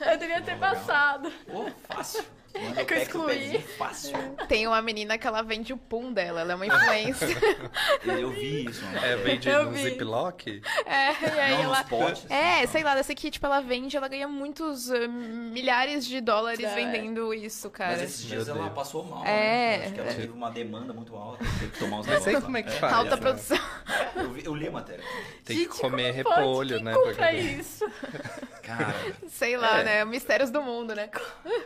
Eu 0.12 0.18
devia 0.18 0.42
ter 0.42 0.58
passado. 0.58 1.32
Pô, 1.50 1.70
fácil. 1.88 2.22
Manda 2.52 2.80
É 2.80 2.84
que 2.84 2.94
eu 2.94 2.98
excluí. 2.98 3.58
Fácil. 3.78 4.12
Tem 4.48 4.66
uma 4.66 4.82
menina 4.82 5.16
que 5.16 5.26
ela 5.26 5.40
vende 5.42 5.72
o 5.72 5.76
pum 5.76 6.12
dela, 6.12 6.40
ela 6.40 6.52
é 6.52 6.54
uma 6.56 6.66
influencer. 6.66 7.36
Eu 8.04 8.30
vi 8.30 8.66
isso, 8.68 8.84
mano. 8.84 8.98
É, 9.06 9.16
vende 9.16 9.48
Eu 9.48 9.64
no 9.66 9.70
vi. 9.70 9.82
Ziploc? 9.84 10.46
É, 10.46 11.12
e 11.36 11.40
aí 11.40 11.52
Não, 11.58 11.62
ela. 11.64 11.84
potes. 11.84 12.28
É, 12.30 12.66
sei 12.66 12.82
lá, 12.82 12.94
dessa 12.94 13.12
aqui, 13.12 13.30
tipo, 13.30 13.46
ela 13.46 13.60
vende, 13.60 13.96
ela 13.96 14.08
ganha 14.08 14.26
muitos 14.28 14.90
eh, 14.90 15.06
milhares 15.06 16.04
de 16.04 16.20
dólares 16.20 16.64
É. 16.64 16.74
vendendo 16.74 17.32
isso, 17.32 17.70
cara. 17.70 17.92
Mas 17.92 18.02
esses 18.02 18.24
dias 18.26 18.46
Meu 18.46 18.56
ela 18.56 18.64
Deus. 18.64 18.74
passou 18.74 19.04
mal. 19.04 19.24
É. 19.24 19.78
né? 19.78 19.84
Acho 19.84 19.94
que 19.94 20.00
ela 20.00 20.14
teve 20.14 20.32
uma 20.32 20.50
demanda 20.50 20.92
muito 20.92 21.14
alta. 21.14 21.44
Teve 21.44 21.70
que 21.72 21.78
tomar 21.78 21.98
uns 22.00 22.06
Não 22.06 22.14
sei 22.14 22.18
negócios 22.34 22.44
como 22.44 22.56
é 22.56 22.62
que 22.62 22.70
faz. 22.72 22.92
Alta 22.92 23.16
né? 23.16 23.22
produção. 23.22 23.58
Eu, 24.16 24.30
vi- 24.32 24.44
eu 24.44 24.54
li 24.54 24.66
a 24.66 24.70
matéria. 24.72 25.04
Tem 25.44 25.56
que 25.56 25.64
Gente, 25.64 25.78
comer 25.80 26.12
como 26.22 26.24
pode? 26.34 26.40
repolho, 26.40 26.74
Quem 26.76 26.84
né? 26.84 26.94
compra 26.94 27.14
pra- 27.14 27.32
isso? 27.32 27.90
Cara, 28.62 28.94
Sei 29.28 29.56
lá, 29.56 29.80
É. 29.80 29.84
né? 29.84 30.04
Mistérios 30.04 30.50
do 30.50 30.62
mundo, 30.62 30.94
né? 30.94 31.08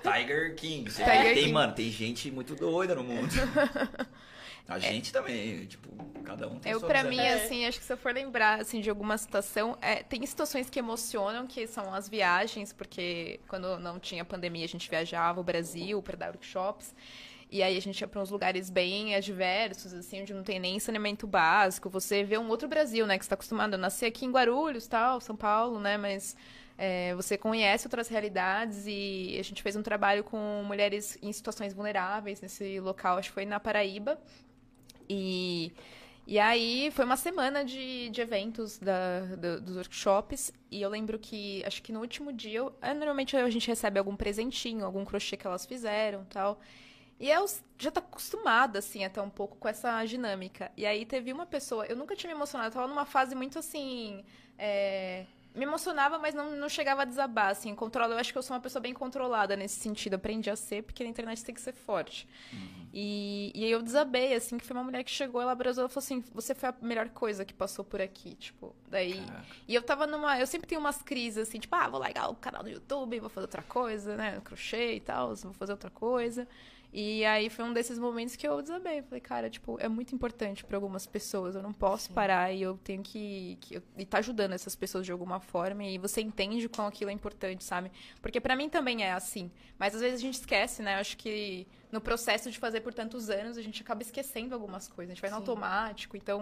Tiger 0.02 0.54
King. 0.54 0.73
Você 0.82 1.04
Tiger 1.04 1.34
tem, 1.34 1.52
mano, 1.52 1.72
tem 1.72 1.90
gente 1.90 2.30
muito 2.30 2.56
doida 2.56 2.94
no 2.94 3.04
mundo. 3.04 3.30
A 4.66 4.78
gente 4.78 5.12
também, 5.12 5.66
tipo, 5.66 5.90
cada 6.24 6.48
um 6.48 6.58
tem 6.58 6.72
Eu, 6.72 6.80
pra 6.80 7.04
mim, 7.04 7.18
É. 7.18 7.34
assim, 7.34 7.66
acho 7.66 7.78
que 7.78 7.84
se 7.84 7.92
eu 7.92 7.98
for 7.98 8.14
lembrar, 8.14 8.62
assim, 8.62 8.80
de 8.80 8.88
alguma 8.88 9.18
situação, 9.18 9.76
é, 9.82 9.96
tem 9.96 10.24
situações 10.24 10.70
que 10.70 10.78
emocionam, 10.78 11.46
que 11.46 11.66
são 11.66 11.92
as 11.92 12.08
viagens, 12.08 12.72
porque 12.72 13.40
quando 13.46 13.78
não 13.78 13.98
tinha 13.98 14.24
pandemia, 14.24 14.64
a 14.64 14.68
gente 14.68 14.88
viajava 14.88 15.38
o 15.38 15.44
Brasil 15.44 16.00
para 16.02 16.16
dar 16.16 16.28
workshops, 16.30 16.94
e 17.50 17.62
aí 17.62 17.76
a 17.76 17.80
gente 17.80 18.00
ia 18.00 18.08
para 18.08 18.22
uns 18.22 18.30
lugares 18.30 18.70
bem 18.70 19.14
adversos, 19.14 19.92
assim, 19.92 20.22
onde 20.22 20.32
não 20.32 20.42
tem 20.42 20.58
nem 20.58 20.80
saneamento 20.80 21.26
básico, 21.26 21.90
você 21.90 22.24
vê 22.24 22.38
um 22.38 22.48
outro 22.48 22.66
Brasil, 22.66 23.06
né, 23.06 23.18
que 23.18 23.24
você 23.24 23.28
tá 23.28 23.34
acostumado 23.34 23.74
a 23.74 23.78
nascer 23.78 24.06
aqui 24.06 24.24
em 24.24 24.30
Guarulhos, 24.30 24.86
tal, 24.86 25.20
São 25.20 25.36
Paulo, 25.36 25.78
né, 25.78 25.98
mas... 25.98 26.34
é, 26.78 27.14
você 27.14 27.38
conhece 27.38 27.86
outras 27.86 28.08
realidades 28.08 28.84
e 28.86 29.36
a 29.38 29.44
gente 29.44 29.62
fez 29.62 29.76
um 29.76 29.82
trabalho 29.82 30.24
com 30.24 30.62
mulheres 30.66 31.18
em 31.22 31.32
situações 31.32 31.72
vulneráveis 31.74 32.40
nesse 32.40 32.80
local, 32.80 33.18
acho 33.18 33.28
que 33.30 33.34
foi 33.34 33.44
na 33.46 33.60
Paraíba. 33.60 34.18
E, 35.08 35.72
e 36.26 36.38
aí 36.38 36.90
foi 36.92 37.04
uma 37.04 37.16
semana 37.16 37.64
de, 37.64 38.08
de 38.10 38.20
eventos 38.20 38.78
da, 38.78 39.20
do- 39.36 39.60
dos 39.60 39.76
workshops. 39.76 40.52
E 40.70 40.80
eu 40.82 40.88
lembro 40.90 41.18
que, 41.18 41.62
acho 41.66 41.82
que 41.82 41.92
no 41.92 42.00
último 42.00 42.32
dia, 42.32 42.58
eu- 42.60 42.74
é, 42.82 42.94
normalmente 42.94 43.36
a 43.36 43.50
gente 43.50 43.68
recebe 43.68 43.98
algum 43.98 44.16
presentinho, 44.16 44.84
algum 44.84 45.04
crochê 45.04 45.36
que 45.36 45.46
elas 45.46 45.66
fizeram 45.66 46.24
tal. 46.26 46.60
E 47.20 47.30
eu 47.30 47.44
já 47.78 47.90
tô 47.90 48.00
acostumada, 48.00 48.78
assim, 48.80 49.04
até 49.04 49.20
um 49.22 49.30
pouco 49.30 49.56
com 49.56 49.68
essa 49.68 50.04
dinâmica. 50.04 50.72
E 50.76 50.84
aí 50.86 51.06
teve 51.06 51.32
uma 51.32 51.46
pessoa, 51.46 51.86
eu 51.86 51.96
nunca 51.96 52.16
tinha 52.16 52.28
me 52.32 52.36
emocionado, 52.38 52.70
eu 52.70 52.74
tava 52.74 52.88
numa 52.88 53.06
fase 53.06 53.34
muito 53.34 53.58
assim. 53.58 54.24
é, 54.58 55.26
me 55.54 55.64
emocionava, 55.64 56.18
mas 56.18 56.34
não, 56.34 56.50
não 56.56 56.68
chegava 56.68 57.02
a 57.02 57.04
desabar, 57.04 57.50
assim. 57.50 57.74
Controlo, 57.74 58.14
eu 58.14 58.18
acho 58.18 58.32
que 58.32 58.38
eu 58.38 58.42
sou 58.42 58.54
uma 58.56 58.60
pessoa 58.60 58.82
bem 58.82 58.92
controlada 58.92 59.56
nesse 59.56 59.78
sentido. 59.78 60.14
Aprendi 60.14 60.50
a 60.50 60.56
ser, 60.56 60.82
porque 60.82 61.04
na 61.04 61.10
internet 61.10 61.44
tem 61.44 61.54
que 61.54 61.60
ser 61.60 61.72
forte. 61.72 62.28
E, 62.92 63.52
e 63.54 63.64
aí 63.64 63.70
eu 63.70 63.82
desabei, 63.82 64.34
assim, 64.34 64.58
que 64.58 64.64
foi 64.64 64.76
uma 64.76 64.84
mulher 64.84 65.02
que 65.02 65.10
chegou, 65.10 65.40
ela 65.40 65.52
abraçou, 65.52 65.82
ela 65.82 65.88
falou 65.88 66.04
assim, 66.04 66.24
você 66.32 66.54
foi 66.54 66.68
a 66.68 66.74
melhor 66.80 67.08
coisa 67.08 67.44
que 67.44 67.52
passou 67.52 67.84
por 67.84 68.00
aqui, 68.00 68.34
tipo, 68.34 68.74
daí... 68.88 69.14
Caraca. 69.14 69.46
E 69.66 69.74
eu 69.74 69.82
tava 69.82 70.06
numa, 70.06 70.38
eu 70.38 70.46
sempre 70.46 70.68
tenho 70.68 70.80
umas 70.80 71.02
crises, 71.02 71.48
assim, 71.48 71.58
tipo, 71.58 71.74
ah, 71.74 71.88
vou 71.88 71.98
largar 71.98 72.30
o 72.30 72.36
canal 72.36 72.62
do 72.62 72.70
YouTube, 72.70 73.18
vou 73.18 73.28
fazer 73.28 73.46
outra 73.46 73.62
coisa, 73.62 74.16
né, 74.16 74.40
crochê 74.44 74.94
e 74.94 75.00
tal, 75.00 75.34
vou 75.34 75.52
fazer 75.52 75.72
outra 75.72 75.90
coisa. 75.90 76.46
E 76.96 77.24
aí 77.24 77.50
foi 77.50 77.64
um 77.64 77.72
desses 77.72 77.98
momentos 77.98 78.36
que 78.36 78.46
eu 78.46 78.62
desabei. 78.62 79.02
Falei, 79.02 79.20
cara, 79.20 79.50
tipo, 79.50 79.76
é 79.80 79.88
muito 79.88 80.14
importante 80.14 80.64
para 80.64 80.76
algumas 80.76 81.06
pessoas. 81.06 81.56
Eu 81.56 81.62
não 81.62 81.72
posso 81.72 82.06
Sim. 82.06 82.14
parar 82.14 82.52
e 82.52 82.62
eu 82.62 82.78
tenho 82.84 83.02
que, 83.02 83.58
que 83.60 83.82
e 83.98 84.06
tá 84.06 84.18
ajudando 84.18 84.52
essas 84.52 84.76
pessoas 84.76 85.04
de 85.04 85.10
alguma 85.10 85.40
forma 85.40 85.82
e 85.82 85.98
você 85.98 86.20
entende 86.20 86.68
como 86.68 86.86
aquilo 86.86 87.10
é 87.10 87.12
importante, 87.12 87.64
sabe? 87.64 87.90
Porque 88.22 88.40
para 88.40 88.54
mim 88.54 88.68
também 88.68 89.02
é 89.02 89.10
assim, 89.10 89.50
mas 89.76 89.92
às 89.92 90.02
vezes 90.02 90.20
a 90.20 90.22
gente 90.22 90.34
esquece, 90.34 90.82
né? 90.82 90.94
Eu 90.94 91.00
acho 91.00 91.16
que 91.16 91.66
no 91.94 92.00
processo 92.00 92.50
de 92.50 92.58
fazer 92.58 92.80
por 92.80 92.92
tantos 92.92 93.30
anos, 93.30 93.56
a 93.56 93.62
gente 93.62 93.80
acaba 93.80 94.02
esquecendo 94.02 94.52
algumas 94.52 94.88
coisas. 94.88 95.12
A 95.12 95.14
gente 95.14 95.22
vai 95.22 95.30
no 95.30 95.36
automático. 95.36 96.16
Então, 96.16 96.40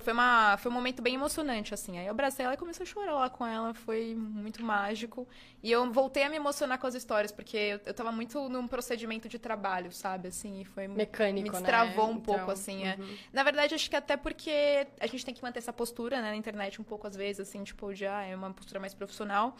foi, 0.00 0.12
uma, 0.12 0.56
foi 0.56 0.68
um 0.68 0.74
momento 0.74 1.00
bem 1.00 1.14
emocionante, 1.14 1.72
assim. 1.72 1.96
Aí 1.96 2.06
eu 2.06 2.10
abracei 2.10 2.44
ela 2.44 2.54
e 2.54 2.56
comecei 2.56 2.82
a 2.82 2.86
chorar 2.86 3.14
lá 3.14 3.30
com 3.30 3.46
ela. 3.46 3.72
Foi 3.72 4.16
muito 4.16 4.64
mágico. 4.64 5.28
E 5.62 5.70
eu 5.70 5.92
voltei 5.92 6.24
a 6.24 6.28
me 6.28 6.34
emocionar 6.34 6.76
com 6.80 6.88
as 6.88 6.96
histórias, 6.96 7.30
porque 7.30 7.56
eu, 7.56 7.80
eu 7.86 7.94
tava 7.94 8.10
muito 8.10 8.48
num 8.48 8.66
procedimento 8.66 9.28
de 9.28 9.38
trabalho, 9.38 9.92
sabe? 9.92 10.26
Assim, 10.26 10.62
e 10.62 10.64
foi... 10.64 10.88
Mecânico, 10.88 11.44
Me 11.44 11.50
destravou 11.50 12.08
né? 12.08 12.14
um 12.14 12.16
então, 12.16 12.34
pouco, 12.34 12.50
assim. 12.50 12.84
É. 12.84 12.96
uhum. 12.96 13.04
É. 13.04 13.16
Na 13.32 13.44
verdade, 13.44 13.76
acho 13.76 13.88
que 13.88 13.94
até 13.94 14.16
porque 14.16 14.88
a 14.98 15.06
gente 15.06 15.24
tem 15.24 15.32
que 15.32 15.42
manter 15.42 15.60
essa 15.60 15.72
postura, 15.72 16.20
né? 16.20 16.30
Na 16.30 16.36
internet, 16.36 16.80
um 16.80 16.84
pouco, 16.84 17.06
às 17.06 17.14
vezes, 17.14 17.48
assim, 17.48 17.62
tipo, 17.62 17.94
de, 17.94 18.06
ah, 18.06 18.24
é 18.24 18.34
uma 18.34 18.52
postura 18.52 18.80
mais 18.80 18.92
profissional. 18.92 19.54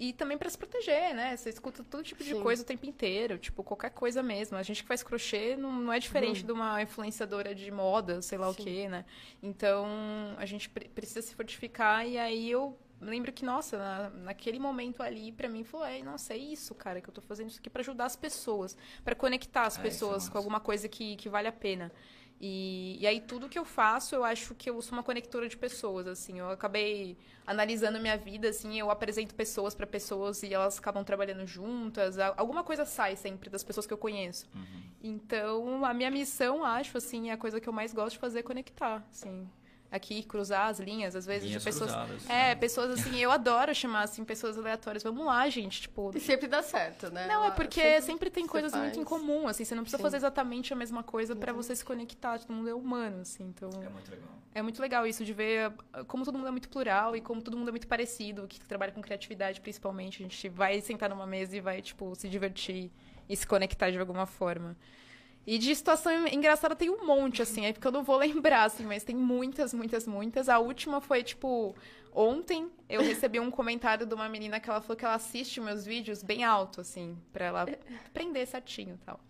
E 0.00 0.14
também 0.14 0.38
para 0.38 0.48
se 0.48 0.56
proteger, 0.56 1.14
né? 1.14 1.36
Você 1.36 1.50
escuta 1.50 1.84
todo 1.84 2.02
tipo 2.02 2.24
de 2.24 2.30
Sim. 2.30 2.42
coisa 2.42 2.62
o 2.62 2.64
tempo 2.64 2.86
inteiro, 2.86 3.36
tipo, 3.36 3.62
qualquer 3.62 3.90
coisa 3.90 4.22
mesmo. 4.22 4.56
A 4.56 4.62
gente 4.62 4.82
que 4.82 4.88
faz 4.88 5.02
crochê 5.02 5.56
não, 5.56 5.70
não 5.70 5.92
é 5.92 5.98
diferente 5.98 6.40
uhum. 6.40 6.46
de 6.46 6.52
uma 6.52 6.80
influenciadora 6.80 7.54
de 7.54 7.70
moda, 7.70 8.22
sei 8.22 8.38
lá 8.38 8.50
Sim. 8.50 8.62
o 8.62 8.64
quê, 8.64 8.88
né? 8.88 9.04
Então, 9.42 9.86
a 10.38 10.46
gente 10.46 10.70
precisa 10.70 11.20
se 11.20 11.34
fortificar 11.34 12.08
e 12.08 12.16
aí 12.16 12.50
eu 12.50 12.78
lembro 12.98 13.30
que, 13.30 13.44
nossa, 13.44 13.76
na, 13.76 14.08
naquele 14.08 14.58
momento 14.58 15.02
ali, 15.02 15.32
para 15.32 15.50
mim, 15.50 15.64
foi, 15.64 16.02
nossa, 16.02 16.32
é 16.32 16.38
isso, 16.38 16.74
cara, 16.74 17.02
que 17.02 17.10
eu 17.10 17.12
tô 17.12 17.20
fazendo 17.20 17.50
isso 17.50 17.58
aqui 17.58 17.68
para 17.68 17.82
ajudar 17.82 18.06
as 18.06 18.16
pessoas, 18.16 18.78
para 19.04 19.14
conectar 19.14 19.66
as 19.66 19.78
é, 19.78 19.82
pessoas 19.82 20.30
com 20.30 20.38
alguma 20.38 20.60
coisa 20.60 20.88
que, 20.88 21.14
que 21.16 21.28
vale 21.28 21.46
a 21.46 21.52
pena. 21.52 21.92
E, 22.40 22.96
e 22.98 23.06
aí 23.06 23.20
tudo 23.20 23.48
que 23.48 23.58
eu 23.58 23.64
faço, 23.64 24.14
eu 24.14 24.24
acho 24.24 24.54
que 24.54 24.70
eu 24.70 24.80
sou 24.80 24.94
uma 24.94 25.02
conectora 25.02 25.48
de 25.48 25.56
pessoas, 25.56 26.06
assim. 26.06 26.38
Eu 26.38 26.48
acabei 26.48 27.18
analisando 27.46 28.00
minha 28.00 28.16
vida, 28.16 28.48
assim, 28.48 28.78
eu 28.78 28.90
apresento 28.90 29.34
pessoas 29.34 29.74
para 29.74 29.86
pessoas 29.86 30.42
e 30.42 30.54
elas 30.54 30.78
acabam 30.78 31.04
trabalhando 31.04 31.46
juntas. 31.46 32.18
Alguma 32.36 32.64
coisa 32.64 32.86
sai 32.86 33.14
sempre 33.16 33.50
das 33.50 33.62
pessoas 33.62 33.86
que 33.86 33.92
eu 33.92 33.98
conheço. 33.98 34.48
Uhum. 34.54 34.82
Então, 35.02 35.84
a 35.84 35.92
minha 35.92 36.10
missão, 36.10 36.64
acho, 36.64 36.96
assim, 36.96 37.28
é 37.28 37.32
a 37.32 37.36
coisa 37.36 37.60
que 37.60 37.68
eu 37.68 37.72
mais 37.72 37.92
gosto 37.92 38.12
de 38.12 38.18
fazer 38.18 38.40
é 38.40 38.42
conectar, 38.42 39.04
assim 39.10 39.46
aqui, 39.90 40.22
cruzar 40.22 40.68
as 40.68 40.78
linhas, 40.78 41.16
às 41.16 41.26
vezes, 41.26 41.44
linhas 41.48 41.62
de 41.62 41.64
pessoas. 41.64 41.90
Cruzadas, 41.90 42.28
é, 42.28 42.32
né? 42.32 42.54
pessoas 42.54 42.90
assim, 42.90 43.18
eu 43.18 43.30
adoro 43.30 43.74
chamar 43.74 44.02
assim, 44.02 44.24
pessoas 44.24 44.56
aleatórias. 44.56 45.02
Vamos 45.02 45.26
lá, 45.26 45.48
gente. 45.48 45.82
Tipo. 45.82 46.10
E 46.14 46.20
sempre 46.20 46.46
dá 46.46 46.62
certo, 46.62 47.10
né? 47.10 47.26
Não, 47.26 47.44
é 47.44 47.50
porque 47.50 47.80
sempre, 47.80 48.02
sempre 48.02 48.30
tem 48.30 48.46
coisas 48.46 48.72
faz. 48.72 48.84
muito 48.84 49.00
em 49.00 49.04
comum, 49.04 49.48
assim, 49.48 49.64
você 49.64 49.74
não 49.74 49.82
precisa 49.82 49.98
Sim. 49.98 50.02
fazer 50.02 50.16
exatamente 50.18 50.72
a 50.72 50.76
mesma 50.76 51.02
coisa 51.02 51.34
para 51.34 51.52
você 51.52 51.74
se 51.74 51.84
conectar. 51.84 52.38
Todo 52.38 52.52
mundo 52.52 52.68
é 52.68 52.74
humano, 52.74 53.20
assim. 53.22 53.44
Então. 53.44 53.70
É 53.82 53.88
muito 53.88 54.10
legal. 54.10 54.28
É 54.52 54.62
muito 54.62 54.82
legal 54.82 55.06
isso 55.06 55.24
de 55.24 55.32
ver 55.32 55.72
como 56.08 56.24
todo 56.24 56.36
mundo 56.36 56.48
é 56.48 56.50
muito 56.50 56.68
plural 56.68 57.14
e 57.14 57.20
como 57.20 57.40
todo 57.40 57.56
mundo 57.56 57.68
é 57.68 57.70
muito 57.70 57.86
parecido, 57.86 58.48
que 58.48 58.58
trabalha 58.60 58.90
com 58.90 59.00
criatividade, 59.00 59.60
principalmente. 59.60 60.22
A 60.22 60.26
gente 60.26 60.48
vai 60.48 60.80
sentar 60.80 61.08
numa 61.08 61.26
mesa 61.26 61.56
e 61.56 61.60
vai, 61.60 61.80
tipo, 61.80 62.14
se 62.16 62.28
divertir 62.28 62.90
e 63.28 63.36
se 63.36 63.46
conectar 63.46 63.90
de 63.90 63.98
alguma 63.98 64.26
forma. 64.26 64.76
E 65.46 65.58
de 65.58 65.74
situação 65.74 66.26
engraçada 66.28 66.76
tem 66.76 66.90
um 66.90 67.06
monte, 67.06 67.42
assim, 67.42 67.64
é 67.66 67.72
porque 67.72 67.86
eu 67.86 67.92
não 67.92 68.04
vou 68.04 68.16
lembrar, 68.18 68.64
assim, 68.64 68.84
mas 68.84 69.04
tem 69.04 69.16
muitas, 69.16 69.72
muitas, 69.74 70.06
muitas. 70.06 70.48
A 70.48 70.58
última 70.58 71.00
foi, 71.00 71.22
tipo, 71.22 71.74
ontem 72.14 72.70
eu 72.88 73.02
recebi 73.02 73.38
um 73.38 73.50
comentário 73.50 74.06
de 74.06 74.14
uma 74.14 74.28
menina 74.28 74.58
que 74.58 74.68
ela 74.68 74.80
falou 74.80 74.96
que 74.96 75.04
ela 75.04 75.14
assiste 75.14 75.60
meus 75.60 75.84
vídeos 75.84 76.22
bem 76.22 76.44
alto, 76.44 76.80
assim, 76.80 77.16
pra 77.32 77.44
ela 77.44 77.66
aprender 78.06 78.46
certinho 78.46 78.98
e 79.00 79.04
tal. 79.04 79.20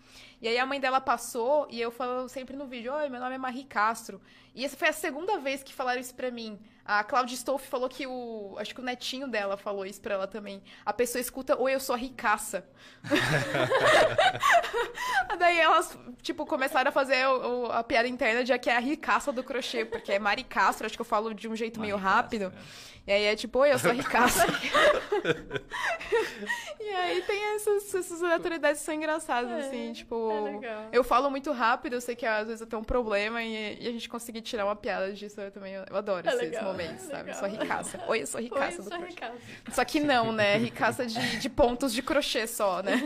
E 0.41 0.49
aí 0.49 0.59
a 0.59 0.65
mãe 0.65 0.81
dela 0.81 1.01
passou 1.01 1.67
e 1.71 1.81
eu 1.81 1.91
falo 1.91 2.29
sempre 2.29 2.57
no 2.57 2.67
vídeo, 2.67 2.93
oi, 2.93 3.09
meu 3.09 3.21
nome 3.21 3.35
é 3.35 3.39
Marie 3.39 3.65
Castro. 3.65 4.21
E 4.55 4.65
essa 4.65 4.77
foi 4.77 4.89
a 4.89 4.93
segunda 4.93 5.39
vez 5.39 5.63
que 5.63 5.73
falaram 5.73 6.01
isso 6.01 6.15
pra 6.15 6.31
mim. 6.31 6.59
A 6.85 7.05
Claudia 7.05 7.37
Stolf 7.37 7.69
falou 7.69 7.89
que 7.89 8.07
o. 8.07 8.57
Acho 8.59 8.75
que 8.75 8.81
o 8.81 8.85
netinho 8.85 9.29
dela 9.29 9.57
falou 9.57 9.87
isso 9.87 10.01
pra 10.01 10.15
ela 10.15 10.27
também. 10.27 10.61
A 10.85 10.93
pessoa 10.93 11.21
escuta, 11.21 11.57
oi, 11.57 11.75
eu 11.75 11.79
sou 11.79 11.95
a 11.95 11.99
ricaça. 11.99 12.67
Daí 15.39 15.59
elas, 15.59 15.97
tipo, 16.21 16.45
começaram 16.45 16.89
a 16.89 16.93
fazer 16.93 17.29
o, 17.29 17.67
o, 17.67 17.73
a 17.73 17.85
piada 17.85 18.09
interna 18.09 18.43
de 18.43 18.59
que 18.59 18.69
é 18.69 18.77
a 18.77 18.81
ricaça 18.81 19.33
do 19.33 19.45
crochê, 19.45 19.85
porque 19.85 20.11
é 20.11 20.19
Mari 20.19 20.43
Castro, 20.43 20.85
acho 20.85 20.97
que 20.97 21.01
eu 21.01 21.07
falo 21.07 21.33
de 21.33 21.47
um 21.47 21.55
jeito 21.55 21.79
Mari 21.79 21.93
meio 21.93 22.03
rápido. 22.03 22.51
Castro, 22.51 22.59
é. 22.59 22.63
E 23.07 23.13
aí 23.13 23.25
é 23.25 23.35
tipo, 23.35 23.59
oi, 23.59 23.73
eu 23.73 23.79
sou 23.79 23.91
a 23.91 23.95
ricaça. 23.95 24.47
e 26.79 26.89
aí 26.89 27.23
tem 27.23 27.55
essas, 27.55 27.95
essas 27.95 28.23
aleatoriedades 28.23 28.81
que 28.81 28.87
são 28.87 28.95
engraçadas, 28.95 29.51
é, 29.51 29.67
assim, 29.67 29.93
tipo. 29.93 30.61
É 30.63 30.89
eu 30.93 31.03
falo 31.03 31.31
muito 31.31 31.51
rápido, 31.51 31.95
eu 31.95 32.01
sei 32.01 32.15
que 32.15 32.27
às 32.27 32.47
vezes 32.47 32.61
eu 32.61 32.67
tenho 32.67 32.83
um 32.83 32.85
problema 32.85 33.43
e, 33.43 33.83
e 33.83 33.89
a 33.89 33.91
gente 33.91 34.09
conseguir 34.09 34.43
tirar 34.43 34.65
uma 34.65 34.77
piada 34.77 35.13
disso, 35.13 35.41
eu 35.41 35.51
também 35.51 35.75
eu 35.75 35.97
adoro 35.97 36.29
é 36.29 36.35
esses 36.35 36.63
momentos, 36.63 37.07
sabe? 37.07 37.31
Eu 37.31 37.35
sou 37.35 37.49
ricaça. 37.49 38.01
Oi, 38.07 38.23
eu 38.23 38.27
sou 38.27 38.41
ricaça 38.41 38.79
Oi, 38.79 38.85
do 38.85 38.95
sou 38.95 39.05
ricaça. 39.05 39.37
Só 39.73 39.85
que 39.85 39.99
não, 39.99 40.31
né? 40.31 40.59
Ricaça 40.59 41.07
de, 41.07 41.39
de 41.39 41.49
pontos 41.49 41.93
de 41.93 42.03
crochê 42.03 42.47
só, 42.47 42.83
né? 42.83 43.01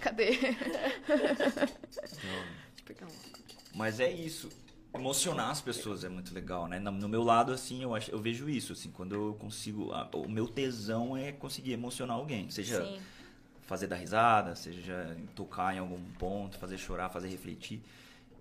Cadê? 0.00 0.38
Mas 3.74 4.00
é 4.00 4.10
isso 4.10 4.48
emocionar 4.94 5.50
as 5.50 5.60
pessoas 5.60 6.04
é 6.04 6.08
muito 6.08 6.32
legal, 6.34 6.66
né? 6.66 6.78
No 6.78 7.08
meu 7.08 7.22
lado, 7.22 7.52
assim, 7.52 7.82
eu, 7.82 7.94
acho, 7.94 8.10
eu 8.10 8.18
vejo 8.18 8.48
isso, 8.48 8.72
assim, 8.72 8.90
quando 8.90 9.14
eu 9.14 9.34
consigo... 9.34 9.92
o 10.12 10.28
meu 10.28 10.46
tesão 10.46 11.16
é 11.16 11.32
conseguir 11.32 11.72
emocionar 11.72 12.16
alguém, 12.16 12.50
seja 12.50 12.84
Sim. 12.84 13.00
fazer 13.62 13.86
dar 13.86 13.96
risada, 13.96 14.54
seja 14.54 15.16
tocar 15.34 15.74
em 15.74 15.78
algum 15.78 16.02
ponto, 16.18 16.58
fazer 16.58 16.78
chorar, 16.78 17.08
fazer 17.08 17.28
refletir. 17.28 17.82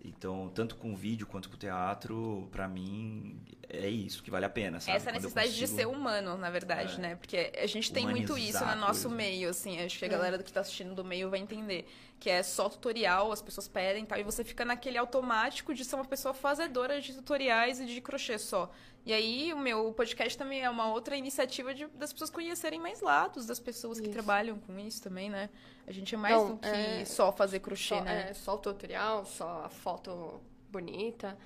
Então, 0.03 0.49
tanto 0.53 0.75
com 0.75 0.95
vídeo 0.95 1.27
quanto 1.27 1.49
com 1.49 1.57
teatro, 1.57 2.47
para 2.51 2.67
mim, 2.67 3.39
é 3.69 3.87
isso 3.89 4.23
que 4.23 4.31
vale 4.31 4.45
a 4.45 4.49
pena, 4.49 4.79
sabe? 4.79 4.97
Essa 4.97 5.11
necessidade 5.11 5.49
consigo... 5.49 5.67
de 5.67 5.73
ser 5.73 5.87
humano, 5.87 6.37
na 6.37 6.49
verdade, 6.49 6.95
é. 6.95 6.99
né? 6.99 7.15
Porque 7.15 7.51
a 7.57 7.67
gente 7.67 7.91
tem 7.91 8.07
muito 8.07 8.37
isso 8.37 8.63
no 8.65 8.75
nosso 8.75 9.09
meio, 9.09 9.49
assim. 9.49 9.79
Acho 9.81 9.99
que 9.99 10.05
a 10.05 10.07
galera 10.07 10.41
que 10.41 10.51
tá 10.51 10.61
assistindo 10.61 10.95
do 10.95 11.03
meio 11.03 11.29
vai 11.29 11.39
entender. 11.39 11.87
Que 12.19 12.29
é 12.29 12.41
só 12.41 12.69
tutorial, 12.69 13.31
as 13.31 13.41
pessoas 13.41 13.67
pedem 13.67 14.03
e 14.03 14.07
tal. 14.07 14.19
E 14.19 14.23
você 14.23 14.43
fica 14.43 14.63
naquele 14.63 14.97
automático 14.97 15.73
de 15.73 15.83
ser 15.83 15.95
uma 15.95 16.05
pessoa 16.05 16.33
fazedora 16.33 17.01
de 17.01 17.13
tutoriais 17.13 17.79
e 17.79 17.85
de 17.85 17.99
crochê 17.99 18.37
só. 18.39 18.71
E 19.05 19.13
aí, 19.13 19.53
o 19.53 19.57
meu 19.57 19.93
podcast 19.93 20.37
também 20.37 20.63
é 20.63 20.69
uma 20.69 20.91
outra 20.91 21.15
iniciativa 21.15 21.73
de, 21.73 21.87
das 21.87 22.11
pessoas 22.11 22.29
conhecerem 22.29 22.79
mais 22.79 23.01
lados 23.01 23.45
das 23.45 23.59
pessoas 23.59 23.97
isso. 23.97 24.07
que 24.07 24.13
trabalham 24.13 24.59
com 24.59 24.77
isso 24.79 25.01
também, 25.01 25.29
né? 25.29 25.49
A 25.87 25.91
gente 25.91 26.13
é 26.13 26.17
mais 26.17 26.35
Não, 26.35 26.55
do 26.55 26.57
que 26.57 26.67
é... 26.67 27.05
só 27.05 27.31
fazer 27.31 27.61
crochê, 27.61 27.95
só, 27.95 28.01
né? 28.01 28.27
É, 28.29 28.33
só 28.33 28.55
o 28.55 28.57
tutorial, 28.57 29.25
só 29.25 29.63
a 29.65 29.69
foto 29.69 30.41
bonita. 30.69 31.37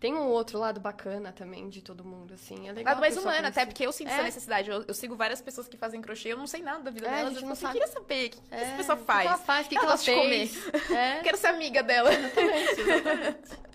Tem 0.00 0.14
um 0.14 0.28
outro 0.28 0.58
lado 0.58 0.78
bacana 0.78 1.32
também 1.32 1.68
de 1.68 1.80
todo 1.80 2.04
mundo, 2.04 2.34
assim. 2.34 2.68
É 2.68 2.72
legal. 2.72 2.94
Lado 2.94 3.00
mais 3.00 3.16
humano, 3.16 3.46
até 3.46 3.64
porque 3.64 3.86
eu 3.86 3.92
sinto 3.92 4.08
é. 4.08 4.14
essa 4.14 4.22
necessidade. 4.22 4.70
Eu, 4.70 4.84
eu, 4.86 4.94
sigo 4.94 5.14
várias 5.16 5.40
pessoas 5.40 5.68
que 5.68 5.76
fazem 5.76 6.02
crochê, 6.02 6.32
eu 6.32 6.38
não 6.38 6.46
sei 6.46 6.62
nada 6.62 6.84
da 6.84 6.90
vida 6.90 7.06
é, 7.06 7.16
delas. 7.16 7.34
Gente 7.34 7.42
não 7.42 7.50
eu 7.50 7.56
sabe. 7.56 7.72
queria 7.74 7.88
saber 7.88 8.26
o 8.26 8.30
que, 8.30 8.38
é, 8.50 8.62
essa 8.62 8.76
pessoa 8.76 8.98
faz. 8.98 9.18
O 9.18 9.22
que 9.22 9.28
ela 9.28 9.38
faz, 9.38 9.66
o 9.66 9.68
que, 9.68 9.74
que 9.74 9.84
ela, 9.84 9.92
ela 9.92 9.98
fez. 9.98 10.64
comer. 10.64 10.96
É. 10.98 11.20
Quero 11.24 11.36
ser 11.36 11.46
amiga 11.48 11.82
dela. 11.82 12.12
Exatamente, 12.12 12.80
exatamente. 12.80 13.38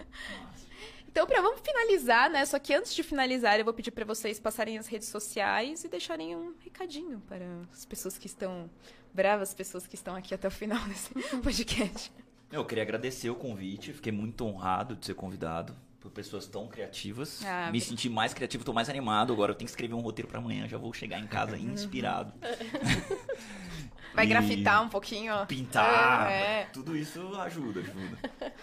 Então, 1.12 1.28
pra, 1.28 1.41
vamos 1.41 1.59
finalizar, 1.59 2.30
né? 2.30 2.45
Só 2.45 2.57
que 2.57 2.74
antes 2.74 2.95
de 2.95 3.03
finalizar, 3.03 3.59
eu 3.59 3.66
vou 3.66 3.74
pedir 3.74 3.91
para 3.91 4.05
vocês 4.05 4.39
passarem 4.39 4.78
as 4.78 4.88
redes 4.88 5.09
sociais 5.09 5.84
e 5.84 5.89
deixarem 5.89 6.36
um 6.38 6.53
recadinho 6.59 7.22
para 7.28 7.45
as 7.72 7.86
pessoas 7.86 8.18
que 8.18 8.28
estão 8.28 8.70
bravas, 9.14 9.49
as 9.49 9.53
pessoas 9.53 9.86
que 9.86 9.95
estão 9.95 10.16
aqui 10.16 10.34
até 10.34 10.47
o 10.47 10.51
final 10.51 10.80
desse 10.88 11.14
podcast. 11.43 12.12
Eu 12.49 12.64
queria 12.64 12.84
agradecer 12.84 13.30
o 13.30 13.36
convite, 13.36 13.91
fiquei 13.91 14.12
muito 14.12 14.45
honrado 14.45 14.95
de 14.95 15.05
ser 15.05 15.14
convidado 15.14 15.76
por 15.99 16.12
pessoas 16.12 16.47
tão 16.47 16.68
criativas. 16.68 17.41
Ah, 17.45 17.70
Me 17.72 17.82
senti 17.82 18.09
mais 18.09 18.34
criativo, 18.34 18.64
tô 18.64 18.72
mais 18.74 18.89
animado. 18.89 19.34
Agora 19.34 19.51
eu 19.51 19.55
tenho 19.55 19.68
que 19.68 19.72
escrever 19.72 19.93
um 19.93 19.99
roteiro 19.99 20.30
para 20.30 20.39
amanhã, 20.39 20.68
já 20.68 20.78
vou 20.78 20.93
chegar 20.93 21.20
em 21.20 21.28
casa 21.28 21.57
inspirado. 21.59 22.34
Vai 24.16 24.26
e... 24.26 24.30
grafitar 24.30 24.82
um 24.82 24.89
pouquinho. 24.89 25.45
Pintar. 25.45 26.32
É. 26.32 26.66
Tudo 26.74 26.95
isso 26.95 27.20
ajuda, 27.36 27.82
ajuda. 27.82 28.53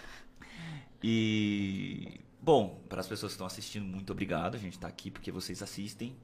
E 1.01 2.19
Bom, 2.41 2.81
para 2.87 3.01
as 3.01 3.07
pessoas 3.07 3.31
que 3.31 3.35
estão 3.35 3.47
assistindo, 3.47 3.85
muito 3.85 4.11
obrigado. 4.11 4.55
A 4.55 4.59
gente 4.59 4.73
está 4.73 4.87
aqui 4.87 5.11
porque 5.11 5.31
vocês 5.31 5.61
assistem. 5.61 6.15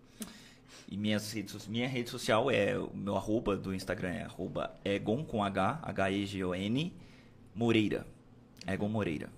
E 0.88 0.98
minhas 0.98 1.32
redes, 1.32 1.68
minha 1.68 1.88
rede 1.88 2.10
social 2.10 2.50
é 2.50 2.78
o 2.78 2.96
meu 2.96 3.16
arroba 3.16 3.56
do 3.56 3.74
Instagram 3.74 4.10
é 4.10 4.24
arroba 4.24 4.76
Egon 4.84 5.24
com 5.24 5.44
H, 5.44 5.80
H-E-G-O-N, 5.84 6.94
Moreira. 7.54 8.06
Egon 8.68 8.88
Moreira. 8.88 9.30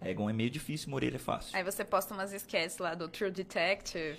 Egon 0.00 0.30
é 0.30 0.32
meio 0.32 0.50
difícil, 0.50 0.90
Moreira 0.90 1.16
é 1.16 1.18
fácil. 1.18 1.56
Aí 1.56 1.64
você 1.64 1.84
posta 1.84 2.14
umas 2.14 2.32
sketches 2.32 2.78
lá 2.78 2.94
do 2.94 3.08
True 3.08 3.30
Detective. 3.30 4.18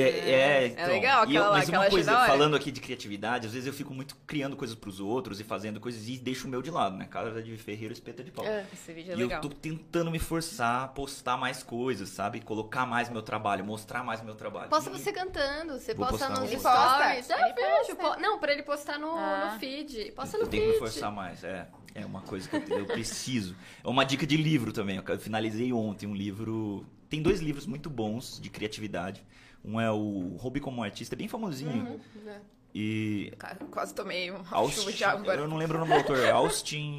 É, 0.00 0.30
é, 0.30 0.66
então, 0.68 0.86
legal 0.88 1.28
e 1.28 1.34
eu- 1.34 1.40
aquela 1.42 1.46
lá, 1.48 1.52
mas 1.58 1.68
aquela 1.68 1.84
uma 1.84 1.90
coisa, 1.90 2.10
da 2.12 2.18
hora. 2.20 2.26
falando 2.30 2.56
aqui 2.56 2.70
de 2.72 2.80
criatividade, 2.80 3.46
às 3.46 3.52
vezes 3.52 3.66
eu 3.66 3.72
fico 3.72 3.94
muito 3.94 4.16
criando 4.26 4.56
coisas 4.56 4.74
pros 4.76 4.98
outros 5.00 5.38
e 5.40 5.44
fazendo 5.44 5.78
coisas 5.80 6.08
e 6.08 6.18
deixo 6.18 6.46
o 6.46 6.50
meu 6.50 6.60
de 6.62 6.70
lado, 6.70 6.96
né? 6.96 7.06
Casa 7.06 7.42
de 7.42 7.56
ferreiro, 7.56 7.92
espeta 7.92 8.22
de 8.24 8.30
pau. 8.30 8.44
É. 8.44 8.66
Esse 8.72 8.92
vídeo 8.92 9.12
é 9.12 9.16
E 9.16 9.20
eu 9.20 9.26
legal. 9.28 9.40
tô 9.40 9.48
tentando 9.48 10.10
me 10.10 10.18
forçar 10.18 10.84
a 10.84 10.88
postar 10.88 11.36
mais 11.36 11.62
coisas, 11.62 12.08
sabe? 12.08 12.40
Colocar 12.40 12.86
mais 12.86 13.08
meu 13.08 13.22
trabalho, 13.22 13.64
mostrar 13.64 14.02
mais 14.02 14.22
meu 14.22 14.34
trabalho. 14.34 14.68
Posta 14.68 14.90
E- 14.90 14.92
você 14.92 15.12
cantando, 15.12 15.74
você 15.78 15.94
Vou 15.94 16.06
posta 16.06 16.26
postar, 16.26 16.40
nos 16.40 16.50
stories. 16.50 16.62
postar. 16.62 17.22
Já 17.22 17.44
Ele 17.46 17.54
vejo. 17.54 17.76
posta. 17.76 17.96
po- 17.96 18.20
Não, 18.20 18.38
pra 18.38 18.52
ele 18.52 18.62
postar 18.62 18.98
no, 18.98 19.10
Ah. 19.16 19.50
no 19.54 19.60
feed. 19.60 20.12
Posta 20.12 20.36
eu 20.36 20.42
no 20.44 20.48
tenho 20.48 20.62
feed. 20.64 20.74
que 20.78 20.80
me 20.82 20.90
forçar 20.90 21.12
mais, 21.12 21.44
é. 21.44 21.68
É 21.94 22.04
uma 22.04 22.22
coisa 22.22 22.48
que 22.48 22.72
eu, 22.72 22.78
eu 22.80 22.86
preciso. 22.86 23.54
É 23.84 23.88
uma 23.88 24.04
dica 24.04 24.26
de 24.26 24.36
livro 24.36 24.72
também. 24.72 25.00
Eu 25.06 25.18
finalizei 25.20 25.72
ontem 25.72 26.06
um 26.08 26.14
livro. 26.14 26.84
Tem 27.08 27.22
dois 27.22 27.40
livros 27.40 27.66
muito 27.66 27.88
bons 27.88 28.40
de 28.42 28.50
criatividade. 28.50 29.22
Um 29.64 29.80
é 29.80 29.90
o 29.90 30.36
Hobby 30.38 30.60
como 30.60 30.82
Artista, 30.82 31.16
bem 31.16 31.26
famosinho. 31.28 31.70
Uhum, 31.72 32.28
é. 32.28 32.40
E. 32.74 33.32
Quase 33.70 33.94
tomei 33.94 34.30
uma 34.30 34.44
Austin, 34.50 34.90
de 34.92 35.04
agora. 35.04 35.40
eu 35.40 35.48
não 35.48 35.56
lembro 35.56 35.76
o 35.76 35.80
nome 35.80 35.92
do 35.92 35.98
autor. 35.98 36.18
É 36.18 36.30
Austin 36.32 36.98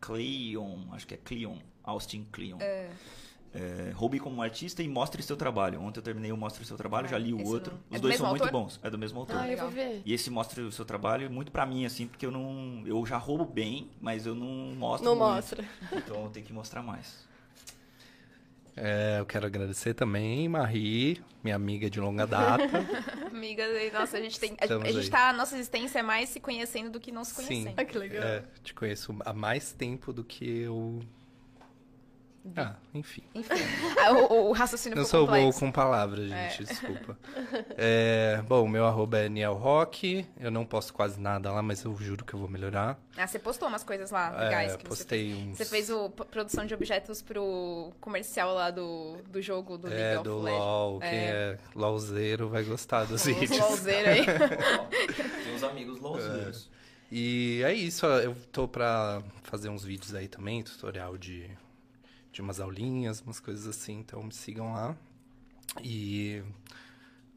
Kleon. 0.00 0.78
Acho 0.92 1.06
que 1.06 1.14
é 1.14 1.18
Kleon. 1.18 1.58
Austin 1.84 2.26
Kleon. 2.32 2.58
É. 2.60 2.90
É, 3.54 3.90
Hobby 3.94 4.18
como 4.18 4.42
Artista 4.42 4.82
e 4.82 4.88
Mostre 4.88 5.22
Seu 5.22 5.36
Trabalho. 5.36 5.80
Ontem 5.80 5.98
eu 5.98 6.02
terminei 6.02 6.30
o 6.30 6.36
Mostre 6.36 6.62
Seu 6.64 6.76
Trabalho, 6.76 7.06
Ah, 7.06 7.10
já 7.10 7.18
li 7.18 7.32
o 7.32 7.40
esse 7.40 7.50
outro. 7.50 7.72
não- 7.72 7.80
é 7.90 7.94
Os 7.94 8.00
do 8.00 8.08
dois 8.08 8.16
são 8.18 8.28
muito 8.28 8.42
autor? 8.42 8.60
bons. 8.60 8.80
É 8.82 8.90
do 8.90 8.98
mesmo 8.98 9.18
autor. 9.20 9.36
Ah, 9.38 9.48
eu 9.50 9.56
vou 9.56 9.70
ver. 9.70 10.02
E 10.04 10.12
esse 10.12 10.28
mostra 10.30 10.62
o 10.62 10.70
seu 10.70 10.84
trabalho 10.84 11.30
muito 11.30 11.50
pra 11.50 11.64
mim, 11.64 11.86
assim, 11.86 12.06
porque 12.06 12.26
eu 12.26 12.30
não. 12.30 12.82
Eu 12.84 13.04
já 13.06 13.16
roubo 13.16 13.46
bem, 13.46 13.88
mas 14.00 14.26
eu 14.26 14.34
não 14.34 14.74
mostro. 14.76 15.08
Não 15.08 15.16
muito. 15.16 15.32
mostra. 15.34 15.64
Então 15.92 16.24
eu 16.24 16.30
tenho 16.30 16.44
que 16.44 16.52
mostrar 16.52 16.82
mais. 16.82 17.26
É, 18.76 19.16
eu 19.18 19.24
quero 19.24 19.46
agradecer 19.46 19.94
também, 19.94 20.46
Marie, 20.48 21.22
minha 21.42 21.56
amiga 21.56 21.88
de 21.88 21.98
longa 21.98 22.26
data. 22.26 22.62
Amiga, 23.32 23.64
nossa, 23.92 24.18
a 24.18 24.20
gente 24.20 24.38
tem. 24.38 24.54
A, 24.60 24.64
Estamos 24.64 24.88
a 24.88 24.92
gente 24.92 25.04
aí. 25.04 25.10
tá. 25.10 25.30
A 25.30 25.32
nossa 25.32 25.54
existência 25.54 25.98
é 26.00 26.02
mais 26.02 26.28
se 26.28 26.40
conhecendo 26.40 26.90
do 26.90 27.00
que 27.00 27.10
não 27.10 27.24
se 27.24 27.34
Sim. 27.34 27.46
conhecendo. 27.46 27.74
Ah, 27.78 27.84
que 27.84 27.96
legal. 27.96 28.22
É, 28.22 28.44
te 28.62 28.74
conheço 28.74 29.16
há 29.24 29.32
mais 29.32 29.72
tempo 29.72 30.12
do 30.12 30.22
que 30.22 30.46
eu. 30.60 31.00
Ah, 32.56 32.74
enfim. 32.94 33.22
Enfim. 33.34 33.54
Ah, 33.98 34.12
o, 34.12 34.48
o 34.50 34.52
raciocínio 34.52 34.96
Não 34.98 35.04
sou 35.04 35.26
bom 35.26 35.32
complexo. 35.32 35.60
com 35.60 35.72
palavras, 35.72 36.28
gente, 36.28 36.64
desculpa. 36.64 37.18
É, 37.76 38.42
bom, 38.46 38.64
o 38.64 38.68
meu 38.68 38.86
arroba 38.86 39.18
é 39.18 39.28
Niel 39.28 39.54
Rock. 39.54 40.26
Eu 40.38 40.50
não 40.50 40.64
posto 40.64 40.92
quase 40.92 41.18
nada 41.20 41.50
lá, 41.52 41.62
mas 41.62 41.82
eu 41.84 41.96
juro 41.96 42.24
que 42.24 42.34
eu 42.34 42.40
vou 42.40 42.48
melhorar. 42.48 42.98
Ah, 43.16 43.26
você 43.26 43.38
postou 43.38 43.68
umas 43.68 43.82
coisas 43.82 44.10
lá 44.10 44.30
legais 44.30 44.74
É, 44.74 44.76
que 44.76 44.82
você 44.82 44.88
postei 44.88 45.34
uns. 45.34 45.56
Você 45.58 45.64
fez 45.64 45.90
o 45.90 46.10
produção 46.10 46.66
de 46.66 46.74
objetos 46.74 47.22
pro 47.22 47.92
comercial 48.00 48.54
lá 48.54 48.70
do, 48.70 49.16
do 49.28 49.40
jogo 49.40 49.78
do 49.78 49.88
League 49.88 50.02
É, 50.02 50.14
of 50.18 50.24
do 50.24 50.38
Legends. 50.42 50.60
LOL. 50.64 51.00
Quem 51.00 51.08
é 51.10 51.58
LOLzeiro 51.74 52.48
vai 52.48 52.62
gostar 52.64 53.04
dos 53.04 53.22
Os 53.26 53.26
vídeos. 53.26 53.58
LOLzeiros 53.58 54.08
aí. 54.08 54.26
Tem 55.44 55.54
uns 55.54 55.62
amigos 55.62 55.98
loucos. 56.00 56.68
E 57.10 57.62
é 57.64 57.72
isso, 57.72 58.04
eu 58.04 58.34
tô 58.50 58.66
pra 58.66 59.22
fazer 59.44 59.68
uns 59.68 59.84
vídeos 59.84 60.12
aí 60.12 60.26
também, 60.26 60.62
tutorial 60.64 61.16
de, 61.16 61.48
de 62.36 62.42
umas 62.42 62.60
aulinhas, 62.60 63.22
umas 63.22 63.40
coisas 63.40 63.66
assim, 63.66 63.98
então 64.00 64.22
me 64.22 64.32
sigam 64.32 64.74
lá. 64.74 64.94
E 65.82 66.42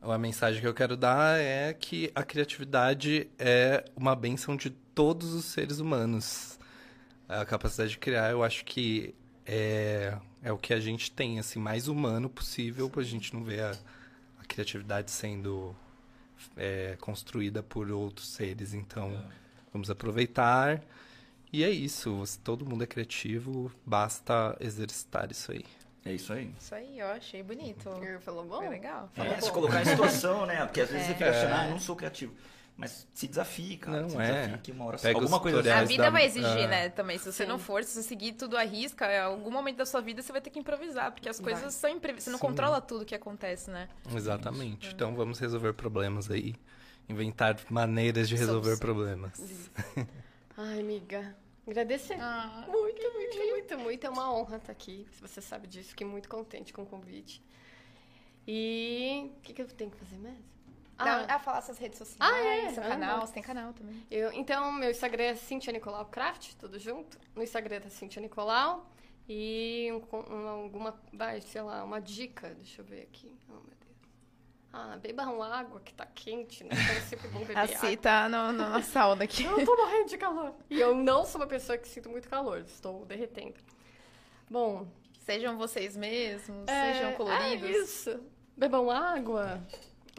a 0.01 0.17
mensagem 0.17 0.59
que 0.59 0.67
eu 0.67 0.73
quero 0.73 0.97
dar 0.97 1.39
é 1.39 1.73
que 1.73 2.11
a 2.13 2.21
criatividade 2.21 3.29
é 3.39 3.85
uma 3.95 4.13
benção 4.13 4.57
de 4.57 4.69
todos 4.69 5.33
os 5.33 5.45
seres 5.45 5.79
humanos. 5.79 6.59
A 7.29 7.45
capacidade 7.45 7.91
de 7.91 7.97
criar, 7.97 8.31
eu 8.31 8.43
acho 8.43 8.65
que 8.65 9.15
é, 9.45 10.17
é 10.43 10.51
o 10.51 10.57
que 10.57 10.73
a 10.73 10.81
gente 10.81 11.09
tem, 11.11 11.39
assim, 11.39 11.59
mais 11.59 11.87
humano 11.87 12.29
possível, 12.29 12.89
pra 12.89 13.01
gente 13.01 13.33
não 13.33 13.41
ver 13.41 13.61
a, 13.61 13.71
a 14.41 14.45
criatividade 14.45 15.11
sendo 15.11 15.73
é, 16.57 16.97
construída 16.99 17.63
por 17.63 17.89
outros 17.89 18.27
seres. 18.27 18.73
Então, 18.73 19.17
vamos 19.71 19.89
aproveitar. 19.89 20.83
E 21.51 21.63
é 21.63 21.69
isso. 21.69 22.23
Todo 22.43 22.65
mundo 22.65 22.83
é 22.83 22.87
criativo, 22.87 23.71
basta 23.85 24.55
exercitar 24.59 25.31
isso 25.31 25.51
aí. 25.51 25.65
É 26.05 26.13
isso 26.13 26.31
aí. 26.31 26.53
Isso 26.59 26.73
aí, 26.73 26.97
ó, 27.01 27.11
achei 27.13 27.43
bonito. 27.43 27.89
Ele 28.01 28.19
falou 28.19 28.45
bom? 28.45 28.57
Foi 28.57 28.69
legal. 28.69 29.09
É, 29.15 29.23
Falou 29.23 29.35
se 29.41 29.47
bom. 29.47 29.53
colocar 29.53 29.81
em 29.81 29.85
situação, 29.85 30.45
né? 30.45 30.65
Porque 30.65 30.81
às 30.81 30.89
vezes 30.89 31.07
você 31.07 31.13
fica 31.13 31.25
É. 31.25 31.29
achando, 31.29 31.53
ah, 31.55 31.65
eu 31.65 31.71
não 31.71 31.79
sou 31.79 31.95
criativo. 31.95 32.33
Mas 32.77 33.05
se 33.13 33.27
desafie, 33.27 33.75
cara. 33.75 34.03
Não 34.03 34.09
se 34.09 34.15
é. 34.17 34.31
desafie 34.45 34.57
que 34.59 34.71
uma 34.71 34.85
hora 34.85 34.97
Pega 34.97 35.19
alguma 35.19 35.39
coisa 35.41 35.57
tutoriais 35.57 35.81
A 35.81 35.83
assim. 35.83 35.93
vida 35.93 36.03
da- 36.03 36.09
vai 36.11 36.25
exigir, 36.25 36.47
é. 36.63 36.67
né, 36.67 36.89
também. 36.89 37.17
Se 37.17 37.25
você 37.25 37.43
Sim. 37.43 37.49
não 37.49 37.59
for, 37.59 37.83
se 37.83 37.91
você 37.95 38.03
seguir 38.03 38.31
tudo 38.33 38.55
à 38.55 38.63
risca, 38.63 39.11
em 39.11 39.19
algum 39.19 39.51
momento 39.51 39.75
da 39.77 39.85
sua 39.85 39.99
vida 39.99 40.21
você 40.21 40.31
vai 40.31 40.39
ter 40.39 40.49
que 40.49 40.59
improvisar, 40.59 41.11
porque 41.11 41.27
as 41.27 41.39
coisas 41.41 41.61
Vai. 41.61 41.71
são 41.71 41.89
imprevisíveis. 41.89 42.23
Você 42.23 42.29
não 42.29 42.39
Sim. 42.39 42.45
controla 42.47 42.79
tudo 42.79 43.03
que 43.03 43.13
acontece, 43.13 43.69
né? 43.69 43.89
Exatamente. 44.15 44.93
Então 44.95 45.13
vamos 45.13 45.37
resolver 45.39 45.73
problemas 45.73 46.31
aí. 46.31 46.55
Inventar 47.09 47.57
maneiras 47.69 48.29
de 48.29 48.37
resolver 48.37 48.77
Solução. 48.77 48.79
problemas. 48.79 49.69
Ai, 50.61 50.79
amiga. 50.81 51.35
Agradecer. 51.65 52.17
Ah, 52.19 52.65
Muito, 52.67 53.01
muito, 53.13 53.37
muito, 53.37 53.79
muito. 53.79 54.03
É 54.07 54.09
uma 54.09 54.33
honra 54.33 54.57
estar 54.57 54.71
aqui. 54.71 55.07
Se 55.11 55.21
você 55.21 55.39
sabe 55.41 55.67
disso, 55.67 55.89
fiquei 55.91 56.05
muito 56.05 56.27
contente 56.27 56.73
com 56.73 56.81
o 56.81 56.85
convite. 56.85 57.41
E 58.47 59.31
o 59.37 59.41
que, 59.41 59.53
que 59.53 59.61
eu 59.61 59.67
tenho 59.67 59.89
que 59.91 59.97
fazer 59.97 60.17
mesmo? 60.17 60.43
ah. 60.97 61.25
Ah, 61.35 61.39
falar 61.39 61.61
suas 61.61 61.77
redes 61.77 61.97
sociais, 61.97 62.19
Ah, 62.33 62.45
é? 62.45 62.73
seu 62.73 62.83
canal. 62.83 63.21
Você 63.21 63.33
tem 63.33 63.43
canal 63.43 63.71
também. 63.73 64.03
eu, 64.11 64.33
então, 64.33 64.71
meu 64.71 64.91
Instagram 64.91 65.23
é 65.23 65.35
Cintia 65.35 65.71
Nicolau 65.71 66.05
Craft, 66.07 66.55
tudo 66.55 66.77
junto. 66.77 67.17
No 67.35 67.41
Instagram 67.43 67.79
tá 67.81 67.89
Cintia 67.89 68.21
Nicolau. 68.21 68.85
E 69.31 69.89
um, 69.93 70.33
um- 70.33 70.47
alguma, 70.47 70.99
vai, 71.13 71.39
sei 71.39 71.61
lá, 71.61 71.83
uma 71.85 72.01
dica. 72.01 72.49
Deixa 72.55 72.81
eu 72.81 72.85
ver 72.85 73.03
aqui. 73.03 73.33
Oh, 73.47 73.53
meu. 73.53 73.78
Ah, 74.71 74.97
bebam 75.01 75.41
água 75.41 75.79
que 75.79 75.93
tá 75.93 76.05
quente, 76.05 76.63
né? 76.63 76.69
Então 76.71 76.95
é 76.95 77.01
sempre 77.01 77.27
bom 77.29 77.39
beber 77.39 77.57
A 77.57 77.61
água. 77.63 77.75
Si 77.75 77.97
tá 77.97 78.29
no, 78.29 78.51
no- 78.51 78.69
na 78.69 78.81
sauna 78.83 79.23
aqui. 79.23 79.43
Eu 79.43 79.65
tô 79.65 79.75
morrendo 79.75 80.07
de 80.09 80.17
calor. 80.17 80.53
E 80.69 80.79
eu 80.79 80.93
não 80.95 81.25
sou 81.25 81.41
uma 81.41 81.47
pessoa 81.47 81.77
que 81.77 81.87
sinto 81.87 82.09
muito 82.09 82.29
calor, 82.29 82.59
estou 82.59 83.05
derretendo. 83.05 83.55
Bom, 84.49 84.87
Sejam 85.29 85.59
vocês 85.59 85.95
mesmos, 85.95 86.67
é, 86.67 86.93
sejam 86.93 87.13
coloridos. 87.13 87.69
É 87.69 87.71
isso. 87.83 88.19
Bebam 88.57 88.89
água. 88.89 89.61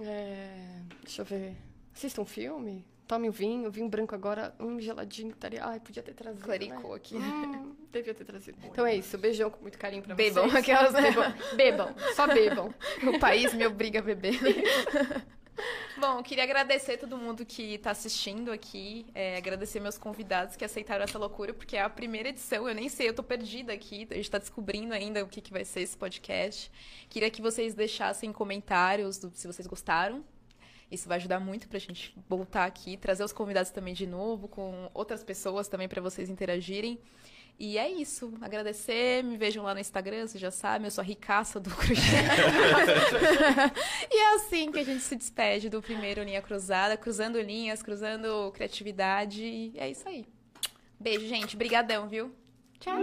É, 0.01 0.83
deixa 1.03 1.23
eu 1.23 1.27
ver. 1.27 1.57
Assistam 1.93 2.23
um 2.23 2.27
filme. 2.27 2.87
Tome 3.09 3.29
um 3.29 3.33
vinho. 3.33 3.69
Vinho 3.73 3.89
branco 3.89 4.15
agora, 4.15 4.55
um 4.61 4.79
geladinho. 4.79 5.33
Estaria... 5.33 5.65
Ai, 5.65 5.81
podia 5.81 6.01
ter 6.01 6.15
trazido, 6.15 6.45
Clericou 6.45 6.93
né? 6.93 6.97
aqui. 6.97 7.17
Hum, 7.17 7.75
devia 7.93 8.15
ter 8.15 8.25
trazido. 8.25 8.59
Então 8.65 8.87
é 8.87 8.95
isso. 8.97 9.17
Beijão 9.19 9.51
com 9.51 9.61
muito 9.63 9.79
carinho 9.79 10.03
pra 10.03 10.15
Bebam, 10.15 10.45
vocês. 10.49 10.55
aquelas, 10.63 10.93
né? 10.93 11.03
Bebam. 11.11 11.35
Bebam. 11.57 11.95
Só 12.15 12.27
bebam. 12.27 12.75
O 13.15 13.19
país 13.19 13.53
me 13.55 13.67
obriga 13.67 13.99
a 13.99 14.03
beber. 14.03 14.39
Bom, 15.99 16.23
queria 16.23 16.45
agradecer 16.45 16.97
todo 16.97 17.19
mundo 17.19 17.45
que 17.45 17.75
está 17.75 17.91
assistindo 17.91 18.51
aqui, 18.51 19.05
é, 19.15 19.37
agradecer 19.37 19.79
meus 19.79 19.99
convidados 19.99 20.57
que 20.57 20.65
aceitaram 20.65 21.05
essa 21.05 21.19
loucura, 21.19 21.53
porque 21.53 21.77
é 21.77 21.83
a 21.83 21.91
primeira 21.91 22.31
edição, 22.31 22.67
eu 22.67 22.75
nem 22.75 22.89
sei, 22.89 23.11
eu 23.11 23.13
tô 23.15 23.23
perdida 23.23 23.71
aqui, 23.71 24.07
a 24.11 24.15
gente 24.15 24.25
está 24.25 24.39
descobrindo 24.39 24.95
ainda 24.95 25.23
o 25.23 25.29
que, 25.29 25.43
que 25.43 25.53
vai 25.53 25.63
ser 25.63 25.81
esse 25.83 25.99
podcast. 25.99 26.73
Queria 27.11 27.29
que 27.31 27.43
vocês 27.43 27.75
deixassem 27.75 28.33
comentários 28.33 29.19
do- 29.19 29.31
se 29.35 29.47
vocês 29.47 29.67
gostaram. 29.67 30.25
Isso 30.91 31.07
vai 31.07 31.19
ajudar 31.19 31.39
muito 31.39 31.69
pra 31.69 31.79
gente 31.79 32.17
voltar 32.27 32.65
aqui, 32.65 32.97
trazer 32.97 33.23
os 33.23 33.33
convidados 33.33 33.71
também 33.71 33.93
de 33.93 34.07
novo, 34.07 34.49
com 34.49 34.91
outras 34.95 35.23
pessoas 35.23 35.69
também 35.69 35.87
para 35.89 36.01
vocês 36.01 36.31
interagirem. 36.31 36.99
E 37.59 37.77
é 37.77 37.91
isso. 37.91 38.33
Agradecer, 38.41 39.23
me 39.23 39.37
vejam 39.37 39.65
lá 39.65 39.75
no 39.75 39.81
Instagram, 39.81 40.27
vocês 40.27 40.41
já 40.41 40.51
sabem, 40.51 40.87
eu 40.87 40.91
sou 40.91 41.03
a 41.03 41.05
ricaça 41.05 41.61
do 41.61 41.69
crochê. 41.77 42.01
e 44.11 44.17
é 44.17 44.35
assim 44.35 44.73
que 44.73 44.79
a 44.79 44.85
gente 44.85 45.03
se 45.03 45.17
despede 45.17 45.69
do 45.69 45.83
primeiro 45.83 46.23
Linha 46.23 46.41
Cruzada, 46.41 46.97
cruzando 46.97 47.41
linhas, 47.41 47.83
cruzando 47.83 48.51
criatividade. 48.53 49.43
E 49.43 49.73
é 49.77 49.91
isso 49.91 50.09
aí. 50.09 50.25
Beijo, 50.99 51.27
gente. 51.27 51.57
Brigadão, 51.57 52.09
viu? 52.09 52.35
Tchau. 52.79 52.97